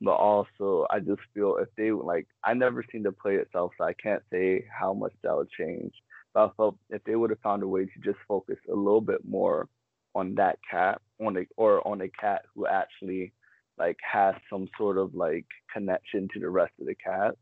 But 0.01 0.15
also, 0.15 0.87
I 0.91 0.99
just 0.99 1.21
feel 1.33 1.57
if 1.59 1.69
they 1.77 1.93
like, 1.93 2.27
I 2.43 2.55
never 2.55 2.85
seen 2.91 3.05
the 3.05 3.13
play 3.13 3.37
itself, 3.37 3.73
so 3.79 3.85
I 3.85 3.93
can't 3.93 4.23
say 4.33 4.65
how 4.69 4.93
much 4.93 5.13
that 5.23 5.37
would 5.37 5.51
change. 5.51 5.95
I 6.35 6.49
felt 6.57 6.77
if 6.91 7.03
they 7.05 7.15
would 7.15 7.31
have 7.31 7.41
found 7.41 7.63
a 7.63 7.69
way 7.69 7.85
to 7.85 8.01
just 8.03 8.19
focus 8.27 8.57
a 8.71 8.75
little 8.75 9.01
bit 9.01 9.25
more 9.25 9.69
on 10.15 10.35
that 10.37 10.59
cat, 10.69 11.01
on 11.21 11.37
a 11.37 11.47
or 11.57 11.87
on 11.87 12.01
a 12.01 12.09
cat 12.09 12.43
who 12.55 12.67
actually 12.67 13.33
like 13.79 13.97
has 14.11 14.35
some 14.51 14.69
sort 14.79 14.99
of 14.99 15.15
like 15.15 15.47
connection 15.73 16.29
to 16.33 16.41
the 16.41 16.49
rest 16.49 16.73
of 16.81 16.87
the 16.87 16.95
cat, 16.95 17.35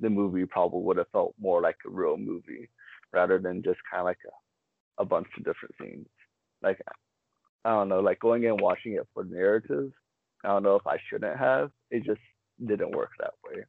the 0.00 0.10
movie 0.10 0.44
probably 0.44 0.82
would 0.82 0.96
have 0.96 1.08
felt 1.12 1.34
more 1.40 1.60
like 1.60 1.76
a 1.86 1.90
real 1.90 2.16
movie 2.16 2.68
rather 3.12 3.38
than 3.38 3.62
just 3.62 3.78
kind 3.90 4.00
of 4.00 4.06
like 4.06 4.18
a, 4.26 5.02
a 5.02 5.04
bunch 5.04 5.28
of 5.36 5.44
different 5.44 5.74
scenes. 5.80 6.08
Like 6.62 6.80
I 7.64 7.70
don't 7.70 7.88
know, 7.88 8.00
like 8.00 8.20
going 8.20 8.46
and 8.46 8.60
watching 8.60 8.92
it 8.92 9.08
for 9.12 9.24
narrative. 9.24 9.90
I 10.44 10.48
don't 10.48 10.62
know 10.62 10.76
if 10.76 10.86
I 10.86 10.98
shouldn't 11.08 11.38
have. 11.38 11.70
It 11.90 12.04
just 12.04 12.20
didn't 12.64 12.92
work 12.94 13.10
that 13.18 13.34
way. 13.44 13.64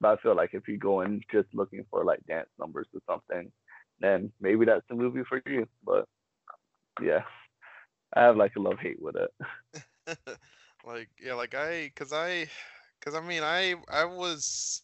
But 0.00 0.18
I 0.18 0.22
feel 0.22 0.34
like 0.34 0.50
if 0.54 0.66
you 0.68 0.78
go 0.78 1.02
in 1.02 1.20
just 1.30 1.48
looking 1.52 1.84
for 1.90 2.04
like 2.04 2.24
dance 2.26 2.48
numbers 2.58 2.86
or 2.94 3.00
something, 3.06 3.52
then 4.02 4.32
maybe 4.40 4.64
that's 4.64 4.86
the 4.88 4.94
movie 4.94 5.22
for 5.24 5.42
you. 5.46 5.66
But 5.84 6.06
yeah, 7.00 7.22
I 8.14 8.22
have 8.22 8.36
like 8.36 8.56
a 8.56 8.60
love 8.60 8.78
hate 8.78 9.00
with 9.00 9.16
it. 9.16 9.30
like 10.86 11.08
yeah, 11.22 11.34
like 11.34 11.54
I, 11.54 11.92
cause 11.94 12.12
I, 12.12 12.48
cause 13.00 13.14
I 13.14 13.20
mean 13.20 13.42
I 13.42 13.74
I 13.90 14.04
was. 14.04 14.82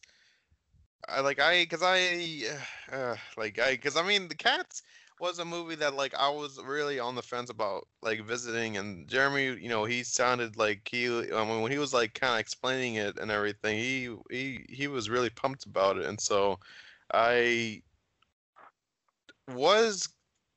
I 1.08 1.20
like 1.20 1.40
I 1.40 1.64
cuz 1.66 1.80
I 1.82 2.42
uh, 2.92 3.16
like 3.36 3.58
I 3.58 3.76
cuz 3.76 3.96
I 3.96 4.02
mean 4.02 4.28
the 4.28 4.34
cats 4.34 4.82
was 5.20 5.38
a 5.38 5.44
movie 5.44 5.74
that 5.76 5.94
like 5.94 6.14
I 6.14 6.28
was 6.28 6.60
really 6.62 6.98
on 7.00 7.14
the 7.14 7.22
fence 7.22 7.50
about 7.50 7.88
like 8.02 8.24
visiting 8.24 8.76
and 8.76 9.08
Jeremy 9.08 9.60
you 9.60 9.68
know 9.68 9.84
he 9.84 10.04
sounded 10.04 10.56
like 10.56 10.88
he 10.90 11.06
I 11.06 11.44
mean 11.44 11.60
when 11.60 11.72
he 11.72 11.78
was 11.78 11.92
like 11.92 12.14
kind 12.14 12.34
of 12.34 12.40
explaining 12.40 12.94
it 12.96 13.18
and 13.18 13.30
everything 13.30 13.78
he 13.78 14.14
he 14.30 14.64
he 14.68 14.86
was 14.86 15.10
really 15.10 15.30
pumped 15.30 15.66
about 15.66 15.98
it 15.98 16.06
and 16.06 16.20
so 16.20 16.58
I 17.12 17.82
was 19.48 20.08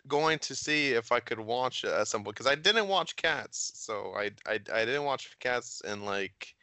going 0.08 0.40
to 0.40 0.56
see 0.56 0.90
if 0.90 1.12
I 1.12 1.20
could 1.20 1.40
watch 1.40 1.84
it 1.84 1.92
at 1.92 2.08
some 2.08 2.24
point 2.24 2.36
because 2.36 2.52
I 2.52 2.56
didn't 2.56 2.88
watch 2.88 3.16
Cats, 3.16 3.72
so 3.76 4.14
I, 4.16 4.32
I 4.48 4.60
I 4.74 4.86
didn't 4.86 5.04
watch 5.04 5.38
Cats 5.40 5.82
and 5.86 6.06
like 6.06 6.56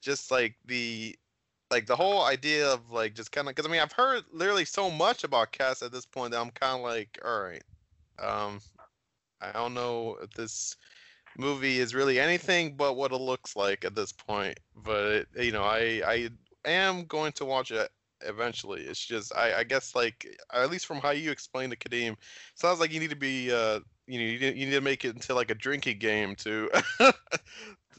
just 0.00 0.30
like 0.30 0.56
the 0.66 1.16
like 1.70 1.86
the 1.86 1.96
whole 1.96 2.24
idea 2.24 2.68
of 2.72 2.90
like 2.90 3.14
just 3.14 3.32
kind 3.32 3.48
of 3.48 3.54
because 3.54 3.68
I 3.68 3.72
mean 3.72 3.80
I've 3.80 3.92
heard 3.92 4.24
literally 4.32 4.64
so 4.64 4.90
much 4.90 5.24
about 5.24 5.52
Cats 5.52 5.82
at 5.82 5.92
this 5.92 6.06
point 6.06 6.32
that 6.32 6.40
I'm 6.40 6.50
kind 6.50 6.76
of 6.76 6.82
like 6.82 7.18
all 7.24 7.42
right, 7.42 7.62
um, 8.18 8.60
I 9.40 9.52
don't 9.52 9.74
know 9.74 10.16
if 10.22 10.32
this 10.32 10.76
movie 11.38 11.78
is 11.78 11.94
really 11.94 12.18
anything 12.18 12.74
but 12.76 12.96
what 12.96 13.12
it 13.12 13.16
looks 13.16 13.56
like 13.56 13.84
at 13.84 13.94
this 13.94 14.12
point, 14.12 14.58
but 14.84 15.26
you 15.38 15.52
know 15.52 15.64
I 15.64 16.02
I 16.06 16.30
am 16.64 17.04
going 17.04 17.32
to 17.32 17.44
watch 17.44 17.70
it 17.70 17.90
eventually. 18.22 18.82
It's 18.82 19.04
just 19.04 19.34
I, 19.34 19.60
I 19.60 19.64
guess 19.64 19.94
like 19.94 20.26
at 20.52 20.70
least 20.70 20.86
from 20.86 20.98
how 20.98 21.10
you 21.10 21.30
explained 21.30 21.72
the 21.72 21.76
Kadeem, 21.76 22.16
sounds 22.54 22.80
like 22.80 22.92
you 22.92 23.00
need 23.00 23.10
to 23.10 23.16
be 23.16 23.52
uh 23.52 23.80
you 24.06 24.18
know 24.18 24.24
you 24.26 24.38
need, 24.40 24.56
you 24.56 24.66
need 24.66 24.72
to 24.72 24.80
make 24.80 25.04
it 25.04 25.14
into 25.14 25.34
like 25.34 25.50
a 25.50 25.54
drinking 25.54 25.98
game 25.98 26.34
to 26.36 26.68
to 26.98 27.14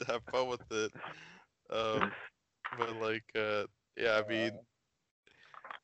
have 0.06 0.22
fun 0.30 0.48
with 0.48 0.62
it. 0.70 0.92
Um, 1.70 2.12
but 2.78 2.96
like, 3.00 3.24
uh, 3.36 3.64
yeah, 3.96 4.20
I 4.24 4.28
mean, 4.28 4.52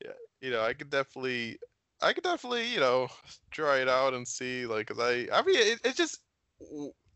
yeah, 0.03 0.11
you 0.41 0.51
know, 0.51 0.61
I 0.61 0.73
could 0.73 0.89
definitely, 0.89 1.57
I 2.01 2.13
could 2.13 2.23
definitely, 2.23 2.67
you 2.73 2.79
know, 2.79 3.07
try 3.51 3.79
it 3.79 3.89
out 3.89 4.13
and 4.13 4.27
see, 4.27 4.65
like, 4.65 4.87
cause 4.87 4.99
I, 4.99 5.27
I 5.33 5.41
mean, 5.43 5.57
it, 5.57 5.79
it's 5.83 5.97
just 5.97 6.19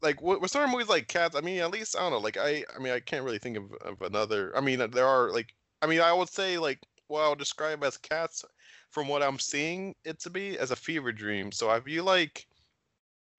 like 0.02 0.22
with 0.22 0.50
certain 0.52 0.72
movies 0.72 0.90
like 0.90 1.08
Cats. 1.08 1.36
I 1.36 1.42
mean, 1.42 1.60
at 1.60 1.72
least 1.72 1.96
I 1.98 2.02
don't 2.02 2.12
know, 2.12 2.20
like 2.20 2.38
I, 2.38 2.64
I 2.76 2.80
mean, 2.80 2.94
I 2.94 3.00
can't 3.00 3.26
really 3.26 3.40
think 3.40 3.58
of, 3.58 3.72
of 3.82 4.02
another. 4.02 4.56
I 4.56 4.62
mean, 4.62 4.80
there 4.92 5.08
are 5.08 5.32
like, 5.32 5.54
I 5.82 5.88
mean, 5.88 6.02
I 6.02 6.14
would 6.14 6.30
say 6.30 6.58
like, 6.58 6.80
well, 7.14 7.24
I'll 7.30 7.36
describe 7.36 7.84
as 7.84 7.98
Cats 7.98 8.44
from 8.90 9.08
what 9.08 9.22
I'm 9.22 9.40
seeing 9.40 9.96
it 10.04 10.20
to 10.22 10.30
be 10.30 10.58
as 10.58 10.72
a 10.72 10.76
fever 10.76 11.12
dream. 11.12 11.52
So 11.52 11.70
have 11.70 11.88
you 11.88 12.02
like, 12.02 12.48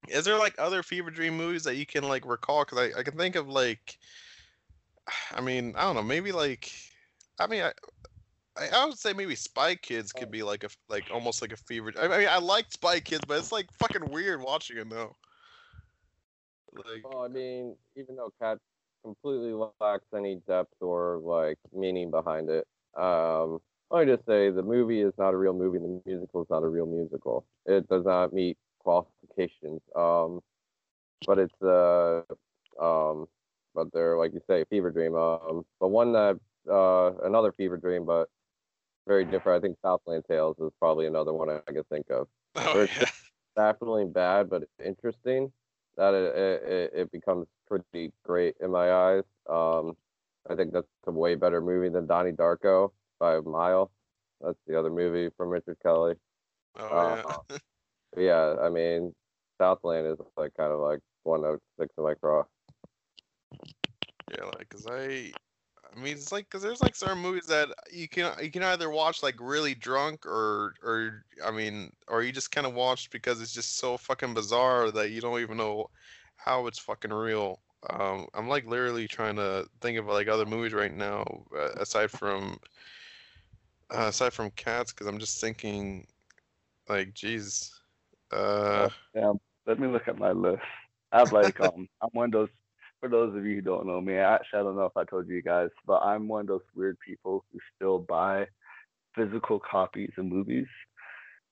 is 0.09 0.25
there 0.25 0.39
like 0.39 0.55
other 0.59 0.83
fever 0.83 1.11
dream 1.11 1.37
movies 1.37 1.64
that 1.64 1.77
you 1.77 1.85
can 1.85 2.05
like 2.05 2.25
recall? 2.25 2.64
Because 2.64 2.79
I, 2.79 3.01
I 3.01 3.03
can 3.03 3.16
think 3.16 3.35
of 3.35 3.49
like, 3.49 3.99
I 5.35 5.41
mean, 5.41 5.75
I 5.77 5.83
don't 5.83 5.97
know, 5.97 6.03
maybe 6.03 6.31
like, 6.31 6.70
I 7.41 7.49
mean, 7.49 7.62
I, 7.62 7.72
I, 8.57 8.68
I 8.72 8.85
would 8.87 8.99
say 8.99 9.12
maybe 9.12 9.35
Spy 9.35 9.75
Kids 9.75 10.12
could 10.12 10.31
be 10.31 10.45
like 10.45 10.62
a 10.62 10.68
like 10.89 11.11
almost 11.12 11.43
like 11.43 11.53
a 11.53 11.57
fever. 11.57 11.93
I 12.01 12.07
mean, 12.07 12.29
I 12.29 12.39
like 12.39 12.66
Spy 12.70 13.01
Kids, 13.01 13.25
but 13.27 13.39
it's 13.39 13.51
like 13.51 13.66
fucking 13.72 14.11
weird 14.11 14.41
watching 14.41 14.79
it 14.79 14.89
though. 14.89 15.16
Like, 16.72 17.05
well, 17.05 17.25
I 17.25 17.29
mean, 17.29 17.75
even 17.97 18.14
though 18.14 18.33
Cat 18.41 18.59
completely 19.05 19.53
lacks 19.81 20.07
any 20.16 20.37
depth 20.47 20.75
or 20.81 21.20
like 21.22 21.59
meaning 21.72 22.11
behind 22.11 22.49
it, 22.49 22.66
um, 22.97 23.61
let 23.91 24.07
me 24.07 24.13
just 24.13 24.27
say 24.27 24.51
the 24.51 24.63
movie 24.63 25.01
is 25.01 25.13
not 25.19 25.35
a 25.35 25.37
real 25.37 25.53
movie. 25.53 25.79
The 25.79 26.01
musical 26.07 26.43
is 26.43 26.49
not 26.51 26.63
a 26.63 26.69
real 26.69 26.87
musical. 26.87 27.45
It 27.67 27.89
does 27.89 28.05
not 28.05 28.33
meet 28.33 28.57
qualifications. 28.81 29.81
Um, 29.95 30.41
but 31.27 31.39
it's 31.39 31.63
uh, 31.63 32.23
um, 32.81 33.27
but 33.75 33.93
they're 33.93 34.17
like 34.17 34.33
you 34.33 34.41
say, 34.49 34.65
fever 34.71 34.91
dream. 34.91 35.15
Um, 35.15 35.65
but 35.81 35.89
one 35.89 36.13
that 36.13 36.39
uh, 36.71 37.13
another 37.25 37.53
fever 37.53 37.77
dream, 37.77 38.05
but 38.05 38.29
very 39.07 39.25
different. 39.25 39.63
I 39.63 39.67
think 39.67 39.79
Southland 39.83 40.25
Tales 40.29 40.57
is 40.59 40.71
probably 40.79 41.07
another 41.07 41.33
one 41.33 41.51
I 41.51 41.61
can 41.73 41.85
think 41.85 42.11
of. 42.11 42.29
Oh, 42.57 42.87
yeah. 42.99 43.07
definitely 43.57 44.07
bad, 44.07 44.49
but 44.51 44.65
interesting. 44.85 45.53
That 45.97 46.15
it, 46.15 46.63
it, 46.65 46.93
it 46.95 47.13
becomes 47.13 47.47
pretty 47.69 48.13
great 48.25 48.57
in 48.61 48.71
my 48.71 48.93
eyes. 48.93 49.23
Um, 49.49 49.97
I 50.51 50.55
think 50.55 50.73
that's 50.73 50.87
a 51.07 51.13
way 51.13 51.35
better 51.35 51.61
movie 51.61 51.89
than 51.89 52.07
Donnie 52.07 52.33
Darko 52.33 52.91
by 53.19 53.37
a 53.37 53.43
mile. 53.43 53.91
That's 54.41 54.59
the 54.67 54.79
other 54.79 54.91
movie 54.91 55.31
from 55.37 55.49
Richard 55.49 55.79
Kelly. 55.83 56.15
Oh 56.79 56.87
uh, 56.87 57.23
yeah. 57.51 57.59
yeah, 58.17 58.57
I 58.61 58.69
mean, 58.69 59.15
Southland 59.59 60.07
is 60.07 60.19
like 60.37 60.53
kind 60.55 60.73
of 60.73 60.81
like 60.81 61.01
one 61.23 61.45
of 61.45 61.61
six 61.79 61.93
in 61.97 62.05
my 62.05 62.15
craw. 62.15 62.45
Yeah, 64.31 64.45
like, 64.57 64.69
cause 64.69 64.87
I, 64.91 65.33
I 65.95 66.01
mean, 66.01 66.15
it's 66.15 66.33
like, 66.33 66.49
cause 66.51 66.63
there's 66.63 66.81
like 66.81 66.97
certain 66.97 67.23
movies 67.23 67.47
that 67.47 67.69
you 67.93 68.09
can 68.09 68.33
you 68.43 68.51
can 68.51 68.63
either 68.63 68.91
watch 68.91 69.23
like 69.23 69.37
really 69.41 69.75
drunk 69.75 70.27
or 70.27 70.75
or 70.83 71.25
I 71.45 71.51
mean, 71.51 71.91
or 72.09 72.23
you 72.23 72.33
just 72.33 72.51
kind 72.51 72.67
of 72.67 72.75
watch 72.75 73.11
because 73.11 73.41
it's 73.41 73.53
just 73.53 73.79
so 73.79 73.97
fucking 73.97 74.35
bizarre 74.35 74.91
that 74.91 75.11
you 75.11 75.21
don't 75.21 75.41
even 75.41 75.57
know 75.57 75.89
how 76.37 76.67
it's 76.67 76.79
fucking 76.79 77.13
real. 77.13 77.61
Um, 77.91 78.26
I'm 78.35 78.49
like 78.49 78.66
literally 78.66 79.07
trying 79.07 79.37
to 79.37 79.66
think 79.80 79.99
of 79.99 80.07
like 80.07 80.28
other 80.28 80.47
movies 80.47 80.72
right 80.72 80.93
now 80.95 81.24
uh, 81.57 81.72
aside 81.76 82.11
from 82.11 82.59
uh, 83.91 84.07
aside 84.09 84.32
from 84.32 84.51
cats, 84.51 84.93
because 84.93 85.07
I'm 85.07 85.18
just 85.18 85.41
thinking, 85.41 86.07
like, 86.89 87.12
jeez. 87.14 87.70
Uh, 88.32 88.89
yeah, 89.14 89.32
let 89.66 89.78
me 89.78 89.87
look 89.87 90.09
at 90.09 90.18
my 90.18 90.32
list. 90.32 90.62
I 91.12 91.18
have 91.18 91.32
like 91.32 91.61
um, 91.61 91.89
I'm 92.03 92.11
one 92.12 92.26
of 92.26 92.32
those. 92.32 92.49
For 93.01 93.09
those 93.11 93.37
of 93.37 93.45
you 93.45 93.57
who 93.57 93.61
don't 93.61 93.87
know 93.87 94.01
me, 94.01 94.16
actually 94.16 94.61
I 94.61 94.62
don't 94.62 94.76
know 94.76 94.87
if 94.87 94.97
I 94.97 95.05
told 95.05 95.28
you 95.28 95.43
guys, 95.43 95.68
but 95.87 95.99
I'm 95.99 96.26
one 96.26 96.41
of 96.41 96.47
those 96.47 96.62
weird 96.74 96.97
people 97.07 97.45
who 97.53 97.59
still 97.76 97.99
buy 97.99 98.47
physical 99.14 99.61
copies 99.61 100.11
of 100.16 100.24
movies. 100.24 100.66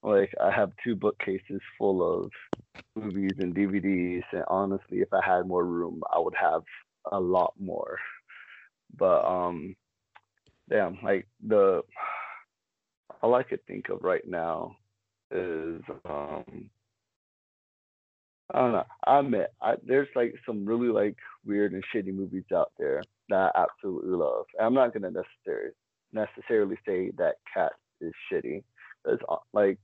Like 0.02 0.32
I 0.40 0.50
have 0.50 0.72
two 0.82 0.96
bookcases 0.96 1.60
full 1.76 2.24
of 2.24 2.30
movies 2.94 3.32
and 3.38 3.54
DVDs, 3.54 4.22
and 4.32 4.44
honestly, 4.48 5.00
if 5.00 5.12
I 5.12 5.20
had 5.24 5.46
more 5.46 5.64
room, 5.64 6.02
I 6.14 6.18
would 6.18 6.34
have 6.40 6.62
a 7.10 7.20
lot 7.20 7.54
more. 7.60 7.98
But 8.96 9.24
um, 9.24 9.74
damn, 10.68 10.98
like 11.02 11.26
the 11.46 11.82
all 13.22 13.34
I 13.34 13.42
could 13.42 13.64
think 13.66 13.88
of 13.88 14.02
right 14.02 14.26
now 14.26 14.76
is 15.30 15.80
um 16.08 16.70
I 18.54 18.58
don't 18.58 18.72
know. 18.72 18.84
I 19.06 19.18
admit 19.20 19.52
I, 19.62 19.74
there's 19.84 20.08
like 20.14 20.34
some 20.46 20.66
really 20.66 20.88
like 20.88 21.16
weird 21.44 21.72
and 21.72 21.84
shitty 21.94 22.14
movies 22.14 22.44
out 22.54 22.72
there 22.78 23.02
that 23.30 23.52
I 23.54 23.62
absolutely 23.62 24.16
love. 24.16 24.44
And 24.58 24.66
I'm 24.66 24.74
not 24.74 24.92
gonna 24.92 25.10
necessarily 25.10 25.72
necessarily 26.12 26.76
say 26.86 27.12
that 27.16 27.36
Cat 27.52 27.72
is 28.00 28.12
shitty. 28.30 28.62
It's 29.06 29.22
uh, 29.28 29.36
like 29.52 29.78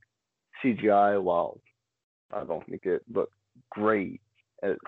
CGI, 0.63 1.21
while 1.21 1.59
I 2.31 2.43
don't 2.43 2.65
think 2.67 2.85
it 2.85 3.01
looked 3.13 3.33
great, 3.71 4.21
it's 4.63 4.79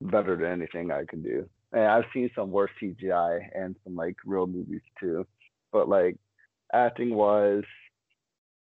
better 0.00 0.36
than 0.36 0.52
anything 0.52 0.90
I 0.90 1.04
can 1.08 1.22
do. 1.22 1.48
And 1.72 1.84
I've 1.84 2.04
seen 2.14 2.30
some 2.34 2.50
worse 2.50 2.70
CGI 2.82 3.40
and 3.54 3.76
some 3.84 3.94
like 3.94 4.16
real 4.24 4.46
movies 4.46 4.82
too. 4.98 5.26
But 5.72 5.88
like 5.88 6.16
acting 6.72 7.14
wise, 7.14 7.64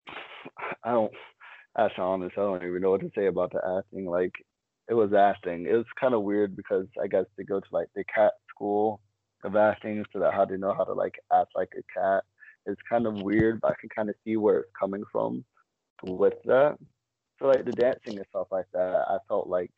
I 0.85 0.93
don't. 0.93 1.13
That's 1.75 1.95
honest. 1.97 2.37
I 2.37 2.43
don't 2.43 2.65
even 2.65 2.83
know 2.83 2.91
what 2.91 3.01
to 3.01 3.11
say 3.17 3.27
about 3.27 3.53
the 3.53 3.79
acting. 3.79 4.05
Like 4.05 4.35
it 4.89 4.95
was 4.95 5.13
acting. 5.15 5.67
It 5.67 5.75
was 5.75 5.87
kind 5.99 6.15
of 6.15 6.23
weird 6.23 6.55
because 6.55 6.87
I 7.03 7.07
guess 7.07 7.25
they 7.37 7.45
go 7.45 7.61
to 7.61 7.67
like 7.73 7.89
the 7.95 8.05
cat 8.15 8.33
school 8.55 9.01
of 9.45 9.57
acting, 9.57 10.05
so 10.13 10.19
that 10.21 10.35
how 10.35 10.45
they 10.45 10.57
know 10.57 10.75
how 10.75 10.85
to 10.85 10.93
like 10.93 11.15
act 11.33 11.53
like 11.55 11.71
a 11.79 11.99
cat. 11.99 12.25
It's 12.67 12.81
kind 12.89 13.07
of 13.07 13.23
weird, 13.23 13.61
but 13.61 13.73
I 13.73 13.75
can 13.81 13.89
kind 13.89 14.09
of 14.09 14.15
see 14.25 14.37
where 14.37 14.59
it's 14.61 14.71
coming 14.79 15.03
from 15.11 15.45
with 16.05 16.35
that. 16.45 16.77
So 17.43 17.49
like 17.49 17.65
the 17.65 17.73
dancing 17.73 18.19
and 18.19 18.27
stuff 18.31 18.47
like 18.53 18.67
that, 18.73 19.05
I 19.09 19.19
felt 19.27 19.49
like 19.49 19.73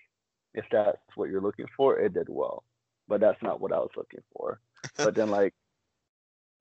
if 0.52 0.66
that's 0.70 0.98
what 1.14 1.30
you're 1.30 1.40
looking 1.40 1.66
for, 1.76 1.98
it 1.98 2.12
did 2.12 2.28
well. 2.28 2.62
But 3.08 3.20
that's 3.20 3.42
not 3.42 3.60
what 3.60 3.72
I 3.72 3.78
was 3.78 3.90
looking 3.96 4.22
for. 4.36 4.60
but 4.98 5.14
then 5.14 5.30
like 5.30 5.54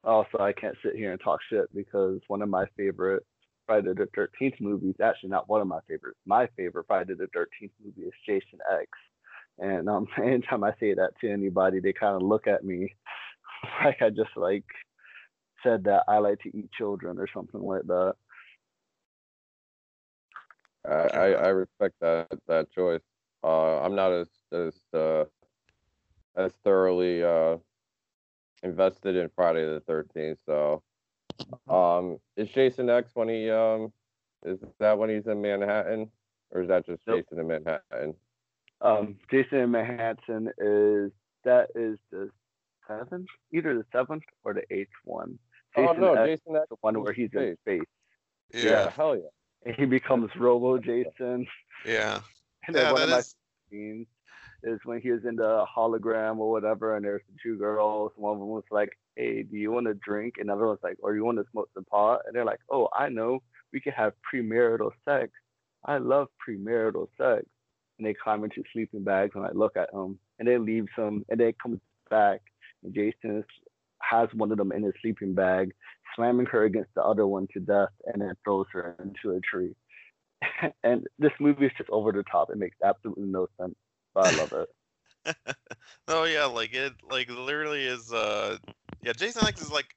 also, 0.03 0.37
I 0.39 0.53
can't 0.53 0.77
sit 0.83 0.95
here 0.95 1.11
and 1.11 1.21
talk 1.21 1.39
shit 1.49 1.73
because 1.75 2.19
one 2.27 2.41
of 2.41 2.49
my 2.49 2.65
favorite 2.77 3.25
Friday 3.65 3.93
the 3.93 4.07
13th 4.17 4.59
movies, 4.61 4.95
actually 5.01 5.29
not 5.29 5.49
one 5.49 5.61
of 5.61 5.67
my 5.67 5.79
favorites, 5.87 6.19
my 6.25 6.47
favorite 6.57 6.85
Friday 6.87 7.13
the 7.15 7.27
13th 7.35 7.71
movie 7.83 8.07
is 8.07 8.13
Jason 8.25 8.59
X. 8.71 8.87
And 9.59 9.89
um, 9.89 10.07
anytime 10.17 10.63
I 10.63 10.71
say 10.79 10.93
that 10.93 11.11
to 11.21 11.29
anybody, 11.29 11.79
they 11.79 11.93
kind 11.93 12.15
of 12.15 12.21
look 12.21 12.47
at 12.47 12.63
me 12.63 12.93
like 13.83 14.01
I 14.01 14.09
just 14.09 14.35
like 14.37 14.65
said 15.63 15.85
that 15.85 16.03
I 16.07 16.17
like 16.17 16.39
to 16.41 16.57
eat 16.57 16.69
children 16.77 17.17
or 17.17 17.27
something 17.33 17.61
like 17.61 17.83
that. 17.87 18.15
I, 20.85 20.91
I, 20.91 21.27
I 21.31 21.47
respect 21.49 21.95
that 22.01 22.27
that 22.47 22.71
choice. 22.71 23.01
Uh, 23.43 23.81
I'm 23.81 23.95
not 23.95 24.11
as 24.11 24.27
as 24.51 24.73
uh, 24.93 25.25
as 26.35 26.51
thoroughly 26.63 27.23
uh, 27.23 27.57
invested 28.63 29.15
in 29.15 29.29
Friday 29.35 29.65
the 29.65 29.81
Thirteenth. 29.81 30.39
So, 30.45 30.81
um, 31.69 32.19
is 32.35 32.49
Jason 32.49 32.89
X 32.89 33.11
when 33.13 33.29
he 33.29 33.49
um, 33.49 33.91
is 34.45 34.59
that 34.79 34.97
when 34.97 35.09
he's 35.09 35.27
in 35.27 35.41
Manhattan, 35.41 36.09
or 36.51 36.61
is 36.61 36.67
that 36.69 36.85
just 36.85 37.01
nope. 37.07 37.25
Jason 37.29 37.39
in 37.39 37.47
Manhattan? 37.47 38.15
Um, 38.81 39.15
Jason 39.31 39.59
in 39.59 39.71
Manhattan 39.71 40.49
is 40.57 41.11
that 41.43 41.69
is 41.75 41.97
the 42.11 42.29
seventh, 42.87 43.27
either 43.51 43.75
the 43.75 43.85
seventh 43.91 44.23
or 44.43 44.53
the 44.53 44.63
eighth 44.71 44.91
one. 45.05 45.39
Oh, 45.75 45.87
Jason 45.87 46.03
oh 46.03 46.13
no, 46.13 46.21
X 46.21 46.41
Jason 46.41 46.55
X 46.57 46.65
the 46.69 46.75
one 46.81 47.01
where 47.01 47.13
he's 47.13 47.29
space. 47.29 47.57
in 47.65 47.79
space. 47.79 47.87
Yeah. 48.53 48.71
yeah, 48.71 48.89
hell 48.91 49.15
yeah. 49.15 49.23
And 49.65 49.75
he 49.75 49.85
becomes 49.85 50.29
Robo 50.37 50.77
Jason. 50.77 51.47
Yeah. 51.85 52.19
And 52.65 52.77
yeah, 52.77 52.93
one 52.93 53.01
of 53.01 53.09
is... 53.09 53.13
my 53.13 53.21
scenes 53.69 54.07
is 54.63 54.79
when 54.85 55.01
he 55.01 55.11
was 55.11 55.25
in 55.25 55.35
the 55.35 55.65
hologram 55.75 56.37
or 56.37 56.49
whatever, 56.49 56.95
and 56.95 57.03
there's 57.03 57.21
two 57.43 57.57
girls. 57.57 58.13
One 58.15 58.35
of 58.35 58.39
them 58.39 58.47
was 58.47 58.63
like, 58.71 58.89
"Hey, 59.17 59.43
do 59.43 59.57
you 59.57 59.69
want 59.69 59.87
to 59.87 59.93
drink?" 59.95 60.35
And 60.37 60.49
another 60.49 60.67
one's 60.67 60.79
like, 60.81 60.95
"Or 61.03 61.13
you 61.13 61.25
want 61.25 61.39
to 61.39 61.45
smoke 61.51 61.69
some 61.73 61.83
pot?" 61.83 62.21
And 62.25 62.33
they're 62.33 62.45
like, 62.45 62.61
"Oh, 62.69 62.87
I 62.97 63.09
know. 63.09 63.43
We 63.73 63.81
can 63.81 63.91
have 63.91 64.13
premarital 64.33 64.91
sex. 65.03 65.33
I 65.83 65.97
love 65.97 66.29
premarital 66.47 67.07
sex." 67.17 67.45
And 67.97 68.07
they 68.07 68.13
climb 68.13 68.45
into 68.45 68.63
sleeping 68.71 69.03
bags, 69.03 69.33
and 69.35 69.45
I 69.45 69.51
look 69.51 69.75
at 69.75 69.91
them, 69.91 70.17
and 70.39 70.47
they 70.47 70.57
leave 70.57 70.85
some, 70.95 71.25
and 71.27 71.37
they 71.37 71.53
come 71.61 71.81
back, 72.09 72.39
and 72.81 72.95
Jason 72.95 73.43
has 73.99 74.29
one 74.33 74.51
of 74.51 74.57
them 74.57 74.71
in 74.71 74.83
his 74.83 74.93
sleeping 75.01 75.33
bag, 75.33 75.73
slamming 76.15 76.45
her 76.47 76.63
against 76.63 76.93
the 76.95 77.03
other 77.03 77.27
one 77.27 77.47
to 77.53 77.59
death, 77.59 77.89
and 78.05 78.21
then 78.21 78.35
throws 78.43 78.67
her 78.71 78.95
into 79.03 79.35
a 79.35 79.41
tree. 79.41 79.75
and 80.83 81.07
this 81.19 81.31
movie 81.39 81.65
is 81.65 81.71
just 81.77 81.89
over 81.89 82.11
the 82.11 82.23
top. 82.23 82.49
It 82.49 82.57
makes 82.57 82.77
absolutely 82.83 83.25
no 83.25 83.47
sense. 83.59 83.75
but 84.13 84.33
I 84.33 84.37
love 84.37 84.53
it. 84.53 85.35
oh 86.07 86.25
yeah, 86.25 86.45
like 86.45 86.73
it, 86.73 86.93
like 87.09 87.29
literally 87.29 87.85
is. 87.85 88.11
Uh, 88.11 88.57
yeah, 89.01 89.13
Jason 89.13 89.45
X 89.45 89.61
is 89.61 89.71
like 89.71 89.95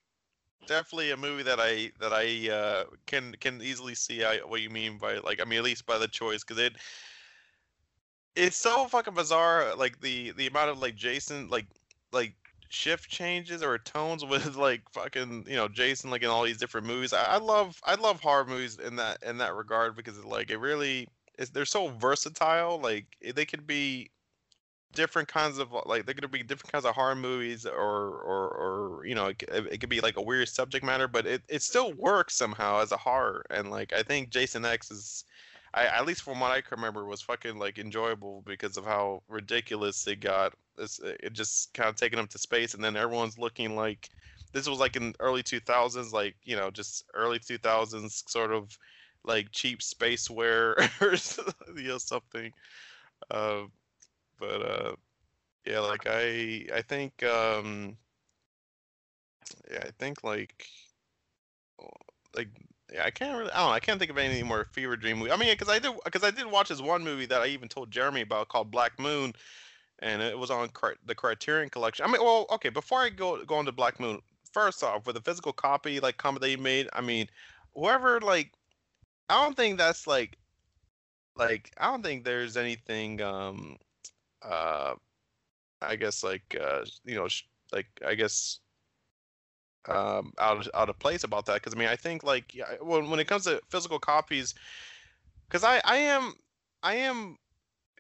definitely 0.67 1.13
a 1.13 1.17
movie 1.17 1.43
that 1.45 1.61
I 1.61 1.91
that 2.01 2.13
I 2.13 2.51
uh, 2.51 2.85
can 3.07 3.35
can 3.41 3.63
easily 3.63 3.95
see 3.95 4.25
I, 4.25 4.39
what 4.39 4.61
you 4.61 4.71
mean 4.71 4.99
by 4.99 5.19
like 5.19 5.41
I 5.41 5.45
mean 5.45 5.59
at 5.59 5.65
least 5.65 5.87
by 5.87 5.99
the 5.99 6.09
choice 6.09 6.45
because 6.45 6.63
it 6.63 6.77
it's 8.35 8.57
so 8.57 8.87
fucking 8.87 9.15
bizarre 9.15 9.75
like 9.77 10.01
the 10.01 10.33
the 10.33 10.47
amount 10.47 10.71
of 10.71 10.79
like 10.79 10.97
Jason 10.97 11.49
like 11.49 11.67
like 12.13 12.35
shift 12.69 13.09
changes 13.09 13.63
or 13.63 13.79
tones 13.79 14.25
with 14.25 14.57
like 14.57 14.83
fucking 14.93 15.45
you 15.49 15.57
know 15.57 15.69
Jason 15.69 16.11
like 16.11 16.23
in 16.23 16.29
all 16.29 16.45
these 16.45 16.59
different 16.59 16.87
movies. 16.87 17.13
I, 17.13 17.25
I 17.25 17.39
love 17.39 17.81
I 17.85 17.95
love 17.95 18.21
horror 18.21 18.45
movies 18.45 18.79
in 18.79 18.97
that 18.97 19.23
in 19.23 19.39
that 19.39 19.55
regard 19.55 19.97
because 19.97 20.23
like 20.25 20.51
it 20.51 20.59
really 20.59 21.09
is 21.39 21.51
they're 21.51 21.65
so 21.65 21.89
versatile. 21.89 22.81
Like 22.81 23.07
they 23.35 23.45
could 23.45 23.67
be 23.67 24.11
different 24.97 25.29
kinds 25.29 25.59
of 25.59 25.73
like 25.85 26.07
there 26.07 26.15
could 26.15 26.31
be 26.31 26.43
different 26.43 26.73
kinds 26.73 26.85
of 26.85 26.95
horror 26.95 27.15
movies 27.15 27.67
or 27.67 28.21
or 28.23 28.49
or 28.49 29.07
you 29.07 29.15
know 29.15 29.27
it, 29.27 29.45
it 29.49 29.79
could 29.79 29.91
be 29.91 30.01
like 30.01 30.17
a 30.17 30.23
weird 30.23 30.49
subject 30.49 30.85
matter 30.85 31.07
but 31.07 31.27
it, 31.27 31.43
it 31.49 31.63
still 31.63 31.93
works 31.93 32.35
somehow 32.35 32.81
as 32.81 32.93
a 32.93 32.97
horror 32.97 33.45
and 33.51 33.71
like 33.71 33.93
i 33.93 34.03
think 34.03 34.31
jason 34.31 34.65
x 34.65 34.91
is 34.91 35.25
I, 35.77 35.87
at 35.87 36.07
least 36.07 36.23
from 36.23 36.41
what 36.41 36.53
I 36.53 36.63
can 36.63 36.79
remember, 36.79 37.07
was 37.07 37.23
fucking 37.23 37.59
like 37.59 37.79
enjoyable 37.79 38.43
because 38.47 38.79
of 38.79 38.87
how 38.87 39.23
ridiculous 39.29 40.07
it 40.09 40.21
got. 40.21 40.55
It's, 40.79 41.01
it 41.01 41.35
just 41.35 41.75
kind 41.75 41.91
of 41.91 41.97
taking 41.97 42.19
them 42.19 42.29
to 42.29 42.39
space, 42.39 42.75
and 42.75 42.85
then 42.85 42.97
everyone's 42.97 43.39
looking 43.39 43.77
like 43.77 44.11
this 44.53 44.69
was 44.69 44.81
like 44.81 44.97
in 44.97 45.15
early 45.21 45.43
2000s, 45.45 46.13
like 46.15 46.37
you 46.45 46.57
know, 46.57 46.71
just 46.71 47.05
early 47.15 47.41
2000s 47.41 48.25
sort 48.29 48.53
of 48.53 48.79
like 49.25 49.49
cheap 49.53 49.83
space 49.83 50.31
wear 50.31 50.77
or 51.03 51.15
you 51.77 51.89
know 51.89 51.99
something. 51.99 52.53
Uh, 53.31 53.63
but 54.39 54.63
uh, 54.63 54.97
yeah, 55.67 55.81
like 55.81 56.07
I 56.09 56.67
I 56.75 56.83
think 56.83 57.23
um, 57.25 57.99
yeah, 59.71 59.81
I 59.85 59.91
think 59.99 60.23
like 60.25 60.67
like 62.35 62.49
yeah, 62.93 63.05
I 63.05 63.11
can't 63.11 63.37
really. 63.39 63.51
I 63.51 63.59
don't. 63.59 63.69
Know, 63.69 63.73
I 63.75 63.81
can't 63.81 63.99
think 63.99 64.11
of 64.11 64.19
any 64.19 64.43
more 64.43 64.67
fever 64.73 64.97
dream 64.97 65.19
movie. 65.19 65.33
I 65.33 65.37
mean, 65.37 65.51
because 65.53 65.69
I 65.69 65.79
did 65.79 65.93
because 66.05 66.23
I 66.23 66.31
did 66.31 66.47
watch 66.47 66.69
this 66.69 66.81
one 66.81 67.03
movie 67.05 67.27
that 67.27 67.43
I 67.43 67.47
even 67.47 67.69
told 67.69 67.91
Jeremy 67.91 68.23
about 68.23 68.49
called 68.49 68.71
Black 68.71 68.99
Moon, 68.99 69.33
and 70.01 70.23
it 70.23 70.39
was 70.39 70.51
on 70.51 70.69
the 71.07 71.15
Criterion 71.15 71.71
Collection. 71.71 72.05
I 72.05 72.09
mean, 72.13 72.23
well, 72.23 72.47
okay. 72.53 72.69
Before 72.69 73.01
I 73.01 73.09
go 73.11 73.45
go 73.45 73.59
into 73.61 73.73
Black 73.73 73.99
Moon, 74.01 74.21
first 74.53 74.83
off, 74.85 75.07
with 75.07 75.17
a 75.17 75.21
physical 75.21 75.53
copy 75.53 76.01
like 76.01 76.17
comment 76.19 76.43
that 76.43 76.51
you 76.51 76.59
made, 76.59 76.89
I 76.93 77.01
mean, 77.01 77.29
whoever 77.75 78.21
like, 78.21 78.53
I 79.29 79.43
don't 79.43 79.57
think 79.57 79.79
that's 79.79 80.07
like, 80.07 80.39
like 81.37 81.73
I 81.79 81.87
don't 81.91 82.03
think 82.05 82.25
there's 82.25 82.57
anything. 82.57 83.21
um 83.23 83.77
uh 84.43 84.95
I 85.83 85.97
guess 85.97 86.23
like 86.25 86.57
uh 86.61 86.85
you 87.05 87.15
know 87.17 87.29
like 87.73 87.87
I 88.07 88.15
guess 88.15 88.61
um, 89.89 90.33
out 90.39 90.59
of, 90.59 90.69
out 90.75 90.89
of 90.89 90.99
place 90.99 91.25
about 91.25 91.47
that 91.47 91.55
because 91.55 91.75
I 91.75 91.79
mean 91.79 91.89
I 91.89 91.97
think 91.97 92.23
like 92.25 92.55
when 92.81 93.11
when 93.11 93.21
it 93.21 93.27
comes 93.27 93.45
to 93.45 93.61
physical 93.69 93.99
copies, 93.99 94.55
because 95.49 95.65
I 95.65 95.81
I 95.85 95.97
am 95.97 96.35
I 96.83 96.95
am 96.97 97.37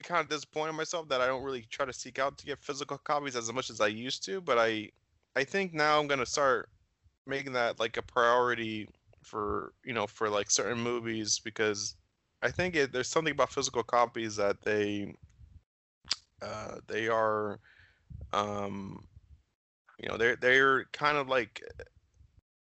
kind 0.02 0.20
of 0.20 0.28
disappointed 0.28 0.72
myself 0.72 1.08
that 1.08 1.20
I 1.20 1.26
don't 1.26 1.42
really 1.42 1.66
try 1.70 1.86
to 1.86 1.92
seek 1.92 2.18
out 2.18 2.38
to 2.38 2.46
get 2.46 2.58
physical 2.62 2.98
copies 2.98 3.36
as 3.36 3.52
much 3.52 3.70
as 3.70 3.80
I 3.80 3.88
used 3.88 4.24
to, 4.24 4.40
but 4.40 4.58
I 4.58 4.90
I 5.34 5.44
think 5.44 5.74
now 5.74 6.00
I'm 6.00 6.06
gonna 6.06 6.26
start 6.26 6.68
making 7.26 7.52
that 7.54 7.80
like 7.80 7.96
a 7.96 8.02
priority 8.02 8.88
for 9.22 9.72
you 9.84 9.92
know 9.92 10.06
for 10.06 10.28
like 10.28 10.50
certain 10.50 10.78
movies 10.80 11.40
because 11.44 11.94
I 12.42 12.50
think 12.50 12.76
it, 12.76 12.92
there's 12.92 13.08
something 13.08 13.32
about 13.32 13.52
physical 13.52 13.82
copies 13.82 14.36
that 14.36 14.62
they 14.62 15.14
uh, 16.42 16.76
they 16.86 17.08
are 17.08 17.58
um, 18.32 19.04
you 19.98 20.09
know, 20.09 20.16
they're 20.16 20.36
they're 20.36 20.85
kind 20.93 21.16
of 21.16 21.28
like 21.28 21.62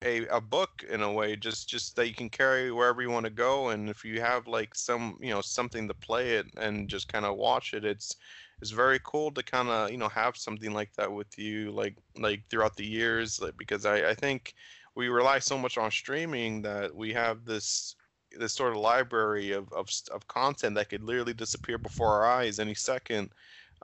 a 0.05 0.26
a 0.26 0.40
book 0.40 0.84
in 0.90 1.02
a 1.02 1.12
way, 1.12 1.36
just 1.36 1.68
just 1.68 1.96
that 1.96 2.09
you 2.09 2.14
can 2.14 2.28
carry 2.30 2.70
wherever 2.70 3.02
you 3.02 3.10
want 3.10 3.24
to 3.24 3.30
go. 3.30 3.70
And 3.70 3.88
if 3.88 4.05
you 4.05 4.20
have 4.20 4.46
like 4.46 4.74
some 4.74 5.18
you 5.20 5.30
know 5.30 5.40
something 5.40 5.88
to 5.88 5.94
play 5.94 6.32
it 6.36 6.46
and 6.56 6.88
just 6.88 7.09
kind 7.09 7.24
of 7.24 7.36
watch 7.36 7.74
it, 7.74 7.84
it's 7.84 8.16
it's 8.60 8.70
very 8.70 9.01
cool 9.05 9.30
to 9.32 9.42
kind 9.42 9.68
of 9.68 9.90
you 9.90 9.98
know 9.98 10.09
have 10.09 10.36
something 10.36 10.72
like 10.72 10.92
that 10.94 11.12
with 11.12 11.38
you 11.38 11.70
like 11.70 11.96
like 12.16 12.42
throughout 12.48 12.76
the 12.76 12.86
years 12.86 13.40
like 13.40 13.56
because 13.56 13.84
I, 13.84 14.10
I 14.10 14.14
think 14.14 14.55
we 14.94 15.09
rely 15.09 15.38
so 15.38 15.59
much 15.59 15.76
on 15.76 15.90
streaming 15.90 16.62
that 16.62 16.94
we 16.94 17.12
have 17.12 17.44
this 17.44 17.96
this 18.38 18.52
sort 18.52 18.72
of 18.72 18.78
library 18.78 19.52
of, 19.52 19.72
of, 19.72 19.88
of 20.12 20.26
content 20.28 20.74
that 20.76 20.88
could 20.88 21.02
literally 21.05 21.34
disappear 21.34 21.78
before 21.78 22.09
our 22.09 22.26
eyes 22.26 22.59
any 22.59 22.74
second 22.74 23.30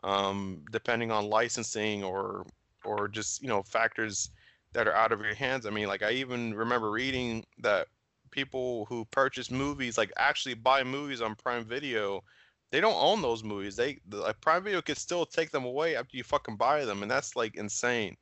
um, 0.03 0.65
depending 0.73 1.11
on 1.11 1.29
licensing 1.29 2.03
or 2.03 2.47
or 2.85 3.09
just 3.09 3.43
you 3.43 3.49
know 3.49 3.63
factors 3.63 4.31
that 4.73 4.87
are 4.87 4.95
out 4.95 5.13
of 5.13 5.21
your 5.21 5.35
hands. 5.35 5.67
I 5.67 5.71
mean, 5.71 5.89
like 5.89 6.03
I 6.03 6.13
even 6.13 6.55
remember 6.55 6.91
reading 6.91 7.45
that 7.59 7.89
people 8.31 8.87
who 8.87 9.05
purchase 9.07 9.51
movies 9.51 9.99
like 9.99 10.13
actually 10.17 10.55
buy 10.55 10.85
movies 10.85 11.21
on 11.21 11.35
Prime 11.35 11.65
Video. 11.65 12.23
They 12.71 12.81
don't 12.81 13.03
own 13.03 13.21
those 13.21 13.43
movies. 13.43 13.77
They 13.77 13.99
like 14.11 14.41
Prime 14.41 14.63
Video 14.63 14.81
could 14.81 14.99
still 14.99 15.27
take 15.27 15.51
them 15.51 15.65
away 15.65 15.97
after 15.97 16.17
you 16.17 16.23
fucking 16.23 16.57
buy 16.57 16.85
them, 16.85 17.03
and 17.03 17.11
that's 17.11 17.37
like 17.37 17.57
insane. 17.57 18.17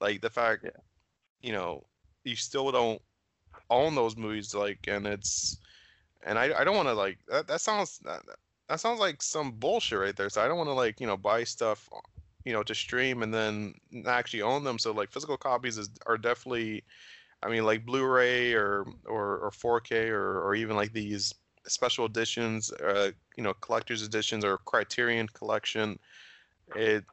Like 0.00 0.20
the 0.20 0.30
fact, 0.30 0.64
yeah. 0.64 0.70
you 1.40 1.52
know, 1.52 1.84
you 2.24 2.36
still 2.36 2.72
don't 2.72 3.00
own 3.70 3.94
those 3.94 4.16
movies. 4.16 4.54
Like, 4.54 4.80
and 4.88 5.06
it's, 5.06 5.58
and 6.24 6.38
I, 6.38 6.52
I 6.58 6.64
don't 6.64 6.76
want 6.76 6.88
to 6.88 6.94
like 6.94 7.18
that. 7.28 7.46
That 7.46 7.60
sounds 7.60 7.98
that, 7.98 8.22
that 8.68 8.80
sounds 8.80 8.98
like 8.98 9.22
some 9.22 9.52
bullshit 9.52 10.00
right 10.00 10.16
there. 10.16 10.28
So 10.28 10.42
I 10.42 10.48
don't 10.48 10.58
want 10.58 10.68
to 10.68 10.74
like 10.74 11.00
you 11.00 11.06
know 11.06 11.16
buy 11.16 11.44
stuff 11.44 11.88
you 12.44 12.52
know 12.52 12.62
to 12.62 12.74
stream 12.74 13.22
and 13.22 13.32
then 13.32 13.74
actually 14.06 14.42
own 14.42 14.64
them. 14.64 14.78
So 14.78 14.92
like 14.92 15.10
physical 15.10 15.36
copies 15.36 15.78
is, 15.78 15.90
are 16.06 16.18
definitely 16.18 16.84
i 17.42 17.48
mean 17.48 17.64
like 17.64 17.84
blu-ray 17.84 18.54
or 18.54 18.86
or, 19.06 19.38
or 19.38 19.50
4k 19.50 20.08
or, 20.08 20.40
or 20.40 20.54
even 20.54 20.76
like 20.76 20.92
these 20.92 21.34
special 21.66 22.06
editions 22.06 22.72
uh, 22.72 23.10
you 23.36 23.42
know 23.42 23.54
collector's 23.54 24.02
editions 24.02 24.44
or 24.44 24.58
criterion 24.58 25.28
collection. 25.28 25.98
It 26.74 27.04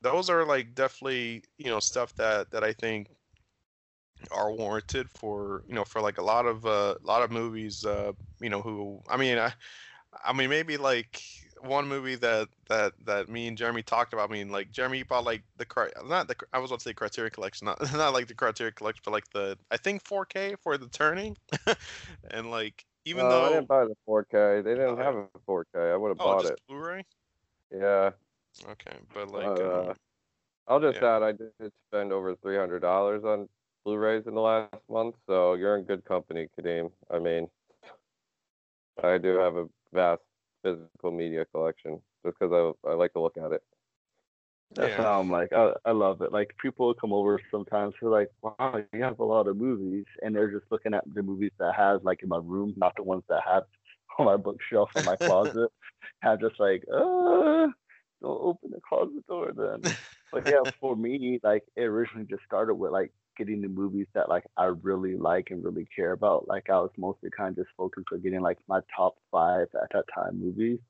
those 0.00 0.30
are 0.30 0.44
like 0.44 0.74
definitely 0.74 1.44
you 1.58 1.66
know 1.66 1.80
stuff 1.80 2.14
that 2.16 2.50
that 2.50 2.62
i 2.64 2.72
think 2.72 3.08
are 4.30 4.52
warranted 4.52 5.08
for 5.10 5.62
you 5.68 5.74
know 5.74 5.84
for 5.84 6.00
like 6.00 6.18
a 6.18 6.22
lot 6.22 6.46
of 6.46 6.64
a 6.64 6.68
uh, 6.68 6.94
lot 7.02 7.22
of 7.22 7.30
movies 7.30 7.84
uh 7.84 8.12
you 8.40 8.50
know 8.50 8.60
who 8.60 9.00
i 9.08 9.16
mean 9.16 9.38
i 9.38 9.52
i 10.24 10.32
mean 10.32 10.50
maybe 10.50 10.76
like 10.76 11.22
one 11.62 11.88
movie 11.88 12.16
that 12.16 12.48
that 12.68 12.92
that 13.06 13.28
me 13.28 13.46
and 13.48 13.56
Jeremy 13.56 13.82
talked 13.82 14.12
about. 14.12 14.30
I 14.30 14.32
mean, 14.32 14.50
like 14.50 14.70
Jeremy 14.70 15.02
bought 15.02 15.24
like 15.24 15.42
the 15.56 15.66
not 16.06 16.28
the 16.28 16.36
I 16.52 16.58
was 16.58 16.70
about 16.70 16.80
to 16.80 16.84
say 16.84 16.92
Criterion 16.92 17.32
Collection, 17.32 17.66
not 17.66 17.80
not 17.92 18.12
like 18.12 18.28
the 18.28 18.34
Criterion 18.34 18.74
Collection, 18.76 19.02
but 19.04 19.12
like 19.12 19.28
the 19.32 19.58
I 19.70 19.76
think 19.76 20.04
4K 20.04 20.56
for 20.60 20.76
the 20.78 20.88
Turning, 20.88 21.36
and 22.30 22.50
like 22.50 22.84
even 23.04 23.26
uh, 23.26 23.28
though 23.28 23.44
I 23.44 23.48
didn't 23.50 23.68
buy 23.68 23.84
the 23.84 23.96
4K, 24.08 24.64
they 24.64 24.74
didn't 24.74 25.00
uh, 25.00 25.04
have 25.04 25.14
a 25.14 25.28
4K. 25.48 25.92
I 25.92 25.96
would 25.96 26.08
have 26.08 26.20
oh, 26.20 26.24
bought 26.24 26.44
it. 26.44 26.60
Blu-ray. 26.68 27.04
Yeah. 27.72 28.10
Okay, 28.70 28.96
but 29.14 29.30
like. 29.30 29.46
Uh, 29.46 29.90
um, 29.90 29.94
I'll 30.68 30.80
just 30.80 31.00
yeah. 31.00 31.16
add 31.16 31.22
I 31.22 31.32
did 31.32 31.72
spend 31.88 32.12
over 32.12 32.34
three 32.36 32.56
hundred 32.56 32.80
dollars 32.80 33.24
on 33.24 33.48
Blu-rays 33.84 34.26
in 34.26 34.34
the 34.34 34.40
last 34.40 34.74
month, 34.90 35.14
so 35.26 35.54
you're 35.54 35.78
in 35.78 35.84
good 35.84 36.04
company, 36.04 36.46
Kadeem. 36.58 36.90
I 37.10 37.18
mean, 37.18 37.48
I 39.02 39.16
do 39.16 39.36
have 39.38 39.56
a 39.56 39.66
vast 39.94 40.20
physical 40.62 41.10
media 41.10 41.44
collection 41.46 42.00
just 42.24 42.38
because 42.38 42.74
I, 42.84 42.90
I 42.90 42.94
like 42.94 43.12
to 43.14 43.20
look 43.20 43.36
at 43.36 43.52
it. 43.52 43.62
That's 44.74 44.90
yeah. 44.90 44.96
how 44.96 45.20
I'm 45.20 45.30
like. 45.30 45.52
I, 45.52 45.72
I 45.86 45.92
love 45.92 46.20
it. 46.20 46.32
Like 46.32 46.54
people 46.60 46.92
come 46.92 47.12
over 47.12 47.40
sometimes. 47.50 47.94
They're 48.00 48.10
like, 48.10 48.30
"Wow, 48.42 48.82
you 48.92 49.02
have 49.02 49.18
a 49.18 49.24
lot 49.24 49.48
of 49.48 49.56
movies," 49.56 50.04
and 50.22 50.34
they're 50.34 50.50
just 50.50 50.70
looking 50.70 50.92
at 50.92 51.04
the 51.14 51.22
movies 51.22 51.52
that 51.58 51.72
I 51.74 51.82
have 51.90 52.04
like 52.04 52.22
in 52.22 52.28
my 52.28 52.40
room, 52.42 52.74
not 52.76 52.94
the 52.96 53.02
ones 53.02 53.22
that 53.28 53.42
I 53.46 53.54
have 53.54 53.62
on 54.18 54.26
my 54.26 54.36
bookshelf 54.36 54.90
in 54.94 55.06
my 55.06 55.16
closet. 55.16 55.70
I'm 56.22 56.38
just 56.38 56.60
like, 56.60 56.84
uh, 56.92 57.68
don't 58.20 58.42
open 58.42 58.70
the 58.70 58.80
closet 58.86 59.26
door 59.26 59.52
then. 59.56 59.94
But 60.32 60.46
yeah, 60.46 60.70
for 60.80 60.96
me, 60.96 61.40
like 61.42 61.64
it 61.76 61.84
originally 61.84 62.26
just 62.26 62.44
started 62.44 62.74
with 62.74 62.92
like 62.92 63.12
getting 63.38 63.62
the 63.62 63.68
movies 63.68 64.06
that 64.14 64.28
like 64.28 64.44
I 64.56 64.64
really 64.82 65.16
like 65.16 65.48
and 65.50 65.64
really 65.64 65.86
care 65.94 66.12
about. 66.12 66.48
Like 66.48 66.68
I 66.68 66.78
was 66.80 66.90
mostly 66.98 67.30
kind 67.30 67.56
of 67.56 67.64
just 67.64 67.74
focused 67.76 68.08
on 68.12 68.20
getting 68.20 68.40
like 68.40 68.58
my 68.68 68.80
top 68.94 69.16
five 69.30 69.68
at 69.80 69.88
that 69.92 70.04
time 70.14 70.40
movies, 70.40 70.80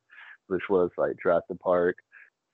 which 0.49 0.63
was 0.69 0.91
like 0.97 1.17
Jurassic 1.23 1.61
Park, 1.61 1.99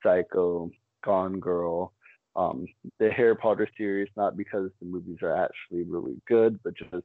Psycho, 0.02 0.70
Gone 1.04 1.40
Girl, 1.40 1.92
um, 2.36 2.66
the 2.98 3.10
Harry 3.10 3.36
Potter 3.36 3.68
series. 3.78 4.08
Not 4.16 4.36
because 4.36 4.70
the 4.80 4.86
movies 4.86 5.18
are 5.22 5.36
actually 5.36 5.84
really 5.84 6.20
good, 6.28 6.58
but 6.62 6.74
just 6.76 7.04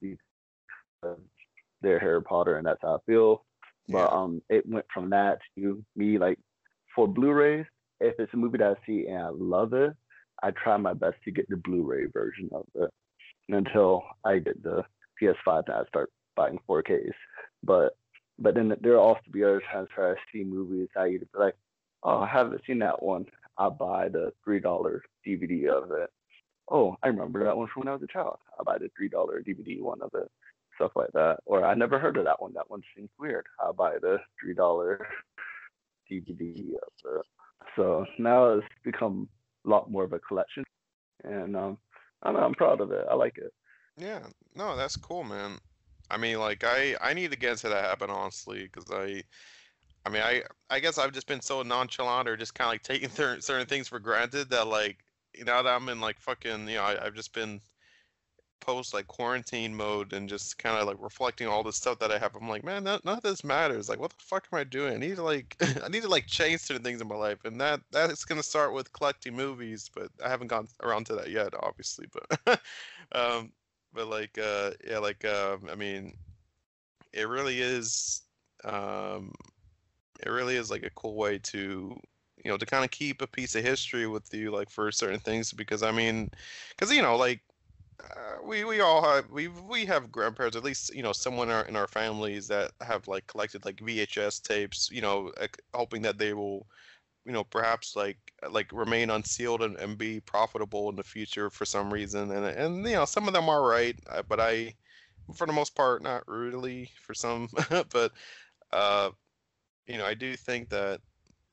because 0.00 1.18
they're 1.82 2.00
Harry 2.00 2.22
Potter 2.22 2.56
and 2.56 2.66
that's 2.66 2.80
how 2.82 2.96
I 2.96 2.98
feel. 3.06 3.44
Yeah. 3.86 4.06
But 4.06 4.12
um, 4.12 4.42
it 4.48 4.66
went 4.66 4.86
from 4.92 5.10
that 5.10 5.38
to 5.56 5.84
me 5.94 6.18
like 6.18 6.38
for 6.94 7.06
Blu-rays. 7.06 7.66
If 8.00 8.18
it's 8.18 8.32
a 8.34 8.36
movie 8.36 8.58
that 8.58 8.76
I 8.76 8.86
see 8.86 9.06
and 9.06 9.22
I 9.22 9.28
love 9.28 9.72
it, 9.72 9.94
I 10.42 10.50
try 10.50 10.76
my 10.76 10.94
best 10.94 11.16
to 11.24 11.30
get 11.30 11.48
the 11.48 11.56
Blu-ray 11.56 12.06
version 12.06 12.50
of 12.52 12.66
it 12.74 12.90
until 13.48 14.02
I 14.24 14.38
get 14.38 14.62
the 14.62 14.84
PS5 15.20 15.64
and 15.66 15.76
I 15.76 15.84
start 15.88 16.10
buying 16.36 16.58
4Ks. 16.68 17.12
But 17.62 17.96
but 18.38 18.54
then 18.54 18.74
there 18.80 18.94
will 18.94 19.00
also 19.00 19.20
be 19.30 19.44
other 19.44 19.62
times 19.72 19.88
where 19.94 20.12
I 20.12 20.16
see 20.32 20.42
movies 20.42 20.88
I 20.96 21.08
either 21.08 21.26
be 21.32 21.38
like, 21.38 21.54
oh, 22.02 22.18
I 22.18 22.26
haven't 22.26 22.62
seen 22.66 22.80
that 22.80 23.00
one. 23.00 23.26
I 23.58 23.68
buy 23.68 24.08
the 24.08 24.32
three 24.42 24.58
dollar 24.60 25.02
DVD 25.26 25.68
of 25.68 25.92
it. 25.92 26.10
Oh, 26.70 26.96
I 27.02 27.08
remember 27.08 27.44
that 27.44 27.56
one 27.56 27.68
from 27.72 27.82
when 27.82 27.88
I 27.88 27.92
was 27.92 28.02
a 28.02 28.12
child. 28.12 28.38
I 28.58 28.62
buy 28.64 28.78
the 28.78 28.90
three 28.96 29.08
dollar 29.08 29.40
DVD 29.42 29.80
one 29.80 30.02
of 30.02 30.10
it, 30.14 30.28
stuff 30.76 30.92
like 30.96 31.12
that. 31.12 31.38
Or 31.46 31.64
I 31.64 31.74
never 31.74 31.98
heard 31.98 32.16
of 32.16 32.24
that 32.24 32.42
one. 32.42 32.52
That 32.54 32.68
one 32.68 32.82
seems 32.96 33.10
weird. 33.18 33.46
I 33.60 33.70
buy 33.70 33.98
the 34.00 34.18
three 34.40 34.54
dollar 34.54 35.06
DVD 36.10 36.58
of 36.74 37.18
it. 37.18 37.26
So 37.76 38.04
now 38.18 38.54
it's 38.54 38.66
become 38.82 39.28
lot 39.64 39.90
more 39.90 40.04
of 40.04 40.12
a 40.12 40.18
collection. 40.18 40.64
And 41.24 41.56
um, 41.56 41.78
I 42.22 42.32
know, 42.32 42.40
I'm 42.40 42.54
proud 42.54 42.80
of 42.80 42.92
it. 42.92 43.06
I 43.10 43.14
like 43.14 43.38
it. 43.38 43.52
Yeah, 43.96 44.20
no, 44.54 44.76
that's 44.76 44.96
cool, 44.96 45.24
man. 45.24 45.58
I 46.10 46.16
mean, 46.16 46.38
like 46.38 46.64
I 46.64 46.96
I 47.00 47.14
need 47.14 47.30
to 47.30 47.38
get 47.38 47.58
to 47.58 47.68
that 47.68 47.84
happen 47.84 48.10
honestly, 48.10 48.64
because 48.64 48.90
I, 48.90 49.22
I 50.04 50.10
mean, 50.10 50.22
I 50.22 50.42
I 50.68 50.80
guess 50.80 50.98
I've 50.98 51.12
just 51.12 51.26
been 51.26 51.40
so 51.40 51.62
nonchalant 51.62 52.28
or 52.28 52.36
just 52.36 52.54
kind 52.54 52.68
of 52.68 52.72
like 52.72 52.82
taking 52.82 53.08
cer- 53.10 53.40
certain 53.40 53.66
things 53.66 53.88
for 53.88 53.98
granted 53.98 54.50
that 54.50 54.66
like 54.66 54.98
now 55.44 55.62
that 55.62 55.74
I'm 55.74 55.88
in 55.88 56.00
like 56.00 56.20
fucking 56.20 56.68
you 56.68 56.76
know 56.76 56.82
I, 56.82 57.06
I've 57.06 57.14
just 57.14 57.32
been 57.32 57.60
post 58.64 58.94
like 58.94 59.06
quarantine 59.06 59.74
mode 59.74 60.12
and 60.12 60.28
just 60.28 60.58
kind 60.58 60.76
of 60.78 60.86
like 60.86 60.96
reflecting 61.00 61.46
all 61.46 61.62
the 61.62 61.72
stuff 61.72 61.98
that 61.98 62.10
I 62.10 62.18
have. 62.18 62.34
I'm 62.34 62.48
like, 62.48 62.64
man, 62.64 62.84
none, 62.84 63.00
none 63.04 63.18
of 63.18 63.22
this 63.22 63.44
matters. 63.44 63.88
Like, 63.88 64.00
what 64.00 64.10
the 64.10 64.16
fuck 64.18 64.48
am 64.52 64.58
I 64.58 64.64
doing? 64.64 64.94
I 64.94 64.96
need 64.98 65.16
to 65.16 65.22
like, 65.22 65.56
I 65.84 65.88
need 65.88 66.02
to 66.02 66.08
like 66.08 66.26
change 66.26 66.60
certain 66.60 66.82
things 66.82 67.00
in 67.00 67.08
my 67.08 67.14
life, 67.14 67.44
and 67.44 67.60
that 67.60 67.80
that 67.92 68.10
is 68.10 68.24
gonna 68.24 68.42
start 68.42 68.72
with 68.72 68.92
collecting 68.92 69.36
movies. 69.36 69.90
But 69.94 70.08
I 70.24 70.28
haven't 70.28 70.48
gone 70.48 70.68
around 70.82 71.06
to 71.06 71.16
that 71.16 71.30
yet, 71.30 71.52
obviously. 71.60 72.06
But, 72.12 72.60
um, 73.12 73.52
but 73.92 74.08
like, 74.08 74.38
uh, 74.38 74.72
yeah, 74.88 74.98
like, 74.98 75.24
um, 75.24 75.68
I 75.70 75.74
mean, 75.74 76.14
it 77.12 77.28
really 77.28 77.60
is, 77.60 78.22
um, 78.64 79.32
it 80.24 80.30
really 80.30 80.56
is 80.56 80.70
like 80.70 80.84
a 80.84 80.90
cool 80.90 81.16
way 81.16 81.38
to 81.38 81.96
you 82.44 82.50
know 82.50 82.56
to 82.56 82.66
kind 82.66 82.84
of 82.84 82.90
keep 82.90 83.22
a 83.22 83.26
piece 83.26 83.54
of 83.54 83.64
history 83.64 84.06
with 84.06 84.32
you 84.32 84.50
like 84.50 84.68
for 84.68 84.90
certain 84.92 85.20
things 85.20 85.52
because 85.52 85.82
i 85.82 85.90
mean 85.90 86.28
because 86.70 86.92
you 86.94 87.00
know 87.00 87.16
like 87.16 87.40
uh, 88.02 88.36
we 88.44 88.64
we 88.64 88.80
all 88.80 89.02
have 89.04 89.30
we 89.30 89.48
we 89.48 89.84
have 89.86 90.10
grandparents 90.10 90.56
at 90.56 90.64
least 90.64 90.94
you 90.94 91.02
know 91.02 91.12
someone 91.12 91.48
in 91.48 91.54
our, 91.54 91.64
in 91.66 91.76
our 91.76 91.86
families 91.86 92.48
that 92.48 92.72
have 92.80 93.06
like 93.08 93.26
collected 93.26 93.64
like 93.64 93.80
VHS 93.80 94.40
tapes 94.40 94.90
you 94.90 95.00
know 95.00 95.32
hoping 95.74 96.02
that 96.02 96.18
they 96.18 96.32
will 96.34 96.66
you 97.24 97.32
know 97.32 97.44
perhaps 97.44 97.96
like 97.96 98.18
like 98.50 98.72
remain 98.72 99.10
unsealed 99.10 99.62
and, 99.62 99.76
and 99.78 99.98
be 99.98 100.20
profitable 100.20 100.90
in 100.90 100.96
the 100.96 101.04
future 101.04 101.50
for 101.50 101.64
some 101.64 101.92
reason. 101.92 102.30
And 102.32 102.46
and 102.46 102.76
you 102.86 102.94
know 102.94 103.04
some 103.04 103.28
of 103.28 103.34
them 103.34 103.48
are 103.48 103.66
right 103.68 103.98
uh, 104.10 104.22
but 104.22 104.40
I 104.40 104.74
for 105.36 105.46
the 105.46 105.52
most 105.52 105.74
part 105.76 106.02
not 106.02 106.24
really 106.28 106.90
for 107.02 107.14
some 107.14 107.48
but 107.90 108.12
uh 108.72 109.10
you 109.86 109.98
know 109.98 110.06
I 110.06 110.14
do 110.14 110.36
think 110.36 110.68
that 110.70 111.00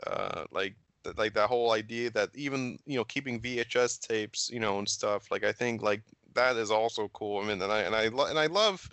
uh 0.07 0.45
like 0.51 0.75
like 1.17 1.33
that 1.33 1.49
whole 1.49 1.71
idea 1.71 2.09
that 2.11 2.29
even 2.35 2.77
you 2.85 2.97
know 2.97 3.03
keeping 3.05 3.39
VHS 3.41 3.97
tapes 3.97 4.49
you 4.51 4.59
know 4.59 4.79
and 4.79 4.87
stuff 4.87 5.31
like 5.31 5.43
I 5.43 5.51
think 5.51 5.81
like 5.81 6.03
that 6.35 6.57
is 6.57 6.71
also 6.71 7.09
cool. 7.09 7.41
I 7.41 7.47
mean, 7.47 7.61
and 7.61 7.71
I 7.71 7.81
and 7.81 7.95
I 7.95 8.05
and 8.05 8.39
I 8.39 8.47
love 8.47 8.87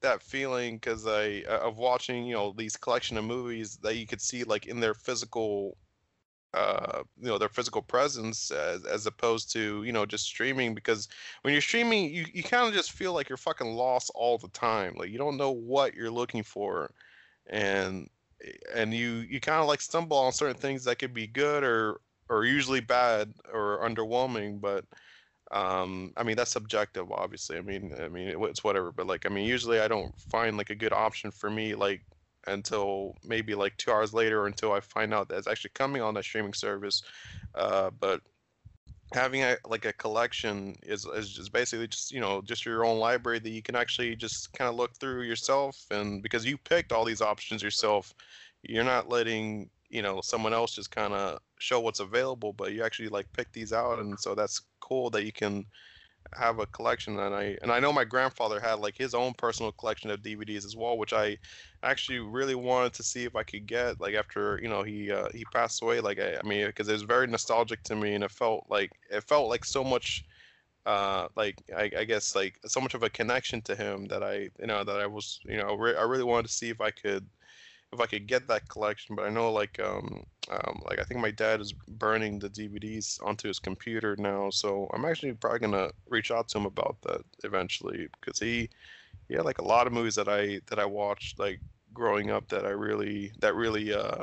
that 0.00 0.22
feeling 0.22 0.76
because 0.76 1.06
I 1.06 1.42
uh, 1.48 1.68
of 1.68 1.78
watching 1.78 2.26
you 2.26 2.34
know 2.34 2.54
these 2.56 2.76
collection 2.76 3.16
of 3.16 3.24
movies 3.24 3.78
that 3.82 3.96
you 3.96 4.06
could 4.06 4.20
see 4.20 4.44
like 4.44 4.66
in 4.66 4.80
their 4.80 4.94
physical 4.94 5.76
uh, 6.54 7.02
you 7.18 7.26
know 7.26 7.38
their 7.38 7.48
physical 7.48 7.82
presence 7.82 8.50
as, 8.52 8.84
as 8.84 9.06
opposed 9.06 9.50
to 9.52 9.82
you 9.82 9.92
know 9.92 10.06
just 10.06 10.24
streaming 10.24 10.74
because 10.74 11.08
when 11.42 11.52
you're 11.52 11.60
streaming 11.60 12.12
you, 12.12 12.24
you 12.32 12.42
kind 12.42 12.68
of 12.68 12.72
just 12.74 12.92
feel 12.92 13.12
like 13.12 13.28
you're 13.28 13.36
fucking 13.36 13.74
lost 13.74 14.10
all 14.14 14.38
the 14.38 14.48
time 14.48 14.94
like 14.96 15.10
you 15.10 15.18
don't 15.18 15.36
know 15.36 15.50
what 15.50 15.94
you're 15.94 16.10
looking 16.10 16.44
for 16.44 16.92
and 17.48 18.08
and 18.74 18.94
you 18.94 19.24
you 19.28 19.40
kind 19.40 19.60
of 19.60 19.66
like 19.66 19.80
stumble 19.80 20.16
on 20.16 20.32
certain 20.32 20.56
things 20.56 20.84
that 20.84 20.98
could 20.98 21.12
be 21.12 21.26
good 21.26 21.64
or 21.64 22.00
or 22.28 22.44
usually 22.44 22.80
bad 22.80 23.32
or 23.52 23.80
underwhelming 23.82 24.60
but 24.60 24.84
um, 25.54 26.12
I 26.18 26.24
mean 26.24 26.36
that's 26.36 26.52
subjective, 26.52 27.12
obviously. 27.12 27.58
I 27.58 27.62
mean, 27.62 27.94
I 28.00 28.08
mean 28.08 28.28
it's 28.44 28.64
whatever. 28.64 28.92
But 28.92 29.06
like, 29.08 29.26
I 29.26 29.30
mean, 29.30 29.46
usually 29.46 29.80
I 29.80 29.88
don't 29.88 30.14
find 30.18 30.58
like 30.58 30.70
a 30.70 30.76
good 30.76 30.92
option 30.92 31.32
for 31.32 31.50
me 31.50 31.76
like 31.76 32.02
until 32.48 33.16
maybe 33.24 33.54
like 33.56 33.76
two 33.78 33.92
hours 33.92 34.14
later, 34.14 34.42
or 34.42 34.48
until 34.48 34.72
I 34.72 34.80
find 34.80 35.14
out 35.14 35.28
that 35.30 35.38
it's 35.38 35.48
actually 35.48 35.72
coming 35.74 36.02
on 36.02 36.14
that 36.14 36.24
streaming 36.24 36.54
service. 36.54 37.02
Uh, 37.54 37.90
but 38.00 38.22
having 39.14 39.42
a 39.44 39.56
like 39.68 39.86
a 39.86 39.92
collection 39.94 40.76
is 40.84 41.06
is 41.06 41.32
just 41.32 41.52
basically 41.52 41.88
just 41.88 42.12
you 42.12 42.20
know 42.20 42.42
just 42.42 42.66
your 42.66 42.84
own 42.84 42.98
library 42.98 43.38
that 43.38 43.50
you 43.50 43.62
can 43.62 43.76
actually 43.76 44.16
just 44.16 44.52
kind 44.54 44.68
of 44.68 44.76
look 44.76 44.96
through 44.98 45.22
yourself, 45.22 45.86
and 45.92 46.22
because 46.22 46.44
you 46.46 46.58
picked 46.58 46.92
all 46.92 47.04
these 47.04 47.22
options 47.22 47.62
yourself, 47.62 48.14
you're 48.62 48.84
not 48.84 49.08
letting 49.08 49.70
you 49.90 50.02
know 50.02 50.20
someone 50.22 50.54
else 50.54 50.74
just 50.74 50.90
kind 50.90 51.14
of 51.14 51.40
show 51.58 51.80
what's 51.80 52.00
available, 52.00 52.52
but 52.52 52.72
you 52.72 52.82
actually 52.82 53.08
like 53.08 53.32
pick 53.32 53.52
these 53.52 53.72
out, 53.72 53.98
and 53.98 54.18
so 54.18 54.34
that's 54.34 54.62
cool 54.80 55.10
that 55.10 55.24
you 55.24 55.32
can 55.32 55.66
have 56.34 56.58
a 56.58 56.66
collection 56.66 57.18
and 57.18 57.34
I 57.34 57.56
and 57.62 57.70
I 57.70 57.80
know 57.80 57.92
my 57.92 58.04
grandfather 58.04 58.58
had 58.58 58.80
like 58.80 58.96
his 58.96 59.14
own 59.14 59.34
personal 59.34 59.72
collection 59.72 60.10
of 60.10 60.22
DVDs 60.22 60.64
as 60.64 60.74
well 60.76 60.98
which 60.98 61.12
I 61.12 61.38
actually 61.82 62.18
really 62.18 62.54
wanted 62.54 62.92
to 62.94 63.02
see 63.02 63.24
if 63.24 63.36
I 63.36 63.42
could 63.42 63.66
get 63.66 64.00
like 64.00 64.14
after 64.14 64.58
you 64.62 64.68
know 64.68 64.82
he 64.82 65.12
uh, 65.12 65.28
he 65.32 65.44
passed 65.52 65.82
away 65.82 66.00
like 66.00 66.18
I, 66.18 66.36
I 66.38 66.42
mean 66.42 66.66
because 66.66 66.88
it 66.88 66.92
was 66.92 67.02
very 67.02 67.26
nostalgic 67.26 67.82
to 67.84 67.96
me 67.96 68.14
and 68.14 68.24
it 68.24 68.30
felt 68.32 68.66
like 68.68 68.92
it 69.10 69.22
felt 69.24 69.48
like 69.48 69.64
so 69.64 69.84
much 69.84 70.24
uh 70.86 71.28
like 71.36 71.62
I, 71.76 71.90
I 71.98 72.04
guess 72.04 72.34
like 72.34 72.58
so 72.66 72.80
much 72.80 72.94
of 72.94 73.02
a 73.02 73.10
connection 73.10 73.62
to 73.62 73.76
him 73.76 74.06
that 74.06 74.22
I 74.22 74.50
you 74.58 74.66
know 74.66 74.84
that 74.84 75.00
I 75.00 75.06
was 75.06 75.40
you 75.44 75.56
know 75.56 75.74
re- 75.76 75.96
I 75.96 76.02
really 76.02 76.24
wanted 76.24 76.46
to 76.48 76.52
see 76.52 76.70
if 76.70 76.80
I 76.80 76.90
could 76.90 77.28
if 77.94 78.00
I 78.00 78.06
could 78.06 78.26
get 78.26 78.48
that 78.48 78.68
collection. 78.68 79.16
But 79.16 79.26
I 79.26 79.30
know 79.30 79.52
like 79.52 79.80
um, 79.80 80.24
um 80.50 80.82
like 80.88 80.98
I 80.98 81.04
think 81.04 81.20
my 81.20 81.30
dad 81.30 81.60
is 81.60 81.72
burning 81.72 82.38
the 82.38 82.50
DVDs 82.50 83.24
onto 83.24 83.48
his 83.48 83.58
computer 83.58 84.16
now, 84.18 84.50
so 84.50 84.88
I'm 84.92 85.04
actually 85.04 85.32
probably 85.32 85.60
gonna 85.60 85.90
reach 86.08 86.30
out 86.30 86.48
to 86.48 86.58
him 86.58 86.66
about 86.66 86.96
that 87.02 87.22
eventually 87.44 88.08
because 88.20 88.38
he 88.38 88.68
had 89.30 89.44
like 89.44 89.58
a 89.58 89.64
lot 89.64 89.86
of 89.86 89.92
movies 89.92 90.14
that 90.16 90.28
I 90.28 90.60
that 90.66 90.78
I 90.78 90.84
watched 90.84 91.38
like 91.38 91.60
growing 91.92 92.30
up 92.30 92.48
that 92.48 92.66
I 92.66 92.70
really 92.70 93.32
that 93.40 93.54
really 93.54 93.94
uh 93.94 94.22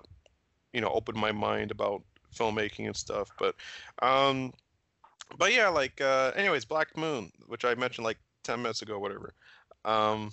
you 0.73 0.81
know 0.81 0.89
opened 0.89 1.18
my 1.18 1.31
mind 1.31 1.72
about 1.72 2.03
filmmaking 2.38 2.88
and 2.88 2.95
stuff. 2.95 3.31
But 3.39 3.56
um 4.02 4.53
but 5.38 5.53
yeah, 5.53 5.69
like 5.69 6.02
uh 6.02 6.31
anyways, 6.35 6.65
Black 6.65 6.95
Moon, 6.98 7.31
which 7.48 7.65
I 7.65 7.76
mentioned 7.76 8.06
like 8.06 8.18
ten 8.43 8.61
minutes 8.61 8.81
ago, 8.81 8.99
whatever. 8.99 9.34
Um 9.85 10.31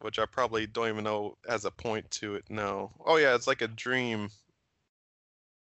which 0.00 0.18
I 0.18 0.26
probably 0.26 0.66
don't 0.66 0.88
even 0.88 1.04
know 1.04 1.36
has 1.48 1.64
a 1.64 1.70
point 1.70 2.10
to 2.12 2.34
it 2.34 2.44
now. 2.50 2.90
Oh 3.04 3.16
yeah, 3.16 3.34
it's 3.34 3.46
like 3.46 3.62
a 3.62 3.68
dream. 3.68 4.28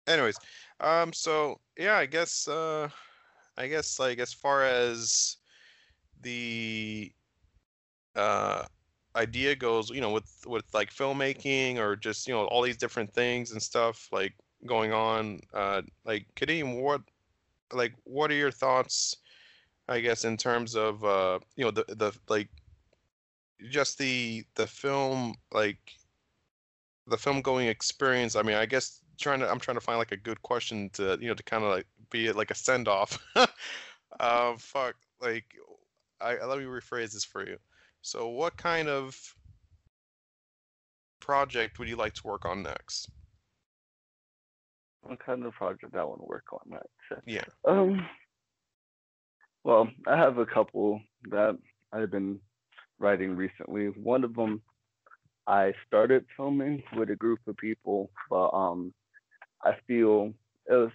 Anyways, 0.06 0.36
um, 0.80 1.12
so 1.12 1.60
yeah, 1.78 1.96
I 1.96 2.06
guess, 2.06 2.46
uh, 2.48 2.88
I 3.56 3.68
guess 3.68 3.98
like 3.98 4.18
as 4.18 4.32
far 4.32 4.64
as 4.64 5.36
the 6.22 7.12
uh 8.16 8.64
idea 9.16 9.54
goes, 9.54 9.90
you 9.90 10.00
know, 10.00 10.10
with 10.10 10.30
with 10.46 10.64
like 10.74 10.92
filmmaking 10.92 11.78
or 11.78 11.96
just 11.96 12.26
you 12.28 12.34
know 12.34 12.46
all 12.46 12.62
these 12.62 12.76
different 12.76 13.12
things 13.12 13.52
and 13.52 13.62
stuff 13.62 14.08
like 14.12 14.34
going 14.66 14.92
on, 14.92 15.40
uh, 15.52 15.82
like 16.04 16.26
Kadeem, 16.36 16.80
what 16.82 17.02
like 17.72 17.94
what 18.04 18.30
are 18.30 18.34
your 18.34 18.50
thoughts? 18.50 19.16
I 19.88 20.00
guess 20.00 20.24
in 20.24 20.36
terms 20.36 20.76
of 20.76 21.04
uh, 21.04 21.38
you 21.56 21.64
know 21.64 21.70
the 21.70 21.84
the 21.88 22.12
like 22.28 22.48
just 23.70 23.98
the 23.98 24.44
the 24.54 24.66
film 24.66 25.34
like 25.52 25.78
the 27.06 27.16
film 27.16 27.40
going 27.42 27.68
experience. 27.68 28.36
I 28.36 28.42
mean, 28.42 28.56
I 28.56 28.66
guess 28.66 29.00
trying 29.18 29.40
to 29.40 29.50
I'm 29.50 29.60
trying 29.60 29.76
to 29.76 29.80
find 29.80 29.98
like 29.98 30.12
a 30.12 30.16
good 30.16 30.42
question 30.42 30.90
to 30.94 31.18
you 31.20 31.28
know 31.28 31.34
to 31.34 31.42
kind 31.42 31.64
of 31.64 31.70
like 31.70 31.86
be 32.10 32.32
like 32.32 32.50
a 32.50 32.54
send 32.54 32.88
off. 32.88 33.18
uh, 34.20 34.54
fuck, 34.56 34.96
like 35.20 35.44
I 36.20 36.44
let 36.44 36.58
me 36.58 36.64
rephrase 36.64 37.12
this 37.12 37.24
for 37.24 37.46
you. 37.46 37.58
So, 38.02 38.28
what 38.28 38.56
kind 38.56 38.88
of 38.88 39.16
project 41.20 41.78
would 41.78 41.88
you 41.88 41.96
like 41.96 42.14
to 42.14 42.26
work 42.26 42.44
on 42.44 42.62
next? 42.62 43.08
What 45.02 45.24
kind 45.24 45.44
of 45.44 45.52
project 45.52 45.94
I 45.94 46.04
want 46.04 46.20
to 46.20 46.26
work 46.26 46.44
on 46.52 46.60
next? 46.66 47.24
Yeah. 47.26 47.44
Um. 47.66 48.06
Well, 49.64 49.88
I 50.06 50.16
have 50.16 50.36
a 50.38 50.46
couple 50.46 51.00
that 51.30 51.56
I've 51.92 52.10
been 52.10 52.40
writing 52.98 53.36
recently. 53.36 53.86
One 53.86 54.24
of 54.24 54.34
them, 54.34 54.62
I 55.46 55.72
started 55.86 56.24
filming 56.36 56.82
with 56.96 57.10
a 57.10 57.16
group 57.16 57.40
of 57.46 57.56
people, 57.56 58.10
but 58.30 58.48
um, 58.50 58.92
I 59.62 59.72
feel 59.86 60.32
it 60.66 60.72
was 60.72 60.90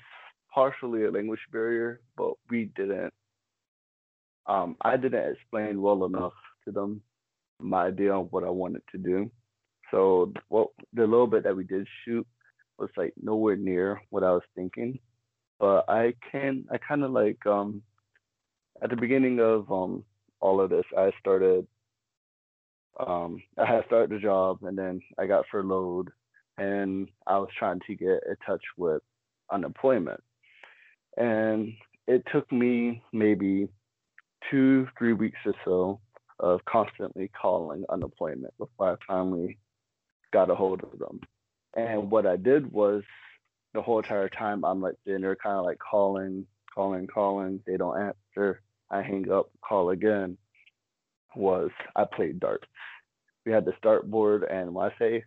partially 0.53 1.05
a 1.05 1.11
language 1.11 1.39
barrier, 1.51 2.01
but 2.17 2.33
we 2.49 2.71
didn't. 2.75 3.13
Um, 4.47 4.75
I 4.81 4.97
didn't 4.97 5.31
explain 5.33 5.81
well 5.81 6.05
enough 6.05 6.33
to 6.65 6.71
them 6.71 7.01
my 7.59 7.87
idea 7.87 8.13
on 8.13 8.25
what 8.25 8.43
I 8.43 8.49
wanted 8.49 8.81
to 8.91 8.97
do. 8.97 9.29
So 9.91 10.33
what 10.47 10.69
the 10.93 11.01
little 11.01 11.27
bit 11.27 11.43
that 11.43 11.55
we 11.55 11.63
did 11.63 11.87
shoot 12.05 12.25
was 12.77 12.89
like 12.95 13.13
nowhere 13.21 13.55
near 13.55 14.01
what 14.09 14.23
I 14.23 14.31
was 14.31 14.43
thinking. 14.55 14.99
But 15.59 15.85
I 15.89 16.13
can 16.31 16.65
I 16.71 16.77
kind 16.77 17.03
of 17.03 17.11
like 17.11 17.45
um 17.45 17.81
at 18.81 18.89
the 18.89 18.95
beginning 18.95 19.39
of 19.39 19.69
um 19.71 20.03
all 20.39 20.61
of 20.61 20.69
this 20.69 20.85
I 20.97 21.11
started 21.19 21.67
um, 22.99 23.41
I 23.57 23.65
had 23.65 23.85
started 23.85 24.09
the 24.09 24.19
job 24.19 24.59
and 24.63 24.77
then 24.77 25.01
I 25.17 25.25
got 25.25 25.45
furloughed 25.51 26.09
and 26.57 27.09
I 27.25 27.37
was 27.37 27.49
trying 27.57 27.79
to 27.87 27.95
get 27.95 28.23
in 28.27 28.35
touch 28.45 28.63
with 28.77 29.01
unemployment. 29.51 30.21
And 31.17 31.73
it 32.07 32.23
took 32.31 32.51
me 32.51 33.01
maybe 33.13 33.69
two, 34.49 34.87
three 34.97 35.13
weeks 35.13 35.39
or 35.45 35.53
so 35.65 35.99
of 36.39 36.63
constantly 36.65 37.29
calling 37.39 37.83
unemployment 37.89 38.53
before 38.57 38.93
I 38.93 38.95
finally 39.07 39.57
got 40.31 40.49
a 40.49 40.55
hold 40.55 40.83
of 40.83 40.97
them. 40.99 41.19
And 41.75 42.09
what 42.09 42.25
I 42.25 42.35
did 42.35 42.71
was 42.71 43.03
the 43.73 43.81
whole 43.81 43.99
entire 43.99 44.29
time 44.29 44.65
I'm 44.65 44.81
like 44.81 44.95
there 45.05 45.35
kind 45.35 45.57
of 45.57 45.65
like 45.65 45.79
calling, 45.79 46.45
calling, 46.73 47.07
calling. 47.07 47.61
They 47.65 47.77
don't 47.77 48.13
answer. 48.37 48.61
I 48.89 49.01
hang 49.01 49.31
up, 49.31 49.49
call 49.61 49.91
again. 49.91 50.37
Was 51.35 51.69
I 51.95 52.05
played 52.05 52.39
darts. 52.39 52.67
We 53.45 53.51
had 53.51 53.65
the 53.65 53.73
start 53.77 54.09
board, 54.09 54.43
and 54.43 54.73
when 54.73 54.89
I 54.89 54.99
say 54.99 55.23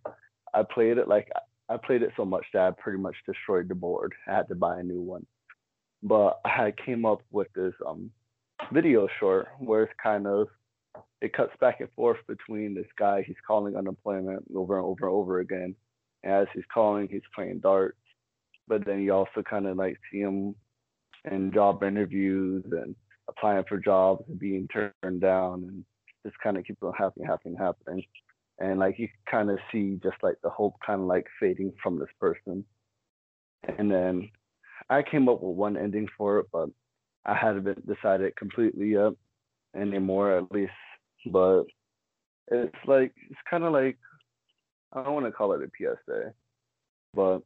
I 0.53 0.63
played 0.63 0.97
it 0.97 1.07
like 1.07 1.29
I 1.69 1.77
played 1.77 2.03
it 2.03 2.11
so 2.15 2.25
much 2.25 2.45
that 2.53 2.61
I 2.61 2.71
pretty 2.71 2.99
much 2.99 3.15
destroyed 3.25 3.69
the 3.69 3.75
board. 3.75 4.13
I 4.27 4.35
had 4.35 4.47
to 4.49 4.55
buy 4.55 4.79
a 4.79 4.83
new 4.83 5.01
one. 5.01 5.25
But 6.01 6.39
I 6.45 6.73
came 6.85 7.05
up 7.05 7.21
with 7.31 7.47
this 7.55 7.73
um 7.87 8.11
video 8.71 9.07
short 9.19 9.47
where 9.59 9.83
it's 9.83 9.93
kind 10.01 10.27
of 10.27 10.47
it 11.21 11.33
cuts 11.33 11.53
back 11.59 11.79
and 11.79 11.89
forth 11.95 12.19
between 12.27 12.75
this 12.75 12.87
guy 12.97 13.23
he's 13.25 13.35
calling 13.47 13.75
unemployment 13.75 14.43
over 14.55 14.77
and 14.77 14.85
over 14.85 15.07
and 15.07 15.15
over 15.15 15.39
again. 15.39 15.75
As 16.23 16.47
he's 16.53 16.63
calling, 16.73 17.07
he's 17.09 17.21
playing 17.33 17.59
darts. 17.59 17.97
But 18.67 18.85
then 18.85 19.01
you 19.01 19.13
also 19.13 19.41
kind 19.41 19.67
of 19.67 19.77
like 19.77 19.97
see 20.11 20.19
him 20.19 20.55
in 21.29 21.51
job 21.51 21.83
interviews 21.83 22.63
and 22.71 22.95
applying 23.29 23.63
for 23.67 23.77
jobs 23.77 24.23
and 24.27 24.39
being 24.39 24.67
turned 24.67 25.21
down 25.21 25.63
and 25.63 25.85
just 26.23 26.37
kind 26.39 26.57
of 26.57 26.65
keeps 26.65 26.81
on 26.81 26.93
happening, 26.97 27.27
happening, 27.27 27.55
happening. 27.57 28.03
And 28.59 28.79
like 28.79 28.99
you 28.99 29.07
kind 29.29 29.49
of 29.49 29.59
see 29.71 29.99
just 30.03 30.17
like 30.21 30.35
the 30.43 30.49
hope 30.49 30.75
kind 30.85 31.01
of 31.01 31.07
like 31.07 31.25
fading 31.39 31.73
from 31.81 31.99
this 31.99 32.09
person. 32.19 32.63
And 33.77 33.91
then 33.91 34.29
I 34.89 35.01
came 35.03 35.29
up 35.29 35.41
with 35.41 35.55
one 35.55 35.77
ending 35.77 36.07
for 36.17 36.39
it, 36.39 36.47
but 36.51 36.69
I 37.25 37.35
hadn't 37.35 37.87
decided 37.87 38.35
completely 38.35 38.91
yet 38.91 39.13
anymore, 39.75 40.37
at 40.37 40.51
least. 40.51 40.71
But 41.25 41.63
it's 42.49 42.75
like 42.85 43.13
it's 43.29 43.39
kind 43.49 43.63
of 43.63 43.73
like 43.73 43.97
I 44.91 45.03
don't 45.03 45.13
want 45.13 45.25
to 45.25 45.31
call 45.31 45.53
it 45.53 45.61
a 45.61 45.69
PSA, 45.77 46.33
but 47.13 47.41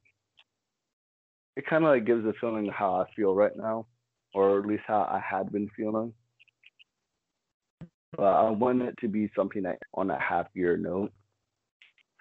it 1.56 1.66
kind 1.66 1.84
of 1.84 1.90
like 1.90 2.06
gives 2.06 2.26
a 2.26 2.34
feeling 2.42 2.68
of 2.68 2.74
how 2.74 2.96
I 2.96 3.06
feel 3.16 3.34
right 3.34 3.56
now, 3.56 3.88
or 4.34 4.60
at 4.60 4.66
least 4.66 4.84
how 4.88 5.02
I 5.02 5.20
had 5.20 5.52
been 5.52 5.70
feeling. 5.76 6.14
But 8.16 8.24
I 8.24 8.50
want 8.50 8.82
it 8.82 8.96
to 9.02 9.08
be 9.08 9.30
something 9.36 9.64
that 9.64 9.80
on 9.94 10.10
a 10.10 10.20
happier 10.20 10.78
note. 10.78 11.12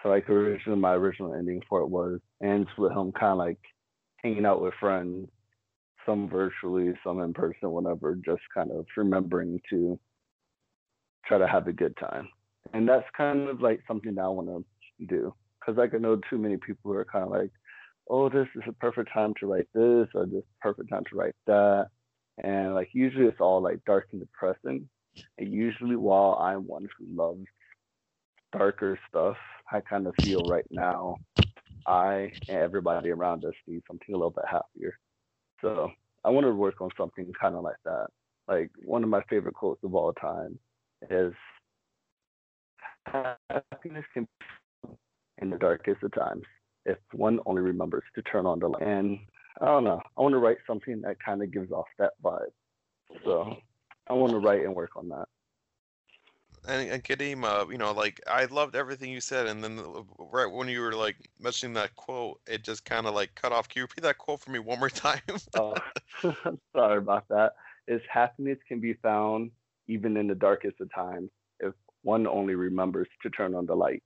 So 0.02 0.08
like 0.10 0.28
originally 0.28 0.78
my 0.78 0.92
original 0.92 1.34
ending 1.34 1.62
for 1.68 1.80
it 1.80 1.88
was 1.88 2.20
ends 2.42 2.68
with 2.76 2.92
him 2.92 3.12
kind 3.12 3.32
of 3.32 3.38
like 3.38 3.58
hanging 4.22 4.44
out 4.44 4.62
with 4.62 4.74
friends 4.78 5.28
some 6.06 6.28
virtually, 6.28 6.94
some 7.04 7.20
in 7.20 7.34
person, 7.34 7.70
whatever, 7.70 8.14
just 8.24 8.42
kind 8.54 8.70
of 8.70 8.86
remembering 8.96 9.60
to 9.68 9.98
try 11.26 11.36
to 11.36 11.46
have 11.46 11.66
a 11.66 11.72
good 11.72 11.96
time. 11.96 12.28
And 12.72 12.88
that's 12.88 13.04
kind 13.16 13.48
of 13.48 13.60
like 13.60 13.80
something 13.86 14.14
that 14.14 14.22
I 14.22 14.28
want 14.28 14.48
to 14.48 15.06
do. 15.06 15.34
Because 15.60 15.80
I 15.80 15.88
can 15.88 16.02
know 16.02 16.20
too 16.30 16.38
many 16.38 16.56
people 16.56 16.92
who 16.92 16.92
are 16.92 17.04
kind 17.04 17.24
of 17.24 17.30
like, 17.30 17.50
oh, 18.08 18.28
this 18.28 18.46
is 18.54 18.62
a 18.68 18.72
perfect 18.72 19.12
time 19.12 19.34
to 19.40 19.46
write 19.46 19.66
this, 19.74 20.06
or 20.14 20.26
this 20.26 20.44
perfect 20.60 20.88
time 20.90 21.02
to 21.10 21.16
write 21.16 21.34
that. 21.48 21.88
And 22.42 22.74
like 22.74 22.88
usually 22.92 23.26
it's 23.26 23.40
all 23.40 23.60
like 23.60 23.84
dark 23.84 24.06
and 24.12 24.20
depressing. 24.20 24.88
And 25.38 25.52
usually 25.52 25.96
while 25.96 26.38
I'm 26.40 26.66
one 26.66 26.88
who 26.98 27.06
loves 27.14 27.46
darker 28.52 28.98
stuff, 29.08 29.36
I 29.72 29.80
kind 29.80 30.06
of 30.06 30.14
feel 30.22 30.44
right 30.44 30.66
now 30.70 31.18
I 31.86 32.32
and 32.48 32.58
everybody 32.58 33.10
around 33.10 33.44
us 33.44 33.54
need 33.66 33.82
something 33.86 34.14
a 34.14 34.16
little 34.18 34.30
bit 34.30 34.44
happier. 34.50 34.98
So 35.60 35.90
I 36.24 36.30
want 36.30 36.44
to 36.44 36.54
work 36.54 36.80
on 36.80 36.90
something 36.98 37.30
kind 37.40 37.54
of 37.54 37.62
like 37.62 37.76
that. 37.84 38.06
Like 38.48 38.70
one 38.84 39.02
of 39.02 39.08
my 39.08 39.22
favorite 39.28 39.54
quotes 39.54 39.82
of 39.84 39.94
all 39.94 40.12
time 40.14 40.58
is 41.10 41.32
happiness 43.06 44.04
can 44.12 44.26
be 44.82 44.90
in 45.38 45.50
the 45.50 45.58
darkest 45.58 46.02
of 46.02 46.12
times 46.12 46.42
if 46.84 46.98
one 47.12 47.40
only 47.46 47.62
remembers 47.62 48.04
to 48.14 48.22
turn 48.22 48.46
on 48.46 48.58
the 48.58 48.68
light. 48.68 48.82
And 48.82 49.18
I 49.60 49.66
don't 49.66 49.84
know. 49.84 50.00
I 50.16 50.20
want 50.20 50.32
to 50.32 50.38
write 50.38 50.58
something 50.66 51.00
that 51.02 51.16
kind 51.24 51.42
of 51.42 51.52
gives 51.52 51.70
off 51.72 51.86
that 51.98 52.12
vibe. 52.22 52.52
So 53.24 53.56
I 54.08 54.12
want 54.14 54.32
to 54.32 54.38
write 54.38 54.62
and 54.62 54.74
work 54.74 54.96
on 54.96 55.08
that 55.08 55.26
and, 56.66 56.90
and 56.90 57.04
Kadeem, 57.04 57.44
uh, 57.44 57.68
you 57.70 57.78
know, 57.78 57.92
like 57.92 58.20
I 58.26 58.44
loved 58.46 58.74
everything 58.74 59.10
you 59.10 59.20
said, 59.20 59.46
and 59.46 59.62
then 59.62 59.80
right 60.18 60.50
when 60.50 60.68
you 60.68 60.80
were 60.80 60.92
like 60.92 61.16
mentioning 61.40 61.74
that 61.74 61.94
quote, 61.96 62.40
it 62.46 62.62
just 62.62 62.84
kind 62.84 63.06
of 63.06 63.14
like 63.14 63.34
cut 63.34 63.52
off. 63.52 63.68
Can 63.68 63.80
you 63.80 63.84
repeat 63.84 64.02
that 64.02 64.18
quote 64.18 64.40
for 64.40 64.50
me 64.50 64.58
one 64.58 64.78
more 64.78 64.90
time? 64.90 65.20
oh, 65.56 65.74
sorry 66.76 66.98
about 66.98 67.28
that. 67.28 67.54
Is 67.88 68.00
happiness 68.10 68.58
can 68.66 68.80
be 68.80 68.94
found 68.94 69.50
even 69.86 70.16
in 70.16 70.26
the 70.26 70.34
darkest 70.34 70.80
of 70.80 70.92
times 70.92 71.30
if 71.60 71.72
one 72.02 72.26
only 72.26 72.54
remembers 72.54 73.08
to 73.22 73.30
turn 73.30 73.54
on 73.54 73.66
the 73.66 73.74
light. 73.74 74.02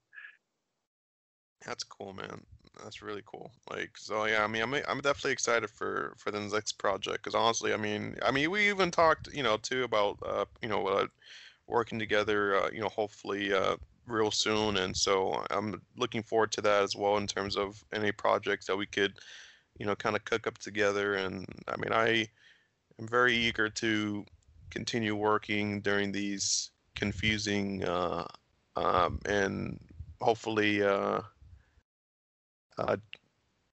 That's 1.64 1.84
cool, 1.84 2.12
man. 2.12 2.42
That's 2.82 3.02
really 3.02 3.22
cool. 3.26 3.52
Like, 3.70 3.96
so 3.96 4.24
yeah, 4.24 4.42
I 4.44 4.46
mean, 4.46 4.62
I'm 4.62 4.74
I'm 4.74 5.00
definitely 5.00 5.32
excited 5.32 5.70
for 5.70 6.14
for 6.18 6.30
the 6.30 6.40
next 6.40 6.72
project 6.78 7.18
because 7.18 7.34
honestly, 7.34 7.72
I 7.74 7.76
mean, 7.76 8.16
I 8.22 8.30
mean, 8.30 8.50
we 8.50 8.68
even 8.70 8.90
talked, 8.90 9.28
you 9.32 9.42
know, 9.42 9.56
too 9.58 9.84
about 9.84 10.18
uh, 10.24 10.44
you 10.62 10.68
know, 10.68 10.86
uh, 10.86 11.06
working 11.66 11.98
together, 11.98 12.56
uh, 12.56 12.70
you 12.72 12.80
know, 12.80 12.88
hopefully 12.88 13.52
uh, 13.52 13.76
real 14.06 14.30
soon. 14.30 14.76
And 14.78 14.96
so 14.96 15.44
I'm 15.50 15.82
looking 15.96 16.22
forward 16.22 16.52
to 16.52 16.62
that 16.62 16.82
as 16.82 16.96
well 16.96 17.16
in 17.18 17.26
terms 17.26 17.56
of 17.56 17.84
any 17.92 18.12
projects 18.12 18.66
that 18.66 18.76
we 18.76 18.86
could, 18.86 19.18
you 19.78 19.86
know, 19.86 19.94
kind 19.96 20.16
of 20.16 20.24
cook 20.24 20.46
up 20.46 20.58
together. 20.58 21.14
And 21.14 21.46
I 21.68 21.76
mean, 21.76 21.92
I 21.92 22.28
am 23.00 23.08
very 23.08 23.34
eager 23.36 23.68
to 23.68 24.24
continue 24.70 25.16
working 25.16 25.80
during 25.80 26.12
these 26.12 26.70
confusing 26.96 27.84
uh, 27.84 28.26
um, 28.76 29.18
and 29.26 29.80
hopefully 30.20 30.82
uh, 30.82 31.20
uh, 32.80 32.96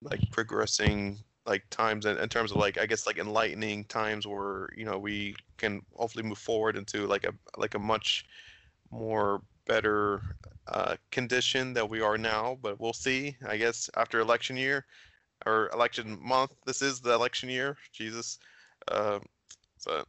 like 0.02 0.22
progressing 0.32 1.18
like 1.46 1.64
times 1.70 2.06
in, 2.06 2.18
in 2.18 2.30
terms 2.30 2.52
of 2.52 2.58
like 2.58 2.78
I 2.78 2.86
guess 2.86 3.08
like 3.08 3.18
enlightening 3.18 3.86
times 3.86 4.28
where 4.28 4.70
you 4.76 4.86
know 4.86 5.00
we 5.00 5.36
can 5.58 5.82
hopefully 5.96 6.24
move 6.24 6.38
forward 6.38 6.78
into 6.78 7.08
like 7.08 7.26
a 7.26 7.34
like 7.58 7.76
a 7.76 7.80
much 7.80 8.26
more 8.92 9.42
better 9.66 10.24
uh, 10.68 10.96
condition 11.12 11.74
that 11.74 11.90
we 11.90 12.02
are 12.02 12.18
now. 12.18 12.58
But 12.62 12.80
we'll 12.80 12.94
see. 12.94 13.38
I 13.48 13.58
guess 13.58 13.90
after 13.96 14.20
election 14.20 14.58
year 14.58 14.86
or 15.46 15.70
election 15.74 16.20
month, 16.22 16.52
this 16.66 16.82
is 16.82 17.02
the 17.02 17.14
election 17.14 17.50
year. 17.50 17.78
Jesus. 17.94 18.40
Uh, 18.90 19.20
so 19.78 20.04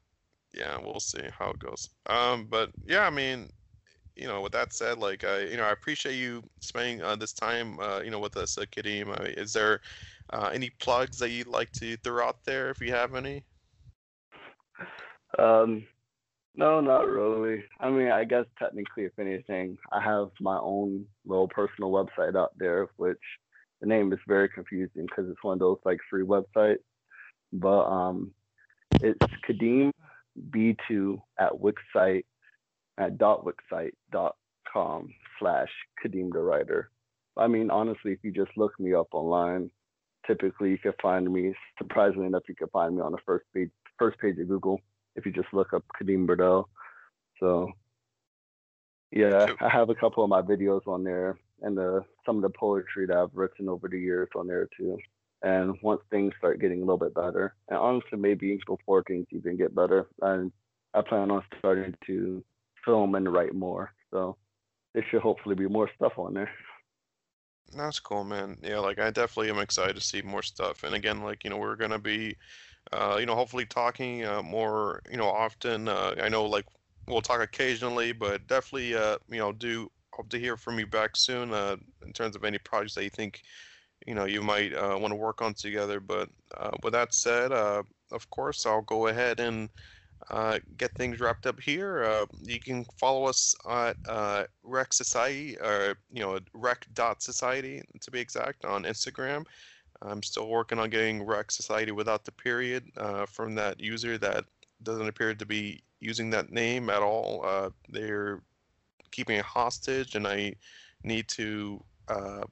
yeah, 0.54 0.78
we'll 0.82 1.00
see 1.00 1.22
how 1.38 1.50
it 1.50 1.58
goes. 1.60 1.90
Um, 2.06 2.46
but 2.46 2.70
yeah, 2.86 3.06
I 3.06 3.10
mean, 3.10 3.50
you 4.18 4.26
know, 4.26 4.40
with 4.40 4.52
that 4.52 4.72
said, 4.72 4.98
like 4.98 5.24
I, 5.24 5.40
you 5.42 5.56
know, 5.56 5.64
I 5.64 5.70
appreciate 5.70 6.16
you 6.16 6.42
spending 6.60 7.02
uh, 7.02 7.16
this 7.16 7.32
time, 7.32 7.78
uh, 7.80 8.00
you 8.00 8.10
know, 8.10 8.18
with 8.18 8.36
us, 8.36 8.58
uh, 8.58 8.62
Kadeem. 8.62 9.08
Uh, 9.08 9.24
is 9.24 9.52
there 9.52 9.80
uh, 10.30 10.50
any 10.52 10.70
plugs 10.70 11.18
that 11.18 11.30
you'd 11.30 11.46
like 11.46 11.70
to 11.72 11.96
throw 11.98 12.26
out 12.26 12.44
there 12.44 12.70
if 12.70 12.80
you 12.80 12.92
have 12.92 13.14
any? 13.14 13.44
Um, 15.38 15.84
no, 16.56 16.80
not 16.80 17.06
really. 17.06 17.62
I 17.78 17.90
mean, 17.90 18.10
I 18.10 18.24
guess 18.24 18.46
technically, 18.58 19.04
if 19.04 19.18
anything, 19.18 19.78
I 19.92 20.02
have 20.02 20.30
my 20.40 20.58
own 20.58 21.04
little 21.24 21.48
personal 21.48 21.92
website 21.92 22.36
out 22.36 22.52
there, 22.58 22.88
which 22.96 23.18
the 23.80 23.86
name 23.86 24.12
is 24.12 24.18
very 24.26 24.48
confusing 24.48 25.06
because 25.06 25.30
it's 25.30 25.42
one 25.42 25.54
of 25.54 25.60
those 25.60 25.78
like 25.84 25.98
free 26.10 26.24
websites. 26.24 26.78
But 27.52 27.84
um, 27.84 28.32
it's 29.00 29.18
Kadeem 29.48 29.92
B2 30.50 31.20
at 31.38 31.52
Wixsite 31.52 32.24
at 32.98 33.16
dot 33.16 33.44
wixsite 33.44 33.92
dot 34.10 34.36
com 34.70 35.08
slash 35.38 35.70
Kadeem 36.04 36.32
the 36.32 36.40
writer. 36.40 36.90
I 37.36 37.46
mean, 37.46 37.70
honestly, 37.70 38.12
if 38.12 38.18
you 38.22 38.32
just 38.32 38.50
look 38.56 38.78
me 38.80 38.92
up 38.94 39.08
online, 39.12 39.70
typically 40.26 40.70
you 40.70 40.78
can 40.78 40.92
find 41.00 41.32
me. 41.32 41.54
Surprisingly 41.78 42.26
enough, 42.26 42.42
you 42.48 42.54
can 42.54 42.68
find 42.68 42.96
me 42.96 43.02
on 43.02 43.12
the 43.12 43.18
first 43.24 43.46
page 43.54 43.70
first 43.98 44.18
page 44.18 44.38
of 44.38 44.48
Google 44.48 44.80
if 45.16 45.24
you 45.24 45.32
just 45.32 45.52
look 45.52 45.72
up 45.72 45.84
Kadeem 46.00 46.26
Briddell. 46.26 46.64
So 47.40 47.70
yeah, 49.10 49.46
I 49.60 49.68
have 49.68 49.90
a 49.90 49.94
couple 49.94 50.22
of 50.22 50.30
my 50.30 50.42
videos 50.42 50.86
on 50.86 51.04
there 51.04 51.38
and 51.62 51.76
the 51.76 52.04
some 52.26 52.36
of 52.36 52.42
the 52.42 52.50
poetry 52.50 53.06
that 53.06 53.16
I've 53.16 53.34
written 53.34 53.68
over 53.68 53.88
the 53.88 53.98
years 53.98 54.28
on 54.36 54.46
there 54.46 54.68
too. 54.76 54.98
And 55.42 55.76
once 55.82 56.00
things 56.10 56.34
start 56.36 56.60
getting 56.60 56.78
a 56.78 56.84
little 56.84 56.98
bit 56.98 57.14
better, 57.14 57.54
and 57.68 57.78
honestly, 57.78 58.18
maybe 58.18 58.58
before 58.66 59.04
things 59.04 59.26
even 59.30 59.56
get 59.56 59.72
better, 59.72 60.08
and 60.20 60.50
I 60.94 61.02
plan 61.02 61.30
on 61.30 61.44
starting 61.60 61.94
to 62.06 62.44
film 62.88 63.14
and 63.14 63.30
write 63.32 63.54
more. 63.54 63.92
So 64.10 64.36
there 64.94 65.04
should 65.10 65.20
hopefully 65.20 65.54
be 65.54 65.68
more 65.68 65.90
stuff 65.96 66.14
on 66.16 66.34
there. 66.34 66.50
That's 67.76 68.00
cool, 68.00 68.24
man. 68.24 68.56
Yeah, 68.62 68.78
like 68.78 68.98
I 68.98 69.10
definitely 69.10 69.50
am 69.50 69.58
excited 69.58 69.94
to 69.94 70.00
see 70.00 70.22
more 70.22 70.42
stuff. 70.42 70.84
And 70.84 70.94
again, 70.94 71.22
like 71.22 71.44
you 71.44 71.50
know, 71.50 71.58
we're 71.58 71.76
gonna 71.76 71.98
be, 71.98 72.34
uh, 72.92 73.18
you 73.20 73.26
know, 73.26 73.34
hopefully 73.34 73.66
talking 73.66 74.24
uh, 74.24 74.42
more, 74.42 75.02
you 75.10 75.18
know, 75.18 75.28
often. 75.28 75.88
Uh, 75.88 76.14
I 76.22 76.30
know, 76.30 76.46
like 76.46 76.64
we'll 77.06 77.20
talk 77.20 77.42
occasionally, 77.42 78.12
but 78.12 78.46
definitely, 78.46 78.94
uh, 78.94 79.18
you 79.28 79.38
know, 79.38 79.52
do 79.52 79.90
hope 80.14 80.30
to 80.30 80.38
hear 80.38 80.56
from 80.56 80.78
you 80.78 80.86
back 80.86 81.16
soon 81.16 81.52
uh, 81.52 81.76
in 82.06 82.12
terms 82.12 82.36
of 82.36 82.44
any 82.44 82.58
projects 82.58 82.94
that 82.94 83.04
you 83.04 83.10
think, 83.10 83.42
you 84.06 84.14
know, 84.14 84.24
you 84.24 84.42
might 84.42 84.74
uh, 84.74 84.96
want 84.98 85.12
to 85.12 85.16
work 85.16 85.42
on 85.42 85.54
together. 85.54 86.00
But 86.00 86.30
uh, 86.56 86.70
with 86.82 86.94
that 86.94 87.14
said, 87.14 87.52
uh, 87.52 87.82
of 88.12 88.28
course, 88.30 88.64
I'll 88.66 88.82
go 88.82 89.08
ahead 89.08 89.40
and 89.40 89.68
uh, 90.30 90.58
get 90.76 90.92
things 90.92 91.20
wrapped 91.20 91.46
up 91.46 91.60
here. 91.60 92.04
Uh, 92.04 92.26
you 92.42 92.60
can 92.60 92.84
follow 92.98 93.24
us 93.24 93.54
at 93.68 93.96
uh, 94.08 94.44
Rec 94.62 94.92
Society, 94.92 95.56
or 95.58 95.96
you 96.12 96.20
know, 96.20 96.38
Rec 96.52 96.86
dot 96.94 97.22
Society 97.22 97.82
to 98.00 98.10
be 98.10 98.20
exact, 98.20 98.64
on 98.64 98.84
Instagram. 98.84 99.44
I'm 100.02 100.22
still 100.22 100.48
working 100.48 100.78
on 100.78 100.90
getting 100.90 101.24
Rec 101.24 101.50
Society 101.50 101.92
without 101.92 102.24
the 102.24 102.32
period 102.32 102.84
uh, 102.96 103.26
from 103.26 103.54
that 103.56 103.80
user 103.80 104.16
that 104.18 104.44
doesn't 104.82 105.08
appear 105.08 105.34
to 105.34 105.46
be 105.46 105.82
using 106.00 106.30
that 106.30 106.52
name 106.52 106.88
at 106.90 107.02
all. 107.02 107.44
Uh, 107.44 107.70
they're 107.88 108.40
keeping 109.10 109.36
it 109.38 109.44
hostage, 109.44 110.14
and 110.14 110.26
I 110.26 110.54
need 111.02 111.26
to 111.28 111.82
uh, 112.08 112.44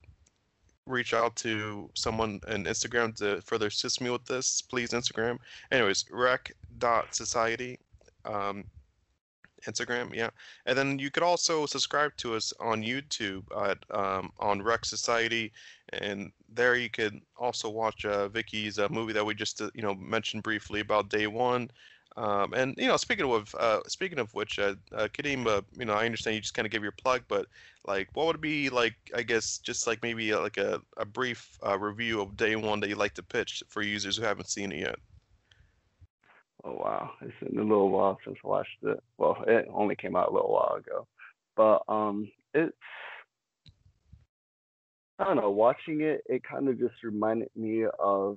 reach 0.87 1.15
out 1.15 1.37
to 1.37 1.91
someone 1.95 2.41
on 2.49 2.65
Instagram 2.65 3.15
to 3.17 3.41
further 3.43 3.67
assist 3.67 4.01
me 4.01 4.11
with 4.11 4.25
this. 4.25 4.63
Please, 4.63 4.91
Instagram. 4.91 5.39
Anyways, 5.71 6.05
rec.society. 6.81 7.78
Um, 8.24 8.65
Instagram, 9.66 10.15
yeah. 10.15 10.31
And 10.66 10.77
then 10.77 10.98
you 10.98 11.11
could 11.11 11.23
also 11.23 11.66
subscribe 11.66 12.16
to 12.19 12.35
us 12.35 12.53
on 12.61 12.82
YouTube 12.82 13.44
at 13.69 13.78
um, 13.90 14.31
on 14.39 14.62
Rec 14.62 14.85
Society, 14.85 15.53
and 15.93 16.31
there 16.48 16.77
you 16.77 16.90
could 16.90 17.20
also 17.36 17.69
watch 17.69 18.05
uh, 18.05 18.28
Vyky's 18.28 18.78
uh, 18.78 18.89
movie 18.90 19.12
that 19.12 19.24
we 19.24 19.35
just 19.35 19.61
uh, 19.61 19.70
you 19.74 19.82
know 19.82 19.94
mentioned 19.94 20.43
briefly 20.43 20.81
about 20.81 21.09
Day 21.09 21.27
One. 21.27 21.70
Um, 22.16 22.55
and 22.55 22.74
you 22.78 22.86
know, 22.86 22.97
speaking 22.97 23.31
of 23.31 23.55
uh, 23.59 23.81
speaking 23.89 24.19
of 24.19 24.32
which, 24.35 24.59
uh, 24.59 24.74
uh, 24.94 25.09
Kadeem, 25.09 25.47
uh, 25.47 25.61
you 25.78 25.85
know, 25.85 25.93
I 25.93 26.07
understand 26.07 26.35
you 26.35 26.40
just 26.40 26.55
kind 26.55 26.65
of 26.65 26.73
give 26.73 26.82
your 26.82 26.93
plug, 26.93 27.23
but 27.28 27.47
like, 27.86 28.09
what 28.15 28.27
would 28.27 28.40
be 28.40 28.70
like? 28.70 28.94
I 29.15 29.23
guess 29.23 29.59
just 29.59 29.86
like 29.86 30.03
maybe 30.03 30.32
uh, 30.32 30.40
like 30.40 30.57
a, 30.57 30.81
a 30.97 31.05
brief 31.05 31.59
uh, 31.65 31.78
review 31.78 32.23
of 32.23 32.36
Day 32.36 32.57
One 32.57 32.81
that 32.81 32.89
you'd 32.89 32.98
like 32.98 33.15
to 33.15 33.23
pitch 33.23 33.62
for 33.69 33.82
users 33.82 34.16
who 34.16 34.23
haven't 34.23 34.48
seen 34.48 34.73
it 34.73 34.81
yet. 34.81 34.98
Oh 36.67 36.73
wow, 36.73 37.13
it's 37.23 37.33
been 37.41 37.59
a 37.61 37.63
little 37.63 37.91
while 37.91 38.19
since 38.25 38.39
I 38.45 38.49
watched 38.49 38.79
it. 38.83 38.99
Well, 39.19 39.45
it 39.47 39.67
only 39.73 39.95
came 39.97 40.17
out 40.17 40.31
a 40.31 40.33
little 40.35 40.53
while 40.53 40.75
ago, 40.77 41.07
but 41.57 41.83
um, 41.89 42.31
it's 42.55 42.77
I 45.19 45.25
don't 45.25 45.37
know. 45.37 45.51
Watching 45.51 46.03
it, 46.03 46.23
it 46.27 46.43
kind 46.45 46.69
of 46.69 46.79
just 46.79 47.03
reminded 47.03 47.51
me 47.57 47.85
of 47.99 48.37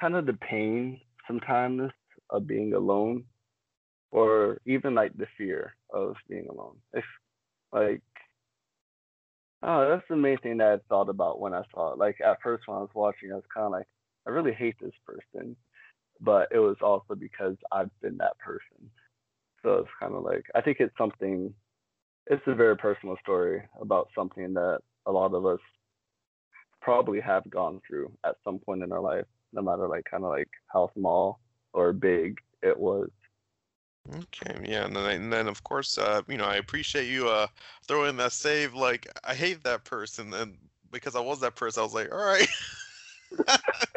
kind 0.00 0.14
of 0.16 0.26
the 0.26 0.34
pain 0.34 1.00
sometimes 1.26 1.90
of 2.30 2.46
being 2.46 2.74
alone, 2.74 3.24
or 4.12 4.60
even 4.66 4.94
like 4.94 5.16
the 5.16 5.26
fear 5.38 5.76
of 5.90 6.16
being 6.28 6.48
alone. 6.48 6.78
If 6.94 7.04
like 7.72 8.02
Oh, 9.62 9.88
that's 9.88 10.06
the 10.08 10.16
main 10.16 10.38
thing 10.38 10.58
that 10.58 10.72
I 10.72 10.78
thought 10.88 11.08
about 11.08 11.40
when 11.40 11.54
I 11.54 11.62
saw 11.72 11.92
it. 11.92 11.98
Like 11.98 12.20
at 12.20 12.40
first 12.42 12.68
when 12.68 12.78
I 12.78 12.80
was 12.80 12.90
watching, 12.94 13.32
I 13.32 13.36
was 13.36 13.44
kind 13.52 13.66
of 13.66 13.72
like, 13.72 13.86
I 14.26 14.30
really 14.30 14.52
hate 14.52 14.76
this 14.80 14.94
person 15.06 15.56
but 16.20 16.48
it 16.52 16.58
was 16.58 16.76
also 16.82 17.14
because 17.14 17.56
I've 17.72 17.90
been 18.00 18.16
that 18.18 18.38
person. 18.38 18.90
So 19.62 19.78
it's 19.78 19.90
kind 20.00 20.14
of 20.14 20.22
like 20.22 20.44
I 20.54 20.60
think 20.60 20.78
it's 20.80 20.96
something. 20.96 21.52
It's 22.28 22.42
a 22.46 22.54
very 22.54 22.76
personal 22.76 23.16
story 23.22 23.62
about 23.80 24.08
something 24.14 24.54
that 24.54 24.80
a 25.06 25.12
lot 25.12 25.32
of 25.32 25.46
us 25.46 25.60
probably 26.80 27.20
have 27.20 27.48
gone 27.50 27.80
through 27.86 28.12
at 28.24 28.36
some 28.44 28.58
point 28.58 28.82
in 28.82 28.92
our 28.92 29.00
life, 29.00 29.26
no 29.52 29.62
matter 29.62 29.88
like 29.88 30.04
kind 30.10 30.24
of 30.24 30.30
like 30.30 30.48
how 30.68 30.90
small 30.96 31.40
or 31.72 31.92
big 31.92 32.38
it 32.62 32.78
was. 32.78 33.10
Okay, 34.14 34.56
yeah, 34.64 34.84
and 34.84 34.94
then, 34.94 35.04
and 35.10 35.32
then 35.32 35.48
of 35.48 35.62
course, 35.64 35.98
uh, 35.98 36.22
you 36.28 36.36
know, 36.36 36.44
I 36.44 36.56
appreciate 36.56 37.08
you 37.08 37.28
uh 37.28 37.48
throwing 37.86 38.16
that 38.18 38.32
save. 38.32 38.74
Like, 38.74 39.06
I 39.24 39.34
hate 39.34 39.64
that 39.64 39.84
person, 39.84 40.32
and 40.32 40.56
because 40.92 41.16
I 41.16 41.20
was 41.20 41.40
that 41.40 41.56
person, 41.56 41.80
I 41.80 41.84
was 41.84 41.94
like, 41.94 42.12
all 42.12 42.18
right. 42.18 42.48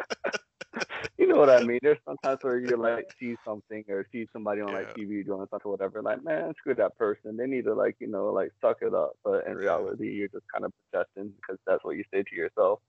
you 1.40 1.46
know 1.46 1.52
what 1.52 1.62
I 1.62 1.66
mean. 1.66 1.78
There's 1.82 1.98
sometimes 2.06 2.38
where 2.42 2.58
you 2.58 2.76
like 2.76 3.10
see 3.18 3.36
something 3.44 3.84
or 3.88 4.06
see 4.12 4.26
somebody 4.32 4.60
on 4.60 4.72
like 4.72 4.94
TV 4.94 5.24
doing 5.24 5.46
something 5.50 5.60
or 5.64 5.72
whatever, 5.72 6.02
like 6.02 6.22
man, 6.24 6.52
screw 6.58 6.74
that 6.74 6.96
person. 6.96 7.36
They 7.36 7.46
need 7.46 7.64
to 7.64 7.74
like 7.74 7.96
you 8.00 8.08
know 8.08 8.26
like 8.26 8.52
suck 8.60 8.78
it 8.82 8.94
up. 8.94 9.12
But 9.24 9.46
in 9.46 9.54
reality, 9.54 10.12
you're 10.12 10.28
just 10.28 10.44
kind 10.52 10.64
of 10.64 10.72
protesting 10.90 11.32
because 11.36 11.58
that's 11.66 11.84
what 11.84 11.96
you 11.96 12.04
say 12.12 12.22
to 12.22 12.36
yourself. 12.36 12.80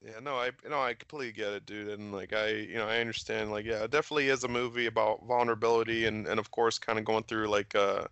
Yeah, 0.00 0.20
no, 0.22 0.36
I 0.36 0.50
no, 0.68 0.80
I 0.80 0.94
completely 0.94 1.32
get 1.32 1.52
it, 1.52 1.66
dude. 1.66 1.88
And 1.88 2.12
like 2.12 2.32
I, 2.32 2.50
you 2.50 2.76
know, 2.76 2.86
I 2.86 3.00
understand. 3.00 3.50
Like, 3.50 3.64
yeah, 3.64 3.84
it 3.84 3.90
definitely 3.90 4.28
is 4.28 4.44
a 4.44 4.48
movie 4.48 4.86
about 4.86 5.26
vulnerability 5.26 6.06
and 6.06 6.26
and 6.26 6.38
of 6.38 6.50
course, 6.50 6.78
kind 6.78 6.98
of 6.98 7.04
going 7.04 7.24
through 7.24 7.48
like 7.48 7.74
uh 7.74 8.04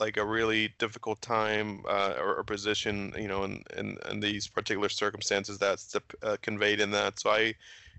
like 0.00 0.16
a 0.16 0.24
really 0.24 0.74
difficult 0.78 1.20
time 1.20 1.84
uh, 1.88 2.14
or, 2.18 2.36
or, 2.36 2.42
position, 2.42 3.14
you 3.16 3.28
know, 3.28 3.44
in, 3.44 3.62
in, 3.76 3.96
in 4.10 4.18
these 4.18 4.48
particular 4.48 4.88
circumstances 4.88 5.56
that's 5.56 5.94
uh, 6.22 6.36
conveyed 6.42 6.80
in 6.80 6.90
that. 6.90 7.20
So 7.20 7.30
I, 7.30 7.54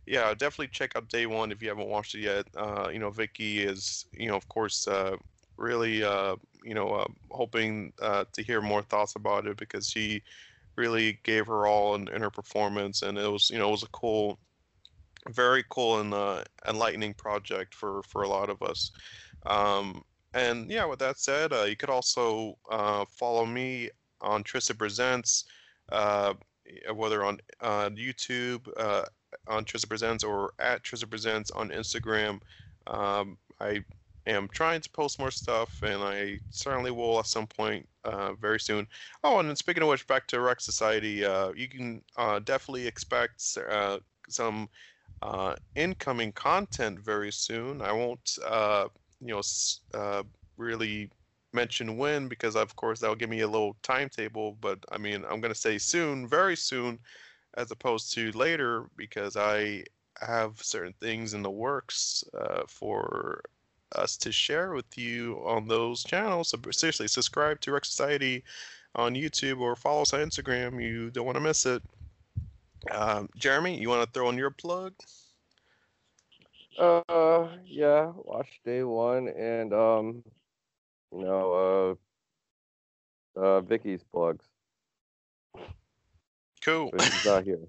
yeah, 0.05 0.33
definitely 0.33 0.67
check 0.67 0.95
out 0.95 1.09
Day 1.09 1.25
One 1.25 1.51
if 1.51 1.61
you 1.61 1.69
haven't 1.69 1.87
watched 1.87 2.15
it 2.15 2.21
yet. 2.21 2.45
Uh, 2.55 2.89
you 2.91 2.99
know, 2.99 3.09
Vyky 3.11 3.65
is, 3.65 4.05
you 4.13 4.27
know, 4.27 4.35
of 4.35 4.47
course, 4.49 4.87
uh, 4.87 5.15
really, 5.57 6.03
uh, 6.03 6.35
you 6.63 6.73
know, 6.73 6.89
uh, 6.89 7.07
hoping 7.31 7.91
uh, 8.01 8.25
to 8.33 8.43
hear 8.43 8.61
more 8.61 8.83
thoughts 8.83 9.15
about 9.15 9.47
it 9.47 9.57
because 9.57 9.89
she 9.89 10.21
really 10.75 11.19
gave 11.23 11.47
her 11.47 11.65
all 11.65 11.95
in, 11.95 12.07
in 12.09 12.21
her 12.21 12.29
performance, 12.29 13.01
and 13.01 13.17
it 13.17 13.27
was, 13.27 13.49
you 13.49 13.57
know, 13.57 13.67
it 13.69 13.71
was 13.71 13.83
a 13.83 13.87
cool, 13.87 14.37
very 15.29 15.63
cool 15.69 15.99
and 15.99 16.13
uh, 16.13 16.43
enlightening 16.67 17.13
project 17.13 17.73
for 17.73 18.03
for 18.03 18.23
a 18.23 18.27
lot 18.27 18.49
of 18.49 18.61
us. 18.61 18.91
Um, 19.45 20.03
and 20.33 20.69
yeah, 20.69 20.85
with 20.85 20.99
that 20.99 21.17
said, 21.17 21.51
you 21.67 21.75
could 21.77 21.89
also 21.89 22.57
follow 23.09 23.45
me 23.45 23.89
on 24.21 24.43
Tristan 24.43 24.75
Presents, 24.75 25.45
whether 26.93 27.23
on 27.23 27.39
YouTube 27.61 28.67
on 29.47 29.65
Tristan 29.65 29.89
Presents 29.89 30.23
or 30.23 30.53
at 30.59 30.83
Tristan 30.83 31.09
Presents 31.09 31.51
on 31.51 31.69
Instagram. 31.69 32.39
Um, 32.87 33.37
I 33.59 33.83
am 34.27 34.47
trying 34.49 34.81
to 34.81 34.89
post 34.89 35.19
more 35.19 35.31
stuff, 35.31 35.81
and 35.83 36.01
I 36.01 36.39
certainly 36.49 36.91
will 36.91 37.19
at 37.19 37.27
some 37.27 37.47
point 37.47 37.87
uh, 38.03 38.33
very 38.33 38.59
soon. 38.59 38.87
Oh, 39.23 39.39
and 39.39 39.57
speaking 39.57 39.83
of 39.83 39.89
which, 39.89 40.07
back 40.07 40.27
to 40.27 40.39
Rec 40.39 40.61
Society, 40.61 41.23
uh, 41.25 41.51
you 41.55 41.67
can 41.67 42.01
uh, 42.17 42.39
definitely 42.39 42.87
expect 42.87 43.57
uh, 43.69 43.99
some 44.29 44.69
uh, 45.21 45.55
incoming 45.75 46.31
content 46.33 46.99
very 46.99 47.31
soon. 47.31 47.81
I 47.81 47.91
won't, 47.91 48.37
uh, 48.45 48.87
you 49.21 49.39
know, 49.93 50.23
really 50.57 51.09
mention 51.55 51.97
when 51.97 52.27
because 52.27 52.55
of 52.55 52.75
course 52.75 52.99
that'll 52.99 53.15
give 53.15 53.29
me 53.29 53.39
a 53.39 53.47
little 53.47 53.75
timetable. 53.81 54.57
But 54.61 54.79
I 54.91 54.97
mean, 54.97 55.23
I'm 55.29 55.41
gonna 55.41 55.55
say 55.55 55.77
soon, 55.77 56.27
very 56.27 56.55
soon 56.55 56.99
as 57.55 57.71
opposed 57.71 58.13
to 58.13 58.31
later 58.31 58.89
because 58.95 59.37
I 59.37 59.83
have 60.19 60.61
certain 60.61 60.93
things 60.99 61.33
in 61.33 61.41
the 61.41 61.51
works 61.51 62.23
uh, 62.37 62.63
for 62.67 63.43
us 63.93 64.17
to 64.17 64.31
share 64.31 64.73
with 64.73 64.97
you 64.97 65.41
on 65.45 65.67
those 65.67 66.03
channels. 66.03 66.49
So 66.49 66.59
seriously, 66.71 67.07
subscribe 67.07 67.61
to 67.61 67.71
Rec 67.71 67.85
Society 67.85 68.43
on 68.95 69.13
YouTube 69.13 69.59
or 69.59 69.75
follow 69.75 70.01
us 70.01 70.13
on 70.13 70.21
Instagram. 70.21 70.83
You 70.83 71.11
don't 71.11 71.25
want 71.25 71.35
to 71.37 71.41
miss 71.43 71.65
it. 71.65 71.83
Um, 72.91 73.29
Jeremy, 73.35 73.79
you 73.79 73.89
want 73.89 74.03
to 74.05 74.11
throw 74.11 74.29
in 74.29 74.37
your 74.37 74.51
plug? 74.51 74.93
Uh, 76.77 77.47
yeah, 77.65 78.11
watch 78.15 78.59
day 78.65 78.83
one 78.83 79.29
and 79.29 79.73
um, 79.73 80.23
you 81.11 81.23
know, 81.23 81.97
uh, 83.37 83.39
uh, 83.39 83.61
Vyky's 83.61 84.03
plugs. 84.03 84.45
Cool. 86.65 86.91
But 86.91 87.01
she's 87.03 87.25
not 87.25 87.45
here. 87.45 87.59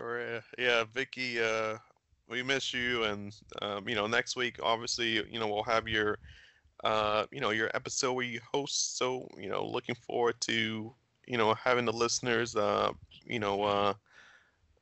yeah, 0.58 0.84
Vyky, 0.94 1.40
uh, 1.40 1.78
we 2.28 2.42
miss 2.42 2.72
you, 2.72 3.04
and 3.04 3.34
um, 3.62 3.88
you 3.88 3.94
know, 3.94 4.06
next 4.06 4.36
week, 4.36 4.58
obviously, 4.62 5.24
you 5.30 5.38
know, 5.38 5.48
we'll 5.48 5.64
have 5.64 5.88
your, 5.88 6.18
uh, 6.84 7.26
you 7.32 7.40
know, 7.40 7.50
your 7.50 7.70
episode 7.74 8.14
where 8.14 8.24
you 8.24 8.40
host. 8.52 8.98
So, 8.98 9.28
you 9.38 9.48
know, 9.48 9.66
looking 9.66 9.96
forward 9.96 10.40
to, 10.42 10.94
you 11.26 11.38
know, 11.38 11.54
having 11.54 11.86
the 11.86 11.92
listeners, 11.92 12.56
uh, 12.56 12.92
you 13.26 13.40
know, 13.40 13.62
uh, 13.64 13.94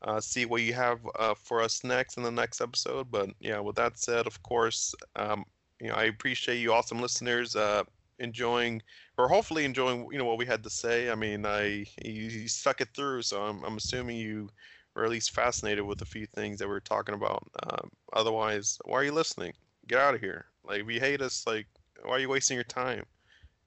uh, 0.03 0.21
see 0.21 0.47
what 0.47 0.63
you 0.63 0.75
have 0.75 1.01
uh, 1.19 1.35
for 1.35 1.63
us 1.63 1.85
next 1.85 2.17
in 2.17 2.23
the 2.23 2.31
next 2.31 2.61
episode. 2.61 3.11
But 3.11 3.31
yeah, 3.41 3.61
with 3.61 3.77
that 3.77 3.99
said, 3.99 4.27
of 4.27 4.43
course, 4.43 4.95
um, 5.17 5.45
you 5.81 5.89
know, 5.89 5.95
I 5.95 6.05
appreciate 6.05 6.59
you, 6.59 6.73
awesome 6.73 7.01
listeners. 7.01 7.57
Uh, 7.57 7.85
enjoying 8.19 8.83
or 9.21 9.29
hopefully 9.29 9.65
enjoying 9.65 10.09
you 10.11 10.19
know 10.19 10.25
what 10.25 10.39
we 10.39 10.47
had 10.47 10.63
to 10.65 10.71
say. 10.71 11.11
I 11.11 11.15
mean, 11.15 11.45
I 11.45 11.85
you, 12.03 12.23
you 12.23 12.49
stuck 12.49 12.81
it 12.81 12.89
through, 12.95 13.23
so 13.23 13.43
I'm 13.43 13.63
I'm 13.65 13.77
assuming 13.77 14.17
you 14.17 14.49
were 14.95 15.05
at 15.05 15.11
least 15.11 15.33
fascinated 15.33 15.85
with 15.85 16.01
a 16.01 16.07
few 16.07 16.27
things 16.27 16.59
that 16.59 16.69
we 16.69 16.75
are 16.75 16.81
talking 16.81 17.15
about. 17.15 17.47
Um, 17.69 17.91
otherwise, 18.15 18.79
why 18.85 18.97
are 18.97 19.05
you 19.05 19.13
listening? 19.13 19.53
Get 19.89 19.99
out 19.99 20.15
of 20.15 20.21
here! 20.21 20.47
Like, 20.65 20.81
if 20.81 20.91
you 20.91 21.01
hate 21.01 21.21
us, 21.21 21.47
like, 21.47 21.67
why 22.03 22.13
are 22.13 22.19
you 22.19 22.29
wasting 22.29 22.55
your 22.57 22.65
time? 22.65 23.05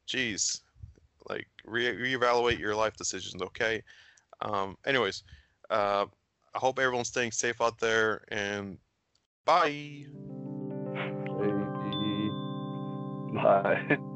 Jeez, 0.08 0.62
like 1.30 1.48
re- 1.66 1.96
reevaluate 1.96 2.60
your 2.60 2.76
life 2.76 2.98
decisions, 2.98 3.42
okay? 3.42 3.84
Um, 4.42 4.76
anyways, 4.86 5.24
uh, 5.70 6.06
I 6.54 6.58
hope 6.58 6.80
everyone's 6.80 7.10
staying 7.10 7.32
safe 7.32 7.62
out 7.62 7.80
there, 7.80 8.24
and 8.30 8.78
bye. 9.46 10.06
Bye. 13.34 13.98